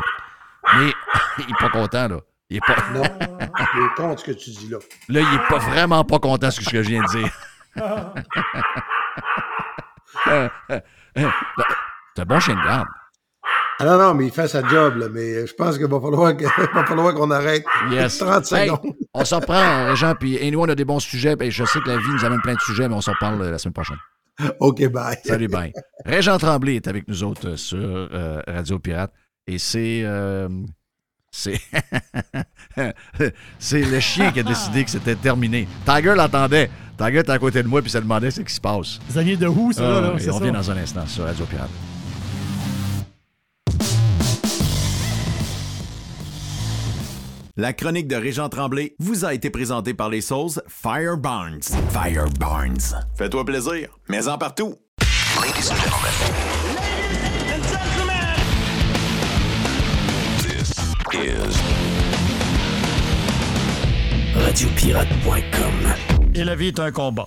Mais 0.77 0.93
il 1.39 1.47
n'est 1.47 1.55
pas 1.59 1.71
content, 1.71 2.09
là. 2.09 2.21
Il 2.51 2.59
est 2.59 2.61
pas... 2.61 2.77
Non, 2.93 3.01
il 3.01 3.83
est 3.83 3.95
contre 3.97 4.21
ce 4.21 4.27
que 4.27 4.33
tu 4.33 4.51
dis 4.51 4.69
là. 4.69 4.77
Là, 5.09 5.21
il 5.21 5.31
n'est 5.31 5.49
pas 5.49 5.57
vraiment 5.57 6.05
pas 6.05 6.19
content 6.19 6.49
de 6.49 6.53
ce 6.53 6.61
que 6.61 6.83
je 6.83 6.87
viens 6.87 7.03
de 7.03 7.09
dire. 7.09 7.31
C'est 12.15 12.23
un 12.23 12.27
bon 12.27 12.41
chien 12.41 12.57
de 12.57 12.63
garde. 12.63 12.89
Ah 13.81 13.85
non, 13.87 13.99
non, 13.99 14.15
mais 14.15 14.27
il 14.27 14.31
fait 14.31 14.47
sa 14.47 14.67
job, 14.69 14.97
là, 14.99 15.09
mais 15.11 15.47
je 15.47 15.55
pense 15.55 15.77
qu'il 15.79 15.87
va 15.89 16.01
falloir 16.01 16.35
qu'on 17.15 17.31
arrête 17.33 17.65
Yes. 17.91 18.19
30 18.21 18.53
Hey, 18.53 18.69
secondes. 18.69 18.95
on 19.15 19.25
s'en 19.25 19.41
prend, 19.41 19.87
Régent, 19.89 20.15
puis 20.19 20.37
et 20.37 20.51
nous, 20.51 20.61
on 20.61 20.69
a 20.69 20.75
des 20.77 20.85
bons 20.85 21.01
sujets. 21.01 21.35
Ben, 21.35 21.51
je 21.51 21.65
sais 21.65 21.81
que 21.81 21.89
la 21.89 21.97
vie 21.99 22.09
nous 22.13 22.25
amène 22.25 22.41
plein 22.41 22.55
de 22.55 22.61
sujets, 22.61 22.89
mais 22.89 22.95
on 22.95 23.01
s'en 23.01 23.15
parle 23.19 23.43
euh, 23.43 23.51
la 23.51 23.59
semaine 23.59 23.73
prochaine. 23.75 23.97
OK, 24.61 24.87
bye. 24.91 25.17
Salut, 25.25 25.49
bye. 25.49 25.73
Régent 26.05 26.39
Tremblay 26.39 26.77
est 26.77 26.89
avec 26.89 27.07
nous 27.09 27.23
autres 27.25 27.49
euh, 27.51 27.57
sur 27.57 27.79
euh, 27.81 28.41
Radio 28.47 28.79
Pirate. 28.79 29.13
Et 29.47 29.59
c'est. 29.59 30.03
euh, 30.05 30.49
c'est. 31.31 31.61
c'est 33.59 33.83
le 33.83 34.01
chien 34.01 34.31
qui 34.33 34.41
a 34.41 34.43
décidé 34.45 34.85
que 34.85 34.91
c'était 34.91 35.17
terminé. 35.17 35.67
Tiger 35.85 36.15
l'entendait. 36.17 36.71
Tiger 36.97 37.19
était 37.21 37.31
à 37.33 37.39
côté 37.39 37.63
de 37.63 37.69
moi 37.69 37.83
puis 37.83 37.91
se 37.91 37.99
demandait 37.99 38.31
ce 38.31 38.41
qui 38.41 38.55
se 38.55 38.61
passe. 38.61 39.01
Ça 39.09 39.23
vient 39.23 39.37
de 39.37 39.47
où, 39.49 39.73
ça? 39.73 39.83
Ah, 39.85 40.01
là, 40.01 40.15
et 40.19 40.31
on 40.31 40.39
ça? 40.39 40.45
vient 40.45 40.53
dans 40.53 40.71
un 40.71 40.77
instant 40.77 41.07
sur 41.07 41.25
Radio 41.25 41.45
Pirate. 41.47 41.71
La 47.57 47.73
chronique 47.73 48.09
de 48.09 48.17
Régent 48.17 48.49
Tremblay 48.49 48.97
vous 48.99 49.25
a 49.25 49.33
été 49.33 49.49
présentée 49.49 49.95
par 49.95 50.09
les 50.09 50.21
sauces 50.21 50.61
Fire 50.67 51.17
Barnes. 51.17 51.63
Fire 51.91 52.29
Barnes. 52.41 52.81
Fais-toi 53.15 53.45
plaisir, 53.45 53.97
mais 54.09 54.27
en 54.27 54.39
partout. 54.39 54.75
Ladies 55.41 55.71
and 55.71 55.77
gentlemen. 55.77 56.25
This 60.43 60.73
is 61.15 61.57
Radiopirate.com. 64.35 65.95
Et 66.35 66.43
la 66.43 66.57
vie 66.57 66.67
est 66.67 66.81
un 66.81 66.91
combat. 66.91 67.27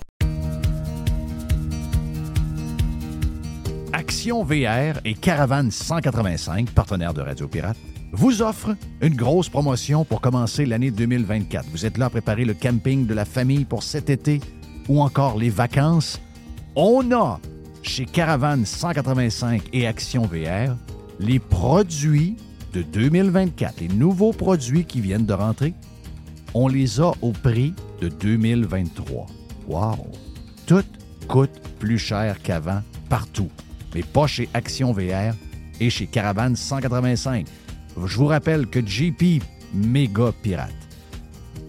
Action 3.94 4.44
VR 4.44 5.00
et 5.06 5.14
Caravane 5.14 5.70
185, 5.70 6.70
partenaire 6.72 7.14
de 7.14 7.22
Radio 7.22 7.48
Pirate, 7.48 7.78
vous 8.12 8.42
offrent 8.42 8.76
une 9.00 9.14
grosse 9.14 9.48
promotion 9.48 10.04
pour 10.04 10.20
commencer 10.20 10.66
l'année 10.66 10.90
2024. 10.90 11.66
Vous 11.70 11.86
êtes 11.86 11.98
là 11.98 12.06
à 12.06 12.10
préparer 12.10 12.44
le 12.44 12.54
camping 12.54 13.06
de 13.06 13.14
la 13.14 13.24
famille 13.24 13.64
pour 13.64 13.82
cet 13.82 14.10
été 14.10 14.40
ou 14.88 15.02
encore 15.02 15.38
les 15.38 15.50
vacances. 15.50 16.20
On 16.74 17.12
a 17.12 17.40
chez 17.82 18.06
Caravane 18.06 18.64
185 18.64 19.62
et 19.72 19.86
Action 19.86 20.22
VR 20.22 20.76
les 21.20 21.38
produits 21.38 22.36
de 22.72 22.82
2024, 22.82 23.80
les 23.80 23.88
nouveaux 23.88 24.32
produits 24.32 24.84
qui 24.84 25.00
viennent 25.00 25.26
de 25.26 25.32
rentrer. 25.32 25.74
On 26.54 26.68
les 26.68 27.00
a 27.00 27.12
au 27.22 27.32
prix 27.32 27.74
de 28.00 28.08
2023. 28.08 29.26
Wow! 29.68 29.96
Tout 30.66 30.84
coûte 31.26 31.50
plus 31.78 31.98
cher 31.98 32.40
qu'avant 32.42 32.82
partout, 33.08 33.50
mais 33.94 34.02
pas 34.02 34.26
chez 34.26 34.48
Action 34.54 34.92
VR 34.92 35.34
et 35.80 35.90
chez 35.90 36.06
Caravane 36.06 36.56
185. 36.56 37.46
Je 38.06 38.16
vous 38.16 38.26
rappelle 38.26 38.66
que 38.66 38.84
JP, 38.84 39.42
méga 39.74 40.32
pirate. 40.42 40.72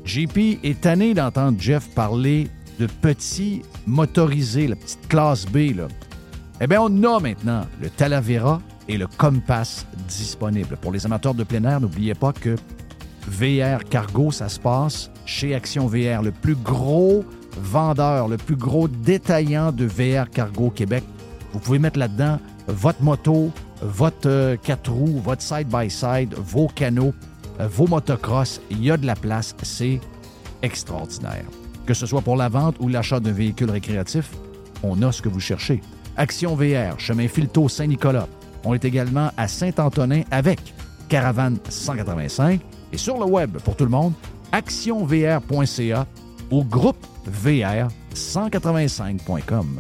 JP 0.06 0.60
est 0.64 0.82
tanné 0.82 1.14
d'entendre 1.14 1.60
Jeff 1.60 1.90
parler 1.94 2.48
de 2.80 2.88
petits 2.88 3.62
motorisés, 3.86 4.68
la 4.68 4.76
petite 4.76 5.08
classe 5.08 5.46
B. 5.46 5.74
Eh 6.62 6.68
bien, 6.68 6.82
on 6.82 7.04
a 7.04 7.20
maintenant 7.20 7.66
le 7.82 7.90
Talavera 7.90 8.62
et 8.88 8.98
le 8.98 9.08
Compass 9.08 9.86
disponibles. 10.08 10.78
Pour 10.78 10.92
les 10.92 11.06
amateurs 11.06 11.34
de 11.34 11.44
plein 11.44 11.64
air, 11.64 11.80
n'oubliez 11.80 12.16
pas 12.16 12.34
que 12.34 12.56
VR 13.28 13.84
Cargo, 13.84 14.32
ça 14.32 14.50
se 14.50 14.60
passe 14.60 15.12
chez 15.26 15.54
Action 15.54 15.88
VR, 15.88 16.24
le 16.24 16.32
plus 16.32 16.56
gros 16.56 17.24
vendeur, 17.62 18.28
le 18.28 18.38
plus 18.38 18.56
gros 18.56 18.88
détaillant 18.88 19.72
de 19.72 19.86
VR 19.86 20.30
Cargo 20.30 20.70
Québec. 20.70 21.04
Vous 21.54 21.60
pouvez 21.60 21.80
mettre 21.80 22.00
là-dedans 22.00 22.40
votre 22.68 23.02
moto, 23.04 23.52
votre 23.82 24.56
4 24.64 24.92
roues, 24.92 25.22
votre 25.24 25.42
side-by-side, 25.42 26.34
vos 26.36 26.68
canaux, 26.68 27.14
euh, 27.60 27.68
vos 27.68 27.88
motocross. 27.88 28.62
Il 28.70 28.84
y 28.84 28.92
a 28.92 28.98
de 28.98 29.06
la 29.06 29.16
place. 29.16 29.56
C'est 29.64 30.00
extraordinaire. 30.62 31.46
Que 31.86 31.94
ce 31.94 32.06
soit 32.06 32.22
pour 32.22 32.36
la 32.36 32.50
vente 32.50 32.76
ou 32.80 32.88
l'achat 32.88 33.20
d'un 33.20 33.32
véhicule 33.32 33.72
récréatif, 33.72 34.30
on 34.84 35.02
a 35.02 35.12
ce 35.12 35.22
que 35.22 35.30
vous 35.30 35.40
cherchez. 35.40 35.82
Action 36.18 36.56
VR, 36.56 37.00
chemin 37.00 37.28
Filto 37.28 37.70
Saint-Nicolas. 37.70 38.28
On 38.64 38.74
est 38.74 38.86
également 38.86 39.32
à 39.38 39.48
Saint-Antonin 39.48 40.24
avec 40.32 40.60
Caravane 41.08 41.58
185 41.68 42.60
et 42.92 42.98
sur 42.98 43.18
le 43.18 43.26
web 43.26 43.58
pour 43.60 43.76
tout 43.76 43.86
le 43.86 43.90
monde, 43.90 44.14
actionvr.ca 44.52 46.06
ou 46.52 46.64
groupe 46.64 47.06
VR 47.26 47.88
185.com. 48.14 49.80